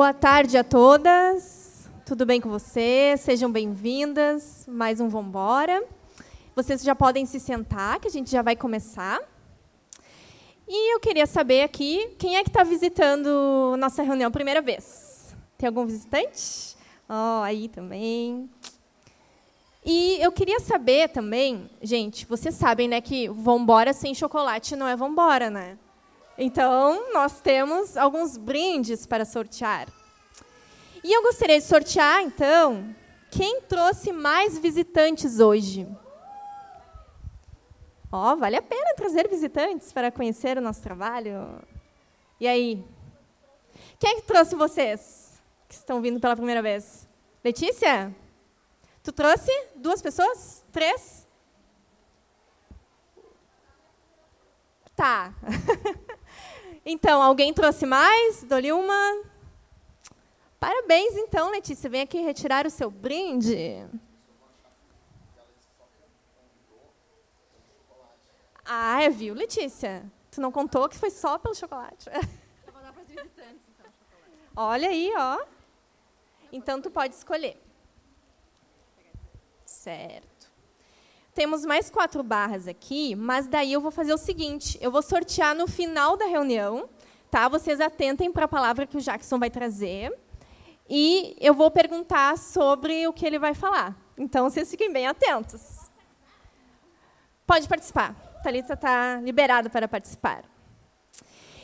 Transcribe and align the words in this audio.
Boa 0.00 0.14
tarde 0.14 0.56
a 0.56 0.64
todas. 0.64 1.90
Tudo 2.06 2.24
bem 2.24 2.40
com 2.40 2.48
vocês? 2.48 3.20
Sejam 3.20 3.52
bem-vindas. 3.52 4.64
Mais 4.66 4.98
um 4.98 5.10
Vambora. 5.10 5.84
Vocês 6.56 6.82
já 6.82 6.94
podem 6.94 7.26
se 7.26 7.38
sentar, 7.38 8.00
que 8.00 8.08
a 8.08 8.10
gente 8.10 8.30
já 8.30 8.40
vai 8.40 8.56
começar. 8.56 9.20
E 10.66 10.94
eu 10.94 11.00
queria 11.00 11.26
saber 11.26 11.64
aqui, 11.64 12.14
quem 12.18 12.38
é 12.38 12.42
que 12.42 12.48
está 12.48 12.64
visitando 12.64 13.76
nossa 13.78 14.02
reunião 14.02 14.30
primeira 14.30 14.62
vez? 14.62 15.36
Tem 15.58 15.66
algum 15.66 15.84
visitante? 15.84 16.78
Oh, 17.06 17.42
aí 17.42 17.68
também. 17.68 18.48
E 19.84 20.16
eu 20.18 20.32
queria 20.32 20.60
saber 20.60 21.10
também, 21.10 21.68
gente, 21.82 22.24
vocês 22.24 22.54
sabem, 22.54 22.88
né, 22.88 23.02
que 23.02 23.28
vambora 23.28 23.92
sem 23.92 24.14
chocolate 24.14 24.74
não 24.76 24.88
é 24.88 24.96
vambora, 24.96 25.50
né? 25.50 25.76
Então, 26.42 27.12
nós 27.12 27.38
temos 27.42 27.98
alguns 27.98 28.38
brindes 28.38 29.04
para 29.04 29.26
sortear. 29.26 29.88
E 31.04 31.12
eu 31.12 31.20
gostaria 31.20 31.58
de 31.58 31.66
sortear, 31.66 32.22
então, 32.22 32.96
quem 33.30 33.60
trouxe 33.60 34.10
mais 34.10 34.56
visitantes 34.56 35.38
hoje? 35.38 35.86
Ó, 38.10 38.32
oh, 38.32 38.36
vale 38.38 38.56
a 38.56 38.62
pena 38.62 38.94
trazer 38.96 39.28
visitantes 39.28 39.92
para 39.92 40.10
conhecer 40.10 40.56
o 40.56 40.62
nosso 40.62 40.80
trabalho. 40.80 41.60
E 42.40 42.48
aí? 42.48 42.82
Quem 43.98 44.12
é 44.12 44.14
que 44.14 44.22
trouxe 44.26 44.54
vocês 44.54 45.38
que 45.68 45.74
estão 45.74 46.00
vindo 46.00 46.18
pela 46.18 46.34
primeira 46.34 46.62
vez? 46.62 47.06
Letícia? 47.44 48.16
Tu 49.02 49.12
trouxe 49.12 49.52
duas 49.76 50.00
pessoas? 50.00 50.64
Três? 50.72 51.28
Tá. 54.96 55.34
Então, 56.84 57.22
alguém 57.22 57.52
trouxe 57.52 57.84
mais? 57.86 58.42
Dou-lhe 58.44 58.72
uma. 58.72 59.22
Parabéns, 60.58 61.16
então, 61.16 61.50
Letícia. 61.50 61.90
Vem 61.90 62.02
aqui 62.02 62.18
retirar 62.20 62.66
o 62.66 62.70
seu 62.70 62.90
brinde. 62.90 63.86
Ah, 68.64 69.02
é, 69.02 69.10
viu, 69.10 69.34
Letícia? 69.34 70.10
Tu 70.30 70.40
não 70.40 70.52
contou 70.52 70.88
que 70.88 70.96
foi 70.96 71.10
só 71.10 71.38
pelo 71.38 71.54
chocolate. 71.54 72.08
Eu 72.08 72.72
vou 72.72 72.80
dar 72.82 72.92
para 72.92 73.02
os 73.02 73.08
visitantes, 73.08 73.62
então, 73.68 73.90
chocolate. 73.92 74.50
Olha 74.54 74.88
aí, 74.88 75.12
ó. 75.16 75.44
Então, 76.52 76.80
tu 76.80 76.90
pode 76.90 77.14
escolher. 77.14 77.60
Certo. 79.64 80.29
Temos 81.40 81.64
mais 81.64 81.88
quatro 81.88 82.22
barras 82.22 82.68
aqui, 82.68 83.14
mas 83.14 83.46
daí 83.46 83.72
eu 83.72 83.80
vou 83.80 83.90
fazer 83.90 84.12
o 84.12 84.18
seguinte: 84.18 84.76
eu 84.78 84.90
vou 84.90 85.00
sortear 85.00 85.54
no 85.54 85.66
final 85.66 86.14
da 86.14 86.26
reunião, 86.26 86.86
tá? 87.30 87.48
Vocês 87.48 87.80
atentem 87.80 88.30
para 88.30 88.44
a 88.44 88.48
palavra 88.48 88.86
que 88.86 88.98
o 88.98 89.00
Jackson 89.00 89.38
vai 89.38 89.48
trazer 89.48 90.14
e 90.86 91.34
eu 91.40 91.54
vou 91.54 91.70
perguntar 91.70 92.36
sobre 92.36 93.08
o 93.08 93.12
que 93.14 93.24
ele 93.24 93.38
vai 93.38 93.54
falar. 93.54 93.96
Então 94.18 94.50
vocês 94.50 94.70
fiquem 94.70 94.92
bem 94.92 95.06
atentos. 95.06 95.90
Pode 97.46 97.66
participar. 97.66 98.14
Thalita 98.42 98.74
está 98.74 99.18
liberada 99.22 99.70
para 99.70 99.88
participar. 99.88 100.44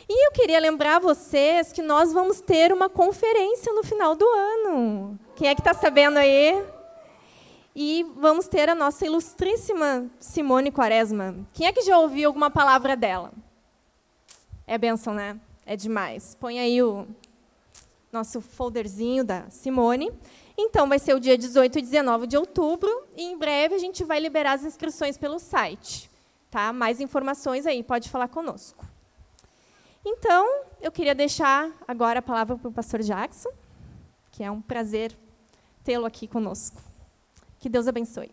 E 0.09 0.27
eu 0.27 0.33
queria 0.33 0.59
lembrar 0.59 1.01
vocês 1.01 1.71
que 1.71 1.83
nós 1.83 2.15
vamos 2.15 2.41
ter 2.41 2.73
uma 2.73 2.89
conferência 2.89 3.75
no 3.75 3.83
final 3.83 4.17
do 4.17 4.25
ano. 4.25 5.21
Quem 5.35 5.51
é 5.51 5.55
que 5.55 5.61
está 5.61 5.75
sabendo 5.75 6.17
aí? 6.17 6.65
E 7.79 8.05
vamos 8.17 8.49
ter 8.49 8.71
a 8.71 8.75
nossa 8.75 9.05
ilustríssima 9.05 10.11
Simone 10.19 10.73
Quaresma. 10.73 11.47
Quem 11.53 11.67
é 11.67 11.73
que 11.75 11.83
já 11.83 11.99
ouviu 11.99 12.27
alguma 12.27 12.51
palavra 12.51 12.97
dela? 12.97 13.35
É 14.67 14.79
benção, 14.79 15.13
né? 15.13 15.39
É 15.67 15.77
demais. 15.77 16.35
Põe 16.41 16.59
aí 16.59 16.83
o 16.83 17.07
nosso 18.11 18.41
folderzinho 18.41 19.23
da 19.23 19.51
Simone. 19.51 20.11
Então, 20.57 20.89
vai 20.89 20.99
ser 20.99 21.15
o 21.15 21.21
dia 21.21 21.37
18 21.37 21.79
e 21.79 21.83
19 21.83 22.27
de 22.27 22.39
outubro, 22.39 22.91
e 23.15 23.25
em 23.25 23.37
breve 23.37 23.75
a 23.75 23.79
gente 23.79 24.03
vai 24.05 24.21
liberar 24.21 24.55
as 24.55 24.65
inscrições 24.65 25.19
pelo 25.19 25.39
site. 25.39 26.11
Tá? 26.51 26.73
Mais 26.73 26.99
informações 26.99 27.67
aí, 27.67 27.83
pode 27.83 28.09
falar 28.09 28.29
conosco. 28.29 28.87
Então, 30.03 30.65
eu 30.81 30.91
queria 30.91 31.15
deixar 31.15 31.71
agora 31.87 32.21
a 32.21 32.23
palavra 32.23 32.57
para 32.57 32.69
o 32.71 32.73
pastor 32.73 33.03
Jackson, 33.03 33.51
que 34.31 34.43
é 34.43 34.51
um 34.51 34.63
prazer 34.63 35.15
tê-lo 35.85 36.07
aqui 36.07 36.27
conosco. 36.27 36.86
Que 37.59 37.69
Deus 37.69 37.89
abençoe. 37.89 38.31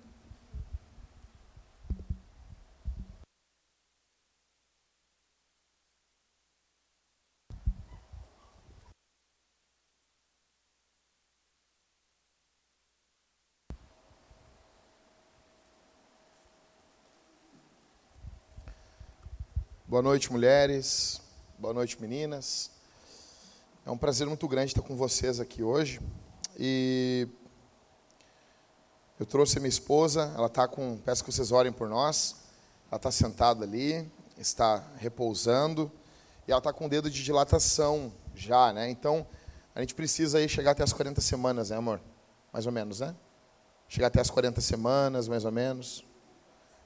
Boa 19.94 20.01
noite, 20.01 20.31
mulheres. 20.31 21.22
Boa 21.59 21.72
noite, 21.72 22.01
meninas. 22.01 22.72
É 23.85 23.91
um 23.91 23.97
prazer 23.97 24.25
muito 24.25 24.47
grande 24.47 24.72
estar 24.72 24.81
com 24.81 24.95
vocês 24.95 25.40
aqui 25.40 25.61
hoje. 25.61 26.01
E 26.57 27.28
eu 29.19 29.25
trouxe 29.25 29.59
minha 29.59 29.69
esposa, 29.69 30.34
ela 30.35 30.47
está 30.47 30.68
com. 30.68 30.97
Peço 30.97 31.24
que 31.24 31.31
vocês 31.31 31.51
orem 31.51 31.72
por 31.72 31.88
nós. 31.88 32.35
Ela 32.90 32.97
está 32.97 33.12
sentada 33.12 33.63
ali, 33.63 34.12
está 34.38 34.84
repousando, 34.97 35.91
e 36.47 36.51
ela 36.51 36.59
está 36.59 36.72
com 36.72 36.85
o 36.85 36.90
dedo 36.90 37.09
de 37.09 37.23
dilatação 37.23 38.13
já, 38.35 38.72
né? 38.72 38.90
Então, 38.90 39.25
a 39.73 39.79
gente 39.81 39.96
precisa 39.96 40.38
aí 40.38 40.47
chegar 40.47 40.72
até 40.72 40.84
as 40.84 40.94
40 40.94 41.22
semanas, 41.22 41.69
né, 41.69 41.78
amor? 41.78 42.00
Mais 42.52 42.66
ou 42.66 42.72
menos, 42.72 43.00
né? 43.00 43.16
Chegar 43.88 44.07
até 44.07 44.22
as 44.22 44.29
40 44.29 44.62
semanas, 44.62 45.28
mais 45.28 45.46
ou 45.46 45.52
menos. 45.52 46.06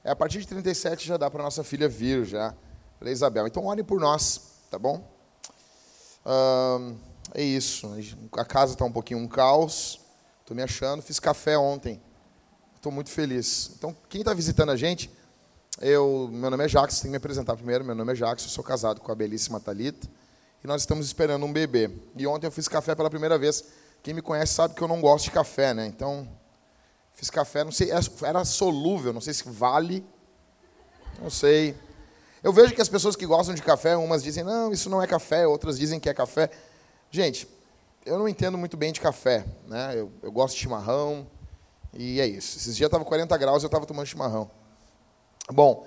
É, 0.04 0.10
a 0.10 0.16
partir 0.16 0.40
de 0.40 0.46
37 0.46 1.06
já 1.06 1.16
dá 1.16 1.30
para 1.30 1.42
nossa 1.42 1.62
filha 1.62 1.88
vir, 1.88 2.24
já, 2.24 2.54
para 2.98 3.10
Isabel. 3.10 3.46
Então, 3.46 3.66
orem 3.66 3.84
por 3.84 4.00
nós, 4.00 4.40
tá 4.70 4.78
bom? 4.78 5.16
é 7.34 7.42
isso. 7.42 7.90
A 8.32 8.44
casa 8.44 8.74
está 8.74 8.84
um 8.84 8.92
pouquinho 8.92 9.20
um 9.20 9.28
caos. 9.28 10.00
Estou 10.40 10.54
me 10.54 10.62
achando. 10.62 11.02
Fiz 11.02 11.18
café 11.18 11.56
ontem. 11.56 12.00
Estou 12.78 12.92
muito 12.92 13.10
feliz. 13.10 13.72
Então, 13.76 13.94
quem 14.08 14.20
está 14.20 14.32
visitando 14.32 14.70
a 14.70 14.76
gente, 14.76 15.10
eu, 15.80 16.28
meu 16.30 16.48
nome 16.48 16.64
é 16.64 16.68
Jackson, 16.68 17.02
tem 17.02 17.08
que 17.08 17.10
me 17.10 17.16
apresentar 17.16 17.56
primeiro. 17.56 17.84
Meu 17.84 17.92
nome 17.92 18.12
é 18.12 18.14
Jackson, 18.14 18.48
sou 18.48 18.62
casado 18.62 19.00
com 19.00 19.10
a 19.10 19.16
belíssima 19.16 19.58
Talita 19.58 20.08
e 20.62 20.66
nós 20.66 20.82
estamos 20.82 21.04
esperando 21.04 21.44
um 21.44 21.52
bebê. 21.52 21.90
E 22.16 22.24
ontem 22.24 22.46
eu 22.46 22.52
fiz 22.52 22.68
café 22.68 22.94
pela 22.94 23.10
primeira 23.10 23.36
vez. 23.36 23.64
Quem 24.00 24.14
me 24.14 24.22
conhece 24.22 24.54
sabe 24.54 24.74
que 24.74 24.80
eu 24.80 24.86
não 24.86 25.00
gosto 25.00 25.24
de 25.24 25.32
café, 25.32 25.74
né? 25.74 25.88
Então, 25.88 26.28
fiz 27.14 27.28
café, 27.30 27.64
não 27.64 27.72
sei, 27.72 27.90
era 28.24 28.44
solúvel, 28.44 29.12
não 29.12 29.20
sei 29.20 29.34
se 29.34 29.42
vale, 29.48 30.06
não 31.20 31.30
sei. 31.30 31.74
Eu 32.44 32.52
vejo 32.52 32.76
que 32.76 32.80
as 32.80 32.88
pessoas 32.88 33.16
que 33.16 33.26
gostam 33.26 33.56
de 33.56 33.62
café, 33.62 33.96
umas 33.96 34.22
dizem, 34.22 34.44
não, 34.44 34.72
isso 34.72 34.88
não 34.88 35.02
é 35.02 35.06
café, 35.08 35.48
outras 35.48 35.76
dizem 35.76 35.98
que 35.98 36.08
é 36.08 36.14
café. 36.14 36.48
Gente, 37.10 37.48
eu 38.06 38.16
não 38.20 38.28
entendo 38.28 38.56
muito 38.56 38.76
bem 38.76 38.92
de 38.92 39.00
café, 39.00 39.44
né? 39.66 39.94
Eu, 39.96 40.12
eu 40.22 40.30
gosto 40.30 40.54
de 40.54 40.60
chimarrão, 40.60 41.26
e 41.98 42.20
é 42.20 42.26
isso. 42.26 42.56
Esses 42.56 42.76
dias 42.76 42.86
estava 42.86 43.04
40 43.04 43.36
graus 43.36 43.60
e 43.60 43.66
eu 43.66 43.68
estava 43.68 43.84
tomando 43.84 44.06
chimarrão. 44.06 44.48
Bom, 45.50 45.84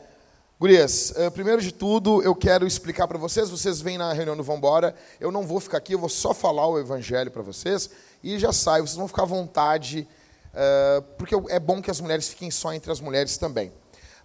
gurias, 0.59 1.11
uh, 1.11 1.31
primeiro 1.31 1.61
de 1.61 1.71
tudo, 1.71 2.21
eu 2.21 2.35
quero 2.35 2.67
explicar 2.67 3.07
para 3.07 3.17
vocês, 3.17 3.49
vocês 3.49 3.79
vêm 3.79 3.97
na 3.97 4.11
reunião 4.11 4.35
do 4.35 4.43
Vambora, 4.43 4.93
eu 5.21 5.31
não 5.31 5.47
vou 5.47 5.61
ficar 5.61 5.77
aqui, 5.77 5.93
eu 5.93 5.99
vou 5.99 6.09
só 6.09 6.33
falar 6.33 6.67
o 6.67 6.77
evangelho 6.77 7.31
para 7.31 7.41
vocês, 7.41 7.89
e 8.21 8.37
já 8.37 8.51
saio, 8.51 8.85
vocês 8.85 8.97
vão 8.97 9.07
ficar 9.07 9.23
à 9.23 9.25
vontade, 9.25 10.05
uh, 10.47 11.01
porque 11.17 11.33
é 11.47 11.57
bom 11.57 11.81
que 11.81 11.89
as 11.89 12.01
mulheres 12.01 12.27
fiquem 12.27 12.51
só 12.51 12.73
entre 12.73 12.91
as 12.91 12.99
mulheres 12.99 13.37
também. 13.37 13.71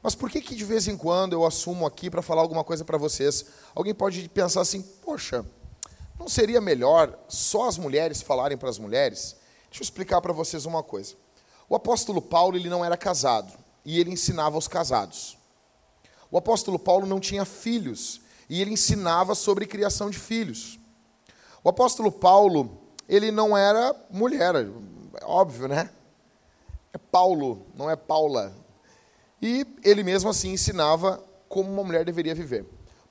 Mas 0.02 0.16
por 0.16 0.28
que, 0.28 0.40
que 0.40 0.56
de 0.56 0.64
vez 0.64 0.88
em 0.88 0.96
quando 0.96 1.34
eu 1.34 1.46
assumo 1.46 1.86
aqui 1.86 2.10
para 2.10 2.20
falar 2.20 2.42
alguma 2.42 2.64
coisa 2.64 2.84
para 2.84 2.98
vocês? 2.98 3.46
Alguém 3.76 3.94
pode 3.94 4.28
pensar 4.30 4.60
assim, 4.60 4.82
poxa, 4.82 5.46
não 6.18 6.28
seria 6.28 6.60
melhor 6.60 7.16
só 7.28 7.68
as 7.68 7.78
mulheres 7.78 8.20
falarem 8.20 8.58
para 8.58 8.70
as 8.70 8.78
mulheres? 8.78 9.36
Deixa 9.70 9.82
eu 9.82 9.84
explicar 9.84 10.20
para 10.20 10.32
vocês 10.32 10.66
uma 10.66 10.82
coisa. 10.82 11.14
O 11.68 11.74
apóstolo 11.74 12.22
Paulo 12.22 12.56
ele 12.56 12.68
não 12.68 12.84
era 12.84 12.96
casado 12.96 13.52
e 13.84 13.98
ele 13.98 14.10
ensinava 14.10 14.56
aos 14.56 14.68
casados. 14.68 15.36
O 16.30 16.38
apóstolo 16.38 16.78
Paulo 16.78 17.06
não 17.06 17.20
tinha 17.20 17.44
filhos 17.44 18.20
e 18.48 18.60
ele 18.60 18.72
ensinava 18.72 19.34
sobre 19.34 19.66
criação 19.66 20.10
de 20.10 20.18
filhos. 20.18 20.78
O 21.62 21.68
apóstolo 21.68 22.12
Paulo 22.12 22.78
ele 23.08 23.30
não 23.30 23.56
era 23.56 23.94
mulher, 24.10 24.54
óbvio, 25.22 25.68
né? 25.68 25.90
É 26.92 26.98
Paulo, 26.98 27.66
não 27.76 27.90
é 27.90 27.96
Paula. 27.96 28.54
E 29.40 29.66
ele 29.84 30.02
mesmo 30.02 30.30
assim 30.30 30.52
ensinava 30.52 31.22
como 31.48 31.70
uma 31.70 31.84
mulher 31.84 32.04
deveria 32.04 32.34
viver. 32.34 32.64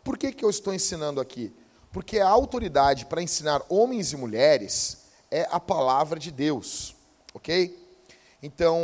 Por 0.04 0.18
que, 0.18 0.32
que 0.32 0.44
eu 0.44 0.50
estou 0.50 0.74
ensinando 0.74 1.22
aqui? 1.22 1.54
Porque 1.92 2.20
a 2.20 2.28
autoridade 2.28 3.06
para 3.06 3.22
ensinar 3.22 3.62
homens 3.70 4.12
e 4.12 4.18
mulheres 4.18 5.06
é 5.32 5.48
a 5.50 5.60
palavra 5.60 6.20
de 6.20 6.30
Deus, 6.32 6.96
ok? 7.34 7.85
Então, 8.46 8.80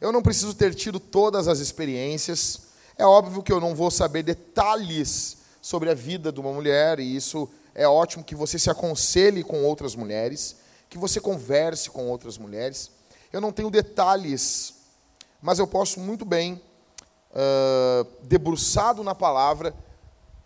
eu 0.00 0.10
não 0.10 0.22
preciso 0.22 0.54
ter 0.54 0.74
tido 0.74 0.98
todas 0.98 1.46
as 1.46 1.58
experiências. 1.58 2.68
É 2.96 3.04
óbvio 3.04 3.42
que 3.42 3.52
eu 3.52 3.60
não 3.60 3.74
vou 3.74 3.90
saber 3.90 4.22
detalhes 4.22 5.36
sobre 5.60 5.90
a 5.90 5.94
vida 5.94 6.32
de 6.32 6.40
uma 6.40 6.52
mulher, 6.52 6.98
e 6.98 7.16
isso 7.16 7.48
é 7.74 7.86
ótimo 7.86 8.24
que 8.24 8.34
você 8.34 8.58
se 8.58 8.70
aconselhe 8.70 9.44
com 9.44 9.62
outras 9.62 9.94
mulheres, 9.94 10.56
que 10.88 10.96
você 10.96 11.20
converse 11.20 11.90
com 11.90 12.08
outras 12.08 12.38
mulheres. 12.38 12.90
Eu 13.30 13.42
não 13.42 13.52
tenho 13.52 13.70
detalhes, 13.70 14.72
mas 15.42 15.58
eu 15.58 15.66
posso 15.66 16.00
muito 16.00 16.24
bem, 16.24 16.54
uh, 17.32 18.08
debruçado 18.22 19.04
na 19.04 19.14
palavra, 19.14 19.74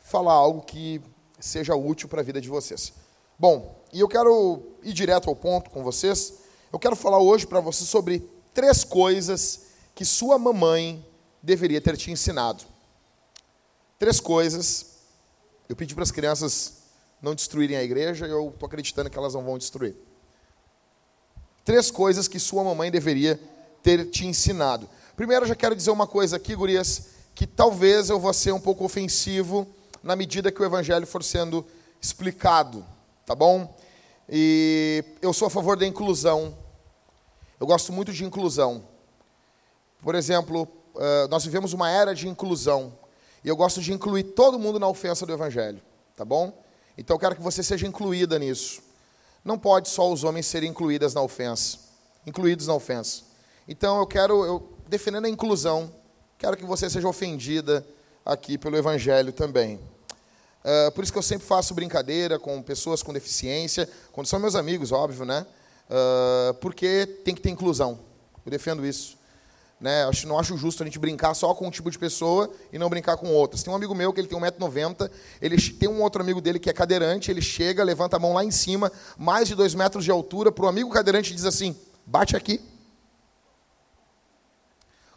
falar 0.01 0.33
algo 0.33 0.63
que 0.63 1.01
seja 1.39 1.77
útil 1.77 2.09
para 2.09 2.21
a 2.21 2.25
vida 2.25 2.41
de 2.41 2.49
vocês. 2.49 2.93
Bom, 3.39 3.81
e 3.93 4.01
eu 4.01 4.09
quero 4.09 4.63
ir 4.83 4.93
direto 4.93 5.31
ao 5.31 5.37
ponto 5.37 5.71
com 5.71 5.85
vocês. 5.85 6.35
Eu 6.73 6.79
quero 6.79 6.97
falar 6.97 7.19
hoje 7.19 7.47
para 7.47 7.61
vocês 7.61 7.89
sobre 7.89 8.29
três 8.55 8.85
coisas 8.85 9.63
que 9.95 10.05
sua 10.05 10.39
mamãe 10.39 11.05
deveria 11.43 11.81
ter 11.81 11.97
te 11.97 12.11
ensinado. 12.11 12.65
Três 13.99 14.21
coisas. 14.21 14.87
Eu 15.69 15.77
pedi 15.77 15.95
para 15.95 16.03
as 16.03 16.11
crianças 16.11 16.83
não 17.21 17.35
destruírem 17.35 17.77
a 17.77 17.83
igreja, 17.85 18.27
e 18.27 18.31
eu 18.31 18.49
estou 18.49 18.67
acreditando 18.67 19.09
que 19.09 19.17
elas 19.17 19.35
não 19.35 19.45
vão 19.45 19.57
destruir. 19.57 19.95
Três 21.65 21.91
coisas 21.91 22.27
que 22.27 22.41
sua 22.41 22.65
mamãe 22.65 22.91
deveria 22.91 23.41
ter 23.83 24.07
te 24.11 24.27
ensinado. 24.27 24.89
Primeiro, 25.15 25.45
eu 25.45 25.49
já 25.49 25.55
quero 25.55 25.77
dizer 25.77 25.93
uma 25.93 26.07
coisa 26.07 26.37
aqui, 26.37 26.55
gurias, 26.57 27.07
que 27.35 27.47
talvez 27.47 28.11
eu 28.11 28.19
vou 28.19 28.33
ser 28.33 28.53
um 28.53 28.61
pouco 28.61 28.85
ofensivo 28.85 29.67
na 30.03 30.17
medida 30.17 30.51
que 30.51 30.61
o 30.61 30.65
evangelho 30.65 31.07
for 31.07 31.23
sendo 31.23 31.65
explicado, 32.01 32.85
tá 33.25 33.35
bom? 33.35 33.73
E 34.29 35.05
eu 35.21 35.33
sou 35.33 35.47
a 35.47 35.51
favor 35.51 35.77
da 35.77 35.87
inclusão. 35.87 36.57
Eu 37.63 37.67
gosto 37.67 37.93
muito 37.93 38.13
de 38.13 38.25
inclusão. 38.25 38.83
Por 40.01 40.17
exemplo, 40.17 40.67
eh, 40.97 41.29
nós 41.31 41.45
vivemos 41.45 41.73
uma 41.73 41.89
era 41.89 42.13
de 42.13 42.27
inclusão. 42.27 42.93
E 43.45 43.49
eu 43.49 43.55
gosto 43.55 43.81
de 43.81 43.93
incluir 43.93 44.25
todo 44.25 44.59
mundo 44.59 44.81
na 44.81 44.89
ofensa 44.89 45.25
do 45.25 45.33
evangelho, 45.33 45.81
tá 46.17 46.25
bom? 46.25 46.61
Então 46.99 47.15
eu 47.15 47.21
quero 47.21 47.37
que 47.37 47.41
você 47.41 47.63
seja 47.63 47.87
incluída 47.87 48.37
nisso. 48.37 48.83
Não 49.45 49.57
pode 49.57 49.89
só 49.91 50.11
os 50.11 50.25
homens 50.25 50.47
serem 50.47 50.71
incluídas 50.71 51.15
na 51.15 51.23
ofensa, 51.23 51.79
incluídos 52.27 52.67
na 52.67 52.75
ofensa. 52.75 53.23
Então 53.69 53.97
eu 54.01 54.09
quero, 54.09 54.45
eu 54.45 54.69
defendendo 54.89 55.27
a 55.27 55.29
inclusão, 55.29 55.89
quero 56.39 56.57
que 56.57 56.65
você 56.65 56.91
seja 56.91 57.07
ofendida 57.07 57.87
aqui 58.27 58.59
pelo 58.59 58.77
evangelho 58.77 59.33
também. 59.33 59.77
Uh, 60.65 60.91
por 60.91 61.05
isso 61.05 61.13
que 61.13 61.19
eu 61.19 61.23
sempre 61.23 61.47
faço 61.47 61.75
brincadeira 61.75 62.41
com 62.41 62.61
pessoas 62.61 63.05
com 63.05 63.13
deficiência, 63.13 63.89
quando 64.11 64.27
são 64.27 64.41
meus 64.41 64.57
amigos, 64.57 64.91
óbvio, 64.91 65.25
né? 65.25 65.47
Uh, 65.93 66.55
porque 66.55 67.05
tem 67.23 67.35
que 67.35 67.43
ter 67.43 67.51
inclusão. 67.51 68.01
Eu 68.47 68.51
defendo 68.51 68.85
isso. 68.87 69.19
Né? 69.79 70.05
Acho, 70.05 70.27
não 70.27 70.39
acho 70.39 70.57
justo 70.57 70.83
a 70.83 70.87
gente 70.87 70.99
brincar 70.99 71.35
só 71.35 71.53
com 71.55 71.67
um 71.67 71.71
tipo 71.71 71.91
de 71.91 71.99
pessoa 71.99 72.51
e 72.73 72.79
não 72.79 72.89
brincar 72.89 73.19
com 73.19 73.29
outras. 73.29 73.63
Tem 73.63 73.71
um 73.71 73.77
amigo 73.77 73.95
meu 73.95 74.11
que 74.11 74.19
ele 74.21 74.29
tem 74.29 74.39
1,90m, 74.39 75.11
ele 75.41 75.61
tem 75.73 75.91
um 75.91 76.01
outro 76.01 76.23
amigo 76.23 76.41
dele 76.41 76.59
que 76.59 76.71
é 76.71 76.73
cadeirante, 76.73 77.31
ele 77.31 77.43
chega, 77.43 77.85
levanta 77.85 78.17
a 78.17 78.19
mão 78.19 78.33
lá 78.33 78.43
em 78.43 78.51
cima, 78.51 78.91
mais 79.19 79.49
de 79.49 79.55
2 79.55 79.75
metros 79.75 80.03
de 80.03 80.11
altura, 80.11 80.51
para 80.51 80.65
o 80.65 80.69
amigo 80.69 80.89
cadeirante 80.89 81.35
diz 81.35 81.45
assim, 81.45 81.77
bate 82.07 82.35
aqui. 82.37 82.61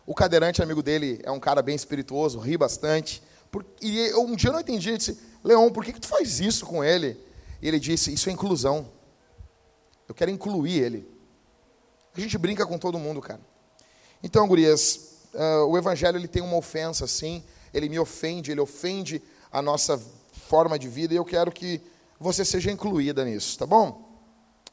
O 0.06 0.14
cadeirante, 0.14 0.62
amigo 0.62 0.84
dele, 0.84 1.22
é 1.24 1.32
um 1.32 1.40
cara 1.40 1.62
bem 1.62 1.76
espirituoso, 1.76 2.38
ri 2.38 2.58
bastante. 2.58 3.24
e 3.82 4.14
um 4.16 4.36
dia 4.36 4.50
eu 4.50 4.54
não 4.54 4.60
entendi, 4.60 4.90
ele 4.90 4.98
disse, 4.98 5.18
Leon, 5.42 5.70
por 5.70 5.86
que, 5.86 5.94
que 5.94 6.02
tu 6.02 6.08
faz 6.08 6.42
isso 6.42 6.66
com 6.66 6.84
ele? 6.84 7.18
E 7.62 7.68
ele 7.68 7.80
disse, 7.80 8.12
isso 8.12 8.30
é 8.30 8.34
inclusão. 8.34 8.95
Eu 10.08 10.16
quero 10.16 10.32
incluir 10.32 10.80
ele. 10.82 11.16
A 12.16 12.20
gente 12.20 12.38
brinca 12.38 12.66
com 12.66 12.78
todo 12.78 12.98
mundo, 12.98 13.22
cara. 13.22 13.42
Então, 14.24 14.48
gurias, 14.48 15.20
uh, 15.34 15.66
o 15.68 15.78
evangelho 15.78 16.18
ele 16.18 16.28
tem 16.28 16.42
uma 16.42 16.58
ofensa, 16.58 17.06
sim. 17.08 17.44
Ele 17.74 17.90
me 17.90 18.00
ofende, 18.00 18.52
ele 18.52 18.62
ofende 18.62 19.22
a 19.52 19.62
nossa 19.62 20.02
forma 20.48 20.80
de 20.80 20.88
vida 20.88 21.14
e 21.14 21.18
eu 21.18 21.26
quero 21.26 21.52
que 21.52 21.82
você 22.20 22.46
seja 22.46 22.72
incluída 22.72 23.26
nisso, 23.26 23.58
tá 23.58 23.66
bom? 23.66 24.06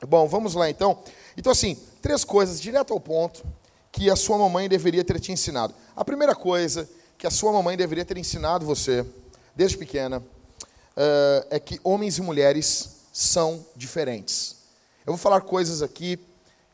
Bom, 0.06 0.26
vamos 0.29 0.55
lá 0.55 0.69
então. 0.70 1.02
Então, 1.37 1.52
assim, 1.52 1.76
três 2.00 2.25
coisas, 2.25 2.61
direto 2.61 2.93
ao 2.93 3.00
ponto, 3.00 3.44
que 3.90 4.11
a 4.11 4.17
sua 4.17 4.38
mamãe 4.38 4.69
deveria 4.69 5.05
ter 5.05 5.20
te 5.20 5.32
ensinado. 5.32 5.75
A 5.94 6.05
primeira 6.05 6.35
coisa 6.35 6.88
que 7.19 7.26
a 7.26 7.31
sua 7.31 7.52
mamãe 7.52 7.76
deveria 7.76 8.05
ter 8.05 8.17
ensinado 8.17 8.67
você, 8.67 9.06
desde 9.55 9.76
pequena, 9.76 10.19
uh, 10.19 11.46
é 11.50 11.61
que 11.61 11.81
homens 11.85 12.19
e 12.19 12.23
mulheres 12.23 13.02
são 13.12 13.64
diferentes. 13.76 14.62
Eu 15.04 15.14
vou 15.14 15.19
falar 15.19 15.40
coisas 15.40 15.82
aqui 15.82 16.19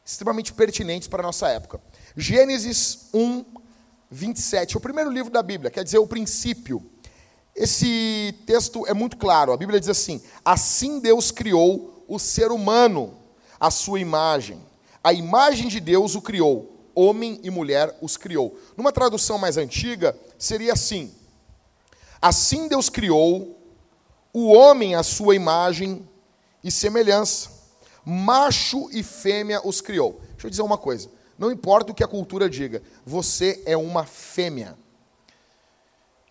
extremamente 0.04 0.52
pertinentes 0.52 1.08
para 1.08 1.22
a 1.22 1.26
nossa 1.26 1.48
época. 1.48 1.80
Gênesis 2.16 3.08
1, 3.14 3.44
27. 4.10 4.74
É 4.74 4.78
o 4.78 4.80
primeiro 4.80 5.10
livro 5.10 5.30
da 5.32 5.42
Bíblia, 5.42 5.70
quer 5.70 5.82
dizer, 5.82 5.98
o 5.98 6.06
princípio. 6.06 6.84
Esse 7.54 8.34
texto 8.46 8.86
é 8.86 8.92
muito 8.92 9.16
claro. 9.16 9.52
A 9.52 9.56
Bíblia 9.56 9.80
diz 9.80 9.88
assim: 9.88 10.22
Assim 10.44 11.00
Deus 11.00 11.30
criou 11.30 12.04
o 12.06 12.18
ser 12.18 12.50
humano, 12.50 13.16
a 13.58 13.70
sua 13.70 13.98
imagem. 13.98 14.60
A 15.02 15.12
imagem 15.12 15.68
de 15.68 15.80
Deus 15.80 16.14
o 16.14 16.20
criou, 16.20 16.90
homem 16.94 17.40
e 17.42 17.50
mulher 17.50 17.96
os 18.02 18.16
criou. 18.16 18.58
Numa 18.76 18.92
tradução 18.92 19.38
mais 19.38 19.56
antiga, 19.56 20.16
seria 20.38 20.74
assim: 20.74 21.14
Assim 22.20 22.68
Deus 22.68 22.88
criou 22.88 23.58
o 24.32 24.52
homem 24.52 24.94
à 24.94 25.02
sua 25.02 25.34
imagem 25.34 26.06
e 26.62 26.70
semelhança, 26.70 27.50
macho 28.08 28.88
e 28.90 29.02
fêmea 29.02 29.60
os 29.62 29.82
criou. 29.82 30.18
Deixa 30.30 30.46
eu 30.46 30.50
dizer 30.50 30.62
uma 30.62 30.78
coisa: 30.78 31.10
não 31.38 31.52
importa 31.52 31.92
o 31.92 31.94
que 31.94 32.02
a 32.02 32.08
cultura 32.08 32.48
diga, 32.48 32.82
você 33.04 33.62
é 33.66 33.76
uma 33.76 34.04
fêmea. 34.06 34.76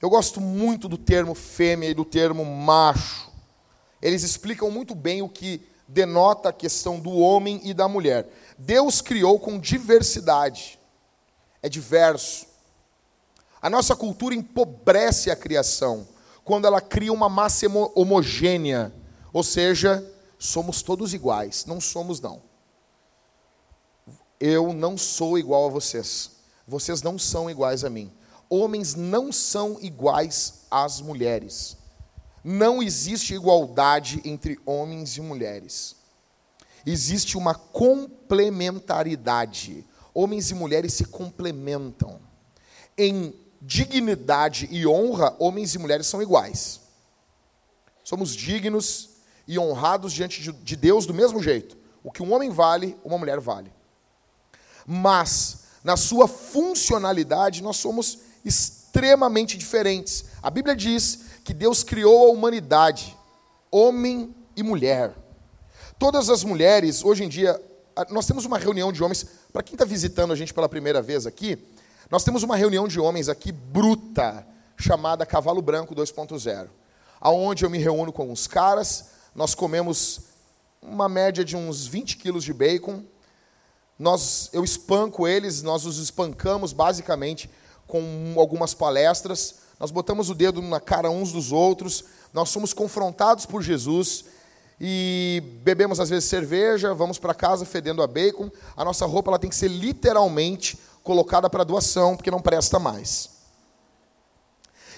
Eu 0.02 0.10
gosto 0.10 0.42
muito 0.42 0.90
do 0.90 0.98
termo 0.98 1.36
fêmea 1.36 1.90
e 1.90 1.94
do 1.94 2.04
termo 2.04 2.44
macho. 2.44 3.32
Eles 4.02 4.24
explicam 4.24 4.72
muito 4.72 4.96
bem 4.96 5.22
o 5.22 5.30
que 5.30 5.62
denota 5.88 6.50
a 6.50 6.54
questão 6.54 7.00
do 7.00 7.12
homem 7.12 7.62
e 7.64 7.74
da 7.74 7.88
mulher. 7.88 8.28
Deus 8.58 9.02
criou 9.02 9.40
com 9.40 9.60
diversidade. 9.60 10.80
É 11.62 11.70
diverso. 11.70 12.46
A 13.62 13.70
nossa 13.70 13.96
cultura 13.96 14.36
empobrece 14.36 15.32
a 15.32 15.36
criação 15.36 16.08
quando 16.44 16.66
ela 16.66 16.80
cria 16.80 17.12
uma 17.12 17.28
massa 17.28 17.68
homogênea, 17.96 18.94
ou 19.34 19.44
seja, 19.44 20.04
somos 20.38 20.82
todos 20.82 21.14
iguais. 21.14 21.66
Não 21.66 21.82
somos 21.82 22.20
não. 22.20 22.42
Eu 24.40 24.72
não 24.74 24.98
sou 24.98 25.38
igual 25.38 25.66
a 25.66 25.70
vocês. 25.70 26.32
Vocês 26.68 27.02
não 27.02 27.18
são 27.18 27.50
iguais 27.50 27.84
a 27.84 27.90
mim. 27.90 28.14
Homens 28.50 28.96
não 28.96 29.30
são 29.32 29.78
iguais 29.82 30.66
às 30.70 31.02
mulheres. 31.02 31.76
Não 32.44 32.84
existe 32.84 33.34
igualdade 33.34 34.22
entre 34.24 34.60
homens 34.66 35.18
e 35.18 35.22
mulheres. 35.22 35.96
Existe 36.86 37.36
uma 37.38 37.56
complementaridade. 37.56 39.84
Homens 40.14 40.52
e 40.52 40.56
mulheres 40.56 40.94
se 40.94 41.06
complementam. 41.06 42.22
Em 42.98 43.34
dignidade 43.62 44.70
e 44.72 44.88
honra, 44.88 45.36
homens 45.40 45.76
e 45.76 45.80
mulheres 45.80 46.08
são 46.08 46.22
iguais. 46.22 46.80
Somos 48.04 48.34
dignos 48.34 49.17
e 49.48 49.58
honrados 49.58 50.12
diante 50.12 50.52
de 50.52 50.76
Deus 50.76 51.06
do 51.06 51.14
mesmo 51.14 51.42
jeito. 51.42 51.78
O 52.04 52.12
que 52.12 52.22
um 52.22 52.34
homem 52.34 52.50
vale, 52.50 52.98
uma 53.04 53.18
mulher 53.18 53.40
vale 53.40 53.72
mas 54.88 55.66
na 55.84 55.98
sua 55.98 56.30
funcionalidade 56.30 57.62
nós 57.62 57.76
somos 57.76 58.20
extremamente 58.46 59.58
diferentes. 59.58 60.26
A 60.42 60.50
Bíblia 60.50 60.76
diz 60.76 61.20
que 61.44 61.54
Deus 61.54 61.84
criou 61.84 62.28
a 62.28 62.32
humanidade, 62.32 63.16
homem 63.70 64.34
e 64.56 64.64
mulher. 64.64 65.14
Todas 66.00 66.30
as 66.30 66.44
mulheres, 66.44 67.04
hoje 67.04 67.26
em 67.26 67.28
dia, 67.30 67.62
nós 68.10 68.26
temos 68.26 68.46
uma 68.46 68.58
reunião 68.58 68.94
de 68.94 69.04
homens, 69.04 69.26
para 69.52 69.62
quem 69.62 69.74
está 69.74 69.84
visitando 69.84 70.32
a 70.32 70.36
gente 70.36 70.54
pela 70.54 70.70
primeira 70.70 71.02
vez 71.02 71.28
aqui, 71.28 71.58
nós 72.10 72.24
temos 72.24 72.44
uma 72.44 72.56
reunião 72.56 72.88
de 72.88 73.00
homens 73.00 73.28
aqui 73.28 73.52
bruta, 73.52 74.48
chamada 74.78 75.26
Cavalo 75.26 75.62
Branco 75.62 75.94
2.0, 75.94 76.68
aonde 77.20 77.66
eu 77.66 77.70
me 77.70 77.80
reúno 77.80 78.14
com 78.14 78.32
os 78.32 78.48
caras, 78.48 79.10
nós 79.38 79.54
comemos 79.54 80.22
uma 80.82 81.08
média 81.08 81.46
de 81.46 81.56
uns 81.56 81.86
20 81.86 82.18
quilos 82.18 82.44
de 82.44 82.52
bacon, 82.52 83.04
nós, 84.00 84.50
eu 84.52 84.64
espanco 84.64 85.28
eles, 85.28 85.62
nós 85.62 85.86
os 85.86 86.00
espancamos 86.00 86.74
basicamente 86.74 87.48
com 87.86 88.34
algumas 88.36 88.74
palestras, 88.74 89.60
nós 89.80 89.92
botamos 89.92 90.32
o 90.32 90.34
dedo 90.34 90.60
na 90.60 90.80
cara 90.80 91.12
uns 91.12 91.32
dos 91.32 91.52
outros, 91.52 92.04
nós 92.34 92.50
somos 92.50 92.74
confrontados 92.74 93.46
por 93.46 93.62
Jesus 93.62 94.26
e 94.82 95.44
bebemos 95.64 96.00
às 96.00 96.10
vezes 96.10 96.28
cerveja, 96.28 96.96
vamos 96.96 97.20
para 97.20 97.36
casa 97.36 97.64
fedendo 97.64 98.02
a 98.02 98.08
bacon, 98.08 98.50
a 98.76 98.84
nossa 98.84 99.06
roupa 99.06 99.30
ela 99.30 99.40
tem 99.40 99.52
que 99.52 99.56
ser 99.56 99.68
literalmente 99.68 100.80
colocada 101.04 101.48
para 101.48 101.64
doação, 101.64 102.16
porque 102.16 102.32
não 102.32 102.42
presta 102.42 102.80
mais. 102.80 103.30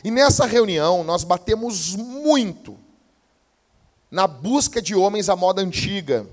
E 0.02 0.10
nessa 0.10 0.46
reunião 0.46 1.04
nós 1.04 1.26
batemos 1.26 1.94
muito 1.94 2.78
na 4.10 4.28
busca 4.28 4.82
de 4.82 4.96
homens 4.96 5.30
à 5.30 5.36
moda 5.36 5.62
antiga. 5.62 6.26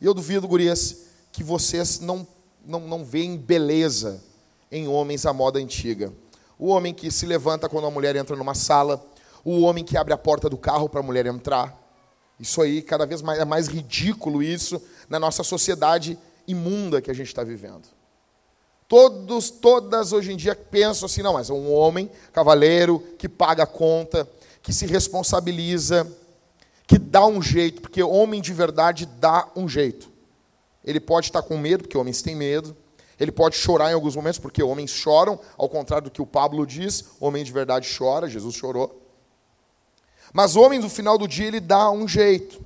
E 0.00 0.06
eu 0.06 0.14
duvido, 0.14 0.48
gurias, 0.48 1.04
que 1.32 1.42
vocês 1.42 2.00
não, 2.00 2.26
não, 2.64 2.80
não 2.80 3.04
veem 3.04 3.36
beleza 3.36 4.22
em 4.70 4.88
homens 4.88 5.26
à 5.26 5.32
moda 5.32 5.58
antiga. 5.58 6.12
O 6.58 6.68
homem 6.68 6.94
que 6.94 7.10
se 7.10 7.26
levanta 7.26 7.68
quando 7.68 7.86
a 7.86 7.90
mulher 7.90 8.16
entra 8.16 8.36
numa 8.36 8.54
sala, 8.54 9.04
o 9.44 9.60
homem 9.60 9.84
que 9.84 9.96
abre 9.96 10.12
a 10.12 10.18
porta 10.18 10.48
do 10.48 10.56
carro 10.56 10.88
para 10.88 11.00
a 11.00 11.02
mulher 11.02 11.26
entrar. 11.26 11.76
Isso 12.40 12.62
aí, 12.62 12.82
cada 12.82 13.04
vez 13.04 13.20
mais 13.22 13.38
é 13.38 13.44
mais 13.44 13.66
ridículo 13.66 14.42
isso 14.42 14.80
na 15.08 15.18
nossa 15.18 15.42
sociedade 15.42 16.18
imunda 16.46 17.02
que 17.02 17.10
a 17.10 17.14
gente 17.14 17.28
está 17.28 17.44
vivendo. 17.44 17.86
Todos, 18.86 19.50
todas 19.50 20.12
hoje 20.12 20.32
em 20.32 20.36
dia 20.36 20.54
pensam 20.54 21.06
assim, 21.06 21.20
não, 21.20 21.34
mas 21.34 21.50
é 21.50 21.52
um 21.52 21.72
homem 21.72 22.10
cavaleiro 22.32 23.00
que 23.18 23.28
paga 23.28 23.64
a 23.64 23.66
conta, 23.66 24.26
que 24.62 24.72
se 24.72 24.86
responsabiliza, 24.86 26.10
que 26.88 26.98
dá 26.98 27.24
um 27.24 27.40
jeito, 27.40 27.80
porque 27.80 28.02
homem 28.02 28.42
de 28.42 28.52
verdade 28.52 29.06
dá 29.06 29.48
um 29.54 29.68
jeito. 29.68 30.10
Ele 30.84 30.98
pode 30.98 31.26
estar 31.26 31.42
com 31.42 31.56
medo, 31.56 31.84
porque 31.84 31.96
homens 31.96 32.20
têm 32.20 32.34
medo. 32.34 32.76
Ele 33.20 33.30
pode 33.30 33.54
chorar 33.54 33.92
em 33.92 33.94
alguns 33.94 34.16
momentos, 34.16 34.40
porque 34.40 34.60
homens 34.60 34.90
choram, 34.90 35.38
ao 35.56 35.68
contrário 35.68 36.06
do 36.06 36.10
que 36.10 36.22
o 36.22 36.26
Pablo 36.26 36.66
diz, 36.66 37.04
homem 37.20 37.44
de 37.44 37.52
verdade 37.52 37.88
chora, 37.96 38.28
Jesus 38.28 38.56
chorou. 38.56 39.00
Mas 40.32 40.56
homem, 40.56 40.80
no 40.80 40.88
final 40.88 41.16
do 41.16 41.28
dia, 41.28 41.46
ele 41.46 41.60
dá 41.60 41.90
um 41.92 42.08
jeito. 42.08 42.60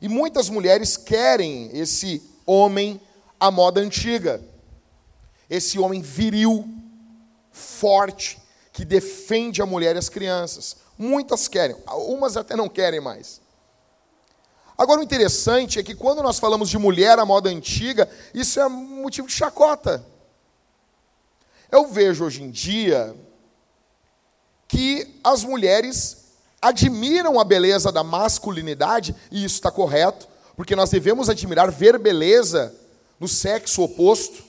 E 0.00 0.08
muitas 0.08 0.50
mulheres 0.50 0.98
querem 0.98 1.70
esse 1.72 2.22
homem 2.44 3.00
à 3.40 3.50
moda 3.50 3.80
antiga 3.80 4.42
esse 5.52 5.78
homem 5.78 6.00
viril, 6.00 6.66
forte, 7.50 8.38
que 8.72 8.86
defende 8.86 9.60
a 9.60 9.66
mulher 9.66 9.94
e 9.94 9.98
as 9.98 10.08
crianças. 10.08 10.78
Muitas 10.96 11.46
querem, 11.46 11.76
umas 11.86 12.38
até 12.38 12.56
não 12.56 12.70
querem 12.70 13.02
mais. 13.02 13.38
Agora, 14.82 14.98
o 14.98 15.04
interessante 15.04 15.78
é 15.78 15.82
que 15.84 15.94
quando 15.94 16.24
nós 16.24 16.40
falamos 16.40 16.68
de 16.68 16.76
mulher 16.76 17.16
à 17.16 17.24
moda 17.24 17.48
antiga, 17.48 18.10
isso 18.34 18.58
é 18.58 18.68
motivo 18.68 19.28
de 19.28 19.32
chacota. 19.32 20.04
Eu 21.70 21.86
vejo 21.86 22.24
hoje 22.24 22.42
em 22.42 22.50
dia 22.50 23.14
que 24.66 25.20
as 25.22 25.44
mulheres 25.44 26.34
admiram 26.60 27.38
a 27.38 27.44
beleza 27.44 27.92
da 27.92 28.02
masculinidade, 28.02 29.14
e 29.30 29.44
isso 29.44 29.54
está 29.54 29.70
correto, 29.70 30.26
porque 30.56 30.74
nós 30.74 30.90
devemos 30.90 31.30
admirar, 31.30 31.70
ver 31.70 31.96
beleza 31.96 32.74
no 33.20 33.28
sexo 33.28 33.84
oposto. 33.84 34.42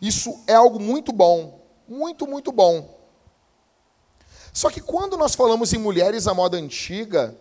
Isso 0.00 0.42
é 0.48 0.54
algo 0.54 0.80
muito 0.80 1.12
bom, 1.12 1.64
muito, 1.86 2.26
muito 2.26 2.50
bom. 2.50 2.98
Só 4.52 4.70
que 4.70 4.80
quando 4.80 5.16
nós 5.16 5.36
falamos 5.36 5.72
em 5.72 5.78
mulheres 5.78 6.26
à 6.26 6.34
moda 6.34 6.56
antiga, 6.56 7.38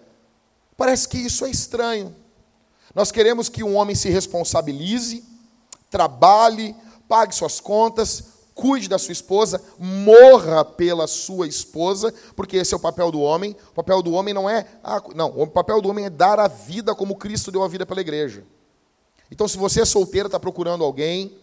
parece 0.82 1.08
que 1.08 1.20
isso 1.20 1.46
é 1.46 1.52
estranho. 1.52 2.16
Nós 2.96 3.12
queremos 3.12 3.48
que 3.48 3.64
um 3.64 3.76
homem 3.76 3.96
se 3.96 4.10
responsabilize, 4.10 5.24
trabalhe, 5.92 6.76
pague 7.08 7.36
suas 7.36 7.60
contas, 7.60 8.24
cuide 8.56 8.90
da 8.90 8.98
sua 8.98 9.12
esposa, 9.12 9.62
morra 9.78 10.66
pela 10.66 11.06
sua 11.06 11.48
esposa, 11.48 12.12
porque 12.36 12.58
esse 12.58 12.74
é 12.74 12.78
o 12.78 12.80
papel 12.80 13.12
do 13.12 13.22
homem. 13.22 13.56
O 13.70 13.76
papel 13.76 14.02
do 14.02 14.14
homem 14.14 14.34
não 14.34 14.50
é. 14.50 14.66
Ah, 14.84 15.00
não, 15.14 15.28
o 15.40 15.46
papel 15.46 15.82
do 15.82 15.90
homem 15.90 16.06
é 16.06 16.10
dar 16.10 16.40
a 16.40 16.48
vida 16.48 16.96
como 16.96 17.16
Cristo 17.16 17.52
deu 17.52 17.62
a 17.62 17.68
vida 17.68 17.86
pela 17.86 18.02
igreja. 18.02 18.44
Então, 19.30 19.48
se 19.48 19.60
você 19.60 19.82
é 19.82 19.86
solteiro, 19.86 20.30
está 20.30 20.40
procurando 20.40 20.84
alguém, 20.84 21.38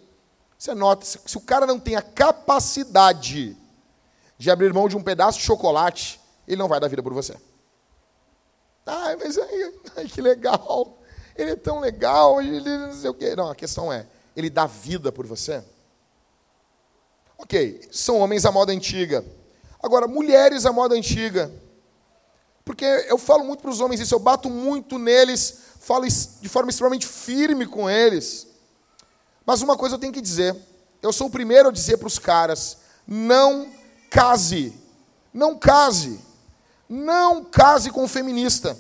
você 0.59 0.75
nota, 0.75 1.07
se 1.07 1.37
o 1.37 1.41
cara 1.41 1.65
não 1.65 1.79
tem 1.79 1.95
a 1.95 2.03
capacidade 2.03 3.57
de 4.37 4.51
abrir 4.51 4.75
mão 4.75 4.89
de 4.89 4.97
um 4.97 5.03
pedaço 5.03 5.39
de 5.39 5.45
chocolate, 5.45 6.21
ele 6.45 6.57
não 6.57 6.67
vai 6.67 6.81
dar 6.81 6.89
vida 6.89 7.05
por 7.05 7.15
você. 7.15 7.37
Ai, 8.89 9.17
mas 9.17 9.37
ai, 9.37 9.75
ai, 9.97 10.05
que 10.07 10.23
legal. 10.23 10.99
Ele 11.37 11.51
é 11.53 11.57
tão 11.57 11.79
legal, 11.79 12.41
ele 12.41 12.79
não 12.79 12.93
sei 12.93 13.11
o 13.11 13.15
quê. 13.15 13.37
Não, 13.37 13.51
a 13.51 13.55
questão 13.55 13.93
é, 13.93 14.07
ele 14.35 14.49
dá 14.49 14.67
vida 14.67 15.13
por 15.13 15.27
você? 15.27 15.63
Ok, 17.37 17.87
são 17.93 18.19
homens 18.19 18.47
à 18.47 18.51
moda 18.51 18.73
antiga. 18.73 19.25
Agora, 19.81 20.09
mulheres 20.09 20.65
à 20.65 20.73
moda 20.73 20.95
antiga. 20.95 21.53
Porque 22.65 22.85
eu 22.85 23.19
falo 23.19 23.45
muito 23.45 23.61
para 23.61 23.71
os 23.71 23.81
homens 23.81 24.01
isso, 24.01 24.15
eu 24.15 24.19
bato 24.19 24.51
muito 24.51 24.99
neles, 24.99 25.59
falo 25.81 26.07
de 26.07 26.49
forma 26.49 26.71
extremamente 26.71 27.07
firme 27.07 27.67
com 27.67 27.89
eles. 27.89 28.47
Mas 29.45 29.63
uma 29.63 29.77
coisa 29.77 29.95
eu 29.95 29.99
tenho 29.99 30.13
que 30.13 30.21
dizer: 30.21 30.57
eu 31.03 31.13
sou 31.13 31.29
o 31.29 31.31
primeiro 31.31 31.69
a 31.69 31.73
dizer 31.73 31.99
para 31.99 32.09
os 32.09 32.19
caras, 32.19 32.79
não 33.07 33.71
case, 34.11 34.73
não 35.33 35.59
case, 35.59 36.21
não 36.89 37.45
case 37.45 37.91
com 37.91 38.09
feminista. 38.09 38.79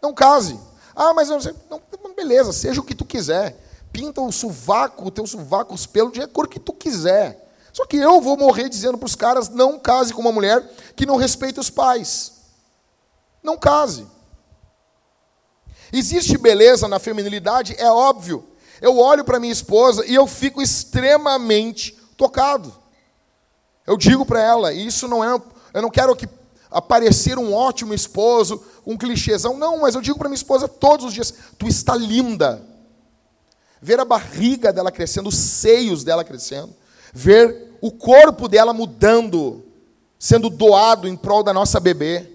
Não 0.00 0.14
case. 0.14 0.58
Ah, 0.94 1.12
mas 1.12 1.30
eu 1.30 1.38
não, 1.68 2.14
beleza, 2.14 2.52
seja 2.52 2.80
o 2.80 2.84
que 2.84 2.94
tu 2.94 3.04
quiser. 3.04 3.56
Pinta 3.92 4.20
o 4.20 4.30
sovaco, 4.30 5.06
o 5.06 5.10
teu 5.10 5.26
sovaco, 5.26 5.74
os 5.74 5.86
pelos 5.86 6.12
de 6.12 6.26
cor 6.28 6.46
que 6.46 6.60
tu 6.60 6.72
quiser. 6.72 7.48
Só 7.72 7.86
que 7.86 7.96
eu 7.96 8.20
vou 8.20 8.36
morrer 8.36 8.68
dizendo 8.68 8.98
para 8.98 9.06
os 9.06 9.16
caras: 9.16 9.48
não 9.48 9.78
case 9.78 10.12
com 10.12 10.20
uma 10.20 10.32
mulher 10.32 10.62
que 10.94 11.06
não 11.06 11.16
respeita 11.16 11.60
os 11.60 11.70
pais. 11.70 12.32
Não 13.42 13.56
case. 13.56 14.06
Existe 15.92 16.38
beleza 16.38 16.86
na 16.86 16.98
feminilidade? 16.98 17.74
É 17.78 17.90
óbvio. 17.90 18.46
Eu 18.80 18.98
olho 18.98 19.24
para 19.24 19.40
minha 19.40 19.52
esposa 19.52 20.06
e 20.06 20.14
eu 20.14 20.26
fico 20.26 20.62
extremamente 20.62 21.92
tocado. 22.16 22.74
Eu 23.86 23.96
digo 23.96 24.24
para 24.24 24.40
ela, 24.40 24.72
isso 24.72 25.08
não 25.08 25.24
é, 25.24 25.40
eu 25.74 25.82
não 25.82 25.90
quero 25.90 26.14
que 26.14 26.26
aparecer 26.70 27.38
um 27.38 27.52
ótimo 27.52 27.92
esposo, 27.92 28.62
um 28.86 28.96
clichêzão, 28.96 29.56
não, 29.56 29.80
mas 29.80 29.94
eu 29.94 30.00
digo 30.00 30.18
para 30.18 30.28
minha 30.28 30.36
esposa 30.36 30.68
todos 30.68 31.06
os 31.06 31.12
dias, 31.12 31.34
tu 31.58 31.66
está 31.66 31.96
linda. 31.96 32.62
Ver 33.82 33.98
a 33.98 34.04
barriga 34.04 34.72
dela 34.72 34.92
crescendo, 34.92 35.28
os 35.28 35.36
seios 35.36 36.04
dela 36.04 36.22
crescendo, 36.22 36.74
ver 37.12 37.78
o 37.80 37.90
corpo 37.90 38.46
dela 38.46 38.72
mudando, 38.72 39.64
sendo 40.18 40.50
doado 40.50 41.08
em 41.08 41.16
prol 41.16 41.42
da 41.42 41.52
nossa 41.52 41.80
bebê. 41.80 42.30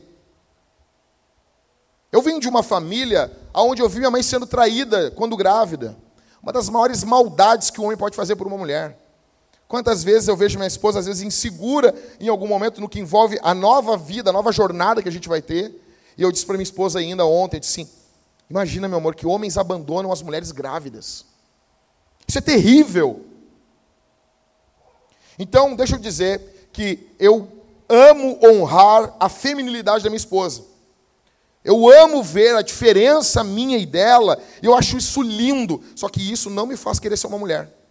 Eu 2.12 2.22
venho 2.22 2.40
de 2.40 2.50
uma 2.50 2.64
família 2.64 3.32
onde 3.54 3.82
eu 3.82 3.90
vi 3.90 4.00
minha 4.00 4.12
mãe 4.12 4.24
sendo 4.24 4.48
traída 4.48 5.12
quando 5.12 5.38
grávida. 5.38 5.96
Uma 6.42 6.52
das 6.52 6.70
maiores 6.70 7.04
maldades 7.04 7.70
que 7.70 7.80
um 7.80 7.86
homem 7.86 7.98
pode 7.98 8.16
fazer 8.16 8.36
por 8.36 8.48
uma 8.48 8.58
mulher. 8.58 9.05
Quantas 9.68 10.04
vezes 10.04 10.28
eu 10.28 10.38
vejo 10.38 10.58
minha 10.58 10.68
esposa, 10.68 11.00
às 11.00 11.06
vezes, 11.06 11.24
insegura 11.24 11.94
em 12.20 12.28
algum 12.28 12.48
momento 12.48 12.80
no 12.80 12.88
que 12.88 13.00
envolve 13.00 13.40
a 13.42 13.54
nova 13.54 13.98
vida, 13.98 14.30
a 14.30 14.34
nova 14.34 14.52
jornada 14.52 15.02
que 15.02 15.10
a 15.10 15.12
gente 15.12 15.28
vai 15.28 15.42
ter. 15.42 15.74
E 16.18 16.22
eu 16.22 16.32
disse 16.32 16.46
para 16.46 16.56
minha 16.56 16.64
esposa 16.64 17.00
ainda 17.00 17.26
ontem, 17.26 17.60
disse 17.60 17.82
assim, 17.82 17.92
imagina, 18.50 18.88
meu 18.88 19.00
amor, 19.00 19.16
que 19.16 19.26
homens 19.26 19.58
abandonam 19.58 20.12
as 20.12 20.22
mulheres 20.22 20.52
grávidas. 20.52 21.26
Isso 22.28 22.38
é 22.38 22.42
terrível. 22.42 23.26
Então, 25.38 25.76
deixa 25.76 25.96
eu 25.96 26.00
dizer 26.00 26.70
que 26.72 27.08
eu 27.20 27.50
amo 27.90 28.40
honrar 28.44 29.16
a 29.20 29.30
feminilidade 29.30 30.04
da 30.04 30.10
minha 30.10 30.18
esposa. 30.18 30.64
Eu 31.64 31.90
amo 31.90 32.22
ver 32.22 32.56
a 32.56 32.62
diferença 32.62 33.44
minha 33.44 33.78
e 33.80 33.86
dela, 33.88 34.40
e 34.62 34.68
eu 34.68 34.76
acho 34.76 34.98
isso 34.98 35.24
lindo, 35.24 35.82
só 35.96 36.08
que 36.08 36.22
isso 36.22 36.50
não 36.50 36.68
me 36.68 36.78
faz 36.78 37.00
querer 37.00 37.18
ser 37.18 37.26
uma 37.26 37.40
mulher. 37.40 37.85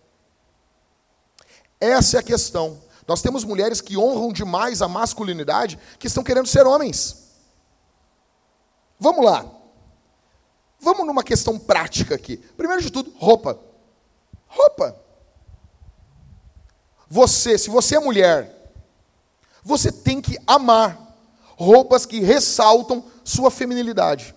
Essa 1.85 2.17
é 2.17 2.21
a 2.21 2.23
questão. 2.23 2.83
Nós 3.07 3.21
temos 3.21 3.45
mulheres 3.45 3.81
que 3.81 3.99
honram 3.99 4.33
demais 4.33 4.81
a 4.81 4.89
masculinidade, 4.89 5.79
que 5.99 6.07
estão 6.07 6.25
querendo 6.25 6.47
ser 6.47 6.67
homens. 6.67 7.25
Vamos 8.99 9.25
lá. 9.25 9.45
Vamos 10.81 11.07
numa 11.07 11.23
questão 11.23 11.59
prática 11.59 12.15
aqui. 12.15 12.39
Primeiro 12.57 12.83
de 12.83 12.91
tudo, 12.91 13.13
roupa. 13.19 13.59
Roupa. 14.47 14.99
Você, 17.09 17.59
se 17.59 17.69
você 17.69 17.97
é 17.97 18.01
mulher, 18.01 18.73
você 19.63 19.93
tem 19.93 20.23
que 20.23 20.39
amar 20.47 20.99
roupas 21.57 22.07
que 22.07 22.21
ressaltam 22.21 23.05
sua 23.23 23.51
feminilidade. 23.51 24.35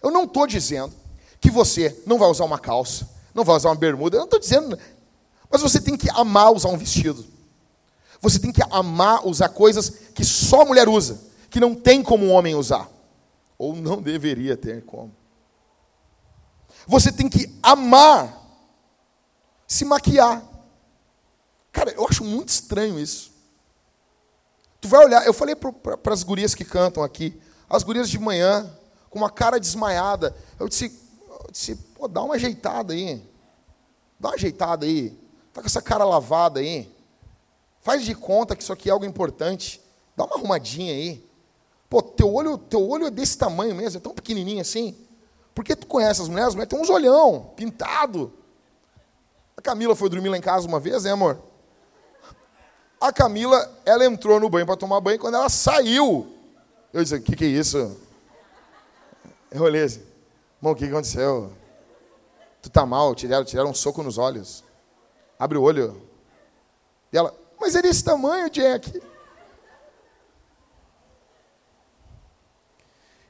Eu 0.00 0.10
não 0.10 0.24
estou 0.24 0.46
dizendo 0.46 0.94
que 1.40 1.50
você 1.50 2.00
não 2.06 2.18
vai 2.18 2.28
usar 2.28 2.44
uma 2.44 2.58
calça, 2.58 3.08
não 3.34 3.44
vai 3.44 3.56
usar 3.56 3.70
uma 3.70 3.74
bermuda, 3.74 4.16
eu 4.16 4.20
não 4.20 4.26
estou 4.26 4.40
dizendo. 4.40 4.78
Mas 5.50 5.62
você 5.62 5.80
tem 5.80 5.96
que 5.96 6.10
amar 6.10 6.52
usar 6.52 6.68
um 6.68 6.76
vestido. 6.76 7.24
Você 8.20 8.38
tem 8.38 8.52
que 8.52 8.62
amar 8.70 9.26
usar 9.26 9.48
coisas 9.50 9.90
que 10.14 10.24
só 10.24 10.64
mulher 10.64 10.88
usa, 10.88 11.20
que 11.50 11.60
não 11.60 11.74
tem 11.74 12.02
como 12.02 12.24
um 12.24 12.32
homem 12.32 12.54
usar. 12.54 12.88
Ou 13.58 13.74
não 13.74 14.02
deveria 14.02 14.56
ter 14.56 14.84
como. 14.84 15.14
Você 16.86 17.10
tem 17.10 17.28
que 17.28 17.58
amar 17.62 18.42
se 19.66 19.84
maquiar. 19.84 20.42
Cara, 21.72 21.90
eu 21.90 22.06
acho 22.06 22.24
muito 22.24 22.48
estranho 22.48 22.98
isso. 22.98 23.32
Tu 24.80 24.88
vai 24.88 25.04
olhar, 25.04 25.26
eu 25.26 25.32
falei 25.32 25.54
para 25.56 26.12
as 26.12 26.22
gurias 26.22 26.54
que 26.54 26.64
cantam 26.64 27.02
aqui, 27.02 27.40
as 27.68 27.82
gurias 27.82 28.08
de 28.08 28.18
manhã, 28.18 28.70
com 29.10 29.18
uma 29.18 29.30
cara 29.30 29.58
desmaiada. 29.58 30.34
Eu 30.58 30.68
disse, 30.68 30.92
eu 31.28 31.48
disse 31.50 31.74
pô, 31.74 32.06
dá 32.06 32.22
uma 32.22 32.34
ajeitada 32.34 32.92
aí. 32.92 33.22
Dá 34.18 34.28
uma 34.28 34.34
ajeitada 34.34 34.86
aí. 34.86 35.18
Tá 35.56 35.62
com 35.62 35.66
essa 35.68 35.80
cara 35.80 36.04
lavada 36.04 36.60
aí. 36.60 36.94
Faz 37.80 38.04
de 38.04 38.14
conta 38.14 38.54
que 38.54 38.62
isso 38.62 38.74
aqui 38.74 38.90
é 38.90 38.92
algo 38.92 39.06
importante. 39.06 39.80
Dá 40.14 40.26
uma 40.26 40.36
arrumadinha 40.36 40.92
aí. 40.92 41.26
Pô, 41.88 42.02
teu 42.02 42.30
olho, 42.30 42.58
teu 42.58 42.86
olho 42.86 43.06
é 43.06 43.10
desse 43.10 43.38
tamanho 43.38 43.74
mesmo, 43.74 43.96
é 43.96 44.00
tão 44.02 44.12
pequenininho 44.12 44.60
assim. 44.60 44.94
Porque 45.54 45.74
tu 45.74 45.86
conhece 45.86 46.20
as 46.20 46.28
mulheres? 46.28 46.48
As 46.48 46.54
mulheres 46.54 46.68
têm 46.68 46.78
uns 46.78 46.90
olhão, 46.90 47.52
pintado. 47.56 48.34
A 49.56 49.62
Camila 49.62 49.96
foi 49.96 50.10
dormir 50.10 50.28
lá 50.28 50.36
em 50.36 50.42
casa 50.42 50.68
uma 50.68 50.78
vez, 50.78 51.04
né, 51.04 51.12
amor? 51.12 51.40
A 53.00 53.10
Camila, 53.10 53.80
ela 53.86 54.04
entrou 54.04 54.38
no 54.38 54.50
banho 54.50 54.66
para 54.66 54.76
tomar 54.76 55.00
banho, 55.00 55.18
quando 55.18 55.36
ela 55.36 55.48
saiu, 55.48 56.34
eu 56.92 57.02
disse, 57.02 57.14
o 57.14 57.22
que, 57.22 57.34
que 57.34 57.44
é 57.46 57.48
isso? 57.48 57.96
Eu 59.50 59.62
olhei 59.62 59.84
assim, 59.84 60.02
o 60.60 60.74
que 60.74 60.84
aconteceu? 60.84 61.50
Tu 62.60 62.68
tá 62.68 62.84
mal, 62.84 63.14
tiraram, 63.14 63.44
tiraram 63.44 63.70
um 63.70 63.74
soco 63.74 64.02
nos 64.02 64.18
olhos. 64.18 64.65
Abre 65.38 65.58
o 65.58 65.62
olho. 65.62 66.02
E 67.12 67.16
ela, 67.18 67.34
mas 67.60 67.74
é 67.74 67.82
desse 67.82 68.02
tamanho, 68.02 68.50
Jack. 68.50 69.02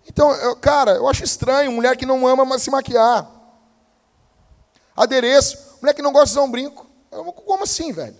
Então, 0.08 0.32
eu, 0.32 0.56
cara, 0.56 0.92
eu 0.92 1.08
acho 1.08 1.24
estranho, 1.24 1.72
mulher 1.72 1.96
que 1.96 2.06
não 2.06 2.26
ama 2.26 2.58
se 2.58 2.70
maquiar. 2.70 3.30
Adereço, 4.96 5.78
mulher 5.80 5.92
que 5.92 6.00
não 6.00 6.12
gosta 6.12 6.26
de 6.26 6.32
usar 6.32 6.42
um 6.42 6.50
brinco. 6.50 6.86
Eu, 7.10 7.24
como 7.32 7.64
assim, 7.64 7.92
velho? 7.92 8.16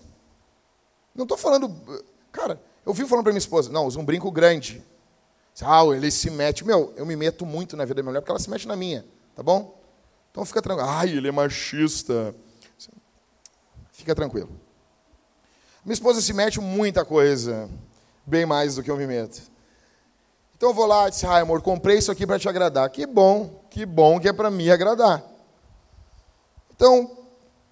Não 1.15 1.23
estou 1.23 1.37
falando. 1.37 1.73
Cara, 2.31 2.61
eu 2.85 2.93
vivo 2.93 3.09
falando 3.09 3.23
para 3.23 3.33
minha 3.33 3.39
esposa, 3.39 3.71
não, 3.71 3.85
usa 3.85 3.99
um 3.99 4.05
brinco 4.05 4.29
grande. 4.29 4.85
Ah, 5.61 5.83
ele 5.85 6.11
se 6.11 6.29
mete. 6.29 6.63
Meu, 6.63 6.93
eu 6.95 7.05
me 7.05 7.15
meto 7.15 7.45
muito 7.45 7.75
na 7.75 7.83
vida 7.83 7.95
da 7.95 8.03
minha 8.03 8.11
mulher 8.11 8.21
porque 8.21 8.31
ela 8.31 8.39
se 8.39 8.49
mete 8.49 8.67
na 8.67 8.75
minha, 8.75 9.03
tá 9.35 9.41
bom? 9.41 9.75
Então 10.29 10.45
fica 10.45 10.61
tranquilo. 10.61 10.87
Ai, 10.87 11.09
ele 11.09 11.29
é 11.29 11.31
machista. 11.31 12.35
Fica 13.97 14.13
tranquilo. 14.13 14.49
Minha 15.83 15.95
esposa 15.95 16.21
se 16.21 16.31
mete 16.31 16.61
muita 16.61 17.03
coisa, 17.03 17.67
bem 18.23 18.45
mais 18.45 18.75
do 18.75 18.83
que 18.83 18.91
eu 18.91 18.95
me 18.95 19.07
meto. 19.07 19.41
Então 20.55 20.69
eu 20.69 20.73
vou 20.73 20.85
lá 20.85 21.07
e 21.07 21.09
disse, 21.09 21.25
ai 21.25 21.41
amor, 21.41 21.63
comprei 21.63 21.97
isso 21.97 22.11
aqui 22.11 22.25
para 22.25 22.37
te 22.37 22.47
agradar. 22.47 22.91
Que 22.91 23.07
bom, 23.07 23.65
que 23.71 23.87
bom 23.87 24.19
que 24.19 24.29
é 24.29 24.33
para 24.33 24.51
me 24.51 24.69
agradar. 24.69 25.23
Então, 26.75 27.25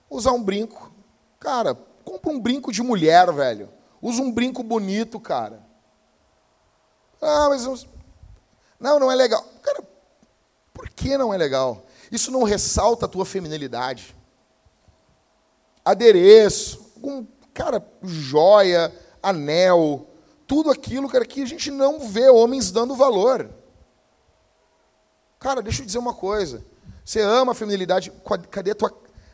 usar 0.10 0.32
um 0.32 0.42
brinco. 0.42 0.92
Cara, 1.40 1.76
compra 2.04 2.32
um 2.32 2.40
brinco 2.40 2.72
de 2.72 2.82
mulher, 2.82 3.32
velho. 3.32 3.70
Usa 4.02 4.24
um 4.24 4.32
brinco 4.32 4.64
bonito, 4.64 5.20
cara. 5.20 5.62
Ah, 7.22 7.50
mas. 7.50 7.86
Não, 8.80 9.00
não 9.00 9.12
é 9.12 9.16
legal. 9.16 9.46
Cara, 9.62 9.84
por 10.74 10.90
que 10.90 11.20
não 11.20 11.32
é 11.32 11.38
legal? 11.38 11.86
Isso 12.12 12.32
não 12.32 12.42
ressalta 12.42 13.06
a 13.06 13.10
tua 13.10 13.26
feminilidade. 13.26 14.16
Adereço, 15.86 16.92
um, 17.04 17.28
cara, 17.54 17.86
joia, 18.02 18.92
anel, 19.22 20.10
tudo 20.48 20.72
aquilo, 20.72 21.08
cara, 21.08 21.24
que 21.24 21.44
a 21.44 21.46
gente 21.46 21.70
não 21.70 22.00
vê 22.00 22.28
homens 22.28 22.72
dando 22.72 22.96
valor. 22.96 23.50
Cara, 25.40 25.62
deixa 25.62 25.84
eu 25.84 25.86
dizer 25.86 26.00
uma 26.00 26.14
coisa. 26.14 26.66
Você 27.04 27.22
ama 27.22 27.52
a 27.52 27.56
feminilidade, 27.56 28.12
cadê 28.50 28.72
a 28.72 28.76
tua, 28.76 28.92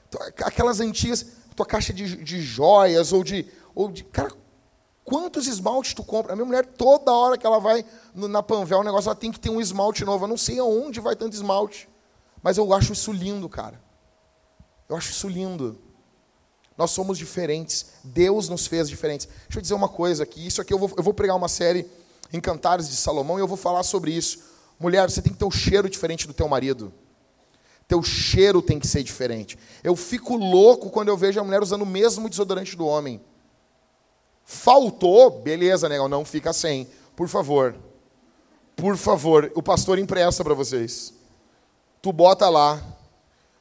tua 0.09 0.27
aquelas 0.43 0.81
antigas, 0.81 1.25
tua 1.55 1.65
caixa 1.65 1.93
de, 1.93 2.17
de 2.17 2.41
joias 2.41 3.13
ou 3.13 3.23
de, 3.23 3.49
ou 3.73 3.89
de. 3.89 4.03
Cara, 4.03 4.31
quantos 5.05 5.47
esmaltes 5.47 5.93
tu 5.93 6.03
compra? 6.03 6.33
A 6.33 6.35
minha 6.35 6.45
mulher, 6.45 6.65
toda 6.65 7.13
hora 7.13 7.37
que 7.37 7.45
ela 7.45 7.59
vai 7.59 7.85
na 8.13 8.43
Panvel, 8.43 8.79
o 8.79 8.83
negócio, 8.83 9.07
ela 9.07 9.15
tem 9.15 9.31
que 9.31 9.39
ter 9.39 9.49
um 9.49 9.61
esmalte 9.61 10.03
novo. 10.03 10.25
Eu 10.25 10.29
não 10.29 10.37
sei 10.37 10.59
aonde 10.59 10.99
vai 10.99 11.15
tanto 11.15 11.33
esmalte. 11.33 11.89
Mas 12.43 12.57
eu 12.57 12.73
acho 12.73 12.91
isso 12.91 13.11
lindo, 13.13 13.47
cara. 13.47 13.81
Eu 14.89 14.97
acho 14.97 15.11
isso 15.11 15.29
lindo. 15.29 15.79
Nós 16.81 16.89
somos 16.89 17.15
diferentes. 17.15 17.85
Deus 18.03 18.49
nos 18.49 18.65
fez 18.65 18.89
diferentes. 18.89 19.27
Deixa 19.27 19.59
eu 19.59 19.61
dizer 19.61 19.75
uma 19.75 19.87
coisa 19.87 20.23
aqui. 20.23 20.47
Isso 20.47 20.59
aqui 20.59 20.73
eu 20.73 20.79
vou, 20.79 20.91
eu 20.97 21.03
vou 21.03 21.13
pregar 21.13 21.37
uma 21.37 21.47
série 21.47 21.85
em 22.33 22.41
Cantares 22.41 22.89
de 22.89 22.95
Salomão 22.95 23.37
e 23.37 23.39
eu 23.39 23.47
vou 23.47 23.55
falar 23.55 23.83
sobre 23.83 24.11
isso. 24.11 24.39
Mulher, 24.79 25.07
você 25.07 25.21
tem 25.21 25.31
que 25.31 25.37
ter 25.37 25.45
um 25.45 25.51
cheiro 25.51 25.87
diferente 25.87 26.25
do 26.25 26.33
teu 26.33 26.47
marido. 26.47 26.91
Teu 27.87 28.01
cheiro 28.01 28.63
tem 28.63 28.79
que 28.79 28.87
ser 28.87 29.03
diferente. 29.03 29.59
Eu 29.83 29.95
fico 29.95 30.35
louco 30.35 30.89
quando 30.89 31.09
eu 31.09 31.15
vejo 31.15 31.39
a 31.39 31.43
mulher 31.43 31.61
usando 31.61 31.83
o 31.83 31.85
mesmo 31.85 32.27
desodorante 32.27 32.75
do 32.75 32.87
homem. 32.87 33.21
Faltou, 34.43 35.29
beleza, 35.29 35.87
negão, 35.87 36.07
não 36.07 36.25
fica 36.25 36.51
sem. 36.51 36.87
Por 37.15 37.27
favor. 37.27 37.75
Por 38.75 38.97
favor, 38.97 39.51
o 39.53 39.61
pastor 39.61 39.99
empresta 39.99 40.43
para 40.43 40.55
vocês. 40.55 41.13
Tu 42.01 42.11
bota 42.11 42.49
lá. 42.49 42.83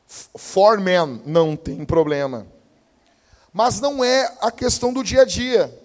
For 0.07 0.81
men, 0.81 1.21
não 1.27 1.55
tem 1.55 1.85
problema. 1.85 2.47
Mas 3.53 3.81
não 3.81 4.05
é 4.05 4.33
a 4.41 4.51
questão 4.51 4.93
do 4.93 5.03
dia 5.03 5.23
a 5.23 5.25
dia. 5.25 5.77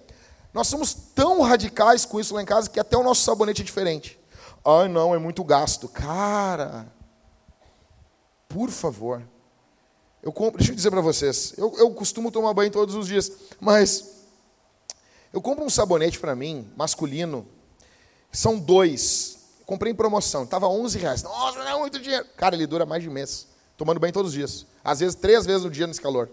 Nós 0.53 0.67
somos 0.67 0.93
tão 0.93 1.41
radicais 1.41 2.05
com 2.05 2.19
isso 2.19 2.33
lá 2.33 2.41
em 2.41 2.45
casa 2.45 2.69
que 2.69 2.79
até 2.79 2.95
o 2.95 3.03
nosso 3.03 3.23
sabonete 3.23 3.61
é 3.61 3.65
diferente. 3.65 4.19
Ai, 4.63 4.87
não, 4.87 5.13
é 5.13 5.17
muito 5.17 5.43
gasto. 5.43 5.87
Cara, 5.87 6.87
por 8.47 8.69
favor. 8.69 9.21
Eu 10.23 10.31
compro, 10.31 10.57
deixa 10.57 10.71
eu 10.71 10.75
dizer 10.75 10.89
para 10.89 11.01
vocês, 11.01 11.53
eu, 11.55 11.71
eu 11.77 11.91
costumo 11.91 12.31
tomar 12.31 12.51
banho 12.51 12.71
todos 12.71 12.95
os 12.95 13.07
dias, 13.07 13.31
mas 13.59 14.23
eu 15.31 15.39
compro 15.39 15.63
um 15.63 15.69
sabonete 15.69 16.19
para 16.19 16.35
mim, 16.35 16.67
masculino, 16.75 17.45
são 18.31 18.57
dois. 18.57 19.37
Comprei 19.65 19.91
em 19.91 19.95
promoção, 19.95 20.43
estava 20.43 20.67
11 20.67 20.97
reais. 20.97 21.21
Nossa, 21.21 21.59
não 21.59 21.67
é 21.67 21.77
muito 21.77 21.99
dinheiro. 21.99 22.25
Cara, 22.37 22.55
ele 22.55 22.65
dura 22.65 22.85
mais 22.85 23.03
de 23.03 23.09
um 23.09 23.11
mês, 23.11 23.47
tomando 23.77 23.99
banho 23.99 24.13
todos 24.13 24.29
os 24.31 24.35
dias. 24.35 24.65
Às 24.83 24.99
vezes, 24.99 25.15
três 25.15 25.45
vezes 25.45 25.63
no 25.63 25.69
dia 25.69 25.85
nesse 25.85 26.01
calor. 26.01 26.29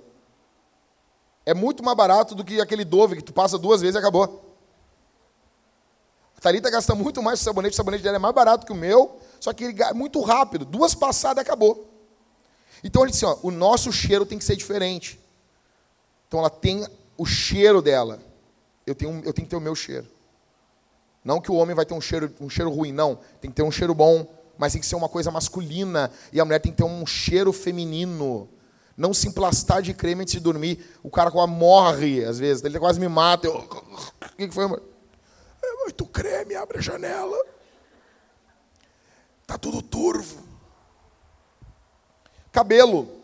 É 1.44 1.52
muito 1.52 1.83
mais 1.83 1.96
barato 1.96 2.35
do 2.35 2.44
que 2.44 2.61
aquele 2.61 2.85
Dove 2.85 3.16
que 3.16 3.22
tu 3.22 3.33
passa 3.33 3.59
duas 3.59 3.81
vezes 3.81 3.96
e 3.96 3.98
acabou. 3.98 4.55
A 6.37 6.40
Thalita 6.40 6.70
gasta 6.70 6.94
muito 6.94 7.22
mais 7.22 7.40
com 7.40 7.44
sabonete, 7.44 7.74
o 7.74 7.76
sabonete 7.76 8.02
dela 8.02 8.16
é 8.16 8.18
mais 8.18 8.35
barato 8.35 8.66
que 8.66 8.72
o 8.72 8.76
meu, 8.76 9.20
só 9.40 9.52
que 9.52 9.64
ele 9.64 9.83
é 9.83 9.92
muito 9.92 10.20
rápido. 10.20 10.64
Duas 10.64 10.94
passadas 10.94 11.42
acabou. 11.42 11.88
Então 12.85 13.02
ele 13.02 13.12
disse, 13.12 13.24
ó, 13.24 13.38
o 13.42 13.50
nosso 13.50 13.92
cheiro 13.92 14.26
tem 14.26 14.38
que 14.38 14.44
ser 14.44 14.57
diferente. 14.57 15.20
Então 16.26 16.40
ela 16.40 16.50
tem 16.50 16.87
o 17.16 17.24
cheiro 17.24 17.81
dela. 17.81 18.20
Eu 18.87 18.94
tenho, 18.94 19.22
eu 19.24 19.33
tenho 19.33 19.46
que 19.46 19.50
ter 19.50 19.57
o 19.57 19.61
meu 19.61 19.74
cheiro. 19.74 20.07
Não 21.24 21.40
que 21.40 21.52
o 21.52 21.55
homem 21.55 21.74
vai 21.74 21.87
ter 21.87 21.94
um 21.94 22.00
cheiro, 22.00 22.35
um 22.40 22.50
cheiro 22.50 22.70
ruim, 22.70 22.92
não. 22.92 23.18
Tem 23.40 23.50
que 23.50 23.57
ter 23.57 23.62
um 23.62 23.70
cheiro 23.70 23.94
bom, 23.94 24.26
mas 24.59 24.72
tem 24.72 24.81
que 24.81 24.87
ser 24.87 24.96
uma 24.96 25.09
coisa 25.09 25.31
masculina. 25.31 26.11
E 26.33 26.40
a 26.40 26.44
mulher 26.44 26.59
tem 26.59 26.72
que 26.72 26.78
ter 26.78 26.85
um 26.85 27.07
cheiro 27.07 27.52
feminino. 27.52 28.48
Não 28.96 29.14
se 29.14 29.28
emplastar 29.28 29.83
de 29.83 29.94
creme 29.94 30.22
antes 30.22 30.35
de 30.35 30.40
dormir. 30.40 30.85
O 31.02 31.11
cara 31.11 31.31
morre, 31.46 32.24
às 32.24 32.38
vezes. 32.38 32.62
Ele 32.62 32.78
quase 32.78 33.00
me 33.00 33.09
mata. 33.09 33.48
O 33.48 34.37
que 34.37 34.50
foi, 34.50 34.64
amor? 34.64 34.83
É 35.62 35.85
muito 35.85 36.05
creme, 36.07 36.55
abre 36.55 36.78
a 36.78 36.81
janela. 36.81 37.37
Tá 39.46 39.57
tudo 39.57 39.83
turvo. 39.83 40.42
Cabelo. 42.50 43.22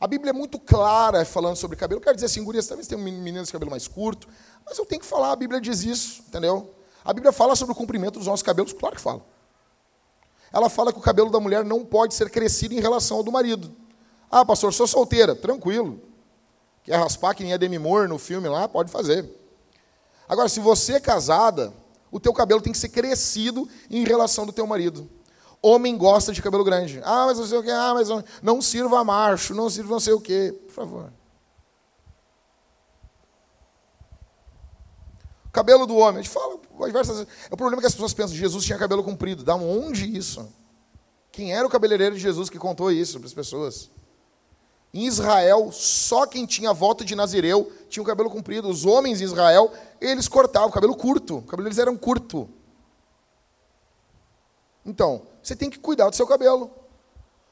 A 0.00 0.06
Bíblia 0.06 0.30
é 0.30 0.32
muito 0.32 0.58
clara 0.58 1.24
falando 1.24 1.56
sobre 1.56 1.76
cabelo. 1.76 1.98
Eu 1.98 2.04
quero 2.04 2.14
dizer 2.14 2.26
assim, 2.26 2.44
gurias, 2.44 2.66
talvez 2.66 2.86
tenham 2.86 3.02
meninas 3.02 3.48
de 3.48 3.52
cabelo 3.52 3.70
mais 3.70 3.88
curto, 3.88 4.28
mas 4.64 4.78
eu 4.78 4.86
tenho 4.86 5.00
que 5.00 5.06
falar, 5.06 5.32
a 5.32 5.36
Bíblia 5.36 5.60
diz 5.60 5.82
isso, 5.82 6.22
entendeu? 6.28 6.72
A 7.04 7.12
Bíblia 7.12 7.32
fala 7.32 7.56
sobre 7.56 7.72
o 7.72 7.74
comprimento 7.74 8.18
dos 8.18 8.28
nossos 8.28 8.42
cabelos, 8.42 8.72
claro 8.72 8.94
que 8.94 9.02
fala. 9.02 9.24
Ela 10.52 10.70
fala 10.70 10.92
que 10.92 10.98
o 10.98 11.02
cabelo 11.02 11.30
da 11.30 11.40
mulher 11.40 11.64
não 11.64 11.84
pode 11.84 12.14
ser 12.14 12.30
crescido 12.30 12.74
em 12.74 12.80
relação 12.80 13.18
ao 13.18 13.22
do 13.22 13.32
marido. 13.32 13.74
Ah, 14.30 14.44
pastor, 14.44 14.72
sou 14.72 14.86
solteira. 14.86 15.34
Tranquilo. 15.34 16.00
Quer 16.84 16.96
raspar 16.96 17.34
que 17.34 17.42
nem 17.42 17.52
a 17.52 17.56
Demi 17.56 17.78
Moore 17.78 18.08
no 18.08 18.18
filme 18.18 18.48
lá? 18.48 18.68
Pode 18.68 18.90
fazer. 18.90 19.28
Agora, 20.28 20.48
se 20.48 20.60
você 20.60 20.94
é 20.94 21.00
casada, 21.00 21.72
o 22.10 22.20
teu 22.20 22.32
cabelo 22.32 22.60
tem 22.60 22.72
que 22.72 22.78
ser 22.78 22.90
crescido 22.90 23.68
em 23.90 24.04
relação 24.04 24.46
do 24.46 24.52
teu 24.52 24.66
marido. 24.66 25.08
Homem 25.60 25.96
gosta 25.96 26.32
de 26.32 26.40
cabelo 26.40 26.62
grande. 26.62 27.00
Ah, 27.04 27.26
mas 27.26 27.38
não 27.38 27.46
sei 27.46 27.58
o 27.58 27.62
que. 27.62 27.70
Ah, 27.70 27.92
mas 27.94 28.08
não 28.42 28.62
sirva 28.62 29.02
macho, 29.02 29.54
não 29.54 29.68
sirva 29.68 29.90
não 29.90 30.00
sei 30.00 30.12
o 30.12 30.20
que. 30.20 30.52
Por 30.52 30.72
favor. 30.72 31.12
Cabelo 35.50 35.86
do 35.86 35.96
homem. 35.96 36.20
A 36.20 36.22
gente 36.22 36.32
fala 36.32 36.58
diversas 36.86 37.18
vezes. 37.18 37.32
É 37.50 37.54
o 37.54 37.56
problema 37.56 37.80
é 37.80 37.82
que 37.82 37.86
as 37.86 37.94
pessoas 37.94 38.14
pensam, 38.14 38.36
Jesus 38.36 38.64
tinha 38.64 38.78
cabelo 38.78 39.02
comprido. 39.02 39.42
Da 39.42 39.56
onde 39.56 40.16
isso? 40.16 40.48
Quem 41.32 41.52
era 41.52 41.66
o 41.66 41.70
cabeleireiro 41.70 42.14
de 42.14 42.20
Jesus 42.20 42.48
que 42.48 42.58
contou 42.58 42.92
isso 42.92 43.18
para 43.18 43.26
as 43.26 43.34
pessoas? 43.34 43.90
Em 44.92 45.04
Israel, 45.06 45.70
só 45.70 46.26
quem 46.26 46.46
tinha 46.46 46.72
voto 46.72 47.04
de 47.04 47.14
Nazireu 47.14 47.70
tinha 47.88 48.02
o 48.02 48.06
cabelo 48.06 48.30
comprido. 48.30 48.68
Os 48.68 48.86
homens 48.86 49.20
em 49.20 49.24
Israel, 49.24 49.70
eles 50.00 50.28
cortavam 50.28 50.68
o 50.68 50.72
cabelo 50.72 50.96
curto. 50.96 51.38
O 51.38 51.42
cabelo 51.42 51.64
deles 51.64 51.78
era 51.78 51.94
curto. 51.96 52.48
Então, 54.84 55.22
você 55.42 55.54
tem 55.54 55.68
que 55.68 55.78
cuidar 55.78 56.08
do 56.08 56.16
seu 56.16 56.26
cabelo. 56.26 56.70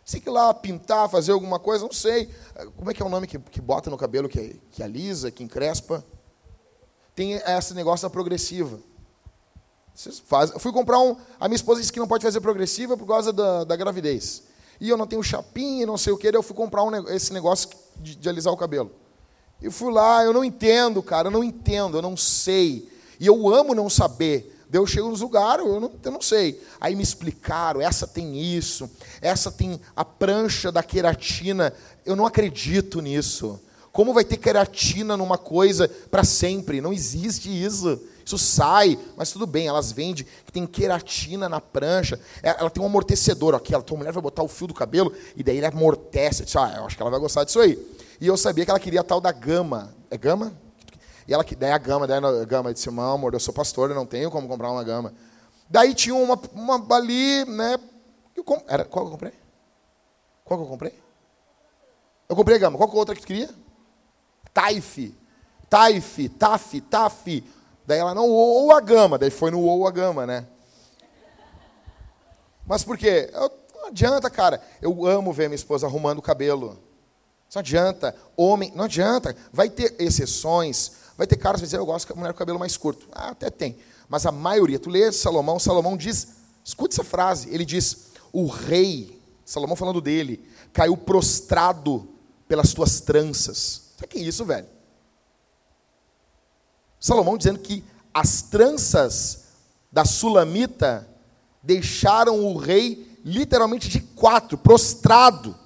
Você 0.03 0.17
tem 0.17 0.23
que 0.23 0.29
ir 0.31 0.33
lá 0.33 0.55
pintar, 0.55 1.11
fazer 1.11 1.33
alguma 1.33 1.59
coisa, 1.59 1.85
não 1.85 1.93
sei. 1.93 2.31
Como 2.77 2.91
é 2.91 2.95
que 2.95 3.03
é 3.03 3.05
o 3.05 3.09
nome 3.09 3.27
que, 3.27 3.39
que 3.39 3.61
bota 3.61 3.91
no 3.91 3.99
cabelo, 3.99 4.29
que, 4.29 4.59
que 4.71 4.83
alisa, 4.83 5.31
que 5.31 5.45
encrespa? 5.45 6.03
Tem 7.15 7.35
esse 7.35 7.75
negócio 7.75 8.09
da 8.09 8.11
progressiva. 8.11 8.79
Fui 10.59 10.73
comprar 10.73 11.01
um. 11.01 11.17
A 11.39 11.49
minha 11.49 11.57
esposa 11.57 11.81
disse 11.81 11.93
que 11.93 11.99
não 11.99 12.09
pode 12.09 12.23
fazer 12.23 12.41
progressiva 12.41 12.97
por 12.97 13.07
causa 13.07 13.33
da, 13.33 13.65
da 13.65 13.77
gravidez 13.77 14.45
e 14.81 14.89
eu 14.89 14.97
não 14.97 15.07
tenho 15.07 15.23
chapinha, 15.23 15.87
não 15.87 15.97
sei 15.97 16.13
o 16.13 16.19
que, 16.19 16.31
daí 16.31 16.39
eu 16.39 16.43
fui 16.43 16.55
comprar 16.55 16.83
um, 16.83 17.09
esse 17.09 17.33
negócio 17.33 17.71
de, 17.97 18.15
de 18.17 18.29
alisar 18.29 18.53
o 18.53 18.57
cabelo. 18.57 18.91
E 19.61 19.71
fui 19.71 19.93
lá, 19.93 20.23
eu 20.25 20.33
não 20.33 20.45
entendo, 20.45 21.03
cara, 21.03 21.29
eu 21.29 21.33
não 21.33 21.43
entendo, 21.43 21.97
eu 21.97 22.03
não 22.03 22.17
sei. 22.17 22.89
E 23.19 23.27
eu 23.27 23.49
amo 23.49 23.75
não 23.75 23.89
saber. 23.89 24.53
Daí 24.69 24.81
eu 24.81 24.87
chego 24.87 25.09
nos 25.09 25.21
lugares, 25.21 25.65
eu 25.65 25.81
não, 25.81 25.93
eu 26.03 26.11
não 26.11 26.21
sei. 26.21 26.61
Aí 26.81 26.95
me 26.95 27.03
explicaram, 27.03 27.81
essa 27.81 28.07
tem 28.07 28.37
isso, 28.39 28.91
essa 29.21 29.51
tem 29.51 29.81
a 29.95 30.05
prancha 30.05 30.71
da 30.71 30.83
queratina. 30.83 31.73
Eu 32.05 32.17
não 32.17 32.27
acredito 32.27 33.01
nisso. 33.01 33.61
Como 33.93 34.13
vai 34.13 34.25
ter 34.25 34.37
queratina 34.37 35.17
numa 35.17 35.39
coisa 35.39 35.89
para 36.11 36.23
sempre? 36.23 36.83
Não 36.83 36.93
existe 36.93 37.49
isso. 37.49 37.99
Isso 38.27 38.37
sai, 38.39 38.99
mas 39.17 39.31
tudo 39.31 39.47
bem, 39.47 39.69
elas 39.69 39.93
vendem 39.93 40.27
que 40.45 40.51
tem 40.51 40.67
queratina 40.67 41.49
na 41.49 41.61
prancha. 41.61 42.19
É, 42.43 42.49
ela 42.59 42.69
tem 42.69 42.83
um 42.83 42.87
amortecedor 42.87 43.55
aqui. 43.55 43.73
A 43.73 43.81
tua 43.81 43.97
mulher 43.97 44.13
vai 44.13 44.21
botar 44.21 44.43
o 44.43 44.49
fio 44.49 44.67
do 44.67 44.75
cabelo 44.75 45.13
e 45.37 45.45
daí 45.45 45.59
ele 45.59 45.67
amortece. 45.67 46.43
Eu 46.43 46.45
disse, 46.47 46.59
ah, 46.59 46.75
eu 46.77 46.85
acho 46.87 46.97
que 46.97 47.03
ela 47.03 47.11
vai 47.11 47.21
gostar 47.21 47.45
disso 47.45 47.61
aí. 47.61 47.79
E 48.21 48.27
eu 48.27 48.37
sabia 48.37 48.65
que 48.65 48.71
ela 48.73 48.81
queria 48.81 49.03
a 49.03 49.05
tal 49.05 49.21
da 49.21 49.31
gama. 49.31 49.95
É 50.11 50.19
gama? 50.19 50.53
E 51.29 51.33
ela, 51.33 51.45
daí 51.57 51.71
a 51.71 51.79
gama, 51.79 52.05
daí 52.05 52.19
a 52.19 52.45
gama 52.45 52.75
disse, 52.75 52.91
não, 52.91 53.15
amor, 53.15 53.33
eu 53.33 53.39
sou 53.39 53.55
pastor, 53.55 53.91
eu 53.91 53.95
não 53.95 54.05
tenho 54.05 54.29
como 54.29 54.49
comprar 54.49 54.73
uma 54.73 54.83
gama. 54.83 55.15
Daí 55.71 55.95
tinha 55.95 56.15
uma, 56.17 56.37
uma 56.53 56.97
ali, 56.97 57.45
né? 57.45 57.79
Eu, 58.35 58.45
era, 58.67 58.85
qual 58.85 59.05
que 59.05 59.09
eu 59.09 59.13
comprei? 59.13 59.33
Qual 60.45 60.59
que 60.59 60.67
eu 60.67 60.69
comprei? 60.69 60.95
Eu 62.29 62.35
comprei 62.35 62.57
a 62.57 62.61
gama. 62.61 62.77
Qual 62.77 62.89
que 62.89 62.97
é 62.97 62.99
outra 62.99 63.15
que 63.15 63.21
tu 63.21 63.27
queria? 63.29 63.51
Taif. 64.53 65.15
Taif, 65.71 66.29
Taf, 66.31 66.81
Taf. 66.81 67.45
Daí 67.87 67.99
ela 67.99 68.15
não, 68.15 68.29
ou 68.29 68.73
a 68.73 68.81
gama. 68.81 69.19
Daí 69.19 69.31
foi 69.31 69.51
no 69.51 69.61
ou 69.61 69.87
a 69.87 69.91
gama, 69.91 70.27
né? 70.27 70.47
Mas 72.67 72.83
por 72.83 72.99
quê? 72.99 73.31
Eu, 73.33 73.51
não 73.75 73.87
adianta, 73.89 74.29
cara. 74.29 74.61
Eu 74.83 75.07
amo 75.07 75.33
ver 75.33 75.49
minha 75.49 75.55
esposa 75.55 75.87
arrumando 75.87 76.19
o 76.19 76.23
cabelo. 76.23 76.79
Não 77.55 77.61
adianta. 77.61 78.15
Homem, 78.37 78.73
não 78.75 78.85
adianta. 78.85 79.37
Vai 79.53 79.71
ter 79.71 79.95
exceções. 79.99 80.93
Vai 81.17 81.27
ter 81.27 81.37
caras 81.37 81.61
que 81.61 81.67
dizer, 81.67 81.79
eu 81.79 81.87
gosto 81.87 82.13
de 82.13 82.19
mulher 82.19 82.33
com 82.33 82.39
cabelo 82.39 82.59
mais 82.59 82.77
curto. 82.77 83.09
Ah, 83.13 83.31
até 83.31 83.49
tem. 83.49 83.79
Mas 84.09 84.27
a 84.27 84.33
maioria, 84.33 84.79
tu 84.79 84.91
lê 84.91 85.11
Salomão, 85.11 85.59
Salomão 85.59 85.97
diz, 85.97 86.29
escute 86.65 86.95
essa 86.95 87.03
frase, 87.03 87.49
ele 87.53 87.65
diz, 87.65 88.09
o 88.33 88.47
rei, 88.47 89.21
Salomão 89.45 89.75
falando 89.75 90.01
dele, 90.01 90.47
caiu 90.73 90.97
prostrado 90.97 92.09
pelas 92.47 92.73
tuas 92.73 93.01
tranças. 93.01 93.93
Sabe 93.97 94.09
que 94.09 94.19
é 94.19 94.23
isso, 94.23 94.45
velho? 94.45 94.67
Salomão 97.07 97.39
dizendo 97.39 97.59
que 97.59 97.85
as 98.13 98.43
tranças 98.43 99.45
da 99.93 100.05
sulamita 100.05 101.09
deixaram 101.63 102.45
o 102.45 102.57
rei 102.57 103.21
literalmente 103.25 103.89
de 103.89 104.01
quatro, 104.01 104.59
prostrado. 104.59 105.57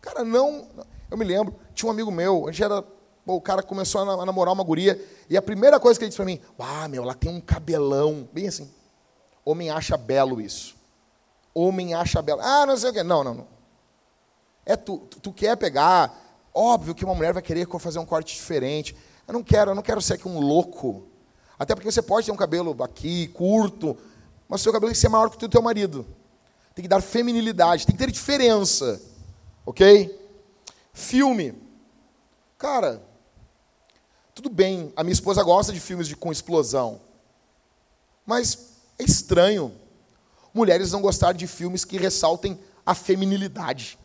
Cara, 0.00 0.24
não. 0.24 0.68
Eu 1.10 1.16
me 1.16 1.24
lembro, 1.24 1.56
tinha 1.74 1.88
um 1.88 1.92
amigo 1.92 2.10
meu, 2.10 2.46
a 2.46 2.52
gente 2.52 2.62
era 2.62 2.84
Pô, 3.28 3.34
o 3.34 3.42
cara 3.42 3.62
começou 3.62 4.00
a 4.00 4.24
namorar 4.24 4.54
uma 4.54 4.64
guria, 4.64 4.98
e 5.28 5.36
a 5.36 5.42
primeira 5.42 5.78
coisa 5.78 5.98
que 5.98 6.04
ele 6.04 6.08
disse 6.08 6.16
para 6.16 6.24
mim, 6.24 6.40
ah, 6.58 6.88
meu, 6.88 7.02
ela 7.02 7.12
tem 7.12 7.30
um 7.30 7.42
cabelão, 7.42 8.26
bem 8.32 8.48
assim. 8.48 8.72
Homem 9.44 9.68
acha 9.68 9.98
belo 9.98 10.40
isso. 10.40 10.74
Homem 11.52 11.92
acha 11.92 12.22
belo. 12.22 12.40
Ah, 12.40 12.64
não 12.64 12.74
sei 12.78 12.88
o 12.88 12.92
quê. 12.94 13.02
Não, 13.02 13.22
não, 13.22 13.34
não. 13.34 13.46
É 14.64 14.76
tu, 14.76 14.96
tu, 15.10 15.20
tu 15.20 15.30
quer 15.30 15.58
pegar, 15.58 16.10
óbvio 16.54 16.94
que 16.94 17.04
uma 17.04 17.14
mulher 17.14 17.34
vai 17.34 17.42
querer 17.42 17.68
fazer 17.78 17.98
um 17.98 18.06
corte 18.06 18.34
diferente. 18.34 18.96
Eu 19.28 19.34
não 19.34 19.42
quero, 19.42 19.72
eu 19.72 19.74
não 19.74 19.82
quero 19.82 20.00
ser 20.00 20.14
aqui 20.14 20.26
um 20.26 20.40
louco. 20.40 21.06
Até 21.58 21.74
porque 21.74 21.92
você 21.92 22.00
pode 22.00 22.24
ter 22.24 22.32
um 22.32 22.36
cabelo 22.36 22.74
aqui, 22.82 23.28
curto, 23.28 23.94
mas 24.48 24.62
o 24.62 24.64
seu 24.64 24.72
cabelo 24.72 24.88
tem 24.88 24.94
que 24.94 25.00
ser 25.00 25.10
maior 25.10 25.28
que 25.28 25.36
o 25.36 25.38
do 25.38 25.48
teu 25.50 25.60
marido. 25.60 26.06
Tem 26.74 26.82
que 26.82 26.88
dar 26.88 27.02
feminilidade, 27.02 27.84
tem 27.86 27.94
que 27.94 28.02
ter 28.02 28.10
diferença. 28.10 29.02
Ok? 29.66 30.18
Filme. 30.94 31.54
Cara, 32.56 33.02
tudo 34.34 34.48
bem, 34.48 34.92
a 34.96 35.04
minha 35.04 35.12
esposa 35.12 35.42
gosta 35.42 35.72
de 35.74 35.80
filmes 35.80 36.08
de, 36.08 36.16
com 36.16 36.32
explosão. 36.32 37.00
Mas 38.24 38.78
é 38.98 39.04
estranho 39.04 39.74
mulheres 40.54 40.90
não 40.90 41.02
gostarem 41.02 41.38
de 41.38 41.46
filmes 41.46 41.84
que 41.84 41.98
ressaltem 41.98 42.58
a 42.86 42.94
feminilidade. 42.94 43.98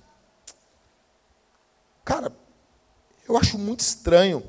Cara, 2.04 2.36
eu 3.28 3.38
acho 3.38 3.58
muito 3.58 3.80
estranho 3.80 4.44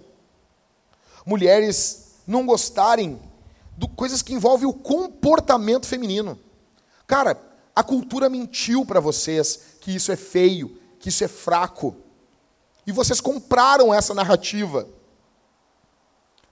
mulheres 1.25 2.15
não 2.27 2.47
gostarem 2.47 3.21
de 3.77 3.89
coisas 3.89 4.23
que 4.23 4.35
envolvem 4.35 4.69
o 4.69 4.73
comportamento 4.73 5.87
feminino. 5.87 6.39
Cara, 7.07 7.41
a 7.75 7.83
cultura 7.83 8.29
mentiu 8.29 8.87
para 8.87 9.01
vocês 9.01 9.77
que 9.81 9.95
isso 9.95 10.13
é 10.13 10.17
feio, 10.17 10.81
que 10.99 11.09
isso 11.09 11.25
é 11.25 11.29
fraco. 11.29 11.97
E 12.87 12.93
vocês 12.93 13.21
compraram 13.21 13.93
essa 13.93 14.15
narrativa. 14.15 14.87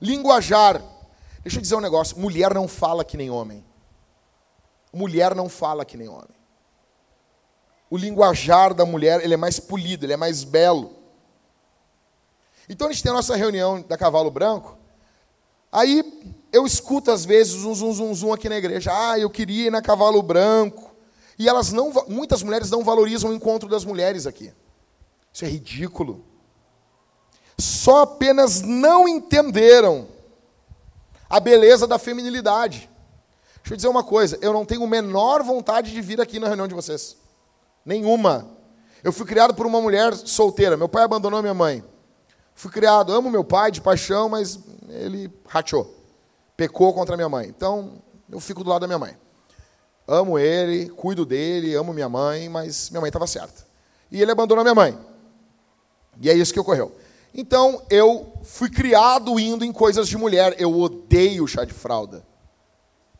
Linguajar. 0.00 0.82
Deixa 1.42 1.58
eu 1.58 1.62
dizer 1.62 1.76
um 1.76 1.80
negócio: 1.80 2.18
mulher 2.18 2.52
não 2.54 2.66
fala 2.66 3.04
que 3.04 3.16
nem 3.16 3.30
homem. 3.30 3.64
Mulher 4.92 5.34
não 5.34 5.48
fala 5.48 5.84
que 5.84 5.96
nem 5.96 6.08
homem. 6.08 6.42
O 7.88 7.96
linguajar 7.96 8.74
da 8.74 8.84
mulher 8.84 9.22
ele 9.22 9.34
é 9.34 9.36
mais 9.36 9.60
polido, 9.60 10.06
ele 10.06 10.14
é 10.14 10.16
mais 10.16 10.44
belo. 10.44 11.01
Então 12.72 12.88
a 12.88 12.92
gente 12.92 13.02
tem 13.02 13.10
a 13.10 13.14
nossa 13.14 13.36
reunião 13.36 13.82
da 13.82 13.96
Cavalo 13.96 14.30
Branco. 14.30 14.76
Aí 15.70 16.02
eu 16.52 16.66
escuto 16.66 17.10
às 17.10 17.24
vezes 17.24 17.64
um 17.64 17.74
zum 17.74 17.92
zum 17.92 18.14
zum 18.14 18.32
aqui 18.32 18.48
na 18.48 18.56
igreja. 18.56 18.90
Ah, 18.92 19.18
eu 19.18 19.30
queria 19.30 19.68
ir 19.68 19.70
na 19.70 19.80
Cavalo 19.80 20.22
Branco. 20.22 20.90
E 21.38 21.48
elas 21.48 21.72
não, 21.72 21.92
muitas 22.08 22.42
mulheres 22.42 22.70
não 22.70 22.82
valorizam 22.82 23.30
o 23.30 23.34
encontro 23.34 23.68
das 23.68 23.84
mulheres 23.84 24.26
aqui. 24.26 24.52
Isso 25.32 25.44
é 25.44 25.48
ridículo 25.48 26.32
só 27.62 28.02
apenas 28.02 28.60
não 28.60 29.06
entenderam 29.06 30.08
a 31.28 31.38
beleza 31.40 31.86
da 31.86 31.98
feminilidade. 31.98 32.90
Deixa 33.56 33.74
eu 33.74 33.76
dizer 33.76 33.88
uma 33.88 34.02
coisa, 34.02 34.38
eu 34.42 34.52
não 34.52 34.64
tenho 34.64 34.86
menor 34.86 35.42
vontade 35.42 35.92
de 35.92 36.00
vir 36.00 36.20
aqui 36.20 36.38
na 36.38 36.48
reunião 36.48 36.66
de 36.66 36.74
vocês. 36.74 37.16
Nenhuma. 37.84 38.48
Eu 39.02 39.12
fui 39.12 39.26
criado 39.26 39.54
por 39.54 39.66
uma 39.66 39.80
mulher 39.80 40.14
solteira. 40.14 40.76
Meu 40.76 40.88
pai 40.88 41.04
abandonou 41.04 41.40
minha 41.40 41.54
mãe. 41.54 41.84
Fui 42.54 42.70
criado, 42.70 43.12
amo 43.12 43.30
meu 43.30 43.44
pai 43.44 43.70
de 43.70 43.80
paixão, 43.80 44.28
mas 44.28 44.58
ele 44.88 45.30
rachou. 45.46 45.94
Pecou 46.56 46.92
contra 46.92 47.16
minha 47.16 47.28
mãe. 47.28 47.48
Então, 47.48 48.02
eu 48.30 48.40
fico 48.40 48.62
do 48.62 48.70
lado 48.70 48.82
da 48.82 48.86
minha 48.86 48.98
mãe. 48.98 49.16
Amo 50.06 50.38
ele, 50.38 50.88
cuido 50.90 51.24
dele, 51.24 51.74
amo 51.74 51.92
minha 51.92 52.08
mãe, 52.08 52.48
mas 52.48 52.90
minha 52.90 53.00
mãe 53.00 53.08
estava 53.08 53.26
certa. 53.26 53.66
E 54.10 54.20
ele 54.20 54.30
abandonou 54.30 54.64
minha 54.64 54.74
mãe. 54.74 54.98
E 56.20 56.28
é 56.28 56.34
isso 56.34 56.52
que 56.52 56.60
ocorreu. 56.60 56.92
Então 57.34 57.82
eu 57.88 58.32
fui 58.42 58.68
criado 58.68 59.40
indo 59.40 59.64
em 59.64 59.72
coisas 59.72 60.06
de 60.06 60.16
mulher. 60.16 60.54
Eu 60.58 60.78
odeio 60.78 61.46
chá 61.46 61.64
de 61.64 61.72
fralda. 61.72 62.24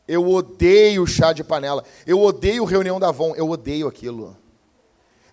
Eu 0.06 0.28
odeio 0.28 1.06
chá 1.06 1.32
de 1.32 1.42
panela. 1.42 1.82
Eu 2.06 2.20
odeio 2.20 2.64
reunião 2.64 3.00
da 3.00 3.08
Avon. 3.08 3.34
Eu 3.34 3.48
odeio 3.48 3.88
aquilo. 3.88 4.36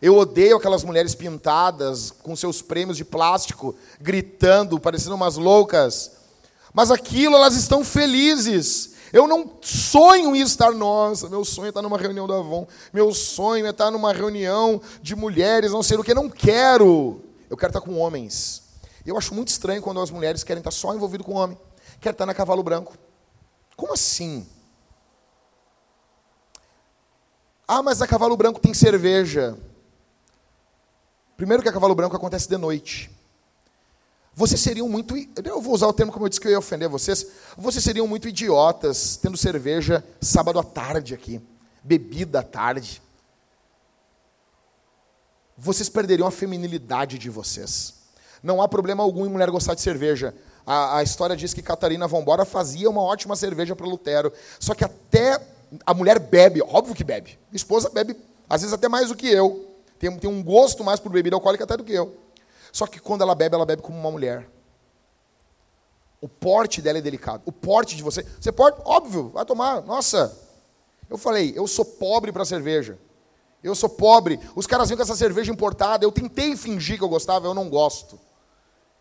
Eu 0.02 0.16
odeio 0.18 0.58
aquelas 0.58 0.84
mulheres 0.84 1.14
pintadas 1.14 2.12
com 2.12 2.36
seus 2.36 2.62
prêmios 2.62 2.96
de 2.96 3.04
plástico, 3.04 3.76
gritando, 4.00 4.80
parecendo 4.80 5.16
umas 5.16 5.36
loucas. 5.36 6.12
Mas 6.74 6.90
aquilo 6.90 7.36
elas 7.36 7.56
estão 7.56 7.84
felizes. 7.84 8.94
Eu 9.12 9.28
não 9.28 9.58
sonho 9.62 10.36
em 10.36 10.42
estar, 10.42 10.72
nossa, 10.72 11.28
meu 11.28 11.44
sonho 11.44 11.66
é 11.66 11.70
estar 11.70 11.82
numa 11.82 11.98
reunião 11.98 12.28
da 12.28 12.38
Avon. 12.38 12.68
Meu 12.94 13.14
sonho 13.14 13.66
é 13.66 13.72
estar 13.72 13.92
numa 13.92 14.14
reunião 14.14 14.82
de 15.02 15.16
mulheres, 15.16 15.72
não 15.72 15.84
sei 15.84 15.98
o 15.98 16.04
que. 16.04 16.14
Não 16.14 16.30
quero. 16.30 17.22
Eu 17.50 17.58
quero 17.58 17.72
estar 17.72 17.82
com 17.82 17.98
homens. 17.98 18.64
Eu 19.06 19.18
acho 19.18 19.34
muito 19.34 19.48
estranho 19.48 19.82
quando 19.82 20.00
as 20.00 20.12
mulheres 20.12 20.44
querem 20.44 20.60
estar 20.60 20.72
só 20.72 20.94
envolvido 20.94 21.24
com 21.24 21.34
homem, 21.34 21.58
querem 22.00 22.14
estar 22.14 22.26
na 22.26 22.34
cavalo 22.34 22.62
branco. 22.62 22.96
Como 23.76 23.94
assim? 23.94 24.48
Ah, 27.68 27.82
mas 27.82 28.02
a 28.02 28.08
cavalo 28.08 28.38
branco 28.38 28.60
tem 28.60 28.74
cerveja. 28.74 29.58
Primeiro 31.39 31.63
que 31.63 31.69
a 31.69 31.71
cavalo 31.71 31.95
branco 31.95 32.17
acontece 32.17 32.49
de 32.49 32.58
noite. 32.58 33.10
Vocês 34.36 34.60
seriam 34.60 34.89
muito. 34.89 35.15
Eu 35.41 35.62
vou 35.62 35.73
usar 35.73 35.88
o 35.88 35.93
termo 35.93 36.12
como 36.12 36.25
eu 36.25 36.30
disse 36.30 36.41
que 36.41 36.45
eu 36.47 36.52
ia 36.52 36.60
ofender 36.60 36.89
vocês. 36.89 37.25
Vocês 37.58 37.82
seriam 37.82 38.06
muito 38.06 38.28
idiotas 38.28 39.15
tendo 39.15 39.38
cerveja 39.38 40.04
sábado 40.19 40.60
à 40.60 40.63
tarde 40.65 41.13
aqui. 41.13 41.41
Bebida 41.82 42.41
à 42.41 42.43
tarde. 42.43 43.02
Vocês 45.58 45.88
perderiam 45.88 46.28
a 46.28 46.32
feminilidade 46.32 47.17
de 47.17 47.30
vocês. 47.30 47.93
Não 48.43 48.62
há 48.62 48.67
problema 48.67 49.02
algum 49.02 49.25
em 49.25 49.30
mulher 49.30 49.49
gostar 49.49 49.75
de 49.75 49.82
cerveja. 49.82 50.36
A, 50.67 50.97
a 50.97 51.04
história 51.04 51.38
diz 51.38 51.54
que 51.54 51.62
Catarina 51.62 52.06
Vambora 52.06 52.43
fazia 52.43 52.89
uma 52.89 53.02
ótima 53.02 53.38
cerveja 53.38 53.78
para 53.78 53.88
Lutero. 53.88 54.34
Só 54.60 54.75
que 54.75 54.84
até 54.84 55.41
a 55.86 55.93
mulher 55.93 56.19
bebe, 56.19 56.62
óbvio 56.62 56.93
que 56.93 57.04
bebe. 57.06 57.39
Minha 57.49 57.56
esposa 57.56 57.89
bebe, 57.89 58.17
às 58.49 58.60
vezes 58.60 58.73
até 58.73 58.89
mais 58.89 59.08
do 59.08 59.15
que 59.15 59.28
eu. 59.28 59.69
Tem, 60.00 60.18
tem 60.18 60.30
um 60.30 60.42
gosto 60.42 60.84
mais 60.84 61.00
por 61.00 61.12
bebida 61.12 61.36
alcoólica 61.36 61.66
até 61.66 61.76
do 61.76 61.84
que 61.84 61.94
eu. 61.94 62.16
Só 62.72 62.88
que 62.88 63.00
quando 63.00 63.22
ela 63.22 63.36
bebe, 63.36 63.56
ela 63.56 63.66
bebe 63.66 63.82
como 63.82 64.00
uma 64.00 64.10
mulher. 64.10 64.50
O 66.22 66.28
porte 66.28 66.82
dela 66.82 66.98
é 66.98 67.02
delicado. 67.02 67.44
O 67.46 67.52
porte 67.52 67.96
de 67.96 68.04
você. 68.04 68.26
Você 68.40 68.52
pode, 68.52 68.78
óbvio, 68.86 69.30
vai 69.30 69.46
tomar. 69.46 69.82
Nossa, 69.82 70.38
eu 71.10 71.18
falei, 71.18 71.54
eu 71.56 71.68
sou 71.68 71.84
pobre 71.84 72.32
para 72.32 72.46
cerveja. 72.46 72.98
Eu 73.64 73.76
sou 73.76 73.90
pobre. 73.90 74.40
Os 74.56 74.66
caras 74.66 74.88
vêm 74.88 74.98
com 74.98 75.04
essa 75.04 75.16
cerveja 75.16 75.52
importada. 75.52 76.06
Eu 76.06 76.12
tentei 76.12 76.56
fingir 76.56 76.98
que 76.98 77.04
eu 77.04 77.10
gostava, 77.10 77.48
eu 77.48 77.54
não 77.54 77.70
gosto. 77.70 78.20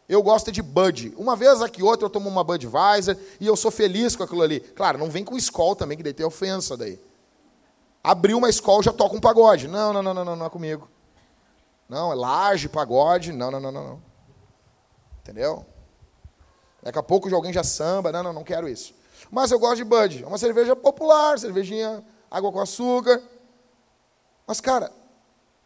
Eu 0.08 0.22
gosto 0.22 0.50
de 0.50 0.62
Bud. 0.62 1.12
Uma 1.16 1.36
vez 1.36 1.60
aqui 1.60 1.82
outra 1.82 2.06
eu 2.06 2.10
tomo 2.10 2.28
uma 2.28 2.42
Budweiser 2.42 3.16
e 3.38 3.46
eu 3.46 3.54
sou 3.54 3.70
feliz 3.70 4.16
com 4.16 4.22
aquilo 4.22 4.42
ali. 4.42 4.60
Claro, 4.60 4.98
não 4.98 5.10
vem 5.10 5.22
com 5.22 5.36
Skol 5.36 5.76
também, 5.76 5.96
que 5.96 6.02
daí 6.02 6.14
tem 6.14 6.24
ofensa 6.24 6.76
daí. 6.76 6.98
Abriu 8.02 8.38
uma 8.38 8.48
Skol, 8.48 8.82
já 8.82 8.92
toca 8.92 9.16
um 9.16 9.20
pagode. 9.20 9.68
Não, 9.68 9.92
não, 9.92 10.02
não, 10.02 10.14
não, 10.14 10.36
não, 10.36 10.46
é 10.46 10.50
comigo. 10.50 10.88
Não, 11.88 12.12
é 12.12 12.14
laje, 12.14 12.68
pagode. 12.68 13.32
Não, 13.32 13.50
não, 13.50 13.60
não, 13.60 13.72
não, 13.72 13.84
não. 13.84 14.02
Entendeu? 15.22 15.64
Daqui 16.82 16.98
a 16.98 17.02
pouco 17.02 17.32
alguém 17.34 17.52
já 17.52 17.64
samba. 17.64 18.12
Não, 18.12 18.22
não, 18.22 18.32
não 18.32 18.44
quero 18.44 18.68
isso. 18.68 18.94
Mas 19.30 19.50
eu 19.50 19.58
gosto 19.58 19.76
de 19.76 19.84
Bud. 19.84 20.22
É 20.22 20.26
uma 20.26 20.38
cerveja 20.38 20.74
popular, 20.76 21.38
cervejinha, 21.38 22.04
água 22.30 22.52
com 22.52 22.60
açúcar. 22.60 23.20
Mas, 24.46 24.60
cara, 24.60 24.90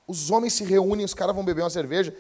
os 0.06 0.30
homens 0.30 0.54
se 0.54 0.64
reúnem, 0.64 1.04
os 1.04 1.14
caras 1.14 1.34
vão 1.34 1.44
beber 1.44 1.62
uma 1.62 1.70
cerveja. 1.70 2.14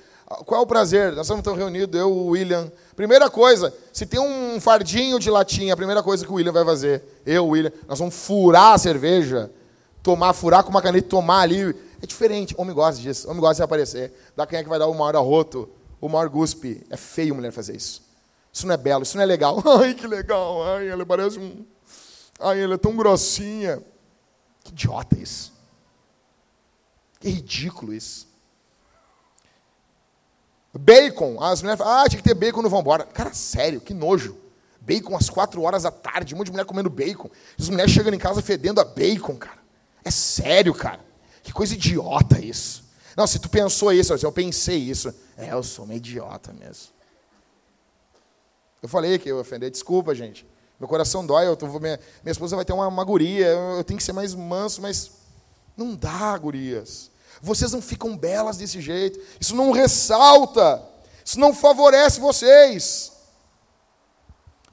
Qual 0.46 0.60
é 0.60 0.64
o 0.64 0.66
prazer? 0.66 1.12
Nós 1.12 1.28
estamos 1.28 1.58
reunidos, 1.58 1.98
eu, 1.98 2.10
o 2.10 2.28
William. 2.28 2.70
Primeira 2.96 3.28
coisa, 3.28 3.74
se 3.92 4.06
tem 4.06 4.20
um 4.20 4.60
fardinho 4.60 5.18
de 5.18 5.30
latinha, 5.30 5.74
a 5.74 5.76
primeira 5.76 6.02
coisa 6.02 6.24
que 6.24 6.30
o 6.30 6.36
William 6.36 6.52
vai 6.52 6.64
fazer, 6.64 7.02
eu, 7.26 7.44
o 7.44 7.48
William, 7.50 7.72
nós 7.86 7.98
vamos 7.98 8.14
furar 8.14 8.74
a 8.74 8.78
cerveja, 8.78 9.50
tomar, 10.02 10.32
furar 10.32 10.64
com 10.64 10.70
uma 10.70 10.82
caneta, 10.82 11.08
tomar 11.08 11.40
ali. 11.40 11.74
É 12.02 12.06
diferente. 12.06 12.54
Homem 12.58 12.74
gosta 12.74 13.00
disso. 13.00 13.28
Homem 13.28 13.40
gosta 13.40 13.56
de 13.56 13.62
aparecer. 13.62 14.12
Da 14.36 14.46
quem 14.46 14.58
é 14.58 14.62
que 14.62 14.68
vai 14.68 14.78
dar 14.78 14.88
o 14.88 14.94
maior 14.94 15.16
arroto, 15.16 15.68
o 16.00 16.08
maior 16.08 16.28
guspe. 16.28 16.84
É 16.90 16.96
feio 16.96 17.34
mulher 17.34 17.52
fazer 17.52 17.76
isso. 17.76 18.02
Isso 18.52 18.66
não 18.66 18.74
é 18.74 18.76
belo, 18.76 19.02
isso 19.02 19.16
não 19.16 19.22
é 19.22 19.26
legal. 19.26 19.62
Ai, 19.80 19.94
que 19.94 20.06
legal. 20.06 20.62
Ai, 20.74 20.88
ela 20.88 21.06
parece 21.06 21.38
um. 21.38 21.64
Ai, 22.40 22.62
ela 22.62 22.74
é 22.74 22.78
tão 22.78 22.94
grossinha. 22.96 23.82
Que 24.64 24.70
idiota 24.70 25.18
isso. 25.18 25.52
Que 27.18 27.28
ridículo 27.30 27.94
isso. 27.94 28.26
Bacon. 30.74 31.40
As 31.40 31.62
mulheres 31.62 31.78
falam, 31.78 32.00
ah, 32.00 32.08
tinha 32.08 32.20
que 32.20 32.28
ter 32.28 32.34
bacon 32.34 32.62
no 32.62 32.68
Vambora. 32.68 33.04
Cara, 33.04 33.32
sério, 33.32 33.80
que 33.80 33.94
nojo. 33.94 34.36
Bacon 34.80 35.16
às 35.16 35.30
quatro 35.30 35.62
horas 35.62 35.84
da 35.84 35.92
tarde, 35.92 36.34
um 36.34 36.38
monte 36.38 36.46
de 36.46 36.52
mulher 36.52 36.64
comendo 36.64 36.90
bacon. 36.90 37.30
As 37.58 37.68
mulheres 37.68 37.92
chegando 37.92 38.14
em 38.14 38.18
casa 38.18 38.42
fedendo 38.42 38.80
a 38.80 38.84
bacon, 38.84 39.36
cara. 39.36 39.61
É 40.04 40.10
sério, 40.10 40.74
cara. 40.74 41.00
Que 41.42 41.52
coisa 41.52 41.74
idiota 41.74 42.38
isso. 42.38 42.84
Não, 43.16 43.26
se 43.26 43.38
tu 43.38 43.48
pensou 43.48 43.92
isso, 43.92 44.14
eu 44.14 44.32
pensei 44.32 44.78
isso. 44.78 45.14
É, 45.36 45.52
eu 45.52 45.62
sou 45.62 45.84
uma 45.84 45.94
idiota 45.94 46.52
mesmo. 46.52 46.92
Eu 48.82 48.88
falei 48.88 49.18
que 49.18 49.28
eu 49.28 49.38
ofender, 49.38 49.70
desculpa, 49.70 50.14
gente. 50.14 50.46
Meu 50.78 50.88
coração 50.88 51.24
dói, 51.24 51.46
eu 51.46 51.56
tô, 51.56 51.66
minha, 51.78 52.00
minha 52.22 52.32
esposa 52.32 52.56
vai 52.56 52.64
ter 52.64 52.72
uma, 52.72 53.04
guria, 53.04 53.46
eu, 53.46 53.76
eu 53.76 53.84
tenho 53.84 53.98
que 53.98 54.02
ser 54.02 54.12
mais 54.12 54.34
manso, 54.34 54.82
mas 54.82 55.12
não 55.76 55.94
dá, 55.94 56.36
gurias. 56.36 57.10
Vocês 57.40 57.72
não 57.72 57.80
ficam 57.80 58.16
belas 58.16 58.56
desse 58.56 58.80
jeito. 58.80 59.20
Isso 59.40 59.54
não 59.54 59.70
ressalta. 59.70 60.82
Isso 61.24 61.38
não 61.38 61.54
favorece 61.54 62.20
vocês. 62.20 63.12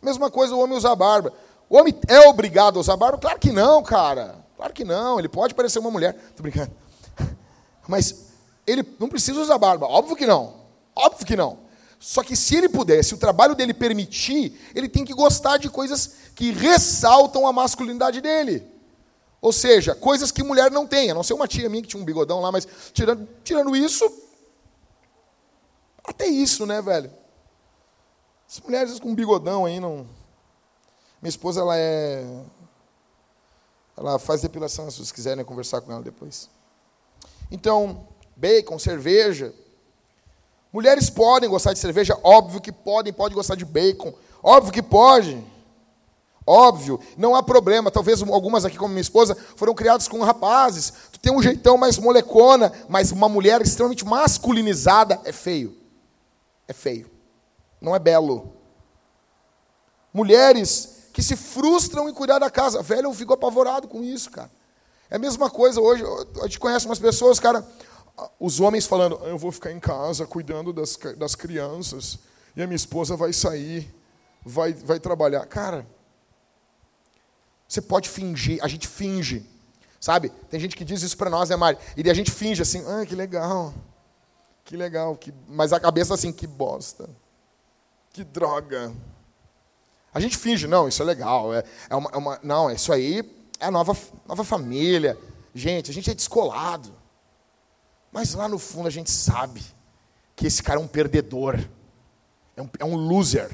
Mesma 0.01 0.31
coisa 0.31 0.55
o 0.55 0.59
homem 0.59 0.77
usar 0.77 0.95
barba. 0.95 1.33
O 1.69 1.77
homem 1.77 1.93
é 2.07 2.19
obrigado 2.21 2.77
a 2.77 2.79
usar 2.79 2.97
barba? 2.97 3.17
Claro 3.17 3.39
que 3.39 3.51
não, 3.51 3.83
cara. 3.83 4.38
Claro 4.59 4.73
que 4.73 4.83
não. 4.83 5.17
Ele 5.17 5.29
pode 5.29 5.55
parecer 5.55 5.79
uma 5.79 5.89
mulher. 5.89 6.13
Tô 6.35 6.43
brincando. 6.43 6.69
Mas 7.87 8.25
ele 8.67 8.83
não 8.99 9.07
precisa 9.07 9.39
usar 9.39 9.57
barba. 9.57 9.87
Óbvio 9.87 10.17
que 10.17 10.25
não. 10.25 10.53
Óbvio 10.93 11.25
que 11.25 11.33
não. 11.33 11.59
Só 11.97 12.21
que 12.23 12.35
se 12.35 12.57
ele 12.57 12.67
puder, 12.67 13.01
se 13.01 13.13
o 13.13 13.17
trabalho 13.17 13.55
dele 13.55 13.73
permitir, 13.73 14.59
ele 14.75 14.89
tem 14.89 15.05
que 15.05 15.13
gostar 15.13 15.55
de 15.55 15.69
coisas 15.69 16.11
que 16.35 16.51
ressaltam 16.51 17.47
a 17.47 17.53
masculinidade 17.53 18.19
dele. 18.19 18.67
Ou 19.39 19.53
seja, 19.53 19.95
coisas 19.95 20.29
que 20.29 20.43
mulher 20.43 20.69
não 20.69 20.85
tem. 20.85 21.09
A 21.09 21.13
não 21.13 21.23
ser 21.23 21.35
uma 21.35 21.47
tia 21.47 21.69
minha 21.69 21.81
que 21.81 21.87
tinha 21.87 22.01
um 22.01 22.05
bigodão 22.05 22.41
lá, 22.41 22.51
mas 22.51 22.67
tirando, 22.91 23.29
tirando 23.45 23.73
isso, 23.73 24.03
até 26.03 26.27
isso, 26.27 26.65
né, 26.65 26.81
velho? 26.81 27.09
As 28.45 28.59
mulheres 28.59 28.99
com 28.99 29.15
bigodão 29.15 29.63
aí 29.63 29.79
não. 29.79 30.05
Minha 31.21 31.29
esposa, 31.29 31.61
ela 31.61 31.77
é. 31.77 32.25
Ela 33.99 34.17
faz 34.17 34.41
depilação, 34.41 34.89
se 34.89 34.97
vocês 34.97 35.11
quiserem 35.11 35.43
conversar 35.43 35.81
com 35.81 35.91
ela 35.91 36.01
depois. 36.01 36.49
Então, 37.51 38.07
bacon, 38.35 38.79
cerveja, 38.79 39.53
Mulheres 40.71 41.09
podem 41.09 41.49
gostar 41.49 41.73
de 41.73 41.79
cerveja, 41.79 42.17
óbvio 42.23 42.61
que 42.61 42.71
podem, 42.71 43.11
podem 43.11 43.35
gostar 43.35 43.55
de 43.55 43.65
bacon, 43.65 44.13
óbvio 44.41 44.71
que 44.71 44.83
pode. 44.83 45.43
Óbvio, 46.45 46.99
não 47.15 47.35
há 47.35 47.43
problema. 47.43 47.91
Talvez 47.91 48.23
algumas 48.23 48.65
aqui, 48.65 48.75
como 48.75 48.89
minha 48.89 49.01
esposa, 49.01 49.37
foram 49.55 49.73
criadas 49.73 50.07
com 50.07 50.19
rapazes. 50.21 50.91
Tu 51.11 51.19
tem 51.19 51.31
um 51.31 51.43
jeitão 51.43 51.77
mais 51.77 51.99
molecona, 51.99 52.71
mas 52.87 53.11
uma 53.11 53.29
mulher 53.29 53.61
extremamente 53.61 54.03
masculinizada 54.03 55.21
é 55.25 55.31
feio. 55.31 55.77
É 56.67 56.73
feio. 56.73 57.09
Não 57.79 57.95
é 57.95 57.99
belo. 57.99 58.51
Mulheres 60.11 60.98
que 61.19 61.23
se 61.23 61.35
frustram 61.35 62.07
em 62.07 62.13
cuidar 62.13 62.39
da 62.39 62.49
casa. 62.49 62.81
Velho, 62.81 63.07
eu 63.07 63.13
fico 63.13 63.33
apavorado 63.33 63.89
com 63.89 64.01
isso, 64.01 64.31
cara. 64.31 64.49
É 65.09 65.17
a 65.17 65.19
mesma 65.19 65.49
coisa 65.49 65.81
hoje. 65.81 66.01
A 66.41 66.43
gente 66.43 66.57
conhece 66.57 66.85
umas 66.85 66.97
pessoas, 66.97 67.41
cara, 67.41 67.67
os 68.39 68.61
homens 68.61 68.85
falando, 68.85 69.19
eu 69.25 69.37
vou 69.37 69.51
ficar 69.51 69.69
em 69.69 69.81
casa 69.81 70.25
cuidando 70.25 70.71
das, 70.71 70.97
das 71.17 71.35
crianças, 71.35 72.19
e 72.55 72.61
a 72.61 72.65
minha 72.65 72.75
esposa 72.77 73.17
vai 73.17 73.33
sair, 73.33 73.93
vai, 74.45 74.71
vai 74.71 74.97
trabalhar. 74.97 75.45
Cara, 75.45 75.85
você 77.67 77.81
pode 77.81 78.07
fingir, 78.07 78.57
a 78.63 78.67
gente 78.69 78.87
finge, 78.87 79.45
sabe? 79.99 80.29
Tem 80.49 80.57
gente 80.57 80.77
que 80.77 80.85
diz 80.85 81.01
isso 81.01 81.17
para 81.17 81.29
nós, 81.29 81.49
né, 81.49 81.57
Mari? 81.57 81.77
E 81.97 82.09
a 82.09 82.13
gente 82.13 82.31
finge 82.31 82.61
assim, 82.61 82.81
ah, 82.87 83.05
que 83.05 83.13
legal, 83.13 83.73
que 84.63 84.77
legal, 84.77 85.17
que... 85.17 85.33
mas 85.49 85.73
a 85.73 85.81
cabeça 85.81 86.13
assim, 86.13 86.31
que 86.31 86.47
bosta, 86.47 87.09
que 88.13 88.23
droga. 88.23 88.93
A 90.13 90.19
gente 90.19 90.37
finge, 90.37 90.67
não, 90.67 90.87
isso 90.87 91.01
é 91.01 91.05
legal, 91.05 91.53
é, 91.53 91.63
é, 91.89 91.95
uma, 91.95 92.09
é 92.11 92.17
uma, 92.17 92.39
não, 92.41 92.71
isso 92.71 92.91
aí 92.91 93.23
é 93.59 93.65
a 93.65 93.71
nova, 93.71 93.95
nova 94.27 94.43
família. 94.43 95.17
Gente, 95.53 95.91
a 95.91 95.93
gente 95.93 96.09
é 96.09 96.13
descolado. 96.13 96.91
Mas 98.11 98.33
lá 98.33 98.47
no 98.47 98.57
fundo 98.57 98.87
a 98.87 98.91
gente 98.91 99.11
sabe 99.11 99.61
que 100.35 100.47
esse 100.47 100.63
cara 100.63 100.79
é 100.79 100.83
um 100.83 100.87
perdedor, 100.87 101.59
é 102.55 102.61
um, 102.61 102.69
é 102.79 102.85
um 102.85 102.95
loser. 102.95 103.51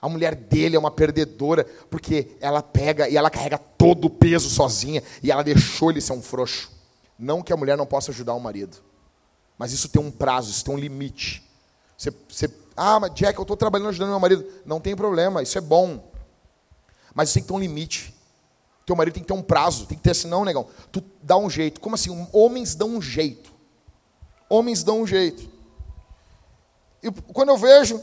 A 0.00 0.08
mulher 0.08 0.34
dele 0.34 0.76
é 0.76 0.78
uma 0.78 0.90
perdedora, 0.90 1.64
porque 1.90 2.36
ela 2.40 2.62
pega 2.62 3.08
e 3.08 3.16
ela 3.16 3.28
carrega 3.28 3.58
todo 3.58 4.06
o 4.06 4.10
peso 4.10 4.48
sozinha 4.48 5.02
e 5.22 5.30
ela 5.30 5.42
deixou 5.42 5.90
ele 5.90 6.00
ser 6.00 6.12
um 6.12 6.22
frouxo. 6.22 6.70
Não 7.18 7.42
que 7.42 7.52
a 7.52 7.56
mulher 7.56 7.76
não 7.76 7.84
possa 7.84 8.10
ajudar 8.10 8.34
o 8.34 8.40
marido, 8.40 8.78
mas 9.58 9.72
isso 9.72 9.88
tem 9.88 10.00
um 10.00 10.10
prazo, 10.10 10.50
isso 10.50 10.64
tem 10.64 10.74
um 10.74 10.78
limite. 10.78 11.46
Você, 11.98 12.10
você 12.28 12.48
ah, 12.82 12.98
mas 12.98 13.12
Jack, 13.12 13.38
eu 13.38 13.42
estou 13.42 13.58
trabalhando 13.58 13.90
ajudando 13.90 14.08
meu 14.08 14.18
marido. 14.18 14.42
Não 14.64 14.80
tem 14.80 14.96
problema, 14.96 15.42
isso 15.42 15.58
é 15.58 15.60
bom. 15.60 16.02
Mas 17.14 17.28
isso 17.28 17.34
tem 17.34 17.42
que 17.42 17.48
ter 17.48 17.52
um 17.52 17.60
limite. 17.60 18.14
Teu 18.86 18.96
marido 18.96 19.12
tem 19.12 19.22
que 19.22 19.26
ter 19.26 19.34
um 19.34 19.42
prazo, 19.42 19.84
tem 19.84 19.98
que 19.98 20.02
ter 20.02 20.12
assim, 20.12 20.28
não, 20.28 20.46
negão. 20.46 20.66
Tu 20.90 21.04
dá 21.22 21.36
um 21.36 21.50
jeito. 21.50 21.78
Como 21.78 21.94
assim? 21.94 22.26
Homens 22.32 22.74
dão 22.74 22.88
um 22.88 23.02
jeito. 23.02 23.52
Homens 24.48 24.82
dão 24.82 25.02
um 25.02 25.06
jeito. 25.06 25.46
E 27.02 27.10
quando 27.34 27.50
eu 27.50 27.58
vejo. 27.58 28.00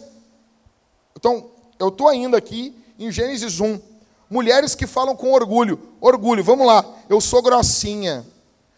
Então, 1.15 1.49
eu 1.79 1.87
estou 1.87 2.07
ainda 2.07 2.37
aqui 2.37 2.79
em 2.99 3.11
Gênesis 3.11 3.59
1. 3.59 3.81
Mulheres 4.29 4.75
que 4.75 4.85
falam 4.85 5.15
com 5.15 5.33
orgulho. 5.33 5.89
Orgulho, 5.99 6.43
vamos 6.43 6.67
lá. 6.67 6.85
Eu 7.09 7.19
sou 7.19 7.41
grossinha. 7.41 8.23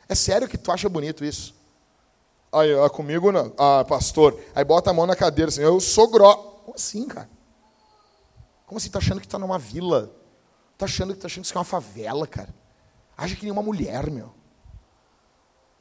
É 0.08 0.16
sério 0.16 0.48
que 0.48 0.58
tu 0.58 0.72
acha 0.72 0.88
bonito 0.88 1.26
isso? 1.26 1.54
Aí, 2.52 2.70
comigo 2.90 3.32
não. 3.32 3.54
Ah, 3.58 3.86
pastor. 3.86 4.40
Aí 4.56 4.64
bota 4.64 4.90
a 4.90 4.94
mão 4.94 5.06
na 5.06 5.16
cadeira 5.16 5.50
assim. 5.50 5.62
Eu 5.62 5.80
sou 5.80 6.08
grosso. 6.08 6.38
Como 6.38 6.76
assim, 6.76 7.08
cara? 7.08 7.30
Como 8.66 8.78
assim? 8.78 8.90
Tá 8.90 9.00
achando 9.00 9.22
que 9.22 9.28
tá 9.28 9.38
numa 9.38 9.60
vila? 9.60 10.12
Tá 10.78 10.86
achando, 10.86 11.16
tá 11.16 11.28
achando 11.28 11.44
que 11.44 11.48
isso 11.48 11.58
é 11.58 11.60
uma 11.60 11.66
favela, 11.66 12.26
cara. 12.26 12.54
Acha 13.18 13.36
que 13.36 13.44
nem 13.44 13.52
uma 13.52 13.62
mulher, 13.62 14.10
meu. 14.10 14.34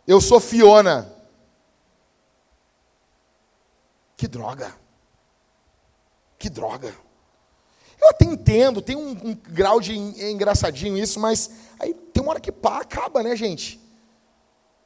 Eu 0.07 0.20
sou 0.20 0.40
Fiona. 0.40 1.14
Que 4.16 4.26
droga. 4.26 4.74
Que 6.38 6.50
droga. 6.50 6.94
Eu 8.00 8.11
até 8.11 8.24
entendo, 8.24 8.81
tem 8.81 8.96
um, 8.96 9.11
um 9.11 9.35
grau 9.35 9.81
de 9.81 9.96
engraçadinho 9.96 10.96
isso, 10.96 11.18
mas 11.18 11.50
aí 11.78 11.92
tem 11.92 12.22
uma 12.22 12.31
hora 12.31 12.40
que 12.40 12.52
pá, 12.52 12.81
acaba, 12.81 13.22
né, 13.22 13.35
gente? 13.35 13.81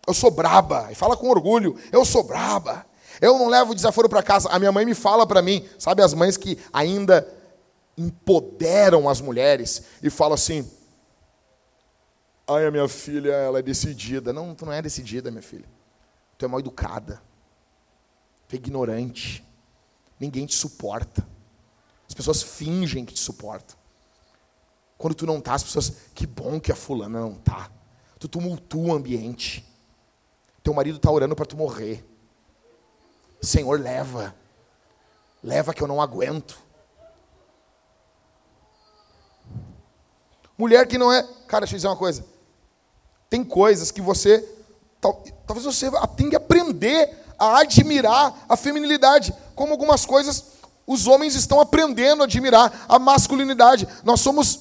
Eu 0.07 0.15
sou 0.15 0.31
braba. 0.31 0.89
E 0.91 0.95
fala 0.95 1.17
com 1.17 1.29
orgulho. 1.29 1.79
Eu 1.91 2.05
sou 2.05 2.23
braba. 2.23 2.87
Eu 3.21 3.39
não 3.39 3.49
levo 3.49 3.75
desaforo 3.75 4.09
para 4.09 4.23
casa. 4.23 4.49
A 4.49 4.59
minha 4.59 4.73
mãe 4.73 4.85
me 4.85 4.95
fala 4.95 5.27
para 5.27 5.43
mim, 5.43 5.69
sabe 5.79 6.03
as 6.03 6.13
mães 6.15 6.37
que 6.37 6.59
ainda 6.73 7.27
empoderam 7.97 9.09
as 9.09 9.21
mulheres 9.21 9.83
e 10.03 10.11
falam 10.11 10.35
assim: 10.35 10.69
ai, 12.49 12.67
a 12.67 12.71
minha 12.71 12.89
filha, 12.89 13.33
ela 13.33 13.59
é 13.59 13.63
decidida. 13.63 14.33
Não, 14.33 14.55
tu 14.55 14.67
não 14.67 14.73
é 14.73 14.83
decidida, 14.83 15.31
minha 15.31 15.43
filha. 15.43 15.69
Tu 16.37 16.45
é 16.45 16.49
mal 16.49 16.61
educada. 16.61 17.23
Tu 18.49 18.55
é 18.55 18.57
ignorante. 18.57 19.45
Ninguém 20.19 20.47
te 20.47 20.55
suporta. 20.55 21.27
As 22.09 22.15
pessoas 22.15 22.43
fingem 22.43 23.05
que 23.05 23.15
te 23.15 23.21
suportam. 23.21 23.77
Quando 24.99 25.15
tu 25.15 25.27
não 25.27 25.41
tá, 25.41 25.55
as 25.55 25.63
pessoas, 25.63 25.93
que 26.15 26.27
bom 26.27 26.61
que 26.61 26.71
a 26.71 26.77
fulana 26.77 27.21
não 27.21 27.35
tá. 27.35 27.71
Tu 28.19 28.29
tumultua 28.29 28.93
o 28.93 28.93
ambiente. 28.93 29.65
Teu 30.63 30.73
marido 30.73 30.97
está 30.97 31.11
orando 31.11 31.35
para 31.35 31.47
tu 31.47 31.57
morrer. 31.57 32.05
Senhor, 33.41 33.81
leva. 33.81 34.35
Leva 35.43 35.75
que 35.75 35.83
eu 35.83 35.89
não 35.89 36.01
aguento. 36.01 36.59
Mulher 40.57 40.87
que 40.87 40.97
não 40.97 41.13
é. 41.13 41.23
Cara, 41.47 41.65
deixa 41.65 41.75
eu 41.75 41.79
dizer 41.79 41.89
uma 41.89 41.97
coisa. 41.97 42.25
Tem 43.29 43.43
coisas 43.43 43.91
que 43.91 44.01
você 44.01 44.49
talvez 45.47 45.65
você 45.65 45.91
tenha 46.17 46.31
que 46.31 46.37
aprender 46.37 47.25
a 47.37 47.59
admirar 47.59 48.45
a 48.49 48.57
feminilidade, 48.57 49.35
como 49.57 49.73
algumas 49.73 50.07
coisas 50.07 50.53
os 50.87 51.07
homens 51.07 51.35
estão 51.35 51.61
aprendendo 51.61 52.23
a 52.23 52.27
admirar 52.27 52.87
a 52.89 52.99
masculinidade. 52.99 53.89
Nós 54.05 54.21
somos 54.21 54.61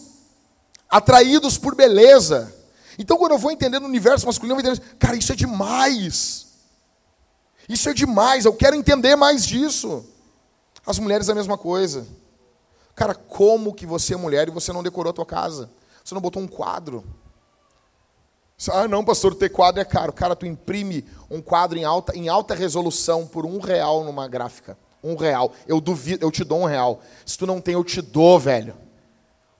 atraídos 0.89 1.57
por 1.57 1.75
beleza. 1.75 2.53
Então, 2.97 3.17
quando 3.17 3.31
eu 3.31 3.37
vou 3.37 3.51
entender 3.51 3.79
no 3.79 3.87
universo 3.87 4.25
masculino, 4.25 4.59
eu 4.59 4.61
vou 4.61 4.71
entender, 4.71 4.95
cara, 4.97 5.15
isso 5.15 5.31
é 5.31 5.35
demais. 5.35 6.47
Isso 7.67 7.89
é 7.89 7.93
demais, 7.93 8.45
eu 8.45 8.53
quero 8.53 8.75
entender 8.75 9.15
mais 9.15 9.45
disso. 9.45 10.05
As 10.85 10.99
mulheres 10.99 11.29
é 11.29 11.31
a 11.31 11.35
mesma 11.35 11.57
coisa. 11.57 12.07
Cara, 12.95 13.15
como 13.15 13.73
que 13.73 13.85
você 13.85 14.13
é 14.13 14.17
mulher 14.17 14.47
e 14.47 14.51
você 14.51 14.73
não 14.73 14.83
decorou 14.83 15.11
a 15.11 15.13
tua 15.13 15.25
casa? 15.25 15.69
Você 16.03 16.13
não 16.13 16.21
botou 16.21 16.41
um 16.41 16.47
quadro? 16.47 17.03
Ah, 18.69 18.87
não, 18.87 19.03
pastor, 19.03 19.33
ter 19.33 19.49
quadro 19.49 19.81
é 19.81 19.85
caro. 19.85 20.13
Cara, 20.13 20.35
tu 20.35 20.45
imprime 20.45 21.05
um 21.29 21.41
quadro 21.41 21.77
em 21.79 21.83
alta, 21.83 22.15
em 22.15 22.29
alta 22.29 22.53
resolução 22.53 23.25
por 23.25 23.45
um 23.45 23.59
real 23.59 24.03
numa 24.03 24.27
gráfica. 24.27 24.77
Um 25.03 25.15
real. 25.15 25.51
Eu 25.65 25.81
duvido, 25.81 26.23
eu 26.23 26.29
te 26.29 26.43
dou 26.43 26.59
um 26.59 26.65
real. 26.65 26.99
Se 27.25 27.37
tu 27.37 27.47
não 27.47 27.59
tem, 27.59 27.73
eu 27.73 27.83
te 27.83 28.01
dou, 28.01 28.39
velho. 28.39 28.75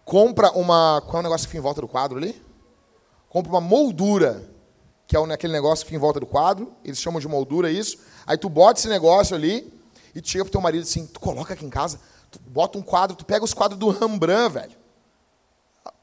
Compra 0.06 0.52
uma. 0.52 1.02
Qual 1.06 1.17
é 1.17 1.20
o 1.20 1.24
negócio 1.24 1.48
que 1.48 1.52
fica 1.52 1.60
em 1.60 1.63
volta 1.63 1.82
do 1.82 1.88
quadro 1.88 2.17
ali? 2.17 2.39
Compra 3.32 3.50
uma 3.50 3.62
moldura, 3.62 4.44
que 5.08 5.15
é 5.15 5.20
aquele 5.20 5.54
negócio 5.54 5.86
que 5.86 5.89
fica 5.89 5.96
em 5.96 6.02
volta 6.02 6.20
do 6.20 6.26
quadro. 6.26 6.74
Eles 6.84 7.00
chamam 7.00 7.17
de 7.17 7.30
moldura 7.30 7.72
isso. 7.72 7.98
Aí 8.28 8.38
tu 8.38 8.50
bota 8.50 8.78
esse 8.78 8.89
negócio 8.89 9.34
ali 9.34 9.74
e 10.13 10.22
chega 10.22 10.44
pro 10.44 10.52
teu 10.52 10.60
marido 10.60 10.82
assim, 10.82 11.08
tu 11.08 11.17
coloca 11.17 11.54
aqui 11.54 11.65
em 11.65 11.70
casa, 11.70 11.98
tu 12.30 12.38
bota 12.46 12.78
um 12.78 12.82
quadro, 12.82 13.15
tu 13.15 13.24
pega 13.24 13.46
os 13.46 13.54
quadros 13.54 13.80
do 13.80 13.89
Rembrandt, 13.89 14.54
velho. 14.54 14.72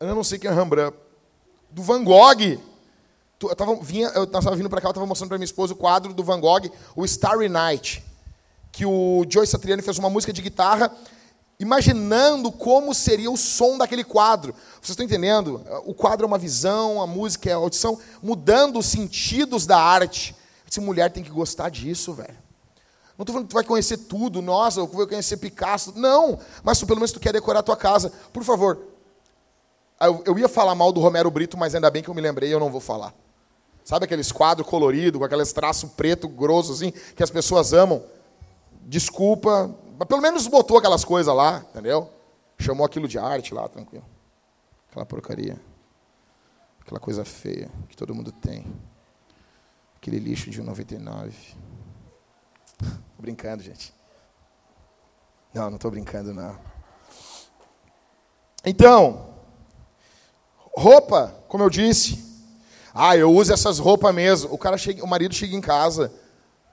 Eu 0.01 0.15
não 0.15 0.25
sei 0.25 0.39
quem 0.39 0.51
é 0.51 0.55
Rembrandt. 0.55 0.97
Do 1.71 1.83
Van 1.83 2.03
Gogh. 2.03 2.59
Eu 3.43 3.53
estava 3.53 3.77
vinha, 3.77 4.09
eu 4.15 4.25
estava 4.25 4.57
vindo 4.57 4.71
para 4.71 4.81
cá, 4.81 4.89
eu 4.89 4.93
estava 4.93 5.07
mostrando 5.07 5.29
para 5.29 5.37
minha 5.37 5.45
esposa 5.45 5.75
o 5.75 5.77
quadro 5.77 6.15
do 6.15 6.25
Van 6.25 6.41
Gogh, 6.41 6.71
o 6.97 7.05
Starry 7.05 7.51
Night, 7.51 8.03
que 8.73 8.87
o 8.87 9.27
Joe 9.29 9.47
Satriani 9.47 9.83
fez 9.83 9.99
uma 9.99 10.09
música 10.09 10.33
de 10.33 10.41
guitarra, 10.41 10.91
imaginando 11.59 12.53
como 12.53 12.95
seria 12.95 13.31
o 13.31 13.37
som 13.37 13.77
daquele 13.77 14.05
quadro. 14.05 14.55
Vocês 14.75 14.91
estão 14.91 15.05
entendendo? 15.05 15.61
O 15.85 15.93
quadro 15.93 16.25
é 16.25 16.29
uma 16.29 16.39
visão, 16.39 17.03
a 17.03 17.07
música 17.07 17.51
é 17.51 17.53
a 17.53 17.57
audição, 17.57 17.99
mudando 18.23 18.79
os 18.79 18.87
sentidos 18.87 19.67
da 19.67 19.79
arte. 19.79 20.37
Essa 20.71 20.81
mulher 20.81 21.11
tem 21.11 21.25
que 21.25 21.31
gostar 21.31 21.69
disso, 21.69 22.13
velho. 22.13 22.37
Não 23.17 23.25
estou 23.25 23.33
falando 23.33 23.47
que 23.47 23.51
tu 23.51 23.55
vai 23.55 23.65
conhecer 23.65 23.97
tudo, 23.97 24.41
nossa, 24.41 24.79
eu 24.79 24.87
vou 24.87 25.05
conhecer 25.07 25.37
Picasso. 25.39 25.93
Não, 25.97 26.39
mas 26.63 26.81
pelo 26.85 27.01
menos 27.01 27.11
tu 27.11 27.19
quer 27.19 27.33
decorar 27.33 27.61
a 27.61 27.65
tua 27.65 27.77
casa. 27.77 28.13
Por 28.33 28.45
favor. 28.45 28.79
Eu, 30.01 30.23
eu 30.25 30.39
ia 30.39 30.49
falar 30.49 30.77
mal 30.77 30.93
do 30.93 31.01
Romero 31.01 31.29
Brito, 31.29 31.57
mas 31.57 31.75
ainda 31.75 31.91
bem 31.91 32.01
que 32.01 32.09
eu 32.09 32.15
me 32.15 32.21
lembrei, 32.21 32.55
eu 32.55 32.61
não 32.61 32.71
vou 32.71 32.81
falar. 32.81 33.13
Sabe 33.85 34.05
aqueles 34.05 34.31
quadros 34.31 34.69
coloridos, 34.69 35.19
com 35.19 35.25
aqueles 35.25 35.53
traços 35.53 35.91
preto, 35.91 36.29
grosso, 36.29 36.73
assim, 36.73 36.93
que 37.17 37.23
as 37.23 37.31
pessoas 37.31 37.73
amam? 37.73 38.05
Desculpa, 38.83 39.75
pelo 40.07 40.23
menos 40.23 40.47
botou 40.47 40.79
aquelas 40.79 41.05
coisas 41.05 41.35
lá, 41.35 41.65
entendeu? 41.71 42.11
Chamou 42.59 42.87
aquilo 42.87 43.09
de 43.09 43.19
arte 43.19 43.53
lá, 43.55 43.69
tranquilo. 43.69 44.05
Aquela 44.91 45.07
porcaria. 45.07 45.59
Aquela 46.81 47.01
coisa 47.01 47.25
feia 47.25 47.71
que 47.89 47.97
todo 47.97 48.15
mundo 48.15 48.33
tem. 48.33 48.65
Aquele 49.97 50.19
lixo 50.19 50.51
de 50.51 50.63
1,99. 50.63 51.33
Tô 52.79 53.23
brincando, 53.23 53.63
gente. 53.63 53.93
Não, 55.53 55.71
não 55.71 55.77
estou 55.77 55.91
brincando, 55.91 56.33
não. 56.33 56.59
Então, 58.65 59.35
roupa, 60.77 61.35
como 61.49 61.65
eu 61.65 61.71
disse, 61.71 62.25
ah, 62.95 63.17
eu 63.17 63.33
uso 63.33 63.53
essas 63.53 63.79
roupas 63.79 64.15
mesmo. 64.15 64.53
O 64.53 64.59
cara 64.59 64.77
chega, 64.77 65.03
o 65.03 65.07
marido 65.07 65.35
chega 65.35 65.57
em 65.57 65.61
casa, 65.61 66.13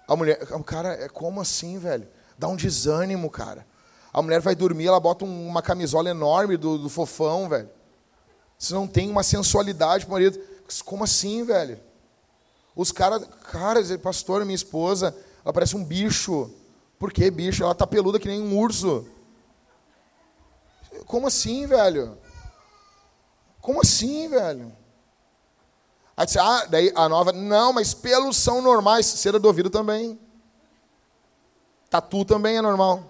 a 0.07 0.15
mulher, 0.15 0.41
o 0.53 0.63
cara, 0.63 0.93
é 0.93 1.09
como 1.09 1.41
assim, 1.41 1.77
velho? 1.79 2.07
Dá 2.37 2.47
um 2.47 2.55
desânimo, 2.55 3.29
cara. 3.29 3.65
A 4.11 4.21
mulher 4.21 4.39
vai 4.39 4.55
dormir, 4.55 4.87
ela 4.87 4.99
bota 4.99 5.25
uma 5.25 5.61
camisola 5.61 6.09
enorme 6.09 6.57
do, 6.57 6.77
do 6.77 6.89
fofão, 6.89 7.49
velho. 7.49 7.69
Você 8.57 8.73
não 8.73 8.87
tem 8.87 9.09
uma 9.09 9.23
sensualidade 9.23 10.05
pro 10.05 10.13
marido. 10.13 10.39
Como 10.85 11.03
assim, 11.03 11.43
velho? 11.43 11.79
Os 12.75 12.91
caras, 12.91 13.25
cara, 13.51 13.81
pastor, 13.99 14.43
minha 14.43 14.55
esposa, 14.55 15.15
ela 15.43 15.53
parece 15.53 15.75
um 15.75 15.83
bicho. 15.83 16.51
Por 16.97 17.11
que 17.11 17.29
bicho? 17.29 17.63
Ela 17.63 17.75
tá 17.75 17.85
peluda 17.85 18.19
que 18.19 18.27
nem 18.27 18.41
um 18.41 18.57
urso. 18.57 19.07
Como 21.05 21.27
assim, 21.27 21.65
velho? 21.67 22.17
Como 23.61 23.81
assim, 23.81 24.29
velho? 24.29 24.71
Aí 26.15 26.25
disse, 26.25 26.39
ah, 26.39 26.65
daí 26.69 26.91
a 26.95 27.09
nova, 27.09 27.33
não, 27.33 27.73
mas 27.73 27.93
pelos 27.93 28.37
são 28.37 28.61
normais. 28.61 29.05
Cera 29.05 29.37
do 29.37 29.47
ouvido 29.47 29.69
também. 29.69 30.19
Tatu 31.95 32.25
também 32.25 32.57
é 32.57 32.61
normal. 32.61 33.03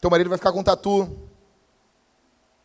Teu 0.00 0.10
marido 0.10 0.28
vai 0.28 0.36
ficar 0.36 0.50
com 0.50 0.60
tatu. 0.60 1.08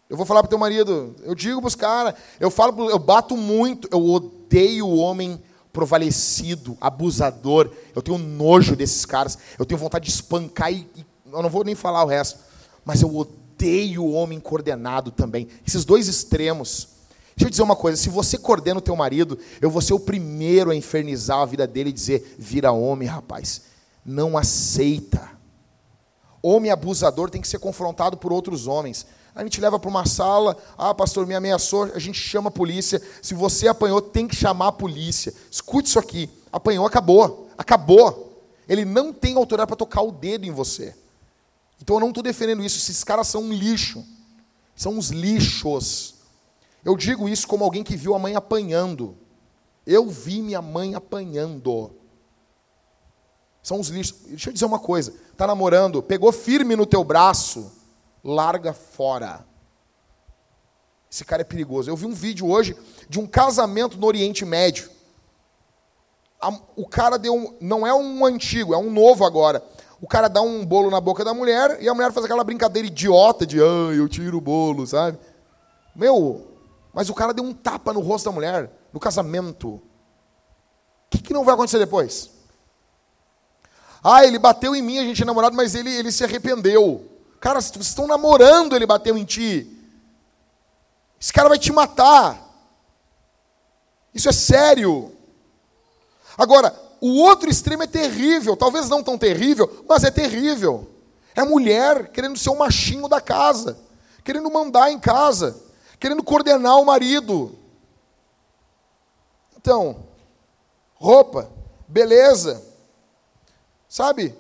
Eu 0.10 0.18
vou 0.18 0.26
falar 0.26 0.42
pro 0.42 0.50
teu 0.50 0.58
marido, 0.58 1.16
eu 1.22 1.36
digo 1.36 1.62
pros 1.62 1.76
caras, 1.76 2.16
eu 2.40 2.50
falo, 2.50 2.90
eu 2.90 2.98
bato 2.98 3.38
muito, 3.38 3.88
eu 3.92 4.04
odeio 4.04 4.88
o 4.88 4.98
homem 4.98 5.40
provalecido, 5.72 6.76
abusador. 6.82 7.70
Eu 7.96 8.02
tenho 8.02 8.18
nojo 8.18 8.76
desses 8.76 9.06
caras. 9.06 9.38
Eu 9.60 9.66
tenho 9.66 9.80
vontade 9.80 10.06
de 10.06 10.12
espancar 10.12 10.74
e, 10.74 10.88
e 10.96 11.06
eu 11.32 11.42
não 11.44 11.50
vou 11.52 11.64
nem 11.64 11.76
falar 11.76 12.04
o 12.04 12.08
resto. 12.08 12.40
Mas 12.84 13.04
eu 13.04 13.16
odeio 13.16 14.04
o 14.04 14.12
homem 14.12 14.40
coordenado 14.40 15.12
também. 15.12 15.48
Esses 15.68 15.86
dois 15.86 16.08
extremos. 16.08 16.88
Deixa 17.36 17.46
eu 17.46 17.52
dizer 17.52 17.62
uma 17.62 17.76
coisa, 17.76 17.96
se 17.96 18.10
você 18.10 18.40
coordena 18.40 18.80
o 18.80 18.82
teu 18.82 18.96
marido, 18.96 19.38
eu 19.62 19.70
vou 19.70 19.84
ser 19.84 19.94
o 19.94 20.00
primeiro 20.00 20.72
a 20.72 20.76
infernizar 20.76 21.42
a 21.42 21.46
vida 21.46 21.68
dele 21.68 21.92
e 21.92 21.94
dizer, 21.94 22.36
vira 22.40 22.72
homem, 22.72 23.08
rapaz. 23.08 23.75
Não 24.06 24.38
aceita. 24.38 25.32
Homem 26.42 26.70
abusador 26.70 27.30
tem 27.30 27.42
que 27.42 27.48
ser 27.48 27.58
confrontado 27.58 28.18
por 28.18 28.32
outros 28.32 28.68
homens. 28.68 29.08
A 29.34 29.44
gente 29.44 29.60
leva 29.60 29.80
para 29.80 29.90
uma 29.90 30.06
sala, 30.06 30.56
ah, 30.78 30.94
pastor, 30.94 31.26
me 31.26 31.36
ameaçou, 31.36 31.84
a 31.86 32.00
gente 32.00 32.20
chama 32.20 32.48
a 32.50 32.52
polícia. 32.52 33.02
Se 33.22 33.34
você 33.34 33.68
apanhou, 33.68 34.02
tem 34.02 34.28
que 34.28 34.36
chamar 34.36 34.68
a 34.68 34.72
polícia. 34.72 35.34
Escute 35.52 35.90
isso 35.90 36.00
aqui. 36.00 36.30
Apanhou, 36.52 36.86
acabou. 36.86 37.50
Acabou. 37.58 38.44
Ele 38.68 38.86
não 38.86 39.12
tem 39.12 39.36
autoridade 39.36 39.68
para 39.68 39.76
tocar 39.76 40.04
o 40.04 40.12
dedo 40.12 40.46
em 40.46 40.52
você. 40.52 40.96
Então 41.82 41.98
eu 41.98 42.00
não 42.00 42.10
estou 42.10 42.24
defendendo 42.24 42.64
isso. 42.64 42.78
Esses 42.78 43.04
caras 43.04 43.28
são 43.28 43.42
um 43.42 43.52
lixo. 43.52 44.06
São 44.76 44.94
uns 44.94 45.10
lixos. 45.10 46.16
Eu 46.84 46.96
digo 46.96 47.28
isso 47.28 47.48
como 47.48 47.64
alguém 47.64 47.84
que 47.84 47.98
viu 47.98 48.16
a 48.16 48.20
mãe 48.20 48.36
apanhando. 48.36 49.18
Eu 49.86 50.10
vi 50.10 50.42
minha 50.42 50.62
mãe 50.62 50.96
apanhando. 50.96 51.92
São 53.66 53.80
os 53.80 53.88
lixos. 53.88 54.16
Deixa 54.28 54.50
eu 54.52 54.54
dizer 54.54 54.66
uma 54.66 54.78
coisa. 54.78 55.12
Está 55.32 55.48
namorando, 55.48 56.04
pegou 56.04 56.32
firme 56.32 56.76
no 56.76 56.86
teu 56.86 57.04
braço, 57.04 57.72
larga 58.24 58.74
fora. 58.74 59.44
Esse 61.12 61.26
cara 61.26 61.42
é 61.42 61.44
perigoso. 61.44 61.90
Eu 61.90 61.96
vi 61.96 62.06
um 62.06 62.14
vídeo 62.14 62.48
hoje 62.48 62.78
de 63.10 63.20
um 63.20 63.26
casamento 63.26 63.98
no 63.98 64.06
Oriente 64.06 64.46
Médio. 64.46 64.88
O 66.76 66.88
cara 66.88 67.18
deu 67.18 67.58
não 67.60 67.88
é 67.88 67.92
um 67.92 68.24
antigo, 68.24 68.72
é 68.72 68.78
um 68.78 68.92
novo 68.92 69.26
agora. 69.26 69.66
O 70.00 70.08
cara 70.08 70.28
dá 70.28 70.44
um 70.44 70.64
bolo 70.64 70.92
na 70.92 71.02
boca 71.02 71.26
da 71.26 71.34
mulher 71.34 71.82
e 71.82 71.90
a 71.90 71.94
mulher 71.96 72.12
faz 72.12 72.24
aquela 72.24 72.44
brincadeira 72.44 72.88
idiota 72.88 73.48
de, 73.48 73.60
ah, 73.60 73.92
eu 73.96 74.08
tiro 74.08 74.38
o 74.38 74.42
bolo, 74.42 74.86
sabe? 74.86 75.18
Meu, 75.96 76.46
mas 76.94 77.10
o 77.10 77.16
cara 77.16 77.34
deu 77.34 77.44
um 77.44 77.52
tapa 77.52 77.92
no 77.92 78.00
rosto 78.00 78.26
da 78.26 78.32
mulher, 78.32 78.72
no 78.94 79.00
casamento. 79.00 79.70
O 79.70 79.82
que, 81.10 81.18
que 81.18 81.34
não 81.34 81.44
vai 81.44 81.56
acontecer 81.56 81.80
depois? 81.80 82.35
Ah, 84.08 84.24
ele 84.24 84.38
bateu 84.38 84.76
em 84.76 84.82
mim, 84.82 85.00
a 85.00 85.04
gente 85.04 85.24
é 85.24 85.26
namorado, 85.26 85.56
mas 85.56 85.74
ele, 85.74 85.90
ele 85.90 86.12
se 86.12 86.24
arrependeu. 86.24 87.10
Cara, 87.40 87.60
vocês 87.60 87.88
estão 87.88 88.06
namorando, 88.06 88.76
ele 88.76 88.86
bateu 88.86 89.18
em 89.18 89.26
ti. 89.26 89.68
Esse 91.20 91.34
cara 91.34 91.50
vai 91.50 91.58
te 91.58 91.72
matar. 91.72 92.40
Isso 94.14 94.30
é 94.30 94.32
sério. 94.32 95.12
Agora, 96.38 96.74
o 97.02 97.20
outro 97.22 97.50
extremo 97.50 97.84
é 97.84 97.88
terrível. 97.88 98.56
Talvez 98.56 98.90
não 98.90 99.02
tão 99.02 99.18
terrível, 99.18 99.84
mas 99.90 100.04
é 100.04 100.12
terrível. 100.12 100.88
É 101.34 101.44
mulher 101.44 102.10
querendo 102.10 102.38
ser 102.38 102.50
o 102.50 102.58
machinho 102.58 103.08
da 103.08 103.20
casa, 103.20 103.78
querendo 104.24 104.52
mandar 104.52 104.92
em 104.92 105.00
casa 105.00 105.66
querendo 106.00 106.24
coordenar 106.24 106.78
o 106.78 106.86
marido. 106.86 107.58
Então, 109.58 110.06
roupa, 110.96 111.50
beleza. 111.88 112.64
Sabe? 113.96 114.38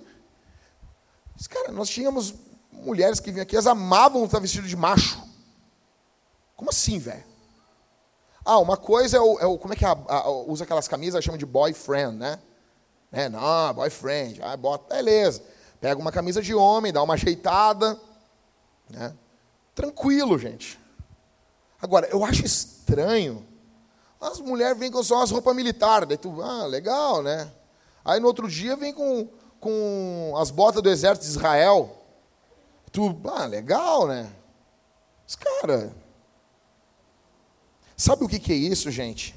Cara, 1.50 1.72
nós 1.72 1.88
tínhamos 1.88 2.34
mulheres 2.74 3.22
que 3.22 3.32
vinham 3.32 3.44
aqui, 3.44 3.56
elas 3.56 3.66
amavam 3.66 4.26
estar 4.26 4.38
vestido 4.40 4.68
de 4.68 4.76
macho. 4.76 5.18
Como 6.58 6.72
assim, 6.72 7.00
velho? 7.00 7.24
Ah, 8.44 8.60
uma 8.60 8.76
coisa 8.76 9.16
é 9.16 9.22
o, 9.22 9.40
é 9.40 9.46
o 9.46 9.58
como 9.58 9.74
é 9.74 9.78
que 9.78 9.86
é 9.86 9.88
a, 9.88 9.94
a, 9.94 10.30
usa 10.30 10.66
aquelas 10.66 10.90
camisas, 10.90 11.24
chama 11.24 11.38
de 11.38 11.46
boyfriend, 11.46 12.18
né? 12.18 12.38
É, 13.14 13.30
não, 13.30 13.74
boyfriend, 13.74 14.42
ah, 14.44 14.58
bota, 14.58 14.94
beleza. 14.94 15.42
Pega 15.80 16.02
uma 16.02 16.12
camisa 16.12 16.42
de 16.42 16.54
homem, 16.54 16.92
dá 16.92 17.02
uma 17.02 17.14
ajeitada, 17.14 17.98
né? 18.90 19.16
Tranquilo, 19.74 20.38
gente. 20.38 20.78
Agora, 21.82 22.08
eu 22.08 22.26
acho 22.26 22.46
estranho 22.46 23.48
As 24.20 24.42
mulheres 24.42 24.78
vêm 24.78 24.92
com 24.92 25.02
só 25.02 25.16
umas 25.16 25.32
roupas 25.32 25.56
militares. 25.56 26.10
Daí 26.10 26.18
tu, 26.18 26.42
ah, 26.42 26.66
legal, 26.66 27.24
né? 27.24 27.50
Aí 28.04 28.20
no 28.20 28.28
outro 28.28 28.50
dia 28.50 28.76
vem 28.76 28.94
com, 28.94 29.30
com 29.60 30.34
as 30.38 30.52
botas 30.52 30.82
do 30.82 30.90
exército 30.90 31.26
de 31.26 31.32
Israel. 31.32 32.04
Tu, 32.92 33.22
ah, 33.26 33.46
legal, 33.46 34.08
né? 34.08 34.32
Os 35.28 35.36
cara. 35.36 35.94
Sabe 37.98 38.24
o 38.24 38.28
que, 38.28 38.40
que 38.40 38.52
é 38.52 38.56
isso, 38.56 38.92
gente? 38.92 39.36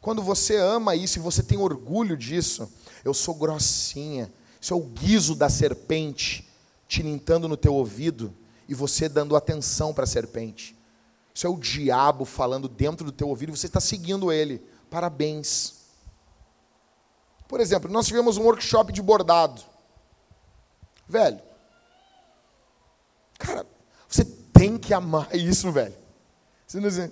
Quando 0.00 0.22
você 0.22 0.56
ama 0.56 0.94
isso 0.94 1.18
e 1.18 1.22
você 1.22 1.42
tem 1.42 1.58
orgulho 1.58 2.16
disso, 2.16 2.70
eu 3.04 3.12
sou 3.12 3.34
grossinha. 3.34 4.32
Isso 4.60 4.72
é 4.72 4.76
o 4.76 4.80
guiso 4.80 5.34
da 5.34 5.48
serpente 5.48 6.48
tilintando 6.86 7.48
no 7.48 7.56
teu 7.56 7.74
ouvido 7.74 8.34
e 8.68 8.74
você 8.74 9.08
dando 9.08 9.36
atenção 9.36 9.92
para 9.92 10.04
a 10.04 10.06
serpente. 10.06 10.76
Isso 11.34 11.46
é 11.46 11.50
o 11.50 11.56
diabo 11.56 12.24
falando 12.24 12.68
dentro 12.68 13.04
do 13.04 13.12
teu 13.12 13.28
ouvido 13.28 13.50
e 13.50 13.56
você 13.56 13.66
está 13.66 13.80
seguindo 13.80 14.32
ele. 14.32 14.62
Parabéns. 14.90 15.79
Por 17.50 17.58
exemplo, 17.58 17.90
nós 17.90 18.06
tivemos 18.06 18.36
um 18.36 18.44
workshop 18.44 18.92
de 18.92 19.02
bordado. 19.02 19.60
Velho. 21.08 21.40
Cara, 23.36 23.66
você 24.08 24.24
tem 24.24 24.78
que 24.78 24.94
amar 24.94 25.34
isso, 25.34 25.72
velho. 25.72 25.96
Você 26.64 26.78
não 26.78 26.88
diz, 26.88 27.10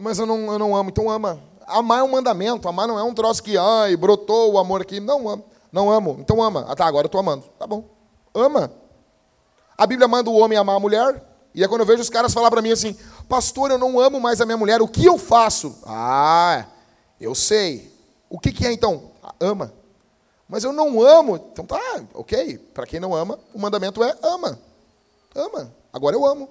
mas 0.00 0.20
eu 0.20 0.26
não, 0.26 0.52
eu 0.52 0.58
não 0.60 0.76
amo, 0.76 0.90
então 0.90 1.10
ama. 1.10 1.42
Amar 1.66 1.98
é 1.98 2.02
um 2.04 2.12
mandamento, 2.12 2.68
amar 2.68 2.86
não 2.86 2.96
é 2.96 3.02
um 3.02 3.12
troço 3.12 3.42
que, 3.42 3.58
ai, 3.58 3.96
brotou 3.96 4.52
o 4.52 4.58
amor 4.58 4.82
aqui. 4.82 5.00
Não 5.00 5.28
amo, 5.28 5.44
não 5.72 5.90
amo, 5.90 6.16
então 6.20 6.40
ama. 6.40 6.64
Ah, 6.68 6.76
tá, 6.76 6.86
agora 6.86 7.06
eu 7.06 7.08
estou 7.08 7.20
amando. 7.20 7.42
Tá 7.58 7.66
bom, 7.66 7.84
ama. 8.32 8.72
A 9.76 9.84
Bíblia 9.84 10.06
manda 10.06 10.30
o 10.30 10.36
homem 10.36 10.56
amar 10.56 10.76
a 10.76 10.80
mulher, 10.80 11.24
e 11.52 11.64
é 11.64 11.66
quando 11.66 11.80
eu 11.80 11.86
vejo 11.86 12.02
os 12.02 12.10
caras 12.10 12.32
falar 12.32 12.52
para 12.52 12.62
mim 12.62 12.70
assim, 12.70 12.96
pastor, 13.28 13.72
eu 13.72 13.78
não 13.78 13.98
amo 13.98 14.20
mais 14.20 14.40
a 14.40 14.46
minha 14.46 14.56
mulher, 14.56 14.80
o 14.80 14.86
que 14.86 15.04
eu 15.04 15.18
faço? 15.18 15.76
Ah, 15.84 16.66
eu 17.20 17.34
sei. 17.34 17.92
O 18.28 18.38
que, 18.38 18.52
que 18.52 18.64
é 18.64 18.72
então? 18.72 19.09
Ama. 19.38 19.72
Mas 20.48 20.64
eu 20.64 20.72
não 20.72 21.00
amo. 21.00 21.36
Então 21.52 21.64
tá, 21.64 22.04
ok. 22.12 22.58
Para 22.74 22.86
quem 22.86 22.98
não 22.98 23.14
ama, 23.14 23.38
o 23.54 23.58
mandamento 23.58 24.02
é 24.02 24.16
ama. 24.22 24.58
Ama. 25.34 25.72
Agora 25.92 26.16
eu 26.16 26.26
amo. 26.26 26.48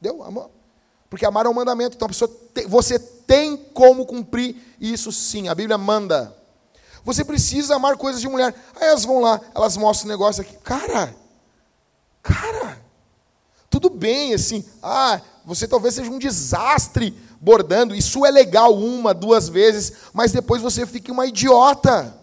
Deu? 0.00 0.22
Amor. 0.22 0.50
Porque 1.10 1.26
amar 1.26 1.46
é 1.46 1.48
um 1.48 1.54
mandamento. 1.54 1.96
Então 1.96 2.08
tem, 2.52 2.66
você 2.66 2.98
tem 2.98 3.56
como 3.56 4.06
cumprir 4.06 4.56
isso 4.80 5.12
sim. 5.12 5.48
A 5.48 5.54
Bíblia 5.54 5.78
manda. 5.78 6.34
Você 7.04 7.24
precisa 7.24 7.76
amar 7.76 7.96
coisas 7.96 8.20
de 8.20 8.28
mulher. 8.28 8.54
Aí 8.76 8.88
elas 8.88 9.04
vão 9.04 9.20
lá, 9.20 9.40
elas 9.54 9.76
mostram 9.76 10.08
o 10.08 10.12
negócio 10.12 10.40
aqui. 10.40 10.56
Cara, 10.58 11.14
cara, 12.22 12.80
tudo 13.68 13.90
bem, 13.90 14.32
assim. 14.32 14.64
Ah, 14.82 15.20
você 15.44 15.68
talvez 15.68 15.94
seja 15.94 16.10
um 16.10 16.18
desastre 16.18 17.14
bordando. 17.44 17.94
Isso 17.94 18.24
é 18.24 18.30
legal 18.30 18.74
uma, 18.74 19.12
duas 19.12 19.48
vezes, 19.48 19.92
mas 20.14 20.32
depois 20.32 20.62
você 20.62 20.86
fica 20.86 21.12
uma 21.12 21.26
idiota. 21.26 22.14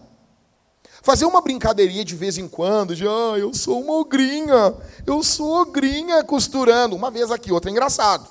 Fazer 1.00 1.24
uma 1.24 1.40
brincadeirinha 1.40 2.04
de 2.04 2.14
vez 2.14 2.38
em 2.38 2.48
quando, 2.48 2.94
de 2.94 3.06
ah, 3.06 3.34
eu 3.38 3.54
sou 3.54 3.80
uma 3.80 3.94
ogrinha, 3.94 4.74
eu 5.06 5.22
sou 5.22 5.62
ogrinha 5.62 6.22
costurando. 6.24 6.96
Uma 6.96 7.10
vez 7.10 7.30
aqui, 7.30 7.52
outra 7.52 7.70
é 7.70 7.72
engraçado. 7.72 8.28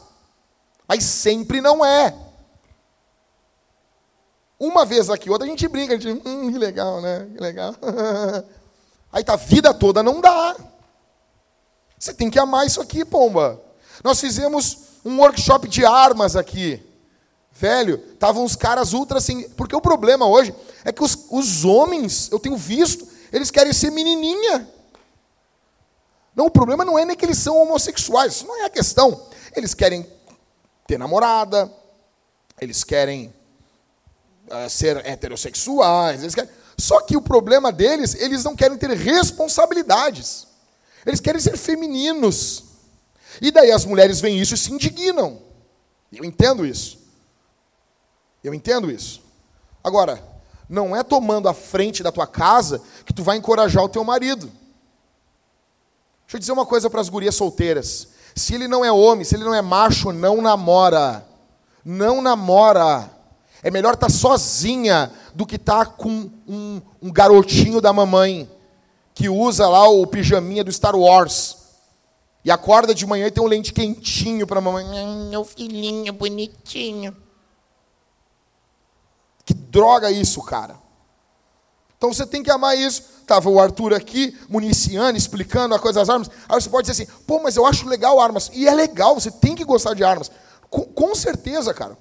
Mas 0.88 1.04
sempre 1.06 1.62
não 1.62 1.84
é. 1.86 2.14
Uma 4.60 4.86
vez 4.86 5.10
aqui, 5.10 5.30
outra 5.30 5.48
a 5.48 5.50
gente 5.50 5.68
brinca, 5.68 5.96
a 5.96 5.98
gente, 5.98 6.22
hum, 6.28 6.52
que 6.52 6.58
legal, 6.58 7.02
né? 7.02 7.28
Que 7.34 7.42
legal. 7.42 7.74
Aí 9.12 9.24
tá, 9.24 9.34
a 9.34 9.38
vida 9.38 9.74
toda 9.74 10.04
não 10.04 10.22
dá. 10.22 10.56
Você 11.98 12.14
tem 12.14 12.30
que 12.30 12.40
amar 12.40 12.66
isso 12.66 12.82
aqui, 12.82 13.04
pomba. 13.04 13.62
Nós 14.04 14.20
fizemos 14.20 14.91
um 15.04 15.20
workshop 15.20 15.68
de 15.68 15.86
armas 15.86 16.36
aqui. 16.36 16.82
Velho, 17.52 18.02
estavam 18.14 18.44
os 18.44 18.56
caras 18.56 18.94
ultra 18.94 19.18
assim. 19.18 19.50
Porque 19.50 19.76
o 19.76 19.82
problema 19.82 20.26
hoje 20.26 20.54
é 20.84 20.92
que 20.92 21.04
os, 21.04 21.28
os 21.30 21.66
homens, 21.66 22.30
eu 22.32 22.40
tenho 22.40 22.58
visto, 22.58 23.08
eles 23.32 23.52
querem 23.52 23.74
ser 23.74 23.92
menininha. 23.92 24.68
Não, 26.36 26.46
o 26.46 26.52
problema 26.52 26.86
não 26.86 26.98
é 26.98 27.06
nem 27.06 27.16
que 27.16 27.26
eles 27.26 27.38
são 27.38 27.58
homossexuais, 27.58 28.36
isso 28.36 28.48
não 28.48 28.62
é 28.62 28.66
a 28.66 28.70
questão. 28.70 29.28
Eles 29.56 29.74
querem 29.74 30.08
ter 30.88 30.98
namorada, 30.98 31.72
eles 32.60 32.84
querem 32.84 33.34
uh, 34.48 34.70
ser 34.70 35.06
heterossexuais. 35.06 36.22
Eles 36.22 36.34
querem... 36.34 36.50
Só 36.78 37.02
que 37.02 37.18
o 37.18 37.22
problema 37.22 37.72
deles, 37.72 38.16
eles 38.16 38.44
não 38.44 38.56
querem 38.56 38.78
ter 38.78 38.90
responsabilidades. 38.92 40.48
Eles 41.06 41.20
querem 41.20 41.42
ser 41.42 41.58
femininos. 41.58 42.71
E 43.40 43.52
daí 43.52 43.72
as 43.72 43.86
mulheres 43.86 44.20
veem 44.20 44.40
isso 44.40 44.56
e 44.56 44.58
se 44.58 44.72
indignam. 44.72 45.40
Eu 46.12 46.26
entendo 46.26 46.66
isso. 46.66 47.00
Eu 48.44 48.54
entendo 48.54 48.92
isso. 48.92 49.22
Agora, 49.84 50.22
não 50.68 50.96
é 50.96 51.04
tomando 51.04 51.48
a 51.48 51.54
frente 51.54 52.02
da 52.02 52.12
tua 52.12 52.26
casa 52.26 52.82
que 53.06 53.14
tu 53.14 53.24
vai 53.24 53.38
encorajar 53.38 53.84
o 53.84 53.90
teu 53.90 54.04
marido. 54.04 54.52
Deixa 56.26 56.38
eu 56.38 56.40
dizer 56.40 56.52
uma 56.54 56.66
coisa 56.66 56.90
para 56.90 57.02
as 57.02 57.10
gurias 57.10 57.36
solteiras. 57.36 58.08
Se 58.34 58.56
ele 58.56 58.68
não 58.68 58.84
é 58.84 58.92
homem, 58.92 59.26
se 59.26 59.36
ele 59.36 59.44
não 59.44 59.54
é 59.54 59.62
macho, 59.62 60.14
não 60.14 60.42
namora. 60.42 61.26
Não 61.84 62.22
namora. 62.22 63.12
É 63.62 63.70
melhor 63.70 63.94
estar 63.96 64.08
tá 64.08 64.14
sozinha 64.14 65.12
do 65.36 65.46
que 65.46 65.58
estar 65.58 65.86
tá 65.86 65.92
com 65.92 66.30
um, 66.48 66.82
um, 67.02 67.12
garotinho 67.12 67.82
da 67.82 67.92
mamãe 67.94 68.50
que 69.14 69.30
usa 69.30 69.68
lá 69.68 69.88
o 69.90 70.08
pijaminha 70.08 70.64
do 70.64 70.72
Star 70.72 70.96
Wars. 70.96 71.58
E 72.44 72.50
acorda 72.50 72.94
de 72.94 73.06
manhã 73.06 73.28
e 73.28 73.32
tem 73.32 73.44
um 73.44 73.48
lente 73.48 73.72
quentinho 73.72 74.48
para 74.48 74.60
a 74.60 74.62
mamãe. 74.62 74.86
Meu 75.30 75.44
filhinho 75.44 76.12
bonitinho. 76.12 77.16
Que 79.46 79.54
droga 79.54 80.10
isso, 80.10 80.42
cara. 80.42 80.80
Então 81.98 82.12
você 82.12 82.26
tem 82.26 82.42
que 82.42 82.50
amar 82.50 82.76
isso. 82.76 83.04
Estava 83.22 83.48
o 83.48 83.60
Arthur 83.60 83.94
aqui, 83.94 84.36
municiando, 84.50 85.18
explicando 85.18 85.76
a 85.76 85.80
coisa 85.80 86.00
das 86.00 86.10
armas. 86.10 86.30
Aí 86.50 86.60
você 86.60 86.68
pode 86.68 86.90
dizer 86.90 87.04
assim, 87.04 87.14
pô, 87.28 87.40
mas 87.40 87.56
eu 87.56 87.66
acho 87.66 87.88
legal 87.88 88.20
armas. 88.20 88.50
E 88.54 88.68
é 88.68 88.74
legal, 88.74 89.14
você 89.14 89.30
tem 89.30 89.56
que 89.56 89.64
gostar 89.64 89.94
de 89.94 90.04
armas. 90.04 90.32
Com, 90.68 90.84
com 90.84 91.14
certeza, 91.14 91.74
cara. 91.74 91.96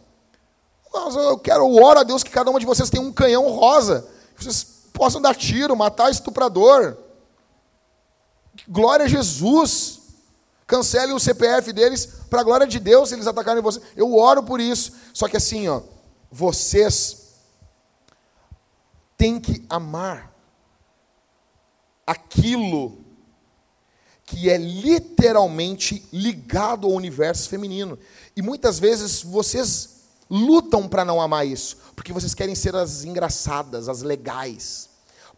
Eu 0.93 1.39
quero, 1.39 1.61
eu 1.61 1.85
oro 1.85 2.01
a 2.01 2.03
Deus 2.03 2.23
que 2.23 2.31
cada 2.31 2.51
uma 2.51 2.59
de 2.59 2.67
vocês 2.67 2.89
tenha 2.89 3.03
um 3.03 3.13
canhão 3.13 3.49
rosa. 3.51 4.09
Que 4.35 4.43
vocês 4.43 4.65
possam 4.93 5.21
dar 5.21 5.37
tiro, 5.37 5.77
matar 5.77 6.11
estuprador. 6.11 6.97
Glória 8.67 9.05
a 9.05 9.09
Jesus. 9.09 10.00
Cancele 10.71 11.13
o 11.13 11.19
CPF 11.19 11.73
deles 11.73 12.07
para 12.31 12.43
a 12.43 12.45
glória 12.45 12.65
de 12.65 12.79
Deus 12.79 13.11
eles 13.11 13.27
atacarem 13.27 13.61
você. 13.61 13.81
Eu 13.97 14.17
oro 14.17 14.41
por 14.41 14.61
isso. 14.61 14.93
Só 15.13 15.27
que 15.27 15.37
assim, 15.37 15.67
ó, 15.67 15.83
vocês 16.31 17.33
têm 19.17 19.41
que 19.41 19.67
amar 19.69 20.33
aquilo 22.07 23.05
que 24.25 24.49
é 24.49 24.57
literalmente 24.57 26.07
ligado 26.13 26.87
ao 26.87 26.93
universo 26.93 27.49
feminino. 27.49 27.99
E 28.37 28.41
muitas 28.41 28.79
vezes 28.79 29.25
vocês 29.25 30.03
lutam 30.31 30.87
para 30.87 31.05
não 31.05 31.21
amar 31.21 31.45
isso, 31.45 31.79
porque 31.97 32.13
vocês 32.13 32.33
querem 32.33 32.55
ser 32.55 32.77
as 32.77 33.03
engraçadas, 33.03 33.89
as 33.89 34.03
legais. 34.03 34.89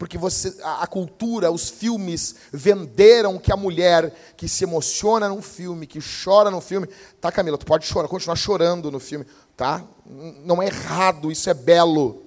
Porque 0.03 0.19
você, 0.19 0.61
a, 0.65 0.83
a, 0.83 0.87
cultura, 0.89 1.53
os 1.53 1.71
filmes 1.71 2.35
venderam 2.53 3.39
que 3.39 3.53
a 3.53 3.57
mulher 3.57 4.13
que 4.37 4.49
se 4.49 4.65
emociona 4.65 5.29
num 5.29 5.41
filme, 5.41 5.87
que 5.87 6.01
chora 6.01 6.51
no 6.51 6.61
filme, 6.61 6.89
tá, 7.21 7.31
Camila, 7.31 7.57
tu 7.57 7.65
pode 7.65 7.87
chorar, 7.87 8.09
continuar 8.09 8.35
chorando 8.35 8.91
no 8.91 8.99
filme, 8.99 9.25
tá? 9.57 9.85
Não 10.05 10.61
é 10.61 10.67
errado, 10.67 11.31
isso 11.31 11.49
é 11.49 11.55
belo. 11.55 12.25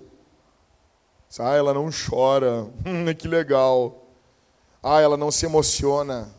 Ah, 1.38 1.54
ela 1.54 1.74
não 1.74 1.90
chora, 1.92 2.64
hum, 2.88 3.14
que 3.14 3.28
legal. 3.28 4.08
Ah, 4.82 5.02
ela 5.02 5.18
não 5.18 5.30
se 5.30 5.46
emociona. 5.46 6.34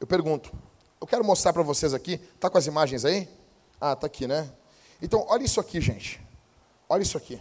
Eu 0.00 0.06
pergunto, 0.06 0.50
eu 0.98 1.06
quero 1.06 1.22
mostrar 1.22 1.52
para 1.52 1.62
vocês 1.62 1.92
aqui, 1.92 2.16
tá 2.40 2.48
com 2.48 2.56
as 2.56 2.66
imagens 2.66 3.04
aí? 3.04 3.28
Ah, 3.78 3.94
tá 3.94 4.06
aqui, 4.06 4.26
né? 4.26 4.50
Então, 5.00 5.24
olha 5.28 5.44
isso 5.44 5.60
aqui, 5.60 5.80
gente. 5.80 6.20
Olha 6.88 7.02
isso 7.02 7.16
aqui. 7.16 7.40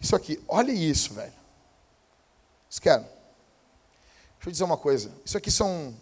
Isso 0.00 0.14
aqui, 0.14 0.42
olha 0.46 0.72
isso, 0.72 1.14
velho. 1.14 1.32
Vocês 2.68 2.78
querem? 2.78 3.04
Deixa 3.04 4.48
eu 4.48 4.52
dizer 4.52 4.64
uma 4.64 4.76
coisa. 4.76 5.10
Isso 5.24 5.36
aqui 5.36 5.50
são 5.50 5.94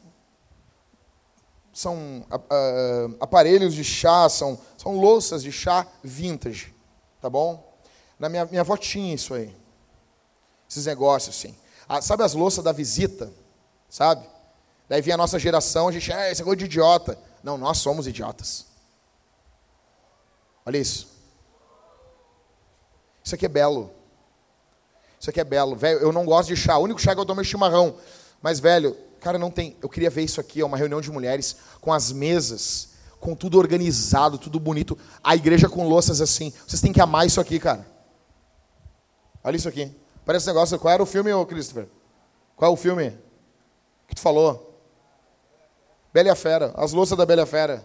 são 1.73 2.27
uh, 2.31 3.17
aparelhos 3.21 3.75
de 3.75 3.85
chá, 3.85 4.31
são, 4.31 4.59
são 4.79 4.99
louças 4.99 5.43
de 5.43 5.53
chá 5.53 5.87
vintage, 6.03 6.75
tá 7.21 7.29
bom? 7.29 7.77
Na 8.19 8.31
minha, 8.31 8.47
minha 8.47 8.63
avó 8.63 8.79
tinha 8.79 9.15
isso 9.15 9.35
aí. 9.35 9.55
Esses 10.69 10.87
negócios 10.87 11.37
assim. 11.37 11.55
Ah, 11.87 12.01
sabe 12.01 12.23
as 12.23 12.33
louças 12.33 12.65
da 12.65 12.73
visita? 12.73 13.31
Sabe? 13.91 14.27
Daí 14.89 15.03
vem 15.03 15.13
a 15.13 15.19
nossa 15.19 15.39
geração, 15.39 15.89
a 15.89 15.93
gente, 15.93 16.11
é, 16.11 16.33
esse 16.33 16.41
negócio 16.41 16.57
de 16.57 16.65
idiota. 16.65 17.19
Não, 17.43 17.59
nós 17.59 17.79
somos 17.79 18.07
idiotas. 18.07 18.66
Olha 20.67 20.77
isso. 20.77 21.09
Isso 23.25 23.35
aqui 23.35 23.47
é 23.47 23.49
belo. 23.49 23.91
Isso 25.19 25.31
aqui 25.31 25.41
é 25.41 25.45
belo. 25.45 25.75
Velho, 25.75 26.01
eu 26.01 26.13
não 26.13 26.27
gosto 26.27 26.49
de 26.49 26.57
chá. 26.57 26.77
O 26.77 26.83
único 26.83 27.01
chá 27.01 27.15
que 27.15 27.21
eu 27.21 27.25
tomo 27.25 27.41
é 27.41 27.45
chimarrão. 27.45 27.97
Mas, 28.43 28.61
velho, 28.61 28.95
Cara, 29.27 29.39
não 29.39 29.51
tem. 29.51 29.77
Eu 29.83 29.89
queria 29.89 30.09
ver 30.09 30.23
isso 30.23 30.41
aqui, 30.41 30.63
uma 30.63 30.77
reunião 30.77 31.01
de 31.01 31.11
mulheres 31.11 31.57
com 31.81 31.93
as 31.93 32.13
mesas, 32.13 32.91
com 33.19 33.35
tudo 33.35 33.59
organizado, 33.59 34.39
tudo 34.39 34.61
bonito. 34.61 34.97
A 35.21 35.35
igreja 35.35 35.69
com 35.69 35.89
louças 35.89 36.21
assim. 36.21 36.53
Vocês 36.65 36.81
têm 36.81 36.93
que 36.93 37.01
amar 37.01 37.27
isso 37.27 37.41
aqui, 37.41 37.59
cara. 37.59 37.85
Olha 39.43 39.57
isso 39.57 39.69
aqui. 39.69 39.93
Parece 40.25 40.49
um 40.49 40.53
negócio. 40.53 40.79
Qual 40.79 40.95
era 40.95 41.03
o 41.03 41.07
filme, 41.07 41.31
Christopher? 41.47 41.89
Qual 42.55 42.71
é 42.71 42.73
o 42.73 42.77
filme? 42.77 43.19
Que 44.07 44.15
tu 44.15 44.21
falou? 44.21 44.81
Bela 46.13 46.37
Fera. 46.37 46.73
As 46.77 46.93
louças 46.93 47.19
da 47.19 47.27
Bela 47.27 47.47
Fera. 47.47 47.85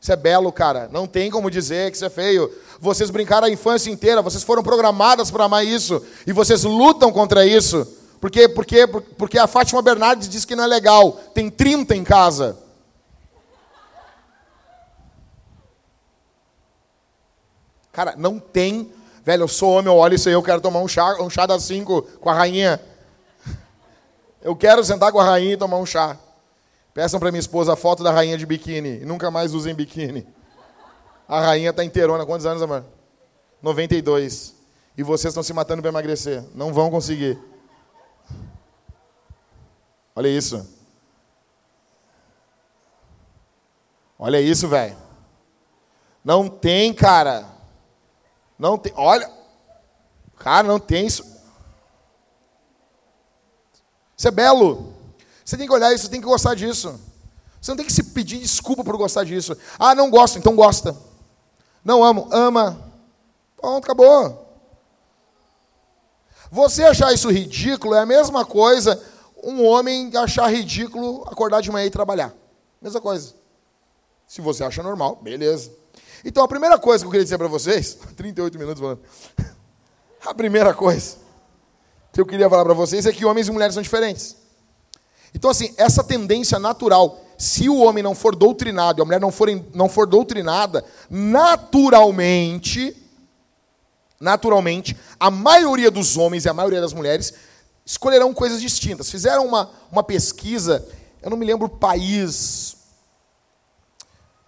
Isso 0.00 0.12
é 0.12 0.16
belo, 0.16 0.52
cara. 0.52 0.88
Não 0.92 1.06
tem 1.06 1.30
como 1.30 1.50
dizer 1.50 1.90
que 1.90 1.96
isso 1.96 2.04
é 2.04 2.10
feio. 2.10 2.52
Vocês 2.80 3.10
brincaram 3.10 3.46
a 3.46 3.50
infância 3.50 3.90
inteira, 3.90 4.22
vocês 4.22 4.44
foram 4.44 4.62
programadas 4.62 5.30
para 5.30 5.44
amar 5.44 5.66
isso. 5.66 6.02
E 6.26 6.32
vocês 6.32 6.62
lutam 6.62 7.12
contra 7.12 7.44
isso. 7.44 7.86
Por 8.20 8.30
quê? 8.30 8.48
Porque, 8.48 8.86
porque 8.86 9.38
a 9.38 9.46
Fátima 9.46 9.82
Bernardes 9.82 10.28
diz 10.28 10.44
que 10.44 10.56
não 10.56 10.64
é 10.64 10.66
legal. 10.66 11.12
Tem 11.34 11.50
30 11.50 11.96
em 11.96 12.04
casa. 12.04 12.56
Cara, 17.92 18.14
não 18.16 18.38
tem. 18.38 18.92
Velho, 19.24 19.42
eu 19.42 19.48
sou 19.48 19.72
homem, 19.72 19.92
eu 19.92 19.98
olho 19.98 20.14
isso 20.14 20.28
aí, 20.28 20.34
eu 20.34 20.42
quero 20.42 20.60
tomar 20.60 20.80
um 20.80 20.88
chá, 20.88 21.20
um 21.20 21.28
chá 21.28 21.46
das 21.46 21.64
5 21.64 22.02
com 22.20 22.30
a 22.30 22.34
rainha. 22.34 22.80
Eu 24.40 24.54
quero 24.54 24.84
sentar 24.84 25.10
com 25.10 25.18
a 25.18 25.24
rainha 25.24 25.54
e 25.54 25.56
tomar 25.56 25.78
um 25.78 25.84
chá. 25.84 26.16
Peçam 26.98 27.20
para 27.20 27.30
minha 27.30 27.38
esposa 27.38 27.74
a 27.74 27.76
foto 27.76 28.02
da 28.02 28.10
rainha 28.10 28.36
de 28.36 28.44
biquíni. 28.44 29.00
E 29.00 29.04
nunca 29.04 29.30
mais 29.30 29.54
usem 29.54 29.72
biquíni. 29.72 30.26
A 31.28 31.40
rainha 31.40 31.70
está 31.70 31.84
inteirona. 31.84 32.26
Quantos 32.26 32.44
anos, 32.44 32.60
amor? 32.60 32.84
92. 33.62 34.52
E 34.96 35.04
vocês 35.04 35.30
estão 35.30 35.44
se 35.44 35.52
matando 35.52 35.80
para 35.80 35.90
emagrecer. 35.90 36.42
Não 36.56 36.74
vão 36.74 36.90
conseguir. 36.90 37.38
Olha 40.12 40.26
isso. 40.26 40.68
Olha 44.18 44.40
isso, 44.40 44.66
velho. 44.66 44.96
Não 46.24 46.48
tem, 46.48 46.92
cara. 46.92 47.46
Não 48.58 48.76
tem. 48.76 48.92
Olha. 48.96 49.30
Cara, 50.36 50.66
não 50.66 50.80
tem 50.80 51.06
isso. 51.06 51.22
Isso 54.16 54.26
é 54.26 54.32
belo. 54.32 54.97
Você 55.48 55.56
tem 55.56 55.66
que 55.66 55.72
olhar 55.72 55.94
isso, 55.94 56.10
tem 56.10 56.20
que 56.20 56.26
gostar 56.26 56.54
disso. 56.54 57.00
Você 57.58 57.70
não 57.70 57.76
tem 57.76 57.86
que 57.86 57.92
se 57.92 58.02
pedir 58.02 58.38
desculpa 58.38 58.84
por 58.84 58.94
gostar 58.98 59.24
disso. 59.24 59.56
Ah, 59.78 59.94
não 59.94 60.10
gosto, 60.10 60.38
então 60.38 60.54
gosta. 60.54 60.94
Não 61.82 62.04
amo, 62.04 62.28
ama. 62.30 62.78
Pronto, 63.56 63.82
acabou. 63.82 64.46
Você 66.50 66.84
achar 66.84 67.14
isso 67.14 67.30
ridículo 67.30 67.94
é 67.94 68.00
a 68.00 68.04
mesma 68.04 68.44
coisa 68.44 69.02
um 69.42 69.64
homem 69.64 70.14
achar 70.18 70.52
ridículo 70.52 71.26
acordar 71.26 71.62
de 71.62 71.70
manhã 71.70 71.86
e 71.86 71.90
trabalhar. 71.90 72.30
Mesma 72.78 73.00
coisa. 73.00 73.32
Se 74.26 74.42
você 74.42 74.62
acha 74.62 74.82
normal, 74.82 75.16
beleza. 75.16 75.72
Então 76.26 76.44
a 76.44 76.48
primeira 76.48 76.78
coisa 76.78 77.02
que 77.02 77.06
eu 77.06 77.10
queria 77.10 77.24
dizer 77.24 77.38
para 77.38 77.48
vocês, 77.48 77.96
38 78.18 78.58
minutos 78.58 78.82
falando. 78.82 79.00
A 80.26 80.34
primeira 80.34 80.74
coisa 80.74 81.16
que 82.12 82.20
eu 82.20 82.26
queria 82.26 82.50
falar 82.50 82.66
para 82.66 82.74
vocês 82.74 83.06
é 83.06 83.12
que 83.12 83.24
homens 83.24 83.48
e 83.48 83.50
mulheres 83.50 83.72
são 83.72 83.82
diferentes. 83.82 84.36
Então, 85.34 85.50
assim, 85.50 85.74
essa 85.76 86.02
tendência 86.02 86.58
natural, 86.58 87.24
se 87.36 87.68
o 87.68 87.78
homem 87.78 88.02
não 88.02 88.14
for 88.14 88.34
doutrinado 88.34 89.00
e 89.00 89.02
a 89.02 89.04
mulher 89.04 89.20
não 89.20 89.30
for, 89.30 89.48
não 89.74 89.88
for 89.88 90.06
doutrinada, 90.06 90.84
naturalmente, 91.10 92.96
naturalmente, 94.20 94.96
a 95.18 95.30
maioria 95.30 95.90
dos 95.90 96.16
homens 96.16 96.44
e 96.44 96.48
a 96.48 96.54
maioria 96.54 96.80
das 96.80 96.92
mulheres 96.92 97.34
escolherão 97.84 98.34
coisas 98.34 98.60
distintas. 98.60 99.10
Fizeram 99.10 99.46
uma, 99.46 99.70
uma 99.90 100.02
pesquisa, 100.02 100.86
eu 101.22 101.30
não 101.30 101.36
me 101.36 101.46
lembro 101.46 101.66
o 101.66 101.70
país. 101.70 102.76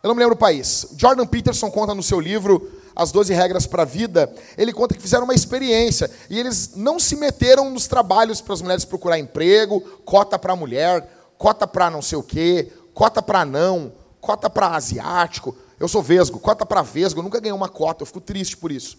Eu 0.02 0.08
não 0.08 0.14
me 0.14 0.20
lembro 0.20 0.34
o 0.34 0.38
país. 0.38 0.88
Jordan 0.96 1.26
Peterson 1.26 1.70
conta 1.70 1.94
no 1.94 2.02
seu 2.02 2.18
livro 2.18 2.79
As 2.94 3.12
12 3.12 3.32
Regras 3.32 3.66
para 3.66 3.82
a 3.82 3.86
Vida, 3.86 4.32
ele 4.58 4.72
conta 4.72 4.94
que 4.94 5.00
fizeram 5.00 5.24
uma 5.24 5.34
experiência 5.34 6.10
e 6.28 6.38
eles 6.38 6.72
não 6.74 6.98
se 6.98 7.16
meteram 7.16 7.70
nos 7.70 7.86
trabalhos 7.86 8.40
para 8.40 8.54
as 8.54 8.62
mulheres 8.62 8.84
procurar 8.84 9.18
emprego, 9.18 9.80
cota 10.04 10.38
para 10.38 10.56
mulher, 10.56 11.08
cota 11.38 11.66
para 11.66 11.90
não 11.90 12.02
sei 12.02 12.18
o 12.18 12.22
quê, 12.22 12.72
cota 12.92 13.22
para 13.22 13.44
não, 13.44 13.92
cota 14.20 14.50
para 14.50 14.74
asiático. 14.76 15.56
Eu 15.78 15.88
sou 15.88 16.02
vesgo, 16.02 16.38
cota 16.38 16.66
para 16.66 16.82
vesgo, 16.82 17.20
eu 17.20 17.24
nunca 17.24 17.40
ganhei 17.40 17.54
uma 17.54 17.68
cota, 17.68 18.02
eu 18.02 18.06
fico 18.06 18.20
triste 18.20 18.56
por 18.56 18.70
isso. 18.70 18.98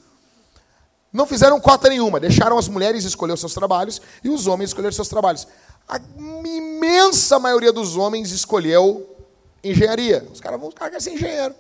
Não 1.14 1.28
fizeram 1.28 1.60
cota 1.60 1.90
nenhuma, 1.90 2.20
deixaram 2.20 2.58
as 2.58 2.68
mulheres 2.70 3.04
escolher 3.04 3.34
os 3.34 3.40
seus 3.40 3.54
trabalhos 3.54 4.02
e 4.24 4.30
os 4.30 4.48
homens 4.48 4.70
escolher 4.70 4.94
seus 4.94 5.10
trabalhos. 5.10 5.48
A 5.88 6.00
imensa 6.26 7.38
maioria 7.38 7.74
dos 7.74 7.98
homens 7.98 8.32
escolheu 8.32 9.08
engenharia. 9.64 10.26
Os 10.32 10.40
caras 10.40 10.60
vão, 10.60 10.70
os 10.70 10.76
caras 10.76 11.04
querem 11.04 11.20
ser 11.20 11.26
engenheiro. 11.26 11.54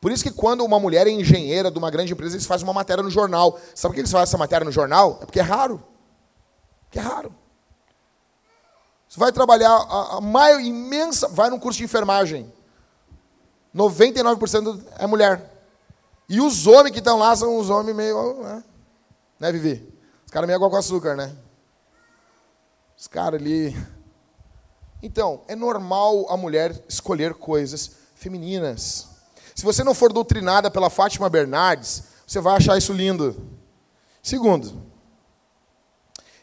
Por 0.00 0.12
isso 0.12 0.22
que 0.22 0.30
quando 0.30 0.64
uma 0.64 0.78
mulher 0.78 1.06
é 1.06 1.10
engenheira 1.10 1.70
de 1.70 1.78
uma 1.78 1.90
grande 1.90 2.12
empresa, 2.12 2.36
eles 2.36 2.46
fazem 2.46 2.66
uma 2.66 2.72
matéria 2.72 3.02
no 3.02 3.10
jornal. 3.10 3.58
Sabe 3.74 3.92
por 3.92 3.94
que 3.94 4.00
eles 4.00 4.10
fazem 4.10 4.24
essa 4.24 4.38
matéria 4.38 4.64
no 4.64 4.72
jornal? 4.72 5.18
É 5.22 5.24
porque 5.24 5.40
é 5.40 5.42
raro. 5.42 5.82
Porque 6.84 6.98
é 6.98 7.02
raro. 7.02 7.34
Você 9.08 9.18
vai 9.18 9.32
trabalhar, 9.32 9.70
a, 9.70 10.16
a 10.16 10.20
maior, 10.20 10.60
imensa, 10.60 11.28
vai 11.28 11.48
num 11.48 11.58
curso 11.58 11.78
de 11.78 11.84
enfermagem. 11.84 12.52
99% 13.74 14.82
é 14.98 15.06
mulher. 15.06 15.52
E 16.28 16.40
os 16.40 16.66
homens 16.66 16.92
que 16.92 16.98
estão 16.98 17.18
lá 17.18 17.34
são 17.36 17.56
os 17.58 17.70
homens 17.70 17.96
meio. 17.96 18.42
Né? 18.42 18.64
Né, 19.38 19.52
Vivi? 19.52 19.94
Os 20.24 20.30
caras 20.30 20.46
meio 20.46 20.56
água 20.56 20.70
com 20.70 20.76
açúcar, 20.76 21.14
né? 21.14 21.34
Os 22.98 23.06
caras 23.06 23.40
ali. 23.40 23.76
Então, 25.02 25.42
é 25.46 25.54
normal 25.54 26.26
a 26.28 26.36
mulher 26.36 26.84
escolher 26.88 27.34
coisas 27.34 27.92
femininas. 28.14 29.15
Se 29.56 29.64
você 29.64 29.82
não 29.82 29.94
for 29.94 30.12
doutrinada 30.12 30.70
pela 30.70 30.90
Fátima 30.90 31.30
Bernardes, 31.30 32.04
você 32.26 32.40
vai 32.42 32.56
achar 32.56 32.76
isso 32.76 32.92
lindo. 32.92 33.34
Segundo, 34.22 34.84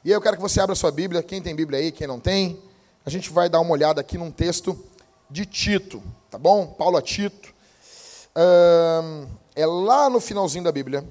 e 0.04 0.10
aí 0.10 0.16
eu 0.16 0.22
quero 0.22 0.36
que 0.36 0.42
você 0.42 0.60
abra 0.60 0.74
sua 0.74 0.92
Bíblia, 0.92 1.22
quem 1.22 1.40
tem 1.40 1.56
Bíblia 1.56 1.80
aí, 1.80 1.92
quem 1.92 2.08
não 2.08 2.20
tem, 2.20 2.60
a 3.06 3.12
gente 3.12 3.30
vai 3.30 3.48
dar 3.48 3.60
uma 3.60 3.72
olhada 3.72 4.02
aqui 4.02 4.18
num 4.18 4.32
texto 4.32 4.84
de 5.30 5.46
Tito, 5.46 6.02
tá 6.32 6.40
bom? 6.40 6.66
Paulo 6.66 6.98
a 6.98 7.04
Tito. 7.04 7.54
é 9.56 9.66
lá 9.66 10.10
no 10.10 10.20
finalzinho 10.20 10.64
da 10.64 10.72
Bíblia. 10.72 11.08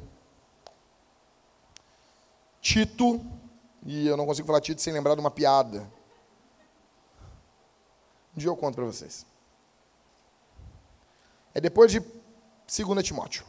Tito, 2.61 3.25
e 3.87 4.09
eu 4.09 4.17
não 4.17 4.27
consigo 4.27 4.49
falar 4.49 4.61
Tito 4.61 4.83
sem 4.83 4.93
lembrar 4.93 5.15
de 5.15 5.21
uma 5.21 5.31
piada. 5.31 5.89
Um 8.37 8.41
dia 8.41 8.49
eu 8.49 8.57
conto 8.57 8.75
para 8.75 8.87
vocês. 8.87 9.25
É 11.55 11.61
depois 11.61 11.91
de 11.91 12.01
2 12.01 13.05
Timóteo. 13.05 13.45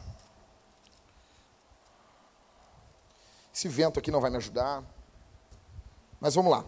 Esse 3.54 3.68
vento 3.68 3.98
aqui 3.98 4.10
não 4.10 4.20
vai 4.20 4.30
me 4.30 4.36
ajudar. 4.36 4.82
Mas 6.20 6.34
vamos 6.34 6.50
lá. 6.50 6.64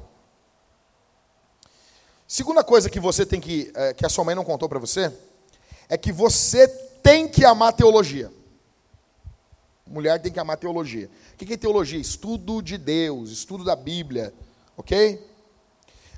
Segunda 2.29 2.63
coisa 2.65 2.91
que 2.91 3.01
você 3.01 3.25
tem 3.25 3.41
que, 3.41 3.73
é, 3.75 3.95
que 3.95 4.05
a 4.05 4.09
sua 4.09 4.25
mãe 4.25 4.35
não 4.35 4.45
contou 4.45 4.69
para 4.69 4.79
você, 4.79 5.13
é 5.89 5.97
que 5.97 6.13
você 6.13 6.67
tem 7.03 7.29
que 7.29 7.45
amar 7.45 7.73
teologia. 7.73 8.33
Mulher 9.87 10.21
tem 10.21 10.33
que 10.33 10.41
amar 10.41 10.57
teologia. 10.57 11.09
O 11.33 11.37
que 11.37 11.55
é 11.55 11.57
teologia? 11.57 12.01
Estudo 12.01 12.61
de 12.61 12.77
Deus, 12.77 13.31
estudo 13.31 13.63
da 13.63 13.77
Bíblia, 13.77 14.35
ok? 14.77 15.25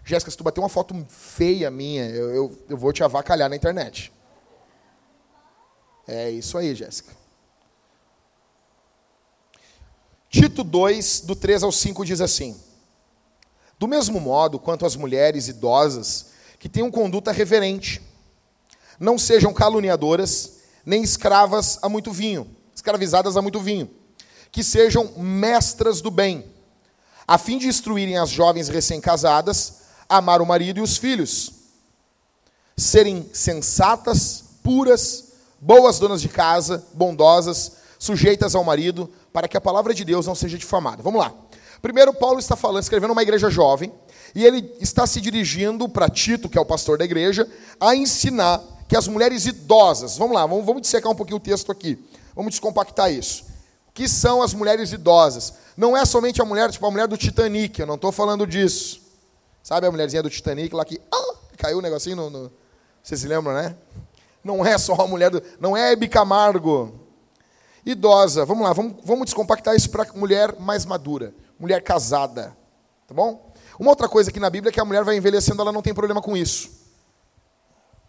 Jéssica, 0.02 0.30
se 0.30 0.36
tu 0.36 0.42
bater 0.42 0.60
uma 0.60 0.70
foto 0.70 0.94
feia 1.08 1.70
minha, 1.70 2.08
eu, 2.08 2.34
eu, 2.34 2.58
eu 2.70 2.76
vou 2.78 2.92
te 2.92 3.04
avacalhar 3.04 3.50
na 3.50 3.56
internet. 3.56 4.10
É 6.08 6.30
isso 6.30 6.58
aí, 6.58 6.74
Jéssica. 6.74 7.16
Tito 10.28 10.64
2, 10.64 11.20
do 11.20 11.36
3 11.36 11.62
ao 11.62 11.70
5, 11.70 12.04
diz 12.04 12.20
assim: 12.20 12.60
Do 13.78 13.86
mesmo 13.86 14.18
modo 14.18 14.58
quanto 14.58 14.84
as 14.84 14.96
mulheres 14.96 15.46
idosas 15.46 16.30
que 16.58 16.68
tenham 16.68 16.90
conduta 16.90 17.30
reverente, 17.30 18.02
não 18.98 19.16
sejam 19.16 19.54
caluniadoras, 19.54 20.58
nem 20.84 21.02
escravas 21.02 21.78
a 21.82 21.88
muito 21.88 22.10
vinho 22.10 22.58
escravizadas 22.78 23.36
a 23.36 23.42
muito 23.42 23.60
vinho, 23.60 23.90
que 24.52 24.62
sejam 24.62 25.12
mestras 25.16 26.00
do 26.00 26.10
bem, 26.10 26.44
a 27.26 27.36
fim 27.36 27.58
de 27.58 27.66
instruírem 27.66 28.16
as 28.16 28.30
jovens 28.30 28.68
recém-casadas 28.68 29.80
a 30.08 30.18
amar 30.18 30.40
o 30.40 30.46
marido 30.46 30.78
e 30.78 30.80
os 30.80 30.96
filhos, 30.96 31.52
serem 32.76 33.28
sensatas, 33.32 34.44
puras, 34.62 35.27
boas 35.60 35.98
donas 35.98 36.20
de 36.20 36.28
casa, 36.28 36.84
bondosas, 36.94 37.72
sujeitas 37.98 38.54
ao 38.54 38.64
marido, 38.64 39.10
para 39.32 39.48
que 39.48 39.56
a 39.56 39.60
palavra 39.60 39.92
de 39.92 40.04
Deus 40.04 40.26
não 40.26 40.34
seja 40.34 40.56
difamada. 40.56 41.02
Vamos 41.02 41.20
lá. 41.20 41.32
Primeiro, 41.82 42.12
Paulo 42.12 42.38
está 42.38 42.56
falando, 42.56 42.82
escrevendo 42.82 43.12
uma 43.12 43.22
igreja 43.22 43.50
jovem, 43.50 43.92
e 44.34 44.44
ele 44.44 44.74
está 44.80 45.06
se 45.06 45.20
dirigindo 45.20 45.88
para 45.88 46.08
Tito, 46.08 46.48
que 46.48 46.58
é 46.58 46.60
o 46.60 46.66
pastor 46.66 46.98
da 46.98 47.04
igreja, 47.04 47.48
a 47.80 47.94
ensinar 47.94 48.62
que 48.88 48.96
as 48.96 49.06
mulheres 49.06 49.46
idosas, 49.46 50.16
vamos 50.16 50.34
lá, 50.34 50.46
vamos, 50.46 50.64
vamos 50.64 50.82
dissecar 50.82 51.12
um 51.12 51.14
pouquinho 51.14 51.36
o 51.36 51.40
texto 51.40 51.70
aqui. 51.70 51.98
Vamos 52.34 52.52
descompactar 52.52 53.12
isso. 53.12 53.44
O 53.88 53.92
que 53.92 54.08
são 54.08 54.42
as 54.42 54.54
mulheres 54.54 54.92
idosas? 54.92 55.54
Não 55.76 55.96
é 55.96 56.04
somente 56.04 56.40
a 56.40 56.44
mulher, 56.44 56.70
tipo 56.70 56.86
a 56.86 56.90
mulher 56.90 57.06
do 57.06 57.16
Titanic, 57.16 57.80
eu 57.80 57.86
não 57.86 57.96
estou 57.96 58.12
falando 58.12 58.46
disso. 58.46 59.00
Sabe 59.62 59.86
a 59.86 59.90
mulherzinha 59.90 60.22
do 60.22 60.30
Titanic 60.30 60.74
lá 60.74 60.84
que 60.84 61.00
ah, 61.12 61.34
caiu 61.56 61.78
o 61.78 61.82
negocinho 61.82 62.16
no, 62.16 62.30
no... 62.30 62.52
Vocês 63.02 63.20
se 63.20 63.28
lembram, 63.28 63.54
né? 63.54 63.74
Não 64.48 64.64
é 64.64 64.78
só 64.78 64.94
a 64.94 65.06
mulher 65.06 65.30
do... 65.30 65.42
Não 65.60 65.76
é 65.76 65.92
Hebe 65.92 66.08
Camargo. 66.08 66.98
Idosa. 67.84 68.46
Vamos 68.46 68.64
lá, 68.64 68.72
vamos, 68.72 68.94
vamos 69.04 69.26
descompactar 69.26 69.76
isso 69.76 69.90
para 69.90 70.10
mulher 70.14 70.58
mais 70.58 70.86
madura. 70.86 71.34
Mulher 71.58 71.82
casada. 71.82 72.56
Tá 73.06 73.12
bom? 73.12 73.52
Uma 73.78 73.90
outra 73.90 74.08
coisa 74.08 74.30
aqui 74.30 74.40
na 74.40 74.48
Bíblia 74.48 74.70
é 74.70 74.72
que 74.72 74.80
a 74.80 74.84
mulher 74.86 75.04
vai 75.04 75.18
envelhecendo, 75.18 75.60
ela 75.60 75.70
não 75.70 75.82
tem 75.82 75.92
problema 75.92 76.22
com 76.22 76.34
isso. 76.34 76.70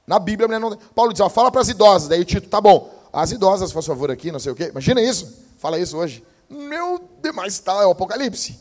Na 0.07 0.17
Bíblia, 0.17 0.45
a 0.45 0.47
mulher 0.47 0.59
não. 0.59 0.77
Paulo 0.95 1.11
diz, 1.11 1.19
ó, 1.19 1.29
fala 1.29 1.51
para 1.51 1.59
as 1.59 1.67
idosas. 1.67 2.07
Daí 2.07 2.21
o 2.21 2.25
Tito, 2.25 2.47
tá 2.47 2.61
bom. 2.61 2.89
As 3.11 3.31
idosas, 3.31 3.73
faz 3.73 3.85
favor 3.85 4.09
aqui, 4.09 4.31
não 4.31 4.39
sei 4.39 4.53
o 4.53 4.55
quê. 4.55 4.69
Imagina 4.71 5.01
isso. 5.01 5.45
Fala 5.57 5.77
isso 5.77 5.97
hoje. 5.97 6.23
Meu 6.49 7.01
demais, 7.21 7.59
tá, 7.59 7.83
é 7.83 7.85
o 7.85 7.91
Apocalipse. 7.91 8.57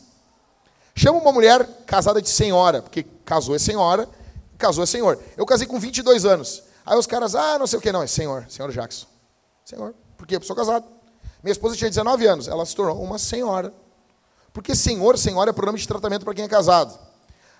Chama 0.93 1.17
uma 1.17 1.31
mulher 1.31 1.65
casada 1.85 2.21
de 2.21 2.29
senhora, 2.29 2.81
porque 2.81 3.03
casou 3.23 3.55
é 3.55 3.59
senhora, 3.59 4.07
casou 4.57 4.83
é 4.83 4.87
senhor. 4.87 5.17
Eu 5.37 5.45
casei 5.45 5.65
com 5.65 5.79
22 5.79 6.25
anos. 6.25 6.68
Aí 6.89 6.97
os 6.97 7.05
caras, 7.05 7.35
ah, 7.35 7.59
não 7.59 7.67
sei 7.67 7.77
o 7.77 7.81
que, 7.83 7.91
não, 7.91 8.01
é 8.01 8.07
senhor, 8.07 8.47
senhor 8.49 8.71
Jackson. 8.71 9.05
Senhor. 9.63 9.93
Por 10.17 10.25
quê? 10.25 10.37
Eu 10.37 10.41
sou 10.41 10.55
casado. 10.55 10.87
Minha 11.43 11.51
esposa 11.51 11.75
tinha 11.75 11.87
19 11.87 12.25
anos, 12.25 12.47
ela 12.47 12.65
se 12.65 12.75
tornou 12.75 12.99
uma 12.99 13.19
senhora. 13.19 13.71
Porque 14.51 14.73
senhor, 14.73 15.15
senhora 15.15 15.51
é 15.51 15.53
pronome 15.53 15.77
de 15.77 15.87
tratamento 15.87 16.25
para 16.25 16.33
quem 16.33 16.45
é 16.45 16.47
casado. 16.47 16.97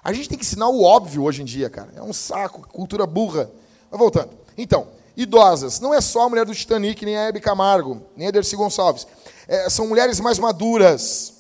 A 0.04 0.12
gente 0.12 0.30
tem 0.30 0.36
que 0.36 0.44
ensinar 0.44 0.68
o 0.70 0.82
óbvio 0.82 1.22
hoje 1.22 1.44
em 1.44 1.46
dia, 1.46 1.70
cara. 1.70 1.92
É 1.96 2.02
um 2.02 2.12
saco, 2.12 2.68
cultura 2.70 3.06
burra. 3.06 3.52
Mas 3.92 4.00
voltando. 4.00 4.32
Então, 4.58 4.88
idosas. 5.16 5.80
Não 5.80 5.94
é 5.94 6.02
só 6.02 6.24
a 6.24 6.30
mulher 6.30 6.44
do 6.44 6.56
Titanic, 6.56 7.06
nem 7.06 7.16
a 7.16 7.28
Hebe 7.28 7.40
Camargo, 7.40 8.02
nem 8.18 8.30
a 8.30 8.32
Dercy 8.32 8.56
Gonçalves. 8.56 9.06
É, 9.48 9.70
são 9.70 9.88
mulheres 9.88 10.20
mais 10.20 10.40
maduras. 10.40 11.34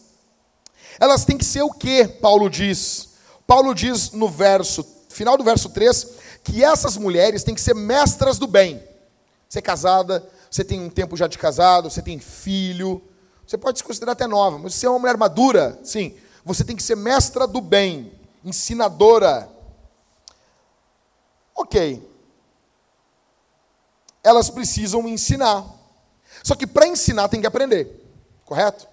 Elas 1.00 1.26
têm 1.26 1.40
que 1.40 1.46
ser 1.46 1.64
o 1.64 1.72
que, 1.72 2.08
Paulo 2.08 2.52
diz? 2.52 3.10
Paulo 3.48 3.74
diz 3.74 4.12
no 4.12 4.30
verso, 4.30 4.86
final 5.10 5.36
do 5.36 5.44
verso 5.44 5.70
3, 5.70 6.19
que 6.44 6.64
essas 6.64 6.98
mulheres 6.98 7.44
têm 7.44 7.56
que 7.56 7.62
ser 7.62 7.76
mestras 7.76 8.38
do 8.38 8.48
bem. 8.48 8.84
Você 9.48 9.60
é 9.60 9.62
casada, 9.62 10.28
você 10.50 10.64
tem 10.64 10.80
um 10.80 10.90
tempo 10.90 11.18
já 11.18 11.28
de 11.28 11.38
casado, 11.38 11.90
você 11.90 12.02
tem 12.02 12.20
filho, 12.20 13.02
você 13.46 13.58
pode 13.58 13.80
se 13.80 13.84
considerar 13.84 14.12
até 14.12 14.28
nova, 14.28 14.58
mas 14.58 14.76
se 14.76 14.86
é 14.86 14.90
uma 14.90 15.00
mulher 15.00 15.18
madura, 15.18 15.80
sim, 15.84 16.16
você 16.46 16.64
tem 16.64 16.76
que 16.76 16.84
ser 16.84 16.96
mestra 16.96 17.48
do 17.48 17.62
bem, 17.62 18.12
ensinadora. 18.44 19.50
Ok, 21.56 22.08
elas 24.24 24.50
precisam 24.50 25.08
ensinar. 25.08 25.66
Só 26.44 26.56
que 26.56 26.68
para 26.68 26.88
ensinar 26.88 27.28
tem 27.28 27.42
que 27.42 27.48
aprender. 27.48 28.06
Correto? 28.46 28.88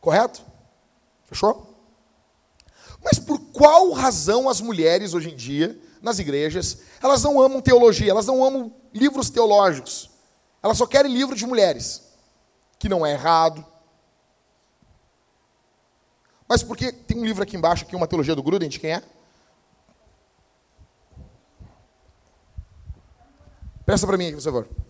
Correto? 0.00 0.42
Fechou? 1.26 1.74
Mas 3.02 3.18
por 3.18 3.38
qual 3.52 3.92
razão 3.92 4.48
as 4.48 4.60
mulheres 4.60 5.14
hoje 5.14 5.30
em 5.30 5.36
dia, 5.36 5.78
nas 6.02 6.18
igrejas, 6.18 6.78
elas 7.02 7.22
não 7.22 7.40
amam 7.40 7.60
teologia, 7.60 8.10
elas 8.10 8.26
não 8.26 8.44
amam 8.44 8.74
livros 8.92 9.30
teológicos. 9.30 10.10
Elas 10.62 10.78
só 10.78 10.86
querem 10.86 11.12
livro 11.12 11.36
de 11.36 11.46
mulheres, 11.46 12.02
que 12.78 12.88
não 12.88 13.04
é 13.06 13.12
errado. 13.12 13.64
Mas 16.48 16.62
porque 16.62 16.92
tem 16.92 17.18
um 17.18 17.24
livro 17.24 17.42
aqui 17.42 17.56
embaixo, 17.56 17.84
aqui, 17.84 17.94
uma 17.94 18.06
teologia 18.06 18.34
do 18.34 18.42
Gruden, 18.42 18.68
de 18.68 18.80
quem 18.80 18.92
é? 18.92 19.02
Presta 23.84 24.06
para 24.06 24.16
mim 24.16 24.26
aqui, 24.26 24.36
por 24.36 24.42
favor. 24.42 24.87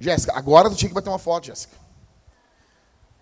Jéssica, 0.00 0.32
agora 0.34 0.70
tu 0.70 0.76
tinha 0.76 0.88
que 0.88 0.94
bater 0.94 1.10
uma 1.10 1.18
foto, 1.18 1.46
Jéssica. 1.46 1.76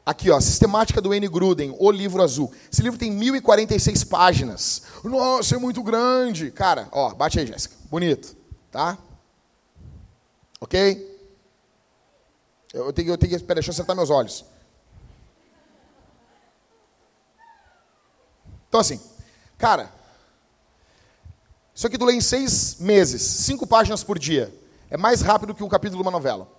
Aqui, 0.07 0.31
ó, 0.31 0.41
Sistemática 0.41 1.03
do 1.03 1.13
N. 1.13 1.29
Gruden, 1.29 1.77
O 1.79 1.91
Livro 1.91 2.23
Azul. 2.23 2.51
Esse 2.73 2.81
livro 2.81 2.99
tem 2.99 3.11
1046 3.11 4.05
páginas. 4.05 4.83
Nossa, 5.05 5.57
é 5.57 5.59
muito 5.59 5.83
grande. 5.83 6.51
Cara, 6.51 6.89
ó, 6.93 7.13
bate 7.13 7.39
aí, 7.39 7.47
Jéssica. 7.47 7.75
Bonito, 7.91 8.35
tá? 8.71 8.97
Ok? 10.61 11.19
Eu 12.73 12.93
tenho, 12.93 13.11
eu 13.11 13.19
tenho 13.19 13.37
que. 13.37 13.45
Pera, 13.45 13.57
deixa 13.57 13.71
eu 13.71 13.73
acertar 13.73 13.97
meus 13.97 14.09
olhos. 14.09 14.45
Então, 18.69 18.81
assim, 18.81 19.01
cara, 19.57 19.93
isso 21.75 21.87
aqui 21.87 21.99
tu 21.99 22.05
lê 22.05 22.15
em 22.15 22.21
seis 22.21 22.77
meses, 22.79 23.23
cinco 23.23 23.67
páginas 23.67 24.05
por 24.05 24.19
dia. 24.19 24.55
É 24.91 24.97
mais 24.97 25.21
rápido 25.21 25.55
que 25.55 25.65
um 25.65 25.69
capítulo 25.69 26.03
de 26.03 26.07
uma 26.09 26.13
novela. 26.13 26.58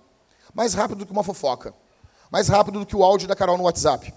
Mais 0.54 0.74
rápido 0.74 0.98
do 0.98 1.06
que 1.06 1.12
uma 1.12 1.24
fofoca. 1.24 1.74
Mais 2.30 2.48
rápido 2.48 2.80
do 2.80 2.86
que 2.86 2.96
o 2.96 3.02
áudio 3.02 3.28
da 3.28 3.36
Carol 3.36 3.58
no 3.58 3.64
WhatsApp. 3.64 4.14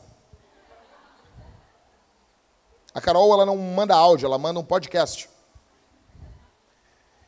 A 2.93 3.01
Carol, 3.01 3.34
ela 3.34 3.45
não 3.45 3.57
manda 3.57 3.95
áudio, 3.95 4.27
ela 4.27 4.38
manda 4.38 4.59
um 4.59 4.63
podcast. 4.63 5.29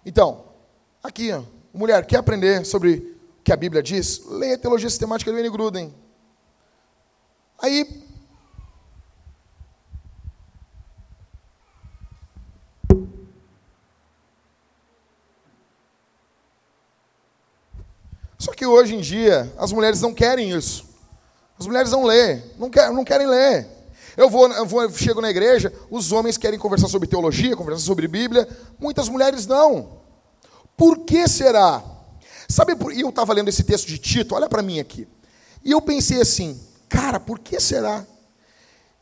Então, 0.06 0.46
aqui, 1.04 1.32
mulher, 1.74 2.06
quer 2.06 2.18
aprender 2.18 2.64
sobre 2.66 3.18
o 3.40 3.44
que 3.44 3.52
a 3.52 3.56
Bíblia 3.56 3.82
diz? 3.82 4.24
Leia 4.28 4.56
a 4.56 4.60
Teologia 4.60 4.90
Sistemática 4.90 5.32
do 5.32 5.40
N. 5.40 5.50
Gruden. 5.50 5.94
Aí, 7.60 8.05
Só 18.46 18.54
que 18.54 18.64
hoje 18.64 18.94
em 18.94 19.02
dia, 19.02 19.52
as 19.58 19.72
mulheres 19.72 20.02
não 20.02 20.14
querem 20.14 20.52
isso. 20.52 20.86
As 21.58 21.66
mulheres 21.66 21.90
não 21.90 22.04
lê, 22.04 22.40
não, 22.60 22.70
quer, 22.70 22.92
não 22.92 23.04
querem 23.04 23.26
ler. 23.26 23.68
Eu 24.16 24.30
vou, 24.30 24.48
eu 24.48 24.68
vou, 24.68 24.88
chego 24.92 25.20
na 25.20 25.32
igreja, 25.32 25.74
os 25.90 26.12
homens 26.12 26.38
querem 26.38 26.60
conversar 26.60 26.88
sobre 26.88 27.08
teologia, 27.08 27.56
conversar 27.56 27.84
sobre 27.84 28.08
Bíblia, 28.08 28.48
muitas 28.80 29.10
mulheres 29.10 29.48
não. 29.48 29.98
Por 30.78 31.00
que 31.00 31.28
será? 31.28 31.84
Sabe, 32.48 32.76
por, 32.76 32.94
e 32.94 33.02
eu 33.02 33.10
estava 33.10 33.34
lendo 33.34 33.50
esse 33.50 33.64
texto 33.64 33.88
de 33.88 33.98
Tito, 33.98 34.36
olha 34.36 34.48
para 34.48 34.62
mim 34.62 34.80
aqui. 34.80 35.08
E 35.64 35.72
eu 35.72 35.82
pensei 35.82 36.22
assim, 36.22 36.62
cara, 36.88 37.20
por 37.20 37.40
que 37.40 37.60
será? 37.60 38.06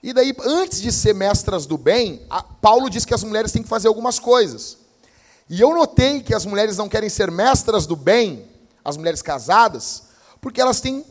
E 0.02 0.14
daí, 0.14 0.34
antes 0.40 0.82
de 0.82 0.90
ser 0.90 1.14
mestras 1.14 1.66
do 1.66 1.78
bem, 1.78 2.26
Paulo 2.62 2.90
diz 2.90 3.04
que 3.04 3.14
as 3.14 3.26
mulheres 3.26 3.52
têm 3.52 3.62
que 3.62 3.68
fazer 3.68 3.90
algumas 3.90 4.20
coisas. 4.20 4.78
E 5.50 5.60
eu 5.60 5.76
notei 5.76 6.22
que 6.22 6.34
as 6.34 6.46
mulheres 6.46 6.78
não 6.78 6.88
querem 6.88 7.10
ser 7.10 7.30
mestras 7.30 7.86
do 7.86 7.98
bem, 7.98 8.53
as 8.84 8.98
mulheres 8.98 9.22
casadas, 9.22 10.04
porque 10.42 10.62
elas 10.62 10.82
têm 10.82 11.06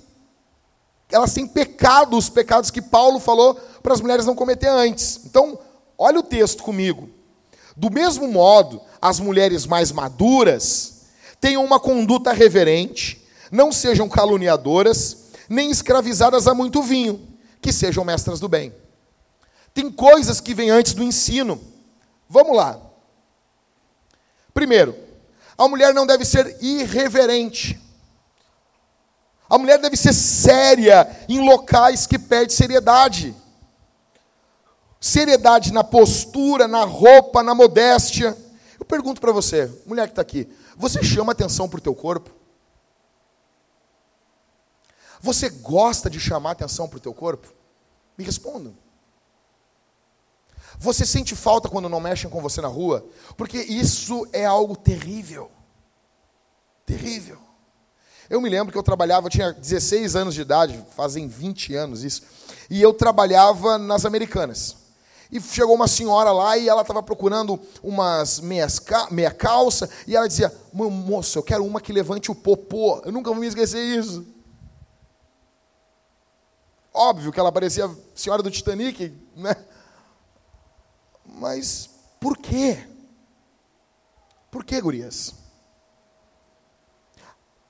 elas 1.11 1.35
têm 1.35 1.47
pecado, 1.47 2.17
os 2.17 2.31
pecados 2.31 2.71
que 2.71 2.81
Paulo 2.81 3.21
falou 3.21 3.55
para 3.83 3.93
as 3.93 4.01
mulheres 4.01 4.25
não 4.25 4.35
cometer 4.35 4.69
antes. 4.69 5.21
Então, 5.27 5.59
olha 5.99 6.21
o 6.21 6.23
texto 6.23 6.63
comigo. 6.63 7.11
Do 7.77 7.91
mesmo 7.91 8.27
modo, 8.29 8.81
as 9.01 9.21
mulheres 9.21 9.67
mais 9.67 9.93
maduras 9.93 11.03
tenham 11.39 11.63
uma 11.65 11.79
conduta 11.79 12.33
reverente, 12.33 13.23
não 13.51 13.71
sejam 13.71 14.09
caluniadoras, 14.09 15.25
nem 15.49 15.71
escravizadas 15.71 16.47
a 16.47 16.55
muito 16.55 16.83
vinho, 16.83 17.29
que 17.61 17.73
sejam 17.73 18.05
mestras 18.05 18.41
do 18.41 18.49
bem. 18.49 18.75
Tem 19.75 19.91
coisas 19.91 20.41
que 20.41 20.55
vêm 20.55 20.71
antes 20.71 20.95
do 20.95 21.03
ensino. 21.03 21.61
Vamos 22.29 22.57
lá. 22.57 22.81
Primeiro, 24.55 24.97
a 25.57 25.69
mulher 25.69 25.93
não 25.95 26.07
deve 26.07 26.25
ser 26.25 26.57
irreverente. 26.63 27.81
A 29.49 29.59
mulher 29.59 29.79
deve 29.79 29.97
ser 29.97 30.15
séria 30.15 31.25
em 31.29 31.41
locais 31.41 32.07
que 32.07 32.19
pede 32.19 32.53
seriedade. 32.53 33.35
Seriedade 34.99 35.73
na 35.73 35.85
postura, 35.85 36.67
na 36.67 36.85
roupa, 36.85 37.43
na 37.43 37.55
modéstia. 37.55 38.37
Eu 38.79 38.87
pergunto 38.87 39.21
para 39.21 39.33
você, 39.33 39.71
mulher 39.85 40.07
que 40.07 40.13
está 40.13 40.23
aqui, 40.23 40.49
você 40.77 41.03
chama 41.03 41.33
atenção 41.33 41.69
para 41.69 41.79
o 41.79 41.83
teu 41.83 41.95
corpo? 41.95 42.31
Você 45.21 45.49
gosta 45.51 46.09
de 46.09 46.19
chamar 46.19 46.53
atenção 46.53 46.89
para 46.89 46.97
o 46.97 47.01
teu 47.01 47.15
corpo? 47.15 47.53
Me 48.17 48.25
responda. 48.25 48.73
Você 50.83 51.07
sente 51.07 51.37
falta 51.37 51.69
quando 51.69 51.89
não 51.89 52.01
mexem 52.01 52.29
com 52.29 52.41
você 52.41 52.61
na 52.61 52.67
rua? 52.67 53.07
Porque 53.37 53.57
isso 53.57 54.27
é 54.33 54.45
algo 54.45 54.75
terrível. 54.75 55.49
Terrível. 56.85 57.39
Eu 58.29 58.41
me 58.41 58.49
lembro 58.49 58.73
que 58.73 58.79
eu 58.79 58.83
trabalhava, 58.83 59.29
eu 59.29 59.31
tinha 59.31 59.53
16 59.53 60.17
anos 60.17 60.35
de 60.35 60.41
idade, 60.41 60.85
fazem 60.97 61.29
20 61.29 61.77
anos 61.77 62.03
isso, 62.03 62.23
e 62.69 62.83
eu 62.83 62.93
trabalhava 62.93 63.79
nas 63.79 64.05
Americanas. 64.05 64.77
E 65.31 65.41
chegou 65.41 65.77
uma 65.77 65.87
senhora 65.87 66.33
lá 66.33 66.59
e 66.59 66.69
ela 66.69 66.83
estava 66.83 67.01
procurando 67.01 67.61
umas 67.81 68.41
meias, 68.41 68.83
meia 69.13 69.31
calça, 69.31 69.89
e 70.05 70.17
ela 70.17 70.27
dizia: 70.27 70.53
Moço, 70.73 71.39
eu 71.39 71.45
quero 71.45 71.65
uma 71.65 71.81
que 71.81 71.93
levante 71.93 72.29
o 72.29 72.35
popô. 72.35 73.01
Eu 73.05 73.13
nunca 73.13 73.31
vou 73.31 73.39
me 73.39 73.47
esquecer 73.47 73.81
isso. 73.81 74.27
Óbvio 76.93 77.31
que 77.31 77.39
ela 77.39 77.53
parecia 77.53 77.87
a 77.87 77.95
senhora 78.17 78.43
do 78.43 78.51
Titanic, 78.51 79.15
né? 79.37 79.55
Mas 81.43 81.91
por 82.21 82.39
quê? 82.39 82.87
Por 84.49 84.65
quê, 84.65 84.81
gurias? 84.81 85.35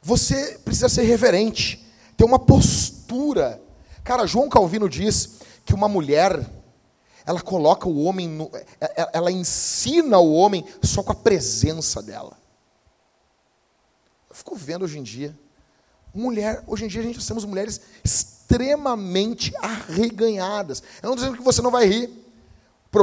Você 0.03 0.59
precisa 0.59 0.91
ser 0.91 1.05
reverente, 1.05 1.83
ter 2.15 2.25
uma 2.25 2.39
postura. 2.39 3.63
Cara, 4.05 4.27
João 4.27 4.51
Calvino 4.51 4.91
diz 4.91 5.39
que 5.65 5.73
uma 5.73 5.89
mulher, 5.89 6.47
ela 7.25 7.41
coloca 7.41 7.89
o 7.89 8.03
homem, 8.05 8.29
no, 8.29 8.51
é, 8.79 9.01
é, 9.05 9.11
ela 9.15 9.33
ensina 9.33 10.19
o 10.19 10.35
homem 10.35 10.67
só 10.83 11.03
com 11.03 11.13
a 11.13 11.15
presença 11.15 12.03
dela. 12.03 12.37
Eu 14.29 14.37
fico 14.37 14.55
vendo 14.55 14.85
hoje 14.85 14.99
em 14.99 15.03
dia, 15.03 15.35
mulher, 16.13 16.63
hoje 16.67 16.85
em 16.85 16.89
dia 16.89 17.01
a 17.01 17.05
gente 17.05 17.27
temos 17.27 17.47
mulheres 17.47 17.81
extremamente 18.05 19.51
arreganhadas. 19.63 20.83
Eu 21.03 21.09
não 21.09 21.15
estou 21.15 21.17
dizendo 21.17 21.39
que 21.39 21.43
você 21.43 21.63
não 21.63 21.71
vai 21.71 21.87
rir. 21.87 22.22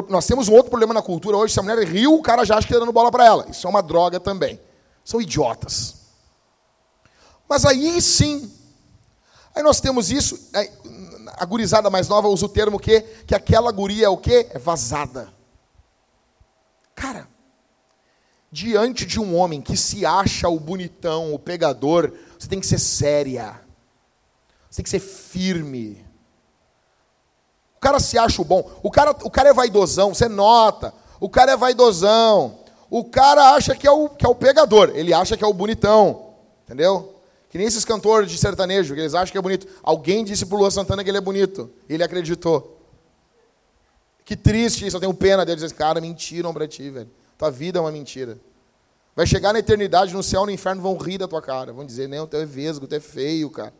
Nós 0.10 0.28
temos 0.28 0.48
um 0.48 0.54
outro 0.54 0.70
problema 0.70 0.94
na 0.94 1.02
cultura 1.02 1.36
hoje, 1.38 1.54
se 1.54 1.60
a 1.60 1.64
mulher 1.64 1.80
riu, 1.88 2.14
o 2.14 2.22
cara 2.22 2.46
já 2.46 2.56
acha 2.56 2.68
que 2.68 2.74
está 2.74 2.80
dando 2.80 2.94
bola 2.94 3.12
para 3.12 3.26
ela. 3.26 3.46
Isso 3.50 3.66
é 3.66 3.70
uma 3.70 3.82
droga 3.82 4.20
também. 4.20 4.60
São 5.04 5.20
idiotas. 5.20 5.96
Mas 7.48 7.66
aí 7.66 8.00
sim, 8.00 8.52
aí 9.56 9.64
nós 9.64 9.82
temos 9.82 10.12
isso, 10.12 10.50
a 11.34 11.46
gurizada 11.46 11.90
mais 11.90 12.08
nova 12.08 12.28
usa 12.28 12.46
o 12.46 12.50
termo 12.50 12.80
que, 12.80 13.02
que 13.26 13.34
aquela 13.34 13.72
guria 13.72 14.06
é 14.06 14.10
o 14.10 14.18
quê? 14.18 14.48
É 14.52 14.60
vazada. 14.60 15.34
Cara, 16.94 17.28
diante 18.52 19.06
de 19.06 19.20
um 19.20 19.36
homem 19.36 19.62
que 19.62 19.76
se 19.76 20.06
acha 20.06 20.48
o 20.50 20.60
bonitão, 20.60 21.34
o 21.34 21.40
pegador, 21.40 22.14
você 22.38 22.48
tem 22.48 22.60
que 22.60 22.68
ser 22.68 22.80
séria. 22.80 23.60
Você 24.70 24.78
tem 24.78 24.84
que 24.84 24.90
ser 24.90 25.00
firme. 25.00 26.06
O 27.80 27.82
cara 27.82 27.98
se 27.98 28.18
acha 28.18 28.42
o 28.42 28.46
bom. 28.46 28.70
O 28.84 28.92
cara, 28.92 29.12
o 29.24 29.32
cara 29.32 29.50
é 29.50 29.54
vaidosão, 29.54 30.14
você 30.14 30.28
nota. 30.28 30.94
O 31.18 31.30
cara 31.30 31.54
é 31.54 31.58
vaidosão. 31.58 32.60
O 32.90 33.06
cara 33.06 33.54
acha 33.54 33.74
que 33.74 33.88
é 33.88 33.92
o, 33.92 34.10
que 34.10 34.26
é 34.26 34.30
o 34.30 34.36
pegador. 34.36 34.92
Ele 34.94 35.14
acha 35.14 35.38
que 35.38 35.44
é 35.46 35.48
o 35.48 35.54
bonitão. 35.54 36.34
Entendeu? 36.66 37.16
Que 37.50 37.58
nem 37.58 37.66
esses 37.66 37.86
cantores 37.86 38.30
de 38.30 38.38
sertanejo, 38.38 38.94
que 38.94 39.00
eles 39.00 39.16
acham 39.16 39.32
que 39.32 39.38
é 39.38 39.42
bonito. 39.42 39.66
Alguém 39.82 40.26
disse 40.26 40.46
pro 40.46 40.58
Luan 40.58 40.70
Santana 40.70 41.06
que 41.06 41.10
ele 41.10 41.20
é 41.20 41.22
bonito. 41.22 41.72
Ele 41.88 42.04
acreditou. 42.04 42.78
Que 44.26 44.36
triste 44.36 44.86
isso, 44.86 44.98
eu 44.98 45.00
tenho 45.00 45.14
pena 45.14 45.46
deles. 45.46 45.64
Esse 45.64 45.74
cara, 45.74 46.02
mentiram 46.02 46.54
pra 46.54 46.68
ti, 46.68 46.90
velho. 46.90 47.10
Tua 47.38 47.50
vida 47.50 47.80
é 47.80 47.82
uma 47.82 47.94
mentira. 47.94 48.38
Vai 49.16 49.26
chegar 49.26 49.54
na 49.54 49.60
eternidade, 49.60 50.14
no 50.14 50.22
céu, 50.22 50.46
no 50.46 50.52
inferno, 50.52 50.82
vão 50.82 50.98
rir 50.98 51.18
da 51.18 51.30
tua 51.30 51.42
cara. 51.42 51.72
Vão 51.72 51.86
dizer, 51.86 52.10
não, 52.10 52.28
tu 52.28 52.36
é 52.36 52.46
vesgo, 52.46 52.88
tu 52.88 52.94
é 52.94 53.00
feio, 53.00 53.50
cara. 53.50 53.74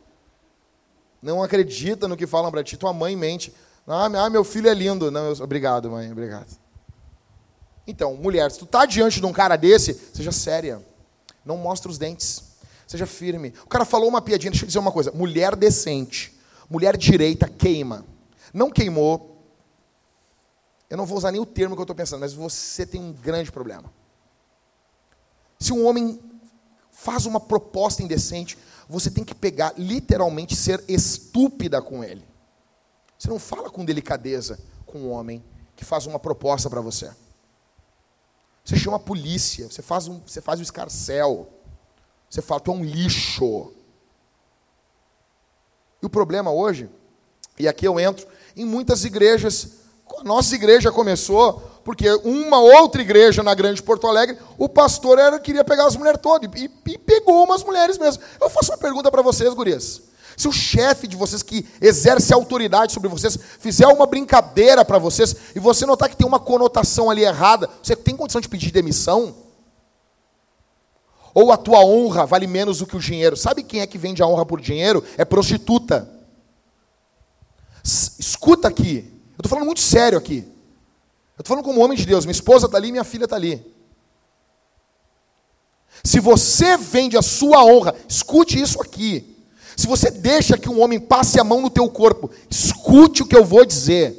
Não 1.20 1.42
acredita 1.42 2.08
no 2.08 2.16
que 2.16 2.26
falam 2.26 2.50
pra 2.50 2.64
ti. 2.64 2.78
Tua 2.78 2.94
mãe 2.94 3.14
mente. 3.14 3.52
Ah, 3.92 4.30
meu 4.30 4.44
filho 4.44 4.68
é 4.68 4.74
lindo. 4.74 5.10
Não, 5.10 5.26
eu... 5.26 5.42
Obrigado, 5.42 5.90
mãe, 5.90 6.12
obrigado. 6.12 6.46
Então, 7.86 8.14
mulher, 8.14 8.48
se 8.50 8.58
tu 8.58 8.66
tá 8.66 8.86
diante 8.86 9.18
de 9.18 9.26
um 9.26 9.32
cara 9.32 9.56
desse, 9.56 9.94
seja 10.14 10.30
séria. 10.30 10.80
Não 11.44 11.56
mostra 11.56 11.90
os 11.90 11.98
dentes. 11.98 12.44
Seja 12.86 13.04
firme. 13.04 13.52
O 13.64 13.68
cara 13.68 13.84
falou 13.84 14.08
uma 14.08 14.22
piadinha, 14.22 14.50
deixa 14.50 14.64
eu 14.64 14.68
dizer 14.68 14.78
uma 14.78 14.92
coisa. 14.92 15.10
Mulher 15.10 15.56
decente, 15.56 16.38
mulher 16.68 16.96
direita 16.96 17.48
queima. 17.48 18.04
Não 18.54 18.70
queimou. 18.70 19.44
Eu 20.88 20.96
não 20.96 21.06
vou 21.06 21.18
usar 21.18 21.32
nem 21.32 21.40
o 21.40 21.46
termo 21.46 21.74
que 21.74 21.80
eu 21.80 21.84
estou 21.84 21.96
pensando, 21.96 22.20
mas 22.20 22.32
você 22.32 22.86
tem 22.86 23.00
um 23.00 23.12
grande 23.12 23.50
problema. 23.50 23.92
Se 25.58 25.72
um 25.72 25.84
homem 25.84 26.20
faz 26.92 27.26
uma 27.26 27.40
proposta 27.40 28.02
indecente, 28.02 28.56
você 28.88 29.10
tem 29.10 29.24
que 29.24 29.34
pegar, 29.34 29.74
literalmente, 29.76 30.54
ser 30.54 30.84
estúpida 30.88 31.80
com 31.82 32.04
ele. 32.04 32.29
Você 33.20 33.28
não 33.28 33.38
fala 33.38 33.68
com 33.68 33.84
delicadeza 33.84 34.58
com 34.86 35.00
um 35.00 35.10
homem 35.10 35.44
que 35.76 35.84
faz 35.84 36.06
uma 36.06 36.18
proposta 36.18 36.70
para 36.70 36.80
você. 36.80 37.10
Você 38.64 38.76
chama 38.78 38.96
a 38.96 39.00
polícia, 39.00 39.68
você 39.68 39.82
faz, 39.82 40.08
um, 40.08 40.22
você 40.26 40.40
faz 40.40 40.58
o 40.58 40.62
escarcel. 40.62 41.46
Você 42.30 42.40
fala, 42.40 42.62
tu 42.62 42.70
é 42.70 42.74
um 42.74 42.82
lixo. 42.82 43.72
E 46.00 46.06
o 46.06 46.08
problema 46.08 46.50
hoje, 46.50 46.88
e 47.58 47.68
aqui 47.68 47.86
eu 47.86 48.00
entro, 48.00 48.26
em 48.56 48.64
muitas 48.64 49.04
igrejas, 49.04 49.80
a 50.18 50.24
nossa 50.24 50.54
igreja 50.54 50.90
começou 50.90 51.60
porque 51.84 52.10
uma 52.24 52.58
outra 52.58 53.02
igreja 53.02 53.42
na 53.42 53.54
Grande 53.54 53.82
Porto 53.82 54.06
Alegre, 54.06 54.38
o 54.56 54.66
pastor 54.66 55.18
era, 55.18 55.38
queria 55.38 55.64
pegar 55.64 55.86
as 55.86 55.96
mulheres 55.96 56.20
todas, 56.22 56.50
e, 56.58 56.70
e 56.86 56.98
pegou 56.98 57.44
umas 57.44 57.62
mulheres 57.62 57.98
mesmo. 57.98 58.22
Eu 58.40 58.48
faço 58.48 58.72
uma 58.72 58.78
pergunta 58.78 59.10
para 59.10 59.20
vocês, 59.20 59.52
gurias. 59.52 60.09
Se 60.40 60.48
o 60.48 60.52
chefe 60.52 61.06
de 61.06 61.18
vocês 61.18 61.42
que 61.42 61.68
exerce 61.82 62.32
autoridade 62.32 62.94
sobre 62.94 63.10
vocês 63.10 63.38
fizer 63.58 63.86
uma 63.88 64.06
brincadeira 64.06 64.82
para 64.82 64.96
vocês 64.96 65.36
e 65.54 65.60
você 65.60 65.84
notar 65.84 66.08
que 66.08 66.16
tem 66.16 66.26
uma 66.26 66.40
conotação 66.40 67.10
ali 67.10 67.22
errada, 67.22 67.68
você 67.82 67.94
tem 67.94 68.16
condição 68.16 68.40
de 68.40 68.48
pedir 68.48 68.70
demissão? 68.70 69.34
Ou 71.34 71.52
a 71.52 71.58
tua 71.58 71.84
honra 71.84 72.24
vale 72.24 72.46
menos 72.46 72.78
do 72.78 72.86
que 72.86 72.96
o 72.96 73.00
dinheiro? 73.00 73.36
Sabe 73.36 73.62
quem 73.62 73.82
é 73.82 73.86
que 73.86 73.98
vende 73.98 74.22
a 74.22 74.26
honra 74.26 74.46
por 74.46 74.62
dinheiro? 74.62 75.04
É 75.18 75.26
prostituta. 75.26 76.10
Escuta 77.84 78.66
aqui. 78.66 79.12
Eu 79.32 79.42
estou 79.42 79.50
falando 79.50 79.66
muito 79.66 79.82
sério 79.82 80.16
aqui. 80.16 80.38
Eu 81.36 81.42
estou 81.42 81.48
falando 81.48 81.64
como 81.66 81.84
homem 81.84 81.98
de 81.98 82.06
Deus. 82.06 82.24
Minha 82.24 82.32
esposa 82.32 82.64
está 82.64 82.78
ali, 82.78 82.90
minha 82.90 83.04
filha 83.04 83.24
está 83.24 83.36
ali. 83.36 83.62
Se 86.02 86.18
você 86.18 86.78
vende 86.78 87.18
a 87.18 87.22
sua 87.22 87.62
honra, 87.62 87.94
escute 88.08 88.58
isso 88.58 88.80
aqui. 88.80 89.36
Se 89.80 89.86
você 89.86 90.10
deixa 90.10 90.58
que 90.58 90.68
um 90.68 90.78
homem 90.82 91.00
passe 91.00 91.40
a 91.40 91.42
mão 91.42 91.62
no 91.62 91.70
teu 91.70 91.88
corpo, 91.88 92.30
escute 92.50 93.22
o 93.22 93.26
que 93.26 93.34
eu 93.34 93.42
vou 93.42 93.64
dizer. 93.64 94.14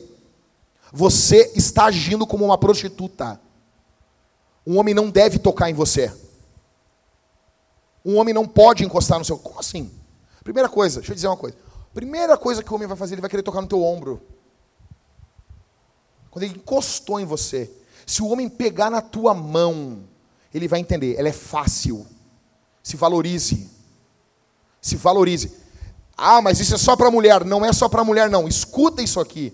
Você 0.91 1.51
está 1.55 1.86
agindo 1.86 2.26
como 2.26 2.43
uma 2.43 2.57
prostituta. 2.57 3.39
Um 4.66 4.80
homem 4.80 4.95
não 4.95 5.12
deve 5.12 5.38
tocar 5.38 5.70
em 5.70 5.76
você. 5.76 6.12
Um 8.03 8.18
homem 8.18 8.34
não 8.34 8.47
pode 8.47 8.84
encostar 8.84 9.20
no 9.20 9.24
seu. 9.24 9.38
Como 9.38 9.59
assim? 9.59 9.91
Primeira 10.43 10.68
coisa, 10.68 10.99
deixa 10.99 11.12
eu 11.12 11.16
dizer 11.16 11.28
uma 11.28 11.38
coisa. 11.38 11.55
Primeira 11.93 12.36
coisa 12.39 12.64
que 12.64 12.72
o 12.72 12.76
homem 12.76 12.88
vai 12.88 12.97
fazer, 12.97 13.14
ele 13.14 13.22
vai 13.22 13.30
querer 13.30 13.43
tocar 13.43 13.62
no 13.62 13.68
teu 13.68 13.84
ombro. 13.84 14.20
Quando 16.32 16.45
ele 16.45 16.55
encostou 16.55 17.20
em 17.20 17.26
você. 17.26 17.70
Se 18.07 18.24
o 18.24 18.30
homem 18.30 18.49
pegar 18.49 18.89
na 18.89 18.99
tua 18.99 19.36
mão, 19.36 20.05
ele 20.51 20.68
vai 20.68 20.80
entender, 20.80 21.18
ela 21.20 21.30
é 21.30 21.34
fácil. 21.34 22.03
Se 22.82 22.97
valorize. 22.97 23.70
Se 24.82 24.96
valorize. 24.96 25.52
Ah, 26.18 26.42
mas 26.42 26.60
isso 26.60 26.76
é 26.76 26.78
só 26.78 26.96
para 26.96 27.12
mulher. 27.12 27.46
Não 27.46 27.64
é 27.66 27.72
só 27.72 27.88
para 27.88 28.04
mulher, 28.04 28.30
não. 28.30 28.48
Escuta 28.48 29.02
isso 29.02 29.20
aqui. 29.20 29.54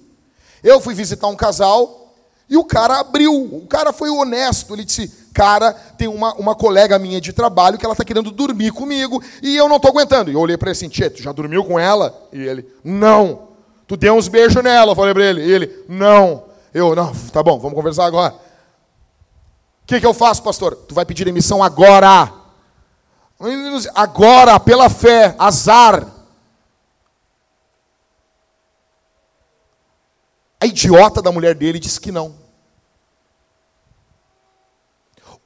Eu 0.64 0.82
fui 0.82 0.94
visitar 0.94 1.28
um 1.28 1.36
casal 1.36 2.16
e 2.50 2.58
o 2.58 2.64
cara 2.64 3.00
abriu. 3.00 3.34
O 3.34 3.68
cara 3.68 3.92
foi 3.92 4.10
honesto. 4.10 4.74
Ele 4.74 4.84
disse: 4.84 5.12
cara, 5.34 5.74
tem 5.74 6.08
uma, 6.08 6.34
uma 6.36 6.56
colega 6.56 6.98
minha 6.98 7.22
de 7.22 7.32
trabalho 7.34 7.78
que 7.78 7.86
ela 7.86 7.94
está 7.94 8.04
querendo 8.04 8.32
dormir 8.32 8.72
comigo 8.72 9.22
e 9.42 9.56
eu 9.56 9.70
não 9.70 9.76
estou 9.76 9.92
aguentando. 9.92 10.32
E 10.32 10.34
eu 10.34 10.40
olhei 10.40 10.58
para 10.58 10.70
ele 10.70 10.78
assim, 10.78 10.90
Tchê, 10.90 11.10
tu 11.10 11.22
já 11.22 11.32
dormiu 11.32 11.64
com 11.64 11.78
ela? 11.78 12.28
E 12.32 12.42
ele, 12.42 12.66
não. 12.84 13.50
Tu 13.86 13.96
deu 13.96 14.16
uns 14.16 14.28
beijos 14.28 14.62
nela, 14.64 14.92
eu 14.92 14.96
falei 14.96 15.14
para 15.14 15.24
ele. 15.24 15.46
E 15.46 15.52
ele, 15.52 15.86
não. 15.88 16.44
Eu, 16.74 16.96
não, 16.96 17.14
tá 17.32 17.42
bom, 17.42 17.58
vamos 17.60 17.76
conversar 17.76 18.06
agora. 18.06 18.34
O 18.34 19.88
que, 19.88 20.00
que 20.00 20.06
eu 20.06 20.14
faço, 20.14 20.44
pastor? 20.44 20.76
Tu 20.76 20.94
vai 20.94 21.06
pedir 21.06 21.28
emissão 21.28 21.64
agora. 21.64 22.32
Agora, 23.94 24.60
pela 24.60 24.90
fé, 24.90 25.36
azar. 25.38 26.08
A 30.60 30.66
idiota 30.66 31.22
da 31.22 31.32
mulher 31.32 31.54
dele 31.54 31.80
disse 31.80 32.02
que 32.02 32.12
não. 32.12 32.36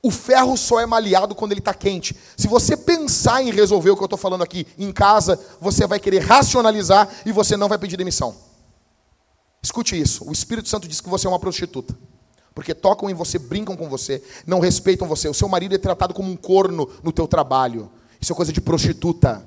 O 0.04 0.10
ferro 0.10 0.58
só 0.58 0.80
é 0.80 0.86
maleado 0.86 1.36
quando 1.36 1.52
ele 1.52 1.60
está 1.60 1.74
quente. 1.74 2.18
Se 2.36 2.48
você 2.48 2.76
pensar 2.76 3.44
em 3.44 3.52
resolver 3.52 3.92
o 3.92 3.96
que 3.96 4.02
eu 4.02 4.06
estou 4.06 4.18
falando 4.18 4.44
aqui 4.44 4.66
em 4.78 4.92
casa, 4.92 5.40
você 5.60 5.86
vai 5.86 6.00
querer 6.00 6.20
racionalizar 6.20 7.08
e 7.26 7.32
você 7.32 7.56
não 7.56 7.68
vai 7.68 7.78
pedir 7.78 7.98
demissão. 7.98 8.36
Escute 9.62 10.00
isso. 10.00 10.28
O 10.28 10.32
Espírito 10.32 10.70
Santo 10.70 10.88
diz 10.88 11.02
que 11.02 11.10
você 11.10 11.28
é 11.28 11.30
uma 11.30 11.40
prostituta. 11.40 11.96
Porque 12.54 12.74
tocam 12.74 13.10
em 13.10 13.14
você, 13.14 13.40
brincam 13.40 13.78
com 13.78 13.88
você, 13.88 14.22
não 14.46 14.60
respeitam 14.60 15.08
você. 15.08 15.30
O 15.30 15.34
seu 15.34 15.48
marido 15.48 15.74
é 15.76 15.78
tratado 15.78 16.14
como 16.14 16.30
um 16.30 16.36
corno 16.36 16.90
no 17.02 17.12
teu 17.12 17.28
trabalho. 17.28 17.90
Isso 18.20 18.34
é 18.34 18.36
coisa 18.36 18.52
de 18.52 18.60
prostituta. 18.60 19.46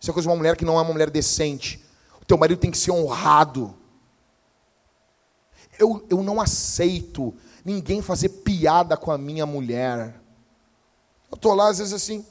Isso 0.00 0.10
é 0.10 0.14
coisa 0.14 0.26
de 0.26 0.30
uma 0.30 0.36
mulher 0.36 0.56
que 0.56 0.64
não 0.64 0.78
é 0.78 0.82
uma 0.82 0.92
mulher 0.92 1.10
decente. 1.10 1.84
O 2.20 2.24
teu 2.24 2.38
marido 2.38 2.58
tem 2.58 2.70
que 2.70 2.78
ser 2.78 2.90
honrado. 2.90 3.74
Eu, 5.78 6.04
eu 6.08 6.22
não 6.22 6.40
aceito 6.40 7.34
ninguém 7.64 8.00
fazer 8.00 8.28
piada 8.30 8.96
com 8.96 9.10
a 9.10 9.18
minha 9.18 9.44
mulher. 9.44 10.20
Eu 11.30 11.36
estou 11.36 11.52
lá, 11.52 11.68
às 11.68 11.78
vezes, 11.78 11.92
assim, 11.92 12.24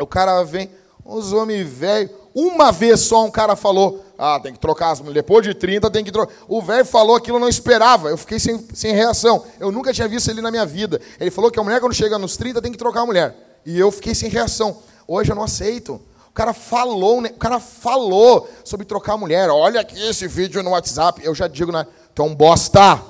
o 0.00 0.06
cara 0.06 0.42
vem, 0.42 0.70
os 1.04 1.32
homens 1.32 1.68
velhos, 1.68 2.10
uma 2.34 2.72
vez 2.72 3.00
só 3.00 3.24
um 3.24 3.30
cara 3.30 3.54
falou, 3.54 4.04
ah, 4.24 4.38
tem 4.38 4.52
que 4.52 4.60
trocar 4.60 4.92
as 4.92 5.00
mulheres, 5.00 5.16
depois 5.16 5.44
de 5.44 5.52
30 5.52 5.90
tem 5.90 6.04
que 6.04 6.12
trocar. 6.12 6.32
O 6.46 6.62
velho 6.62 6.84
falou 6.84 7.16
aquilo, 7.16 7.38
eu 7.38 7.40
não 7.40 7.48
esperava, 7.48 8.08
eu 8.08 8.16
fiquei 8.16 8.38
sem, 8.38 8.64
sem 8.72 8.94
reação. 8.94 9.44
Eu 9.58 9.72
nunca 9.72 9.92
tinha 9.92 10.06
visto 10.06 10.30
ele 10.30 10.40
na 10.40 10.48
minha 10.48 10.64
vida. 10.64 11.00
Ele 11.18 11.28
falou 11.28 11.50
que 11.50 11.58
a 11.58 11.64
mulher, 11.64 11.80
quando 11.80 11.92
chega 11.92 12.16
nos 12.20 12.36
30, 12.36 12.62
tem 12.62 12.70
que 12.70 12.78
trocar 12.78 13.00
a 13.00 13.06
mulher. 13.06 13.34
E 13.66 13.76
eu 13.76 13.90
fiquei 13.90 14.14
sem 14.14 14.30
reação. 14.30 14.78
Hoje 15.08 15.32
eu 15.32 15.34
não 15.34 15.42
aceito. 15.42 16.00
O 16.28 16.32
cara 16.32 16.52
falou, 16.52 17.20
né? 17.20 17.30
o 17.34 17.36
cara 17.36 17.58
falou 17.58 18.48
sobre 18.64 18.86
trocar 18.86 19.14
a 19.14 19.16
mulher. 19.16 19.50
Olha 19.50 19.80
aqui 19.80 20.00
esse 20.00 20.28
vídeo 20.28 20.62
no 20.62 20.70
WhatsApp. 20.70 21.20
Eu 21.24 21.34
já 21.34 21.48
digo, 21.48 21.72
né? 21.72 21.84
Um 22.20 22.32
bosta. 22.32 23.02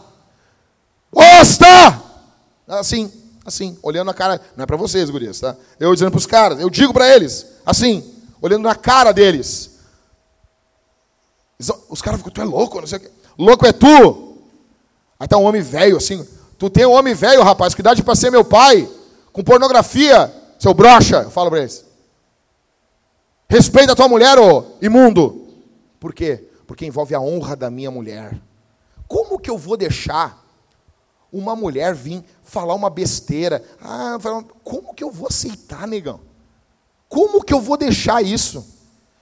Bosta! 1.13 2.03
Assim, 2.67 3.13
assim, 3.45 3.77
olhando 3.83 4.07
na 4.07 4.15
cara. 4.15 4.41
Não 4.57 4.63
é 4.63 4.67
para 4.67 4.79
vocês, 4.79 5.11
gurias, 5.11 5.41
tá? 5.41 5.55
Eu 5.79 5.93
dizendo 5.93 6.11
para 6.11 6.19
os 6.19 6.27
caras, 6.27 6.59
eu 6.59 6.71
digo 6.71 6.95
para 6.95 7.15
eles, 7.15 7.47
assim, 7.67 8.03
olhando 8.41 8.63
na 8.63 8.75
cara 8.75 9.13
deles. 9.13 9.72
Os 11.89 12.03
caras 12.03 12.19
ficam, 12.19 12.33
tu 12.33 12.41
é 12.41 12.45
louco, 12.45 12.81
não 12.81 12.87
sei 12.87 12.99
o 12.99 13.01
quê. 13.01 13.11
Louco 13.39 13.67
é 13.67 13.73
tu. 13.73 14.37
Aí 15.19 15.29
tá 15.29 15.37
um 15.37 15.45
homem 15.45 15.63
velho, 15.63 15.97
assim. 15.97 16.27
Tu 16.59 16.71
tem 16.71 16.87
um 16.87 16.93
homem 16.93 17.15
velho, 17.15 17.43
rapaz, 17.43 17.75
que 17.75 17.81
idade 17.81 18.03
para 18.03 18.15
ser 18.15 18.31
meu 18.31 18.45
pai, 18.45 18.89
com 19.33 19.43
pornografia, 19.43 20.33
seu 20.59 20.75
brocha. 20.75 21.23
Eu 21.23 21.31
falo 21.31 21.51
para 21.51 21.61
eles. 21.61 21.85
Respeita 23.49 23.93
a 23.93 23.97
tua 23.97 24.09
mulher, 24.09 24.39
ô 24.39 24.65
imundo. 24.81 25.47
Por 26.01 26.13
quê? 26.13 26.49
Porque 26.67 26.87
envolve 26.87 27.15
a 27.15 27.21
honra 27.21 27.55
da 27.55 27.71
minha 27.71 27.91
mulher. 27.91 28.41
Como 29.07 29.39
que 29.39 29.51
eu 29.51 29.59
vou 29.59 29.77
deixar 29.77 30.43
uma 31.33 31.55
mulher 31.55 31.95
vir 31.95 32.25
falar 32.43 32.75
uma 32.75 32.89
besteira? 32.89 33.63
Ah, 33.81 34.17
como 34.65 34.95
que 34.95 35.05
eu 35.05 35.11
vou 35.11 35.29
aceitar, 35.29 35.87
negão? 35.87 36.21
Como 37.09 37.45
que 37.45 37.53
eu 37.53 37.61
vou 37.61 37.77
deixar 37.77 38.23
isso? 38.23 38.67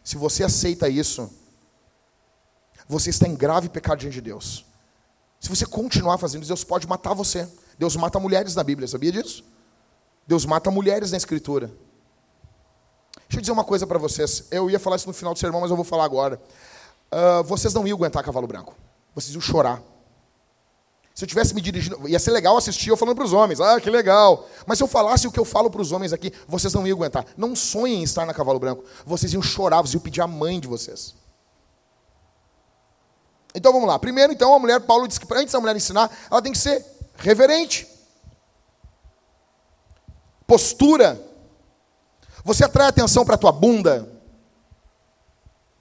Se 0.04 0.16
você 0.16 0.44
aceita 0.44 0.88
isso, 0.88 1.28
você 2.90 3.10
está 3.10 3.28
em 3.28 3.36
grave 3.36 3.68
pecado 3.68 3.98
diante 3.98 4.14
de 4.14 4.20
Deus. 4.20 4.64
Se 5.38 5.48
você 5.48 5.64
continuar 5.64 6.18
fazendo 6.18 6.42
isso, 6.42 6.50
Deus 6.50 6.64
pode 6.64 6.88
matar 6.88 7.14
você. 7.14 7.48
Deus 7.78 7.94
mata 7.94 8.18
mulheres 8.18 8.54
na 8.54 8.64
Bíblia, 8.64 8.88
sabia 8.88 9.12
disso? 9.12 9.44
Deus 10.26 10.44
mata 10.44 10.70
mulheres 10.70 11.12
na 11.12 11.16
Escritura. 11.16 11.68
Deixa 13.28 13.36
eu 13.36 13.40
dizer 13.40 13.52
uma 13.52 13.64
coisa 13.64 13.86
para 13.86 13.96
vocês. 13.96 14.44
Eu 14.50 14.68
ia 14.68 14.78
falar 14.80 14.96
isso 14.96 15.06
no 15.06 15.12
final 15.12 15.32
do 15.32 15.38
sermão, 15.38 15.60
mas 15.60 15.70
eu 15.70 15.76
vou 15.76 15.84
falar 15.84 16.04
agora. 16.04 16.40
Uh, 17.12 17.44
vocês 17.44 17.72
não 17.72 17.86
iam 17.86 17.96
aguentar 17.96 18.24
cavalo 18.24 18.46
branco. 18.46 18.74
Vocês 19.14 19.32
iam 19.32 19.40
chorar. 19.40 19.80
Se 21.14 21.24
eu 21.24 21.28
tivesse 21.28 21.54
me 21.54 21.60
dirigindo, 21.60 22.08
ia 22.08 22.18
ser 22.18 22.32
legal 22.32 22.56
assistir 22.56 22.90
eu 22.90 22.96
falando 22.96 23.14
para 23.14 23.24
os 23.24 23.32
homens, 23.32 23.60
ah, 23.60 23.80
que 23.80 23.90
legal. 23.90 24.48
Mas 24.66 24.78
se 24.78 24.84
eu 24.84 24.88
falasse 24.88 25.28
o 25.28 25.32
que 25.32 25.38
eu 25.38 25.44
falo 25.44 25.70
para 25.70 25.80
os 25.80 25.92
homens 25.92 26.12
aqui, 26.12 26.32
vocês 26.48 26.74
não 26.74 26.86
iam 26.86 26.96
aguentar. 26.96 27.24
Não 27.36 27.54
sonhem 27.54 28.00
em 28.00 28.02
estar 28.02 28.26
na 28.26 28.34
cavalo 28.34 28.58
branco. 28.58 28.84
Vocês 29.06 29.32
iam 29.32 29.42
chorar, 29.42 29.80
vocês 29.80 29.94
iam 29.94 30.00
pedir 30.00 30.22
a 30.22 30.26
mãe 30.26 30.58
de 30.58 30.66
vocês. 30.66 31.14
Então 33.54 33.72
vamos 33.72 33.88
lá. 33.88 33.98
Primeiro, 33.98 34.32
então, 34.32 34.54
a 34.54 34.58
mulher, 34.58 34.80
Paulo 34.80 35.08
diz 35.08 35.18
que 35.18 35.26
antes 35.34 35.52
da 35.52 35.60
mulher 35.60 35.76
ensinar, 35.76 36.10
ela 36.30 36.42
tem 36.42 36.52
que 36.52 36.58
ser 36.58 36.84
reverente. 37.16 37.86
Postura. 40.46 41.20
Você 42.44 42.64
atrai 42.64 42.88
atenção 42.88 43.24
para 43.24 43.34
a 43.34 43.38
tua 43.38 43.52
bunda? 43.52 44.08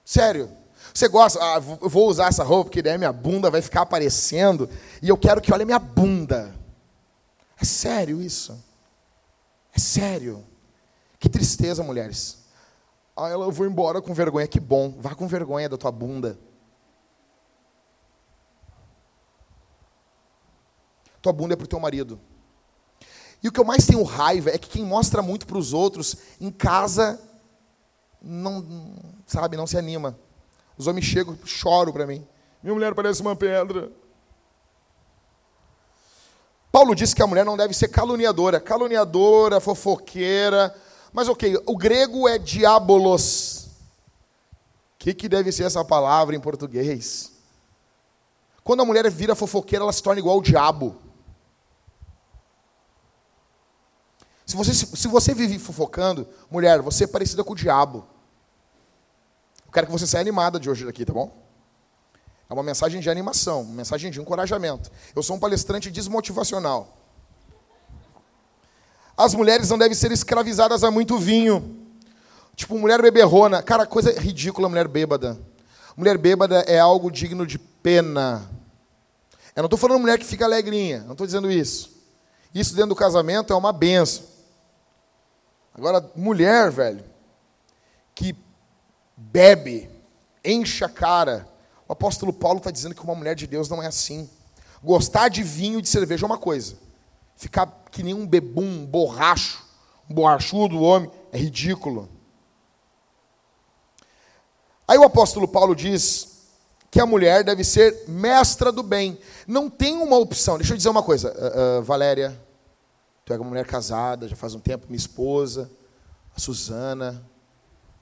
Sério. 0.04 0.50
Você 0.92 1.08
gosta, 1.08 1.40
ah, 1.40 1.58
vou 1.60 2.08
usar 2.08 2.28
essa 2.28 2.42
roupa 2.42 2.64
porque 2.64 2.82
daí 2.82 2.98
minha 2.98 3.12
bunda 3.12 3.48
vai 3.50 3.62
ficar 3.62 3.82
aparecendo 3.82 4.68
e 5.00 5.08
eu 5.08 5.16
quero 5.16 5.40
que 5.40 5.52
olhe 5.52 5.64
minha 5.64 5.78
bunda. 5.78 6.52
É 7.60 7.64
sério 7.64 8.20
isso? 8.20 8.58
É 9.72 9.78
sério? 9.78 10.44
Que 11.18 11.28
tristeza, 11.28 11.82
mulheres. 11.82 12.38
Ah, 13.16 13.28
eu 13.28 13.52
vou 13.52 13.66
embora 13.66 14.00
com 14.00 14.12
vergonha. 14.12 14.48
Que 14.48 14.58
bom, 14.58 14.94
vá 14.98 15.14
com 15.14 15.28
vergonha 15.28 15.68
da 15.68 15.76
tua 15.76 15.92
bunda. 15.92 16.38
Tua 21.20 21.32
bunda 21.32 21.54
é 21.54 21.56
para 21.56 21.64
o 21.64 21.68
teu 21.68 21.80
marido. 21.80 22.20
E 23.42 23.48
o 23.48 23.52
que 23.52 23.60
eu 23.60 23.64
mais 23.64 23.86
tenho 23.86 24.02
raiva 24.02 24.50
é 24.50 24.58
que 24.58 24.68
quem 24.68 24.84
mostra 24.84 25.22
muito 25.22 25.46
para 25.46 25.58
os 25.58 25.72
outros, 25.72 26.16
em 26.40 26.50
casa, 26.50 27.20
não, 28.20 28.94
sabe, 29.26 29.56
não 29.56 29.66
se 29.66 29.78
anima. 29.78 30.18
Os 30.76 30.86
homens 30.86 31.04
chegam, 31.04 31.38
choram 31.44 31.92
para 31.92 32.06
mim. 32.06 32.26
Minha 32.62 32.74
mulher 32.74 32.94
parece 32.94 33.22
uma 33.22 33.34
pedra. 33.34 33.90
Paulo 36.70 36.94
disse 36.94 37.14
que 37.14 37.22
a 37.22 37.26
mulher 37.26 37.44
não 37.44 37.56
deve 37.56 37.74
ser 37.74 37.88
caluniadora. 37.88 38.60
Caluniadora, 38.60 39.60
fofoqueira. 39.60 40.74
Mas 41.12 41.28
ok, 41.28 41.60
o 41.66 41.76
grego 41.76 42.28
é 42.28 42.38
diabolos. 42.38 43.68
O 44.94 44.98
que, 44.98 45.14
que 45.14 45.28
deve 45.28 45.50
ser 45.50 45.64
essa 45.64 45.84
palavra 45.84 46.36
em 46.36 46.40
português? 46.40 47.32
Quando 48.62 48.82
a 48.82 48.84
mulher 48.84 49.10
vira 49.10 49.34
fofoqueira, 49.34 49.84
ela 49.84 49.92
se 49.92 50.02
torna 50.02 50.20
igual 50.20 50.36
ao 50.36 50.42
diabo. 50.42 51.09
Se 54.50 54.56
você, 54.56 54.74
se 54.74 55.06
você 55.06 55.32
vive 55.32 55.60
fofocando, 55.60 56.26
mulher, 56.50 56.82
você 56.82 57.04
é 57.04 57.06
parecida 57.06 57.44
com 57.44 57.52
o 57.52 57.56
diabo. 57.56 58.04
Eu 59.64 59.72
quero 59.72 59.86
que 59.86 59.92
você 59.92 60.08
saia 60.08 60.22
animada 60.22 60.58
de 60.58 60.68
hoje 60.68 60.84
daqui, 60.84 61.04
tá 61.04 61.12
bom? 61.12 61.32
É 62.48 62.52
uma 62.52 62.64
mensagem 62.64 63.00
de 63.00 63.08
animação, 63.08 63.62
uma 63.62 63.74
mensagem 63.74 64.10
de 64.10 64.20
encorajamento. 64.20 64.90
Eu 65.14 65.22
sou 65.22 65.36
um 65.36 65.38
palestrante 65.38 65.88
desmotivacional. 65.88 66.98
As 69.16 69.36
mulheres 69.36 69.70
não 69.70 69.78
devem 69.78 69.94
ser 69.94 70.10
escravizadas 70.10 70.82
a 70.82 70.90
muito 70.90 71.16
vinho. 71.16 71.86
Tipo, 72.56 72.76
mulher 72.76 73.00
beberrona. 73.00 73.62
Cara, 73.62 73.86
coisa 73.86 74.18
ridícula, 74.18 74.68
mulher 74.68 74.88
bêbada. 74.88 75.40
Mulher 75.96 76.18
bêbada 76.18 76.62
é 76.62 76.80
algo 76.80 77.08
digno 77.08 77.46
de 77.46 77.56
pena. 77.56 78.50
Eu 79.54 79.62
não 79.62 79.66
estou 79.66 79.78
falando 79.78 80.00
mulher 80.00 80.18
que 80.18 80.26
fica 80.26 80.44
alegrinha, 80.44 81.04
não 81.04 81.12
estou 81.12 81.24
dizendo 81.24 81.48
isso. 81.48 81.88
Isso 82.52 82.74
dentro 82.74 82.88
do 82.88 82.96
casamento 82.96 83.52
é 83.52 83.56
uma 83.56 83.72
benção. 83.72 84.29
Agora, 85.80 86.12
mulher, 86.14 86.70
velho, 86.70 87.02
que 88.14 88.36
bebe, 89.16 89.88
enche 90.44 90.84
a 90.84 90.90
cara. 90.90 91.48
O 91.88 91.92
apóstolo 91.94 92.34
Paulo 92.34 92.58
está 92.58 92.70
dizendo 92.70 92.94
que 92.94 93.02
uma 93.02 93.14
mulher 93.14 93.34
de 93.34 93.46
Deus 93.46 93.66
não 93.66 93.82
é 93.82 93.86
assim. 93.86 94.28
Gostar 94.84 95.30
de 95.30 95.42
vinho 95.42 95.78
e 95.78 95.82
de 95.82 95.88
cerveja 95.88 96.26
é 96.26 96.28
uma 96.28 96.36
coisa. 96.36 96.76
Ficar 97.34 97.82
que 97.90 98.02
nem 98.02 98.12
um 98.12 98.26
bebum, 98.26 98.82
um 98.82 98.84
borracho, 98.84 99.64
um 100.10 100.12
borrachudo 100.12 100.82
homem, 100.82 101.10
é 101.32 101.38
ridículo. 101.38 102.10
Aí 104.86 104.98
o 104.98 105.04
apóstolo 105.04 105.48
Paulo 105.48 105.74
diz 105.74 106.42
que 106.90 107.00
a 107.00 107.06
mulher 107.06 107.42
deve 107.42 107.64
ser 107.64 108.04
mestra 108.06 108.70
do 108.70 108.82
bem. 108.82 109.18
Não 109.46 109.70
tem 109.70 109.96
uma 109.96 110.18
opção. 110.18 110.58
Deixa 110.58 110.74
eu 110.74 110.76
dizer 110.76 110.90
uma 110.90 111.02
coisa, 111.02 111.32
uh, 111.32 111.78
uh, 111.78 111.82
Valéria, 111.82 112.38
tu 113.24 113.32
é 113.32 113.36
uma 113.36 113.48
mulher 113.48 113.66
casada, 113.66 114.28
já 114.28 114.36
faz 114.36 114.54
um 114.54 114.60
tempo, 114.60 114.86
minha 114.88 114.96
esposa, 114.96 115.70
a 116.36 116.40
Suzana, 116.40 117.24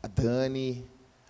a 0.02 0.06
Dani, 0.06 0.86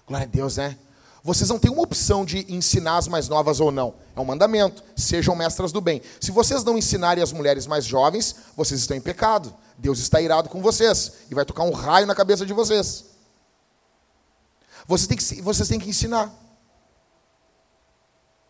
Glória 0.09 0.27
a 0.27 0.29
Deus, 0.29 0.57
né? 0.57 0.79
Vocês 1.23 1.51
não 1.51 1.59
têm 1.59 1.71
uma 1.71 1.83
opção 1.83 2.25
de 2.25 2.51
ensinar 2.53 2.97
as 2.97 3.07
mais 3.07 3.29
novas 3.29 3.61
ou 3.61 3.71
não. 3.71 3.95
É 4.17 4.21
um 4.21 4.25
mandamento. 4.25 4.83
Sejam 4.97 5.37
mestras 5.37 5.71
do 5.71 5.81
bem. 5.81 6.01
Se 6.19 6.31
vocês 6.31 6.65
não 6.65 6.79
ensinarem 6.79 7.23
as 7.23 7.33
mulheres 7.33 7.67
mais 7.67 7.85
jovens, 7.85 8.35
vocês 8.57 8.81
estão 8.81 8.97
em 8.97 9.01
pecado. 9.01 9.55
Deus 9.77 9.99
está 9.99 10.21
irado 10.21 10.49
com 10.49 10.63
vocês 10.63 11.13
e 11.31 11.35
vai 11.35 11.45
tocar 11.45 11.65
um 11.65 11.73
raio 11.73 12.07
na 12.07 12.15
cabeça 12.15 12.47
de 12.47 12.55
vocês. 12.55 13.05
Vocês 14.87 15.07
têm 15.07 15.19
que, 15.19 15.43
vocês 15.43 15.69
têm 15.69 15.79
que 15.79 15.91
ensinar. 15.91 16.33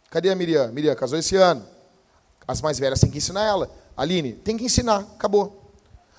Cadê 0.09 0.31
a 0.31 0.37
Miriam? 0.37 0.69
Miriam 0.69 0.95
casou 0.95 1.19
esse 1.19 1.35
ano. 1.35 1.67
As 2.47 2.63
mais 2.63 2.79
velhas 2.79 3.01
têm 3.01 3.11
que 3.11 3.19
ensinar 3.19 3.43
ela. 3.43 3.69
Aline, 3.99 4.33
tem 4.33 4.57
que 4.57 4.65
ensinar. 4.65 5.01
Acabou. 5.17 5.73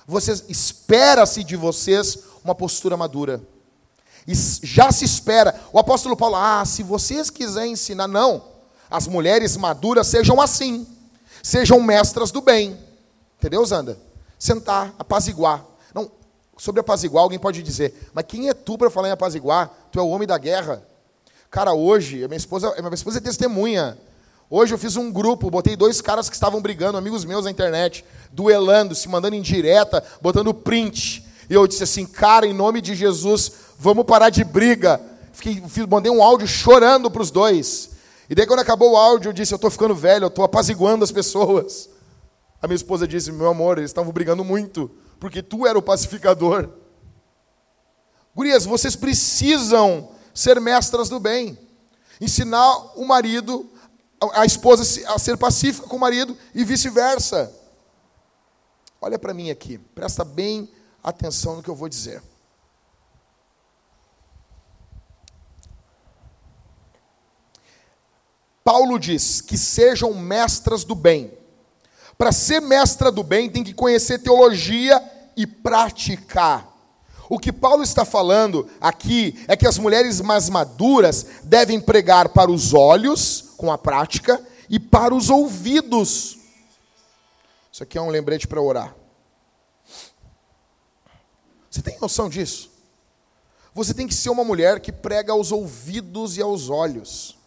Vocês 0.06 0.44
espera-se 0.50 1.42
de 1.42 1.56
vocês 1.56 2.18
uma 2.44 2.54
postura 2.54 2.94
madura. 2.94 3.40
Já 4.62 4.92
se 4.92 5.06
espera. 5.06 5.58
O 5.72 5.78
apóstolo 5.78 6.14
Paulo, 6.14 6.36
ah, 6.36 6.62
se 6.66 6.82
vocês 6.82 7.30
quiserem 7.30 7.72
ensinar, 7.72 8.06
não. 8.06 8.44
As 8.90 9.06
mulheres 9.06 9.56
maduras 9.56 10.08
sejam 10.08 10.38
assim. 10.42 10.86
Sejam 11.42 11.80
mestras 11.80 12.30
do 12.30 12.42
bem. 12.42 12.78
Entendeu, 13.38 13.64
Zanda? 13.64 13.98
Sentar, 14.38 14.94
apaziguar. 14.98 15.64
Não, 15.94 16.10
sobre 16.58 16.82
apaziguar, 16.82 17.22
alguém 17.22 17.38
pode 17.38 17.62
dizer, 17.62 18.10
mas 18.12 18.26
quem 18.28 18.50
é 18.50 18.52
tu 18.52 18.76
para 18.76 18.90
falar 18.90 19.08
em 19.08 19.12
apaziguar? 19.12 19.70
Tu 19.90 19.98
é 19.98 20.02
o 20.02 20.08
homem 20.08 20.28
da 20.28 20.36
guerra. 20.36 20.86
Cara, 21.50 21.72
hoje, 21.72 22.16
minha 22.28 22.36
esposa, 22.36 22.74
minha 22.76 22.92
esposa 22.92 23.16
é 23.16 23.20
testemunha. 23.22 23.96
Hoje 24.52 24.74
eu 24.74 24.78
fiz 24.78 24.96
um 24.96 25.12
grupo, 25.12 25.48
botei 25.48 25.76
dois 25.76 26.00
caras 26.00 26.28
que 26.28 26.34
estavam 26.34 26.60
brigando, 26.60 26.98
amigos 26.98 27.24
meus 27.24 27.44
na 27.44 27.52
internet, 27.52 28.04
duelando, 28.32 28.96
se 28.96 29.08
mandando 29.08 29.36
em 29.36 29.40
direta, 29.40 30.02
botando 30.20 30.52
print. 30.52 31.24
E 31.48 31.54
eu 31.54 31.64
disse 31.68 31.84
assim, 31.84 32.04
cara, 32.04 32.44
em 32.44 32.52
nome 32.52 32.80
de 32.80 32.96
Jesus, 32.96 33.52
vamos 33.78 34.04
parar 34.04 34.28
de 34.28 34.42
briga. 34.42 35.00
Fiquei, 35.32 35.62
mandei 35.88 36.10
um 36.10 36.20
áudio 36.20 36.48
chorando 36.48 37.08
para 37.08 37.22
os 37.22 37.30
dois. 37.30 37.90
E 38.28 38.34
daí, 38.34 38.44
quando 38.44 38.58
acabou 38.58 38.92
o 38.92 38.96
áudio, 38.96 39.28
eu 39.28 39.32
disse: 39.32 39.52
Eu 39.52 39.56
estou 39.56 39.70
ficando 39.70 39.94
velho, 39.94 40.24
eu 40.24 40.28
estou 40.28 40.44
apaziguando 40.44 41.04
as 41.04 41.10
pessoas. 41.10 41.88
A 42.60 42.66
minha 42.66 42.76
esposa 42.76 43.06
disse: 43.06 43.32
Meu 43.32 43.48
amor, 43.48 43.78
eles 43.78 43.90
estavam 43.90 44.12
brigando 44.12 44.44
muito, 44.44 44.90
porque 45.18 45.42
tu 45.42 45.66
era 45.66 45.78
o 45.78 45.82
pacificador. 45.82 46.68
Gurias, 48.34 48.64
vocês 48.64 48.94
precisam 48.94 50.10
ser 50.34 50.60
mestras 50.60 51.08
do 51.08 51.18
bem. 51.18 51.58
Ensinar 52.20 52.92
o 52.96 53.04
marido, 53.04 53.68
a 54.34 54.44
esposa 54.44 54.82
a 55.12 55.18
ser 55.18 55.36
pacífica 55.36 55.86
com 55.86 55.96
o 55.96 56.00
marido 56.00 56.36
e 56.54 56.64
vice-versa. 56.64 57.52
Olha 59.00 59.18
para 59.18 59.32
mim 59.32 59.50
aqui, 59.50 59.78
presta 59.78 60.24
bem 60.24 60.70
atenção 61.02 61.56
no 61.56 61.62
que 61.62 61.70
eu 61.70 61.74
vou 61.74 61.88
dizer. 61.88 62.22
Paulo 68.62 68.98
diz 68.98 69.40
que 69.40 69.56
sejam 69.56 70.14
mestras 70.14 70.84
do 70.84 70.94
bem. 70.94 71.36
para 72.18 72.32
ser 72.32 72.60
mestra 72.60 73.10
do 73.10 73.24
bem, 73.24 73.48
tem 73.48 73.64
que 73.64 73.72
conhecer 73.72 74.18
teologia 74.18 75.02
e 75.34 75.46
praticar. 75.46 76.69
O 77.30 77.38
que 77.38 77.52
Paulo 77.52 77.84
está 77.84 78.04
falando 78.04 78.68
aqui 78.80 79.44
é 79.46 79.56
que 79.56 79.64
as 79.64 79.78
mulheres 79.78 80.20
mais 80.20 80.48
maduras 80.48 81.24
devem 81.44 81.80
pregar 81.80 82.30
para 82.30 82.50
os 82.50 82.74
olhos, 82.74 83.54
com 83.56 83.70
a 83.70 83.78
prática, 83.78 84.44
e 84.68 84.80
para 84.80 85.14
os 85.14 85.30
ouvidos. 85.30 86.38
Isso 87.72 87.84
aqui 87.84 87.96
é 87.96 88.02
um 88.02 88.10
lembrete 88.10 88.48
para 88.48 88.60
orar. 88.60 88.96
Você 91.70 91.80
tem 91.80 91.96
noção 92.00 92.28
disso? 92.28 92.68
Você 93.72 93.94
tem 93.94 94.08
que 94.08 94.14
ser 94.14 94.30
uma 94.30 94.42
mulher 94.42 94.80
que 94.80 94.90
prega 94.90 95.32
aos 95.32 95.52
ouvidos 95.52 96.36
e 96.36 96.42
aos 96.42 96.68
olhos. 96.68 97.38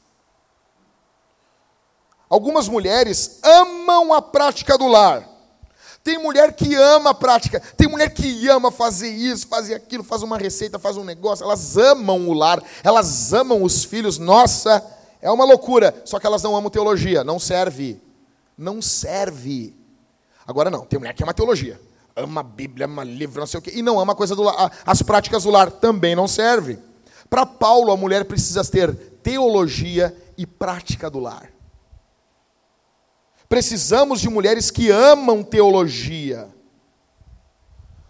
Algumas 2.29 2.69
mulheres 2.69 3.39
amam 3.43 4.13
a 4.13 4.21
prática 4.21 4.77
do 4.77 4.87
lar. 4.87 5.29
Tem 6.03 6.17
mulher 6.17 6.53
que 6.53 6.75
ama 6.75 7.11
a 7.11 7.13
prática, 7.13 7.61
tem 7.77 7.87
mulher 7.87 8.09
que 8.09 8.49
ama 8.49 8.71
fazer 8.71 9.09
isso, 9.09 9.47
fazer 9.47 9.75
aquilo, 9.75 10.03
faz 10.03 10.21
uma 10.21 10.37
receita, 10.37 10.77
faz 10.77 10.97
um 10.97 11.03
negócio. 11.03 11.43
Elas 11.43 11.77
amam 11.77 12.27
o 12.27 12.33
lar, 12.33 12.61
elas 12.83 13.31
amam 13.33 13.63
os 13.63 13.85
filhos. 13.85 14.17
Nossa, 14.17 14.85
é 15.21 15.31
uma 15.31 15.45
loucura. 15.45 15.95
Só 16.03 16.19
que 16.19 16.27
elas 16.27 16.43
não 16.43 16.55
amam 16.55 16.69
teologia, 16.69 17.23
não 17.23 17.39
serve. 17.39 18.01
Não 18.57 18.81
serve. 18.81 19.73
Agora 20.45 20.69
não, 20.69 20.85
tem 20.85 20.99
mulher 20.99 21.13
que 21.13 21.23
ama 21.23 21.33
teologia 21.33 21.79
ama 22.15 22.41
a 22.41 22.43
Bíblia, 22.43 22.85
ama 22.85 23.03
livro, 23.03 23.39
não 23.39 23.47
sei 23.47 23.59
o 23.59 23.61
quê, 23.61 23.71
e 23.73 23.81
não 23.81 23.99
ama 23.99 24.13
a 24.13 24.15
coisa 24.15 24.35
do 24.35 24.43
lar. 24.43 24.71
As 24.85 25.01
práticas 25.01 25.43
do 25.43 25.49
lar 25.49 25.71
também 25.71 26.15
não 26.15 26.27
servem. 26.27 26.77
Para 27.29 27.45
Paulo, 27.45 27.91
a 27.91 27.97
mulher 27.97 28.25
precisa 28.25 28.63
ter 28.63 28.93
teologia 29.23 30.15
e 30.37 30.45
prática 30.45 31.09
do 31.09 31.19
lar. 31.19 31.49
Precisamos 33.53 34.19
de 34.19 34.27
mulheres 34.29 34.71
que 34.71 34.89
amam 34.89 35.43
teologia. 35.43 36.47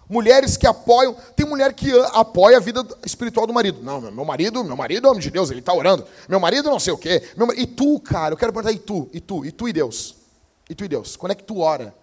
Mulheres 0.08 0.56
que 0.56 0.66
apoiam. 0.66 1.18
Tem 1.36 1.46
mulher 1.46 1.74
que 1.74 1.92
apoia 2.14 2.56
a 2.56 2.60
vida 2.62 2.82
espiritual 3.06 3.46
do 3.46 3.52
marido. 3.52 3.84
Não, 3.84 4.00
meu 4.00 4.24
marido, 4.24 4.64
meu 4.64 4.78
marido 4.78 5.06
é 5.06 5.10
homem 5.10 5.22
de 5.22 5.30
Deus, 5.30 5.52
ele 5.52 5.60
está 5.60 5.74
orando. 5.74 6.08
Meu 6.30 6.40
marido 6.40 6.70
não 6.70 6.80
sei 6.80 6.94
o 6.94 6.98
quê. 6.98 7.22
Meu, 7.36 7.52
e 7.58 7.68
tu, 7.68 8.00
cara, 8.00 8.34
eu 8.34 8.38
quero 8.38 8.54
perguntar, 8.54 8.72
e 8.72 8.80
tu? 8.80 9.10
E 9.12 9.20
tu? 9.20 9.44
E 9.44 9.52
tu 9.52 9.68
e 9.68 9.74
Deus? 9.74 10.16
E 10.70 10.74
tu 10.74 10.86
e 10.86 10.88
Deus? 10.88 11.18
Quando 11.18 11.34
é 11.34 11.36
que 11.36 11.44
tu 11.44 11.60
ora? 11.60 11.94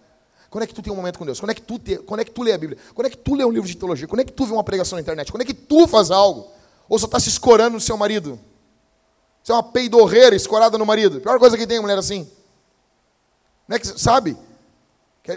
Quando 0.47 0.63
é 0.63 0.67
que 0.67 0.75
tu 0.75 0.83
tem 0.83 0.93
um 0.93 0.97
momento 0.97 1.17
com 1.17 1.25
Deus? 1.25 1.39
Quando 1.39 1.49
é 1.49 1.55
que 1.55 1.63
tu, 1.63 1.79
te, 1.79 1.97
quando 1.97 2.19
é 2.19 2.23
que 2.23 2.29
tu 2.29 2.43
lê 2.43 2.53
a 2.53 2.59
Bíblia? 2.59 2.77
Quando 2.93 3.07
é 3.07 3.09
que 3.09 3.17
tu 3.17 3.33
lê 3.33 3.43
um 3.43 3.49
livro 3.49 3.67
de 3.67 3.75
teologia? 3.75 4.07
Quando 4.07 4.19
é 4.19 4.23
que 4.23 4.33
tu 4.33 4.45
vê 4.45 4.53
uma 4.53 4.63
pregação 4.63 4.97
na 4.97 5.01
internet? 5.01 5.31
Quando 5.31 5.41
é 5.41 5.45
que 5.45 5.55
tu 5.55 5.87
faz 5.87 6.11
algo? 6.11 6.51
Ou 6.87 6.99
só 6.99 7.07
está 7.07 7.19
se 7.19 7.29
escorando 7.29 7.73
no 7.73 7.81
seu 7.81 7.97
marido? 7.97 8.39
Você 9.41 9.51
é 9.51 9.55
uma 9.55 9.63
peidorreira 9.63 10.35
escorada 10.35 10.77
no 10.77 10.85
marido. 10.85 11.19
Pior 11.19 11.39
coisa 11.39 11.57
que 11.57 11.65
tem 11.65 11.79
mulher 11.79 11.97
assim. 11.97 12.29
É 13.69 13.79
que, 13.79 13.87
sabe? 13.99 14.37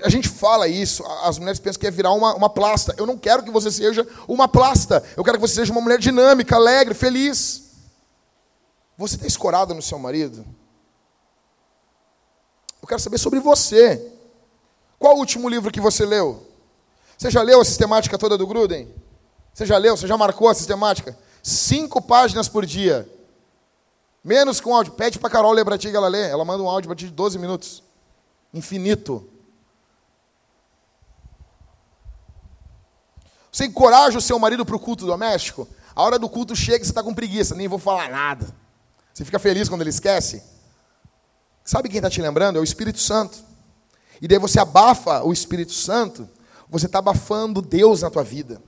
A 0.03 0.09
gente 0.09 0.29
fala 0.29 0.67
isso, 0.67 1.05
as 1.23 1.39
mulheres 1.39 1.61
pensam 1.61 1.79
que 1.79 1.87
é 1.87 1.91
virar 1.91 2.13
uma, 2.13 2.35
uma 2.35 2.49
plasta. 2.49 2.95
Eu 2.97 3.05
não 3.05 3.19
quero 3.19 3.43
que 3.43 3.51
você 3.51 3.71
seja 3.71 4.07
uma 4.27 4.49
plasta. 4.49 5.05
Eu 5.17 5.23
quero 5.23 5.37
que 5.37 5.47
você 5.47 5.55
seja 5.55 5.73
uma 5.73 5.81
mulher 5.81 5.99
dinâmica, 5.99 6.57
alegre, 6.57 6.95
feliz. 6.95 7.65
Você 8.97 9.17
está 9.17 9.27
escorada 9.27 9.75
no 9.75 9.83
seu 9.83 9.99
marido? 9.99 10.45
Eu 12.81 12.89
quero 12.89 13.01
saber 13.01 13.19
sobre 13.19 13.41
você. 13.41 14.11
Qual 14.99 15.17
o 15.17 15.19
último 15.19 15.51
livro 15.51 15.71
que 15.71 15.81
você 15.81 16.07
leu? 16.07 16.47
Você 17.19 17.31
já 17.31 17.43
leu 17.43 17.61
a 17.61 17.65
sistemática 17.65 18.17
toda 18.17 18.39
do 18.39 18.47
Gruden? 18.47 18.89
Você 19.53 19.67
já 19.67 19.77
leu? 19.77 19.97
Você 19.97 20.07
já 20.07 20.17
marcou 20.17 20.49
a 20.49 20.55
sistemática? 20.55 21.17
Cinco 21.43 22.01
páginas 22.01 22.49
por 22.49 22.65
dia. 22.65 23.09
Menos 24.25 24.63
com 24.63 24.75
áudio. 24.75 24.95
Pede 24.95 25.19
para 25.19 25.29
a 25.29 25.31
Carol 25.31 25.53
ler 25.53 25.65
para 25.65 25.77
ti 25.77 25.91
que 25.91 25.97
ela 25.97 26.09
lê. 26.09 26.27
Ela 26.29 26.45
manda 26.45 26.63
um 26.63 26.69
áudio 26.69 26.89
para 26.89 26.97
ti 26.97 27.05
de 27.05 27.13
12 27.13 27.39
minutos. 27.39 27.84
Infinito. 28.55 29.29
Você 33.53 33.67
encoraja 33.67 34.17
o 34.17 34.23
seu 34.23 34.39
marido 34.39 34.65
para 34.65 34.77
o 34.77 34.81
culto 34.81 35.05
doméstico? 35.05 35.69
A 35.95 36.03
hora 36.03 36.19
do 36.19 36.29
culto 36.29 36.57
chega 36.57 36.83
e 36.83 36.87
você 36.87 36.93
está 36.93 37.03
com 37.03 37.13
preguiça. 37.13 37.55
Nem 37.55 37.69
vou 37.69 37.79
falar 37.79 38.09
nada. 38.09 38.47
Você 39.13 39.25
fica 39.25 39.39
feliz 39.39 39.69
quando 39.69 39.83
ele 39.83 39.91
esquece? 39.91 40.43
Sabe 41.63 41.89
quem 41.89 41.99
está 41.99 42.09
te 42.09 42.23
lembrando? 42.23 42.57
É 42.57 42.61
o 42.61 42.65
Espírito 42.65 42.99
Santo 42.99 43.53
e 44.21 44.29
daí 44.29 44.39
você 44.39 44.59
abafa 44.59 45.23
o 45.23 45.33
Espírito 45.33 45.73
Santo, 45.73 46.29
você 46.69 46.87
está 46.87 46.99
abafando 46.99 47.61
Deus 47.61 48.03
na 48.03 48.11
tua 48.11 48.25
vida. 48.25 48.63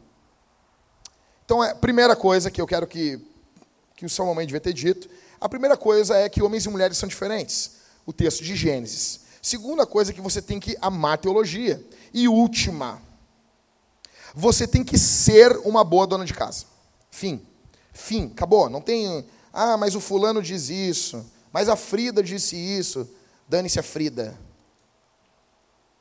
Então, 1.45 1.62
a 1.62 1.74
primeira 1.74 2.16
coisa 2.16 2.51
que 2.51 2.61
eu 2.61 2.66
quero 2.66 2.87
que, 2.87 3.20
que 3.97 4.05
o 4.05 4.11
Salomão 4.11 4.45
devia 4.45 4.61
ter 4.61 4.72
dito, 4.72 5.09
a 5.41 5.49
primeira 5.49 5.76
coisa 5.76 6.16
é 6.16 6.28
que 6.28 6.43
homens 6.43 6.66
e 6.66 6.68
mulheres 6.68 6.99
são 6.99 7.09
diferentes. 7.09 7.76
O 8.05 8.12
texto 8.12 8.43
de 8.43 8.55
Gênesis. 8.55 9.20
Segunda 9.47 9.87
coisa 9.87 10.11
é 10.11 10.13
que 10.13 10.21
você 10.21 10.43
tem 10.43 10.59
que 10.59 10.77
amar 10.81 11.19
teologia. 11.19 11.81
E 12.13 12.27
última, 12.27 13.01
você 14.35 14.67
tem 14.67 14.83
que 14.83 14.99
ser 14.99 15.57
uma 15.59 15.85
boa 15.85 16.05
dona 16.05 16.25
de 16.25 16.35
casa. 16.35 16.65
Fim. 17.13 17.47
Fim. 17.93 18.33
Acabou. 18.35 18.69
Não 18.69 18.81
tem. 18.81 19.25
Ah, 19.53 19.77
mas 19.77 19.95
o 19.95 20.01
fulano 20.01 20.43
diz 20.43 20.69
isso. 20.69 21.25
Mas 21.53 21.69
a 21.69 21.77
Frida 21.77 22.25
disse 22.25 22.57
isso. 22.57 23.09
Dane-se 23.49 23.79
a 23.79 23.85
Frida. 23.85 24.37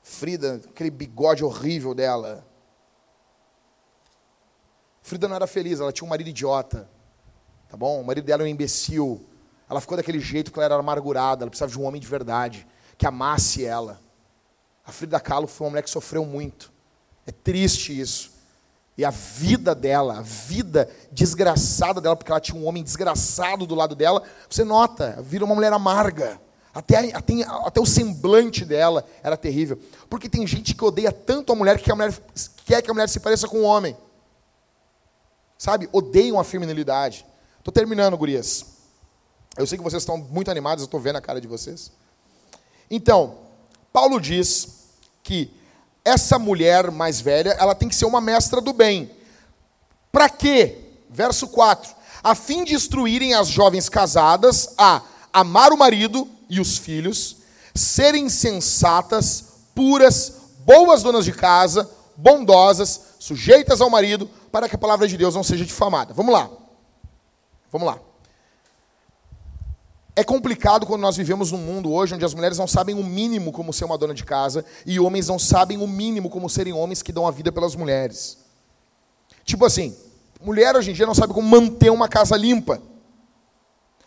Frida, 0.01 0.59
aquele 0.67 0.89
bigode 0.89 1.43
horrível 1.43 1.93
dela. 1.93 2.43
Frida 5.03 5.27
não 5.27 5.35
era 5.35 5.45
feliz, 5.45 5.79
ela 5.79 5.93
tinha 5.93 6.07
um 6.07 6.09
marido 6.09 6.31
idiota. 6.31 6.89
Tá 7.69 7.77
bom? 7.77 8.01
O 8.01 8.03
marido 8.03 8.25
dela 8.25 8.41
era 8.41 8.49
um 8.49 8.51
imbecil. 8.51 9.23
Ela 9.69 9.79
ficou 9.79 9.97
daquele 9.97 10.19
jeito 10.19 10.51
que 10.51 10.57
ela 10.57 10.65
era 10.65 10.75
amargurada, 10.75 11.43
ela 11.43 11.51
precisava 11.51 11.71
de 11.71 11.79
um 11.79 11.83
homem 11.83 12.01
de 12.01 12.07
verdade, 12.07 12.65
que 12.97 13.05
amasse 13.05 13.65
ela. 13.65 13.99
A 14.85 14.91
Frida 14.91 15.19
Kahlo 15.19 15.47
foi 15.47 15.65
uma 15.65 15.71
mulher 15.71 15.83
que 15.83 15.89
sofreu 15.89 16.25
muito. 16.25 16.71
É 17.25 17.31
triste 17.31 17.99
isso. 17.99 18.31
E 18.97 19.03
a 19.03 19.09
vida 19.09 19.75
dela, 19.75 20.19
a 20.19 20.21
vida 20.21 20.89
desgraçada 21.11 21.99
dela, 21.99 22.15
porque 22.15 22.31
ela 22.31 22.39
tinha 22.39 22.57
um 22.59 22.65
homem 22.65 22.83
desgraçado 22.83 23.65
do 23.65 23.75
lado 23.75 23.93
dela, 23.93 24.23
você 24.49 24.63
nota, 24.63 25.21
vira 25.21 25.43
uma 25.43 25.55
mulher 25.55 25.73
amarga. 25.73 26.39
Até, 26.73 27.13
até, 27.13 27.33
até 27.43 27.79
o 27.79 27.85
semblante 27.85 28.63
dela 28.63 29.05
era 29.23 29.35
terrível. 29.35 29.79
Porque 30.09 30.29
tem 30.29 30.45
gente 30.45 30.73
que 30.73 30.83
odeia 30.83 31.11
tanto 31.11 31.51
a 31.51 31.55
mulher 31.55 31.79
que 31.79 31.91
a 31.91 31.95
mulher 31.95 32.13
quer 32.65 32.81
que 32.81 32.91
a 32.91 32.93
mulher 32.93 33.09
se 33.09 33.19
pareça 33.19 33.47
com 33.47 33.57
o 33.57 33.61
um 33.61 33.65
homem. 33.65 33.97
Sabe? 35.57 35.89
Odeiam 35.91 36.39
a 36.39 36.43
feminilidade. 36.43 37.25
Estou 37.57 37.73
terminando, 37.73 38.17
gurias. 38.17 38.65
Eu 39.57 39.65
sei 39.65 39.77
que 39.77 39.83
vocês 39.83 40.03
estão 40.03 40.17
muito 40.17 40.51
animados, 40.51 40.81
eu 40.81 40.85
estou 40.85 40.99
vendo 40.99 41.15
a 41.15 41.21
cara 41.21 41.39
de 41.39 41.47
vocês. 41.47 41.91
Então, 42.89 43.37
Paulo 43.91 44.19
diz 44.19 44.87
que 45.23 45.51
essa 46.03 46.37
mulher 46.37 46.91
mais 46.91 47.19
velha, 47.19 47.55
ela 47.59 47.73
tem 47.73 47.89
que 47.89 47.95
ser 47.95 48.05
uma 48.05 48.21
mestra 48.21 48.61
do 48.61 48.71
bem. 48.71 49.09
Para 50.11 50.29
quê? 50.29 50.77
Verso 51.09 51.47
4. 51.47 51.93
A 52.23 52.35
fim 52.35 52.63
de 52.63 52.75
instruírem 52.75 53.33
as 53.33 53.47
jovens 53.47 53.89
casadas 53.89 54.73
a 54.77 55.01
amar 55.33 55.73
o 55.73 55.77
marido 55.77 56.27
e 56.49 56.59
os 56.59 56.77
filhos, 56.77 57.37
serem 57.73 58.29
sensatas, 58.29 59.43
puras, 59.73 60.33
boas 60.59 61.03
donas 61.03 61.25
de 61.25 61.33
casa, 61.33 61.89
bondosas, 62.15 63.01
sujeitas 63.19 63.81
ao 63.81 63.89
marido, 63.89 64.29
para 64.51 64.69
que 64.69 64.75
a 64.75 64.79
palavra 64.79 65.07
de 65.07 65.17
Deus 65.17 65.35
não 65.35 65.43
seja 65.43 65.65
difamada. 65.65 66.13
Vamos 66.13 66.33
lá. 66.33 66.49
Vamos 67.71 67.87
lá. 67.87 67.99
É 70.15 70.23
complicado 70.23 70.85
quando 70.85 71.01
nós 71.01 71.17
vivemos 71.17 71.51
num 71.51 71.57
mundo 71.57 71.91
hoje 71.91 72.15
onde 72.15 72.23
as 72.23 72.33
mulheres 72.33 72.57
não 72.57 72.67
sabem 72.67 72.95
o 72.95 73.03
mínimo 73.03 73.51
como 73.51 73.73
ser 73.73 73.83
uma 73.83 73.97
dona 73.97 74.13
de 74.13 74.23
casa 74.23 74.63
e 74.85 74.97
homens 74.97 75.27
não 75.27 75.37
sabem 75.37 75.77
o 75.77 75.85
mínimo 75.85 76.29
como 76.29 76.49
serem 76.49 76.71
homens 76.71 77.01
que 77.01 77.11
dão 77.11 77.27
a 77.27 77.31
vida 77.31 77.51
pelas 77.51 77.75
mulheres. 77.75 78.37
Tipo 79.43 79.65
assim, 79.65 79.95
mulher 80.41 80.73
hoje 80.75 80.91
em 80.91 80.93
dia 80.93 81.05
não 81.05 81.13
sabe 81.13 81.33
como 81.33 81.47
manter 81.47 81.89
uma 81.89 82.07
casa 82.07 82.37
limpa. 82.37 82.81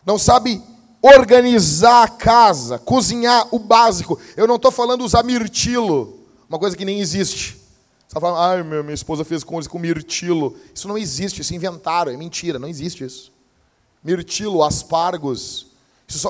Não 0.07 0.19
sabe 0.19 0.63
organizar 1.03 2.05
a 2.05 2.09
casa, 2.09 2.79
cozinhar 2.79 3.47
o 3.51 3.59
básico. 3.59 4.19
Eu 4.35 4.47
não 4.47 4.57
estou 4.57 4.73
falando 4.73 5.05
usar 5.05 5.23
mirtilo, 5.23 6.27
uma 6.49 6.59
coisa 6.59 6.75
que 6.75 6.87
nem 6.87 7.01
existe. 7.01 7.59
Você 8.09 8.17
está 8.17 8.21
falando, 8.21 8.39
ai, 8.39 8.63
minha, 8.63 8.83
minha 8.83 8.95
esposa 8.95 9.25
fez 9.27 9.45
coisa 9.45 9.69
com 9.69 9.79
mirtilo. 9.79 10.57
Isso 10.75 10.89
não 10.89 10.97
existe, 10.97 11.43
isso 11.43 11.55
inventaram, 11.55 12.11
é 12.11 12.17
mentira, 12.17 12.59
não 12.59 12.67
existe 12.67 13.05
isso. 13.05 13.31
Mirtilo, 14.03 14.63
aspargos. 14.63 15.68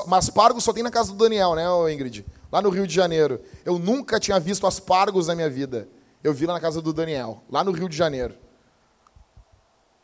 Mas 0.07 0.25
aspargos 0.25 0.63
só 0.63 0.73
tem 0.73 0.83
na 0.83 0.91
casa 0.91 1.11
do 1.11 1.17
Daniel, 1.17 1.55
né, 1.55 1.93
Ingrid? 1.93 2.25
Lá 2.51 2.61
no 2.61 2.69
Rio 2.69 2.85
de 2.85 2.93
Janeiro. 2.93 3.41
Eu 3.63 3.79
nunca 3.79 4.19
tinha 4.19 4.39
visto 4.39 4.67
aspargos 4.67 5.27
na 5.27 5.35
minha 5.35 5.49
vida. 5.49 5.87
Eu 6.21 6.33
vi 6.33 6.45
lá 6.45 6.53
na 6.53 6.59
casa 6.59 6.81
do 6.81 6.91
Daniel, 6.91 7.41
lá 7.49 7.63
no 7.63 7.71
Rio 7.71 7.87
de 7.87 7.95
Janeiro. 7.95 8.35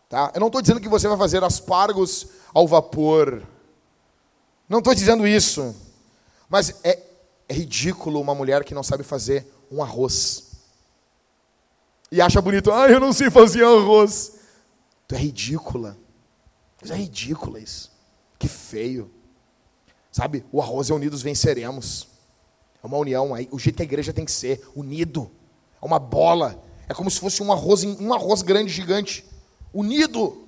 Tá? 0.08 0.32
Eu 0.34 0.40
não 0.40 0.48
estou 0.48 0.62
dizendo 0.62 0.80
que 0.80 0.88
você 0.88 1.08
vai 1.08 1.18
fazer 1.18 1.44
aspargos 1.44 2.28
ao 2.54 2.68
vapor. 2.68 3.44
Não 4.70 4.80
estou 4.80 4.96
dizendo 4.96 5.28
isso. 5.28 5.76
Mas 6.48 6.80
é, 6.84 7.04
é 7.50 7.54
ridículo 7.54 8.22
uma 8.22 8.34
mulher 8.34 8.64
que 8.64 8.74
não 8.74 8.84
sabe 8.84 9.04
fazer 9.04 9.46
um 9.70 9.84
arroz. 9.84 10.52
E 12.12 12.22
acha 12.22 12.42
bonito, 12.42 12.72
ah, 12.72 12.88
eu 12.88 13.00
não 13.00 13.12
sei 13.12 13.30
fazer 13.30 13.66
arroz. 13.66 14.36
Tu 15.06 15.16
é 15.16 15.18
ridícula. 15.18 15.98
Isso 16.82 16.94
é 16.94 16.96
ridícula 16.96 17.60
isso. 17.60 17.92
Que 18.40 18.48
feio. 18.48 19.12
Sabe, 20.16 20.46
o 20.50 20.62
arroz 20.62 20.90
é 20.90 20.94
unidos 20.94 21.22
venceremos. 21.22 22.08
É 22.82 22.88
uma 22.88 22.96
união. 22.96 23.36
Aí, 23.36 23.50
o 23.52 23.60
jeito 23.60 23.76
que 23.76 23.82
a 23.82 23.86
igreja 23.86 24.14
tem 24.14 24.24
que 24.24 24.32
ser, 24.32 24.66
unido. 24.74 25.30
É 25.82 25.86
uma 25.86 26.00
bola. 26.00 26.64
É 26.88 26.94
como 26.94 27.12
se 27.12 27.20
fosse 27.20 27.44
um 27.44 27.52
arroz, 27.52 27.84
um 27.84 28.14
arroz 28.14 28.42
grande, 28.42 28.72
gigante. 28.72 29.26
Unido. 29.74 30.48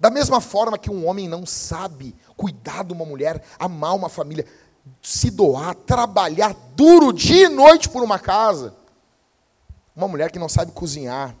Da 0.00 0.08
mesma 0.08 0.40
forma 0.40 0.78
que 0.78 0.90
um 0.90 1.06
homem 1.06 1.28
não 1.28 1.44
sabe 1.44 2.16
cuidar 2.38 2.84
de 2.84 2.94
uma 2.94 3.04
mulher, 3.04 3.44
amar 3.58 3.94
uma 3.94 4.08
família, 4.08 4.46
se 5.02 5.30
doar, 5.30 5.74
trabalhar 5.74 6.56
duro 6.74 7.12
dia 7.12 7.44
e 7.44 7.48
noite 7.50 7.90
por 7.90 8.02
uma 8.02 8.18
casa. 8.18 8.74
Uma 9.94 10.08
mulher 10.08 10.32
que 10.32 10.38
não 10.38 10.48
sabe 10.48 10.72
cozinhar. 10.72 11.36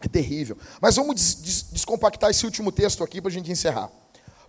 É 0.00 0.08
terrível. 0.08 0.56
Mas 0.80 0.96
vamos 0.96 1.16
des 1.16 1.34
des 1.34 1.62
descompactar 1.70 2.30
esse 2.30 2.46
último 2.46 2.72
texto 2.72 3.04
aqui 3.04 3.20
para 3.20 3.28
a 3.28 3.34
gente 3.34 3.52
encerrar. 3.52 3.90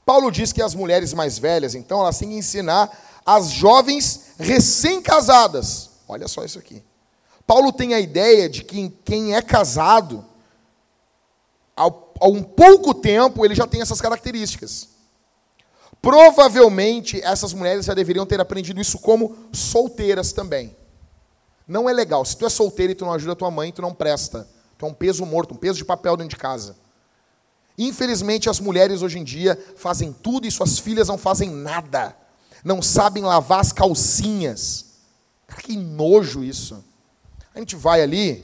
Paulo 0.10 0.32
diz 0.32 0.52
que 0.52 0.60
as 0.60 0.74
mulheres 0.74 1.14
mais 1.14 1.38
velhas, 1.38 1.76
então, 1.76 2.00
elas 2.00 2.18
têm 2.18 2.30
que 2.30 2.36
ensinar 2.38 3.22
as 3.24 3.52
jovens 3.52 4.32
recém-casadas. 4.40 5.92
Olha 6.08 6.28
só 6.28 6.44
isso 6.44 6.58
aqui. 6.58 6.84
Paulo 7.46 7.72
tem 7.72 7.94
a 7.94 8.00
ideia 8.00 8.50
de 8.50 8.64
que 8.64 8.90
quem 9.06 9.36
é 9.36 9.42
casado, 9.44 10.26
a 11.78 12.28
um 12.28 12.42
pouco 12.42 12.92
tempo, 12.92 13.46
ele 13.46 13.54
já 13.54 13.68
tem 13.68 13.84
essas 13.84 14.02
características. 14.02 14.90
Provavelmente 16.02 17.22
essas 17.22 17.54
mulheres 17.54 17.86
já 17.86 17.94
deveriam 17.94 18.26
ter 18.26 18.42
aprendido 18.42 18.82
isso 18.82 18.98
como 18.98 19.38
solteiras 19.54 20.32
também. 20.34 20.76
Não 21.68 21.88
é 21.88 21.94
legal. 21.94 22.26
Se 22.26 22.36
tu 22.36 22.48
é 22.48 22.50
solteira 22.50 22.94
e 22.94 22.96
tu 22.96 23.06
não 23.06 23.14
ajuda 23.14 23.36
tua 23.36 23.52
mãe, 23.52 23.72
tu 23.72 23.84
não 23.84 23.94
presta. 23.94 24.48
Tu 24.76 24.88
é 24.88 24.90
um 24.90 24.94
peso 24.94 25.24
morto, 25.24 25.54
um 25.54 25.58
peso 25.58 25.78
de 25.78 25.86
papel 25.86 26.18
dentro 26.18 26.36
de 26.36 26.42
casa. 26.42 26.76
Infelizmente, 27.82 28.50
as 28.50 28.60
mulheres 28.60 29.02
hoje 29.02 29.20
em 29.20 29.24
dia 29.24 29.58
fazem 29.78 30.12
tudo 30.12 30.46
e 30.46 30.52
suas 30.52 30.78
filhas 30.78 31.08
não 31.08 31.18
fazem 31.18 31.50
nada. 31.50 32.14
Não 32.62 32.82
sabem 32.82 33.24
lavar 33.24 33.62
as 33.62 33.72
calcinhas. 33.72 34.86
Cara, 35.48 35.62
que 35.62 35.78
nojo 35.78 36.44
isso. 36.44 36.84
A 37.56 37.60
gente 37.60 37.78
vai 37.78 38.02
ali, 38.02 38.44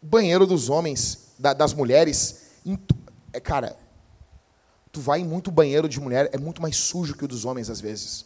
banheiro 0.00 0.46
dos 0.46 0.70
homens, 0.70 1.34
da, 1.38 1.52
das 1.52 1.74
mulheres. 1.74 2.46
É, 3.30 3.38
cara, 3.40 3.76
tu 4.90 5.02
vai 5.02 5.20
em 5.20 5.24
muito 5.24 5.50
banheiro 5.50 5.86
de 5.86 6.00
mulher, 6.00 6.30
é 6.32 6.38
muito 6.38 6.62
mais 6.62 6.78
sujo 6.78 7.14
que 7.14 7.26
o 7.26 7.28
dos 7.28 7.44
homens 7.44 7.68
às 7.68 7.78
vezes. 7.78 8.24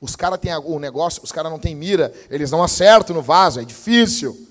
Os 0.00 0.16
caras 0.16 0.40
têm 0.40 0.52
o 0.56 0.80
negócio, 0.80 1.22
os 1.22 1.30
caras 1.30 1.52
não 1.52 1.58
têm 1.60 1.76
mira, 1.76 2.12
eles 2.28 2.50
não 2.50 2.64
acertam 2.64 3.14
no 3.14 3.22
vaso, 3.22 3.60
é 3.60 3.64
difícil. 3.64 4.48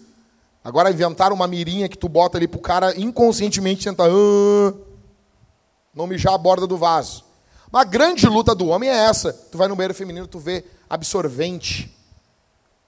Agora 0.63 0.91
inventaram 0.91 1.35
uma 1.35 1.47
mirinha 1.47 1.89
que 1.89 1.97
tu 1.97 2.07
bota 2.07 2.37
ali 2.37 2.47
pro 2.47 2.59
cara 2.59 2.99
inconscientemente 2.99 3.85
tentar 3.85 4.07
ah, 4.07 4.73
não 5.93 6.05
mijar 6.05 6.33
a 6.33 6.37
borda 6.37 6.67
do 6.67 6.77
vaso. 6.77 7.25
Uma 7.71 7.83
grande 7.83 8.27
luta 8.27 8.53
do 8.53 8.67
homem 8.67 8.89
é 8.89 8.93
essa. 8.93 9.33
Tu 9.33 9.57
vai 9.57 9.67
no 9.67 9.75
banheiro 9.75 9.93
feminino, 9.93 10.27
tu 10.27 10.39
vê 10.39 10.63
absorvente 10.89 11.95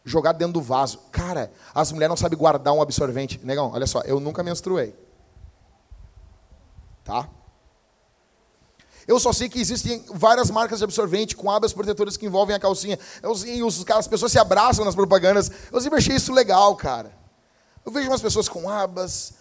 jogado 0.06 0.38
dentro 0.38 0.54
do 0.54 0.62
vaso. 0.62 1.00
Cara, 1.12 1.52
as 1.74 1.92
mulheres 1.92 2.10
não 2.10 2.18
sabem 2.18 2.38
guardar 2.38 2.74
um 2.74 2.82
absorvente. 2.82 3.40
Negão, 3.44 3.72
olha 3.74 3.88
só, 3.88 4.02
eu 4.02 4.20
nunca 4.20 4.44
menstruei. 4.44 4.94
Tá? 7.04 7.28
Eu 9.08 9.20
só 9.20 9.34
sei 9.34 9.50
que 9.50 9.60
existem 9.60 10.06
várias 10.14 10.50
marcas 10.50 10.80
de 10.80 10.86
absorvente 10.86 11.36
com 11.36 11.50
abas 11.50 11.74
protetoras 11.74 12.16
que 12.16 12.26
envolvem 12.26 12.56
a 12.56 12.60
calcinha. 12.60 13.00
Eu, 13.22 13.32
os, 13.32 13.90
as 13.90 14.08
pessoas 14.08 14.32
se 14.32 14.40
abraçam 14.40 14.86
nas 14.86 14.96
propagandas. 14.96 15.50
Eu 15.72 15.82
sempre 15.82 15.98
achei 15.98 16.16
isso 16.16 16.32
legal, 16.32 16.76
cara. 16.76 17.23
Eu 17.86 17.92
vejo 17.92 18.10
umas 18.10 18.22
pessoas 18.22 18.48
com 18.48 18.70
abas, 18.70 19.34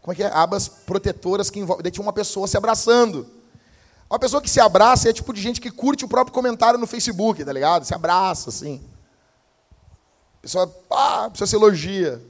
como 0.00 0.12
é 0.12 0.16
que 0.16 0.22
é? 0.22 0.26
Abas 0.32 0.68
protetoras 0.68 1.50
que 1.50 1.58
envolvem. 1.58 1.82
Daí 1.82 1.92
tinha 1.92 2.02
uma 2.02 2.12
pessoa 2.12 2.46
se 2.46 2.56
abraçando. 2.56 3.26
Uma 4.08 4.18
pessoa 4.18 4.40
que 4.40 4.48
se 4.48 4.60
abraça 4.60 5.10
é 5.10 5.12
tipo 5.12 5.32
de 5.34 5.40
gente 5.40 5.60
que 5.60 5.70
curte 5.70 6.04
o 6.04 6.08
próprio 6.08 6.32
comentário 6.32 6.78
no 6.78 6.86
Facebook, 6.86 7.44
tá 7.44 7.52
ligado? 7.52 7.84
Se 7.84 7.94
abraça, 7.94 8.48
assim. 8.48 8.82
A 10.38 10.42
pessoa, 10.42 10.76
ah, 10.90 11.28
pessoa 11.30 11.46
se 11.46 11.56
elogia. 11.56 12.22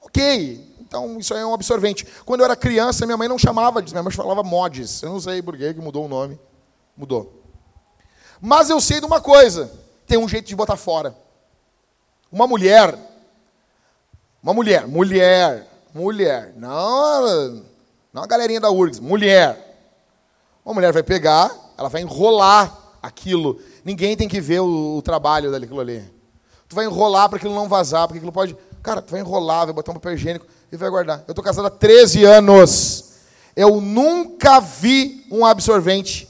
Ok, 0.00 0.76
então 0.80 1.18
isso 1.18 1.34
aí 1.34 1.40
é 1.40 1.46
um 1.46 1.52
absorvente. 1.52 2.06
Quando 2.24 2.40
eu 2.40 2.44
era 2.44 2.54
criança, 2.54 3.04
minha 3.04 3.16
mãe 3.16 3.26
não 3.26 3.38
chamava 3.38 3.82
disso, 3.82 3.94
minha 3.94 4.02
mãe 4.02 4.12
falava 4.12 4.42
mods. 4.42 5.02
Eu 5.02 5.10
não 5.10 5.20
sei 5.20 5.42
por 5.42 5.56
que 5.56 5.72
mudou 5.74 6.04
o 6.04 6.08
nome. 6.08 6.38
Mudou. 6.96 7.42
Mas 8.40 8.70
eu 8.70 8.80
sei 8.80 9.00
de 9.00 9.06
uma 9.06 9.20
coisa: 9.20 9.72
tem 10.06 10.16
um 10.16 10.28
jeito 10.28 10.46
de 10.46 10.54
botar 10.54 10.76
fora. 10.76 11.16
Uma 12.30 12.46
mulher, 12.46 12.96
uma 14.42 14.54
mulher, 14.54 14.86
mulher, 14.86 15.66
mulher, 15.94 16.52
não, 16.56 17.64
não 18.12 18.22
a 18.22 18.26
galerinha 18.26 18.60
da 18.60 18.70
URGS, 18.70 19.00
mulher. 19.00 19.64
Uma 20.64 20.74
mulher 20.74 20.92
vai 20.92 21.02
pegar, 21.02 21.50
ela 21.76 21.88
vai 21.88 22.02
enrolar 22.02 22.76
aquilo. 23.02 23.60
Ninguém 23.84 24.16
tem 24.16 24.28
que 24.28 24.40
ver 24.40 24.60
o, 24.60 24.96
o 24.96 25.02
trabalho 25.02 25.50
daquilo 25.50 25.80
ali. 25.80 26.04
Tu 26.68 26.76
vai 26.76 26.84
enrolar 26.84 27.28
para 27.28 27.38
aquilo 27.38 27.54
não 27.54 27.68
vazar, 27.68 28.06
porque 28.06 28.18
aquilo 28.18 28.32
pode. 28.32 28.56
Cara, 28.82 29.00
tu 29.00 29.10
vai 29.10 29.20
enrolar, 29.20 29.64
vai 29.66 29.74
botar 29.74 29.92
um 29.92 29.94
papel 29.94 30.12
higiênico 30.12 30.46
e 30.70 30.76
vai 30.76 30.90
guardar. 30.90 31.24
Eu 31.26 31.32
estou 31.32 31.42
casado 31.42 31.66
há 31.66 31.70
13 31.70 32.24
anos. 32.24 33.04
Eu 33.56 33.80
nunca 33.80 34.60
vi 34.60 35.26
um 35.30 35.44
absorvente 35.44 36.28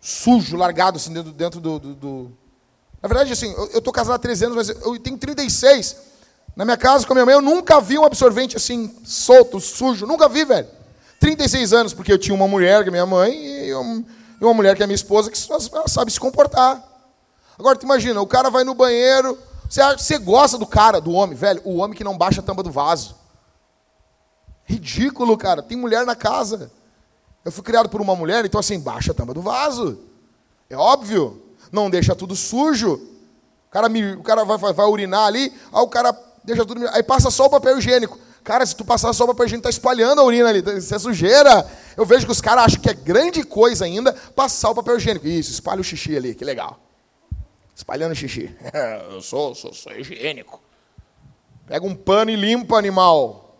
sujo, 0.00 0.56
largado 0.56 0.96
assim 0.96 1.12
dentro, 1.12 1.32
dentro 1.32 1.60
do, 1.60 1.78
do, 1.78 1.94
do, 1.94 2.32
Na 3.02 3.08
verdade, 3.08 3.32
assim, 3.32 3.52
eu 3.72 3.78
estou 3.78 3.92
casado 3.92 4.14
há 4.14 4.18
13 4.18 4.46
anos, 4.46 4.56
mas 4.56 4.68
eu 4.68 4.98
tenho 4.98 5.18
36. 5.18 5.96
Na 6.56 6.64
minha 6.64 6.78
casa 6.78 7.06
com 7.06 7.12
a 7.12 7.16
minha 7.16 7.26
mãe, 7.26 7.34
eu 7.34 7.42
nunca 7.42 7.78
vi 7.82 7.98
um 7.98 8.04
absorvente 8.04 8.56
assim, 8.56 8.96
solto, 9.04 9.60
sujo. 9.60 10.06
Nunca 10.06 10.26
vi, 10.26 10.42
velho. 10.42 10.66
36 11.20 11.72
anos, 11.74 11.92
porque 11.92 12.10
eu 12.10 12.18
tinha 12.18 12.34
uma 12.34 12.48
mulher 12.48 12.82
que 12.82 12.88
é 12.88 12.90
minha 12.90 13.04
mãe 13.04 13.34
e 13.34 13.74
uma 14.40 14.54
mulher 14.54 14.74
que 14.74 14.82
é 14.82 14.86
minha 14.86 14.94
esposa 14.94 15.30
que 15.30 15.38
sabe 15.86 16.10
se 16.10 16.18
comportar. 16.18 16.82
Agora, 17.58 17.76
tu 17.76 17.84
imagina, 17.84 18.20
o 18.22 18.26
cara 18.26 18.48
vai 18.48 18.64
no 18.64 18.74
banheiro, 18.74 19.38
você, 19.68 19.82
você 19.96 20.18
gosta 20.18 20.56
do 20.56 20.66
cara, 20.66 20.98
do 21.00 21.12
homem, 21.12 21.36
velho, 21.36 21.60
o 21.64 21.76
homem 21.76 21.96
que 21.96 22.04
não 22.04 22.16
baixa 22.16 22.40
a 22.40 22.44
tampa 22.44 22.62
do 22.62 22.70
vaso. 22.70 23.16
Ridículo, 24.64 25.36
cara. 25.36 25.62
Tem 25.62 25.76
mulher 25.76 26.06
na 26.06 26.16
casa. 26.16 26.70
Eu 27.44 27.52
fui 27.52 27.62
criado 27.62 27.88
por 27.88 28.00
uma 28.00 28.16
mulher, 28.16 28.44
então 28.44 28.58
assim, 28.58 28.80
baixa 28.80 29.12
a 29.12 29.14
tampa 29.14 29.34
do 29.34 29.42
vaso. 29.42 29.98
É 30.70 30.76
óbvio. 30.76 31.42
Não 31.70 31.90
deixa 31.90 32.14
tudo 32.14 32.34
sujo. 32.34 32.94
O 32.94 33.70
cara, 33.70 33.88
me, 33.88 34.14
o 34.14 34.22
cara 34.22 34.44
vai, 34.44 34.56
vai, 34.56 34.72
vai 34.72 34.86
urinar 34.86 35.26
ali, 35.26 35.52
aí 35.72 35.82
o 35.82 35.88
cara 35.88 36.12
deixa 36.46 36.64
tudo. 36.64 36.88
Aí 36.88 37.02
passa 37.02 37.30
só 37.30 37.46
o 37.46 37.50
papel 37.50 37.78
higiênico. 37.78 38.18
Cara, 38.42 38.64
se 38.64 38.76
tu 38.76 38.84
passar 38.84 39.12
só 39.12 39.24
o 39.24 39.28
papel 39.28 39.46
higiênico, 39.46 39.64
tá 39.64 39.70
espalhando 39.70 40.20
a 40.20 40.24
urina 40.24 40.48
ali. 40.48 40.62
Isso 40.78 40.94
é 40.94 40.98
sujeira. 40.98 41.68
Eu 41.96 42.06
vejo 42.06 42.24
que 42.24 42.32
os 42.32 42.40
caras 42.40 42.66
acham 42.66 42.80
que 42.80 42.88
é 42.88 42.94
grande 42.94 43.42
coisa 43.42 43.84
ainda 43.84 44.12
passar 44.34 44.70
o 44.70 44.74
papel 44.74 44.96
higiênico. 44.96 45.26
Isso, 45.26 45.50
espalha 45.50 45.80
o 45.80 45.84
xixi 45.84 46.16
ali, 46.16 46.34
que 46.34 46.44
legal. 46.44 46.78
Espalhando 47.74 48.14
xixi. 48.14 48.54
eu 49.10 49.20
sou, 49.20 49.54
sou, 49.54 49.74
sou 49.74 49.92
higiênico. 49.92 50.62
Pega 51.66 51.84
um 51.84 51.94
pano 51.94 52.30
e 52.30 52.36
limpa, 52.36 52.78
animal. 52.78 53.58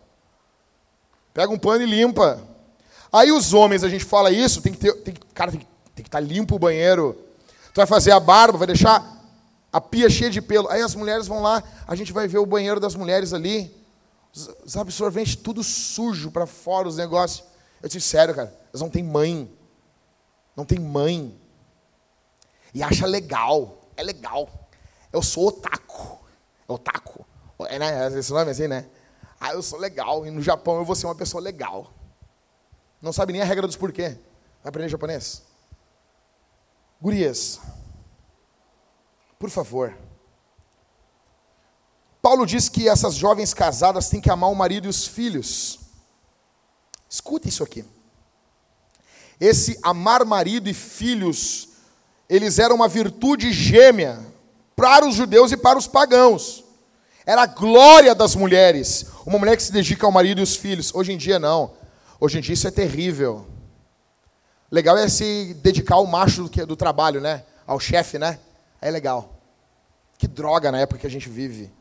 Pega 1.35 1.53
um 1.53 1.59
pano 1.59 1.83
e 1.83 1.87
limpa. 1.87 2.41
Aí 3.13 3.33
os 3.33 3.53
homens, 3.53 3.83
a 3.83 3.89
gente 3.89 4.05
fala 4.05 4.31
isso, 4.31 4.63
tem 4.63 4.73
que 4.73 4.79
ter. 4.79 4.93
Tem, 5.03 5.15
cara, 5.35 5.51
tem, 5.51 5.61
tem 5.61 6.03
que 6.05 6.09
estar 6.09 6.21
tá 6.21 6.25
limpo 6.25 6.55
o 6.55 6.59
banheiro. 6.59 7.19
Tu 7.75 7.77
vai 7.77 7.87
fazer 7.87 8.13
a 8.13 8.21
barba, 8.21 8.57
vai 8.57 8.67
deixar 8.69 9.16
a 9.77 9.81
pia 9.81 10.09
cheia 10.09 10.31
de 10.31 10.41
pelo. 10.41 10.71
Aí 10.71 10.81
as 10.81 10.95
mulheres 10.95 11.27
vão 11.27 11.43
lá, 11.43 11.63
a 11.87 11.95
gente 11.95 12.11
vai 12.11 12.27
ver 12.27 12.39
o 12.39 12.47
banheiro 12.47 12.81
das 12.81 12.95
mulheres 12.95 13.35
ali, 13.35 13.77
os 14.33 14.75
absorventes 14.75 15.37
tudo 15.37 15.63
sujo 15.63 16.31
para 16.31 16.47
fora, 16.47 16.89
os 16.89 16.97
negócios. 16.97 17.47
Eu 17.83 17.89
disse, 17.91 18.09
sério, 18.09 18.35
cara, 18.35 18.59
elas 18.71 18.81
não 18.81 18.89
têm 18.89 19.03
mãe. 19.03 19.55
Não 20.57 20.65
tem 20.65 20.79
mãe. 20.79 21.39
E 22.73 22.83
acha 22.83 23.07
legal. 23.07 23.83
É 23.99 24.03
legal. 24.03 24.49
Eu 25.13 25.23
sou 25.23 25.49
otaku. 25.49 26.25
É 26.67 26.73
otaku. 26.73 27.27
É, 27.69 27.79
né? 27.79 28.19
Esse 28.19 28.33
nome 28.33 28.49
é 28.49 28.53
assim, 28.53 28.69
né? 28.69 28.87
Ah, 29.39 29.53
eu 29.53 29.63
sou 29.63 29.79
legal. 29.79 30.27
E 30.27 30.31
no 30.31 30.41
Japão 30.41 30.79
eu 30.79 30.87
vou 30.87 30.97
ser 30.97 31.07
uma 31.07 31.15
pessoa 31.15 31.43
legal. 31.43 31.93
Não 33.03 33.13
sabe 33.13 33.35
nem 33.35 33.43
a 33.43 33.45
regra 33.45 33.67
dos 33.67 33.77
porquê. 33.77 34.17
Vai 34.63 34.71
aprender 34.71 34.89
japonês? 34.89 35.43
Gurias. 36.99 37.61
Por 39.39 39.51
favor. 39.51 39.97
Paulo 42.23 42.45
diz 42.45 42.69
que 42.69 42.89
essas 42.89 43.15
jovens 43.15 43.55
casadas 43.55 44.09
têm 44.09 44.21
que 44.21 44.31
amar 44.31 44.51
o 44.51 44.55
marido 44.55 44.87
e 44.87 44.89
os 44.89 45.07
filhos. 45.07 45.79
Escuta 47.09 47.49
isso 47.49 47.63
aqui. 47.63 47.85
Esse 49.39 49.79
amar 49.83 50.25
marido 50.25 50.69
e 50.69 50.75
filhos, 50.75 51.69
eles 52.29 52.59
eram 52.59 52.75
uma 52.75 52.89
virtude 52.89 53.53
gêmea 53.53 54.19
para 54.75 55.07
os 55.07 55.15
judeus 55.15 55.53
e 55.53 55.57
para 55.57 55.79
os 55.79 55.87
pagãos. 55.87 56.65
Era 57.25 57.43
a 57.43 57.47
glória 57.47 58.15
das 58.15 58.35
mulheres. 58.35 59.07
Uma 59.25 59.39
mulher 59.39 59.57
que 59.57 59.63
se 59.63 59.73
dedica 59.73 60.07
ao 60.07 60.13
marido 60.13 60.41
e 60.41 60.43
os 60.43 60.57
filhos. 60.57 60.95
Hoje 60.95 61.13
em 61.13 61.17
dia, 61.17 61.39
não. 61.39 61.75
Hoje 62.19 62.39
em 62.39 62.41
dia, 62.41 62.55
isso 62.55 62.67
é 62.67 62.71
terrível. 62.71 63.47
Legal 64.71 64.97
é 64.97 65.09
se 65.09 65.55
dedicar 65.63 65.97
ao 65.97 66.07
macho 66.07 66.49
do, 66.49 66.67
do 66.67 66.77
trabalho, 66.77 67.21
né? 67.21 67.45
Ao 67.67 67.79
chefe, 67.79 68.19
né? 68.19 68.39
É 68.81 68.91
legal. 68.91 69.35
Que 70.19 70.27
droga 70.27 70.73
na 70.73 70.79
época 70.79 71.01
que 71.01 71.07
a 71.07 71.11
gente 71.11 71.29
vive. 71.29 71.73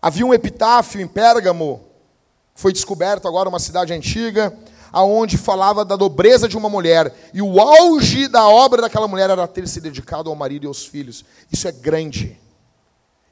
Havia 0.00 0.26
um 0.26 0.34
epitáfio 0.34 1.00
em 1.00 1.06
Pérgamo, 1.06 1.84
foi 2.54 2.72
descoberto 2.72 3.26
agora 3.26 3.48
uma 3.48 3.58
cidade 3.58 3.92
antiga. 3.92 4.56
aonde 4.92 5.36
falava 5.36 5.84
da 5.84 5.94
nobreza 5.94 6.48
de 6.48 6.56
uma 6.56 6.70
mulher, 6.70 7.14
e 7.34 7.42
o 7.42 7.60
auge 7.60 8.28
da 8.28 8.48
obra 8.48 8.80
daquela 8.80 9.06
mulher 9.06 9.28
era 9.28 9.46
ter 9.46 9.68
se 9.68 9.78
dedicado 9.78 10.30
ao 10.30 10.36
marido 10.36 10.64
e 10.64 10.66
aos 10.66 10.86
filhos. 10.86 11.22
Isso 11.52 11.68
é 11.68 11.72
grande. 11.72 12.40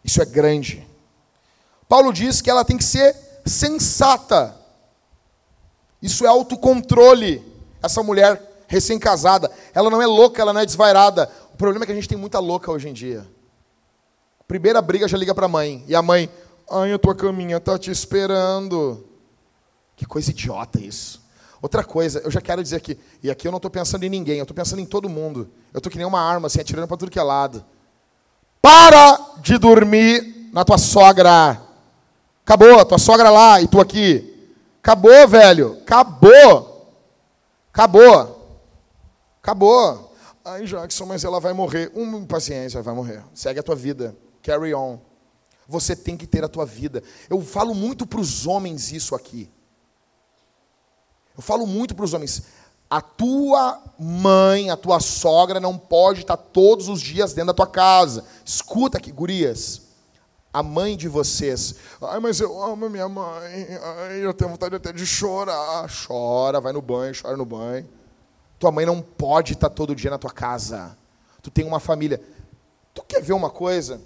Isso 0.05 0.21
é 0.21 0.27
grande. 0.27 0.87
Paulo 1.89 2.13
diz 2.13 2.43
que 2.43 2.51
ela 2.51 2.67
tem 2.67 2.77
que 2.77 2.85
ser 2.85 3.17
sensata. 3.47 4.55
Isso 6.03 6.27
é 6.27 6.29
autocontrole. 6.29 7.43
Essa 7.83 8.03
mulher 8.03 8.67
recém-casada, 8.67 9.51
ela 9.73 9.89
não 9.89 10.03
é 10.03 10.07
louca, 10.07 10.43
ela 10.43 10.53
não 10.53 10.61
é 10.61 10.67
desvairada. 10.67 11.31
O 11.55 11.57
problema 11.57 11.85
é 11.85 11.87
que 11.87 11.93
a 11.93 11.95
gente 11.95 12.09
tem 12.09 12.19
muita 12.19 12.41
louca 12.41 12.71
hoje 12.73 12.89
em 12.89 12.93
dia. 12.93 13.25
Primeira 14.49 14.83
briga 14.83 15.07
já 15.07 15.17
liga 15.17 15.33
para 15.33 15.47
a 15.47 15.49
mãe, 15.49 15.85
e 15.87 15.95
a 15.95 16.03
mãe, 16.03 16.29
ai, 16.69 16.93
a 16.93 16.99
tua 16.99 17.15
caminha 17.15 17.61
tá 17.61 17.79
te 17.79 17.93
esperando. 17.93 19.07
Que 19.95 20.05
coisa 20.05 20.33
idiota 20.33 20.81
isso. 20.81 21.23
Outra 21.63 21.85
coisa, 21.85 22.21
eu 22.25 22.31
já 22.31 22.41
quero 22.41 22.61
dizer 22.61 22.77
aqui, 22.77 22.99
e 23.23 23.31
aqui 23.31 23.47
eu 23.47 23.53
não 23.53 23.59
estou 23.59 23.71
pensando 23.71 24.03
em 24.03 24.09
ninguém, 24.09 24.39
eu 24.39 24.43
estou 24.43 24.55
pensando 24.55 24.81
em 24.81 24.85
todo 24.85 25.09
mundo. 25.09 25.49
Eu 25.73 25.79
estou 25.79 25.91
que 25.91 25.97
nem 25.97 26.07
uma 26.07 26.21
arma, 26.21 26.49
assim, 26.49 26.61
atirando 26.61 26.89
para 26.89 26.97
tudo 26.97 27.11
que 27.11 27.21
é 27.21 27.23
lado. 27.23 27.65
Para 28.61 29.17
de 29.39 29.57
dormir 29.57 30.51
na 30.53 30.65
tua 30.65 30.77
sogra. 30.77 31.63
Acabou, 32.45 32.85
tua 32.85 32.99
sogra 32.99 33.31
lá 33.31 33.63
e 33.63 33.69
tu 33.69 33.81
aqui. 33.81 34.53
Acabou, 34.83 35.29
velho. 35.29 35.79
Acabou. 35.83 36.93
Acabou. 37.73 38.59
Acabou. 39.41 40.04
Ai, 40.45 40.67
Jackson, 40.67 41.07
mas 41.07 41.25
ela 41.25 41.41
vai 41.41 41.55
morrer. 41.55 41.91
Uma 41.95 42.21
paciência, 42.27 42.83
vai 42.83 42.95
morrer. 42.95 43.25
Segue 43.33 43.61
a 43.61 43.63
tua 43.63 43.75
vida. 43.75 44.15
Carry 44.43 44.75
on. 44.75 44.99
Você 45.67 45.97
tem 45.97 46.17
que 46.19 46.27
ter 46.27 46.45
a 46.45 46.49
tua 46.49 46.67
vida. 46.67 47.03
Eu 47.31 47.41
falo 47.41 47.75
muito 47.75 48.07
para 48.07 48.21
os 48.21 48.47
homens 48.47 48.93
isso 48.93 49.15
aqui. 49.15 49.51
Eu 51.35 51.43
falo 51.43 51.67
muito 51.67 51.95
para 51.95 52.05
os 52.05 52.13
homens. 52.13 52.43
A 52.91 53.01
tua 53.01 53.83
mãe, 53.99 54.69
a 54.69 54.77
tua 54.77 55.01
sogra 55.01 55.59
não 55.59 55.79
pode 55.79 56.21
estar 56.21 56.37
todos 56.37 56.89
os 56.89 57.01
dias 57.01 57.33
dentro 57.33 57.49
da 57.49 57.55
tua 57.55 57.67
casa. 57.67 58.25
Escuta 58.45 58.99
aqui, 58.99 59.11
gurias. 59.11 59.81
A 60.53 60.63
mãe 60.63 60.95
de 60.95 61.09
vocês. 61.09 61.77
Ai, 62.03 62.21
mas 62.21 62.39
eu 62.39 62.63
amo 62.63 62.91
minha 62.91 63.09
mãe. 63.09 63.67
Ai, 63.83 64.25
eu 64.25 64.35
tenho 64.35 64.51
vontade 64.51 64.77
até 64.77 64.93
de 64.93 65.07
chorar. 65.07 65.89
Chora, 66.07 66.61
vai 66.61 66.75
no 66.75 66.83
banho, 66.83 67.15
chora 67.21 67.37
no 67.37 67.47
banho. 67.47 67.89
Tua 68.59 68.71
mãe 68.71 68.87
não 68.87 69.01
pode 69.03 69.55
estar 69.55 69.71
todo 69.71 69.95
dia 69.95 70.11
na 70.11 70.19
tua 70.19 70.31
casa. 70.31 70.97
Tu 71.43 71.51
tem 71.51 71.65
uma 71.65 71.81
família. 71.81 72.21
Tu 72.93 73.03
quer 73.03 73.23
ver 73.23 73.33
uma 73.33 73.51
coisa? 73.51 74.01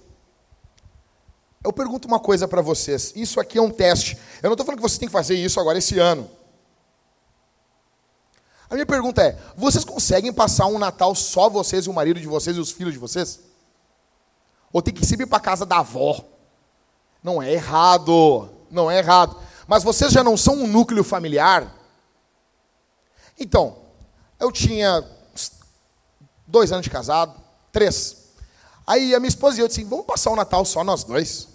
Eu 1.63 1.73
pergunto 1.73 2.09
uma 2.09 2.21
coisa 2.21 2.47
para 2.47 2.63
vocês. 2.63 3.13
Isso 3.15 3.41
aqui 3.41 3.59
é 3.59 3.63
um 3.63 3.71
teste. 3.71 4.17
Eu 4.43 4.49
não 4.49 4.53
estou 4.53 4.65
falando 4.65 4.79
que 4.79 4.89
vocês 4.89 4.99
têm 4.99 5.09
que 5.09 5.13
fazer 5.13 5.35
isso 5.35 5.61
agora 5.61 5.79
esse 5.79 5.99
ano. 5.99 6.31
A 8.71 8.75
minha 8.75 8.87
pergunta 8.87 9.23
é: 9.23 9.39
vocês 9.57 9.85
conseguem 9.85 10.33
passar 10.33 10.67
um 10.67 10.79
Natal 10.79 11.15
só 11.15 11.49
vocês 11.49 11.87
e 11.87 11.91
o 11.91 11.93
marido 11.93 12.21
de 12.21 12.27
vocês 12.27 12.57
e 12.57 12.61
os 12.61 12.71
filhos 12.71 12.93
de 12.93 12.99
vocês? 12.99 13.41
Ou 14.73 14.83
tem 14.83 14.93
que 14.93 15.05
ir 15.05 15.27
para 15.27 15.41
casa 15.41 15.65
da 15.65 15.79
avó? 15.79 16.25
Não 17.23 17.43
é 17.43 17.53
errado, 17.53 18.49
não 18.71 18.91
é 18.91 18.99
errado. 18.99 19.37
Mas 19.67 19.83
vocês 19.83 20.13
já 20.13 20.23
não 20.23 20.37
são 20.37 20.55
um 20.55 20.67
núcleo 20.67 21.03
familiar? 21.03 21.75
Então, 23.39 23.77
eu 24.39 24.53
tinha 24.53 25.05
dois 26.47 26.73
anos 26.73 26.85
de 26.85 26.91
casado, 26.91 27.35
três. 27.73 28.17
Aí 28.87 29.15
a 29.15 29.21
minha 29.21 29.29
esposa 29.29 29.59
e 29.59 29.61
eu 29.61 29.69
disse: 29.69 29.85
vamos 29.85 30.07
passar 30.07 30.31
o 30.31 30.37
Natal 30.37 30.65
só 30.65 30.83
nós 30.83 31.05
dois. 31.05 31.49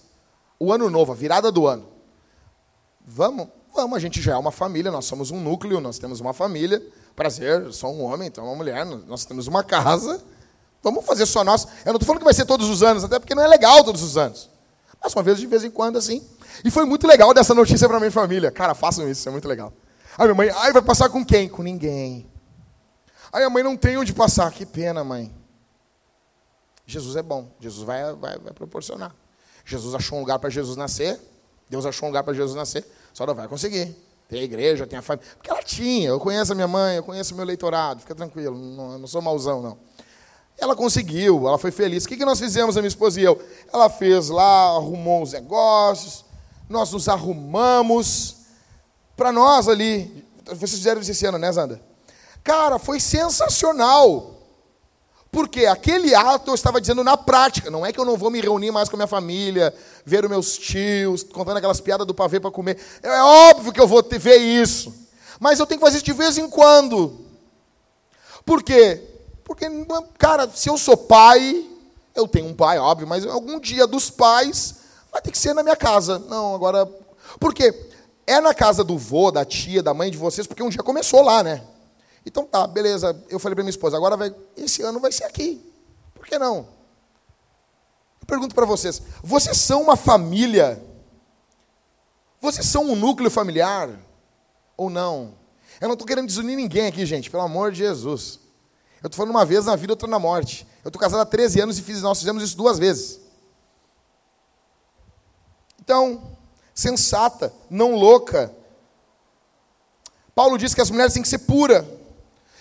O 0.60 0.72
ano 0.72 0.90
novo, 0.90 1.12
a 1.12 1.16
virada 1.16 1.52
do 1.52 1.68
ano. 1.68 1.86
Vamos, 3.06 3.48
vamos, 3.74 3.98
a 3.98 4.00
gente 4.00 4.22
já 4.22 4.34
é 4.34 4.38
uma 4.38 4.52
família, 4.52 4.92
nós 4.92 5.06
somos 5.06 5.32
um 5.32 5.40
núcleo, 5.42 5.82
nós 5.82 5.98
temos 5.98 6.20
uma 6.20 6.34
família. 6.34 6.82
Prazer, 7.16 7.64
eu 7.64 7.74
sou 7.74 7.94
um 7.94 8.04
homem, 8.04 8.28
então 8.28 8.46
uma 8.46 8.56
mulher, 8.56 8.86
nós 8.86 9.26
temos 9.26 9.48
uma 9.48 9.64
casa. 9.64 10.22
Vamos 10.82 11.06
fazer 11.06 11.26
só 11.26 11.44
nós. 11.44 11.66
Eu 11.86 11.88
não 11.88 11.94
estou 11.94 12.06
falando 12.06 12.20
que 12.20 12.26
vai 12.26 12.34
ser 12.34 12.46
todos 12.46 12.70
os 12.70 12.84
anos, 12.84 13.04
até 13.04 13.20
porque 13.20 13.36
não 13.36 13.44
é 13.44 13.48
legal 13.48 13.84
todos 13.84 14.02
os 14.04 14.18
anos. 14.18 14.50
Mas 15.02 15.14
uma 15.14 15.24
vez 15.24 15.38
de 15.38 15.48
vez 15.48 15.64
em 15.64 15.72
quando, 15.72 15.98
assim. 15.98 16.26
E 16.64 16.72
foi 16.72 16.86
muito 16.86 17.08
legal 17.08 17.34
dessa 17.34 17.54
notícia 17.54 17.88
para 17.88 18.00
minha 18.00 18.12
família. 18.12 18.52
Cara, 18.52 18.74
façam 18.74 19.10
isso, 19.10 19.28
é 19.28 19.32
muito 19.32 19.48
legal. 19.48 19.74
Aí 20.18 20.26
minha 20.26 20.36
mãe, 20.36 20.50
ai, 20.50 20.72
vai 20.72 20.82
passar 20.82 21.10
com 21.10 21.26
quem? 21.26 21.50
Com 21.50 21.64
ninguém. 21.64 22.33
Aí 23.34 23.44
a 23.44 23.50
mãe 23.50 23.64
não 23.64 23.76
tem 23.76 23.98
onde 23.98 24.14
passar. 24.14 24.52
Que 24.52 24.64
pena, 24.64 25.04
mãe. 25.04 25.34
Jesus 26.86 27.16
é 27.16 27.24
bom. 27.24 27.50
Jesus 27.60 27.84
vai, 27.84 28.14
vai, 28.14 28.38
vai 28.38 28.54
proporcionar. 28.54 29.14
Jesus 29.66 29.96
achou 29.96 30.20
um 30.20 30.22
lugar 30.22 30.38
para 30.38 30.52
Jesus 30.52 30.78
nascer. 30.78 31.20
Deus 31.68 31.86
achou 31.86 32.06
um 32.06 32.10
lugar 32.12 32.24
para 32.24 32.34
Jesus 32.34 32.56
nascer. 32.56 32.86
Só 33.12 33.26
não 33.26 33.34
vai 33.34 33.48
conseguir. 33.48 33.96
Tem 34.30 34.42
a 34.42 34.44
igreja, 34.44 34.86
tem 34.86 35.00
a 35.00 35.02
família. 35.02 35.28
Porque 35.36 35.50
ela 35.50 35.64
tinha. 35.64 36.10
Eu 36.10 36.20
conheço 36.20 36.52
a 36.52 36.56
minha 36.56 36.68
mãe, 36.68 36.98
eu 36.98 37.04
conheço 37.04 37.34
o 37.34 37.36
meu 37.38 37.44
eleitorado. 37.44 38.02
Fica 38.02 38.14
tranquilo, 38.14 38.56
não, 38.58 39.00
não 39.00 39.08
sou 39.08 39.22
mauzão, 39.22 39.62
não. 39.62 39.78
Ela 40.58 40.76
conseguiu, 40.76 41.48
ela 41.48 41.58
foi 41.58 41.72
feliz. 41.72 42.06
O 42.06 42.08
que, 42.08 42.16
que 42.16 42.26
nós 42.26 42.40
fizemos, 42.40 42.78
a 42.78 42.82
minha 42.82 42.88
esposa 42.88 43.20
e 43.20 43.24
eu? 43.24 43.42
Ela 43.72 43.90
fez 43.90 44.30
lá, 44.30 44.76
arrumou 44.76 45.24
os 45.24 45.34
negócios, 45.34 46.24
nós 46.70 46.92
nos 46.92 47.10
arrumamos. 47.10 48.38
Para 49.16 49.32
nós 49.32 49.68
ali, 49.68 50.26
vocês 50.46 50.72
fizeram 50.72 51.02
isso 51.02 51.12
esse 51.12 51.26
ano, 51.26 51.38
né, 51.38 51.52
Zanda? 51.52 51.93
Cara, 52.44 52.78
foi 52.78 53.00
sensacional. 53.00 54.34
Porque 55.32 55.66
aquele 55.66 56.14
ato 56.14 56.52
eu 56.52 56.56
estava 56.56 56.80
dizendo 56.80 57.04
na 57.04 57.18
prática, 57.18 57.72
não 57.72 57.84
é 57.84 57.92
que 57.92 58.00
eu 58.00 58.06
não 58.06 58.16
vou 58.16 58.30
me 58.30 58.40
reunir 58.40 58.70
mais 58.70 58.88
com 58.88 58.96
a 58.96 59.00
minha 59.00 59.08
família, 59.08 59.74
ver 60.06 60.24
os 60.24 60.30
meus 60.30 60.58
tios, 60.58 61.24
contando 61.24 61.58
aquelas 61.58 61.82
piadas 61.82 62.06
do 62.06 62.14
pavê 62.14 62.40
para 62.40 62.52
comer. 62.52 62.78
É 63.02 63.22
óbvio 63.24 63.74
que 63.74 63.82
eu 63.82 63.88
vou 63.88 64.06
ver 64.08 64.38
isso. 64.38 64.94
Mas 65.40 65.60
eu 65.60 65.66
tenho 65.66 65.80
que 65.80 65.86
fazer 65.86 65.98
isso 65.98 66.06
de 66.06 66.14
vez 66.14 66.38
em 66.38 66.48
quando. 66.48 67.20
Por 68.46 68.62
quê? 68.62 69.02
Porque, 69.44 69.66
cara, 70.20 70.48
se 70.54 70.70
eu 70.70 70.78
sou 70.78 70.96
pai, 70.96 71.66
eu 72.14 72.28
tenho 72.28 72.48
um 72.48 72.54
pai, 72.54 72.78
óbvio, 72.78 73.08
mas 73.08 73.26
algum 73.26 73.60
dia 73.60 73.88
dos 73.88 74.12
pais 74.12 74.76
vai 75.12 75.20
ter 75.20 75.32
que 75.32 75.38
ser 75.38 75.56
na 75.56 75.64
minha 75.64 75.76
casa. 75.76 76.20
Não, 76.20 76.54
agora. 76.54 76.86
Por 77.40 77.56
quê? 77.56 77.74
É 78.28 78.40
na 78.40 78.54
casa 78.54 78.84
do 78.84 79.00
vô, 79.00 79.32
da 79.32 79.44
tia, 79.44 79.82
da 79.82 79.96
mãe 79.96 80.12
de 80.12 80.18
vocês, 80.18 80.46
porque 80.46 80.62
um 80.62 80.70
dia 80.70 80.84
começou 80.84 81.24
lá, 81.24 81.42
né? 81.42 81.64
Então 82.26 82.46
tá, 82.46 82.66
beleza. 82.66 83.22
Eu 83.30 83.40
falei 83.40 83.56
para 83.56 83.64
minha 83.64 83.72
esposa, 83.72 83.98
agora 83.98 84.16
vai, 84.16 84.34
esse 84.56 84.82
ano 84.82 85.00
vai 85.00 85.12
ser 85.12 85.26
aqui. 85.26 85.62
Por 86.14 86.26
que 86.26 86.40
não? 86.40 86.68
Eu 88.22 88.28
pergunto 88.28 88.56
para 88.56 88.66
vocês, 88.66 89.02
vocês 89.22 89.58
são 89.58 89.82
uma 89.82 89.98
família? 89.98 90.82
Vocês 92.40 92.66
são 92.66 92.86
um 92.86 92.96
núcleo 92.96 93.30
familiar? 93.30 93.90
Ou 94.78 94.90
não? 94.90 95.36
Eu 95.82 95.88
não 95.88 95.94
estou 95.94 96.08
querendo 96.08 96.28
desunir 96.28 96.56
ninguém 96.56 96.88
aqui, 96.88 97.06
gente, 97.06 97.30
pelo 97.30 97.44
amor 97.44 97.72
de 97.72 97.80
Jesus. 97.80 98.40
Eu 99.02 99.08
estou 99.08 99.18
falando 99.18 99.32
uma 99.32 99.46
vez 99.46 99.66
na 99.66 99.76
vida, 99.76 99.92
outra 99.92 100.08
na 100.08 100.18
morte. 100.18 100.66
Eu 100.84 100.90
estou 100.90 101.00
casado 101.00 101.20
há 101.20 101.26
13 101.26 101.60
anos 101.60 101.78
e 101.78 101.82
fiz, 101.82 102.02
nós 102.02 102.20
fizemos 102.20 102.42
isso 102.42 102.56
duas 102.56 102.80
vezes. 102.80 103.20
Então, 105.82 106.38
sensata, 106.74 107.54
não 107.70 107.96
louca. 107.96 108.56
Paulo 110.34 110.58
diz 110.58 110.74
que 110.74 110.80
as 110.80 110.90
mulheres 110.90 111.14
têm 111.14 111.22
que 111.22 111.28
ser 111.28 111.40
puras. 111.40 111.86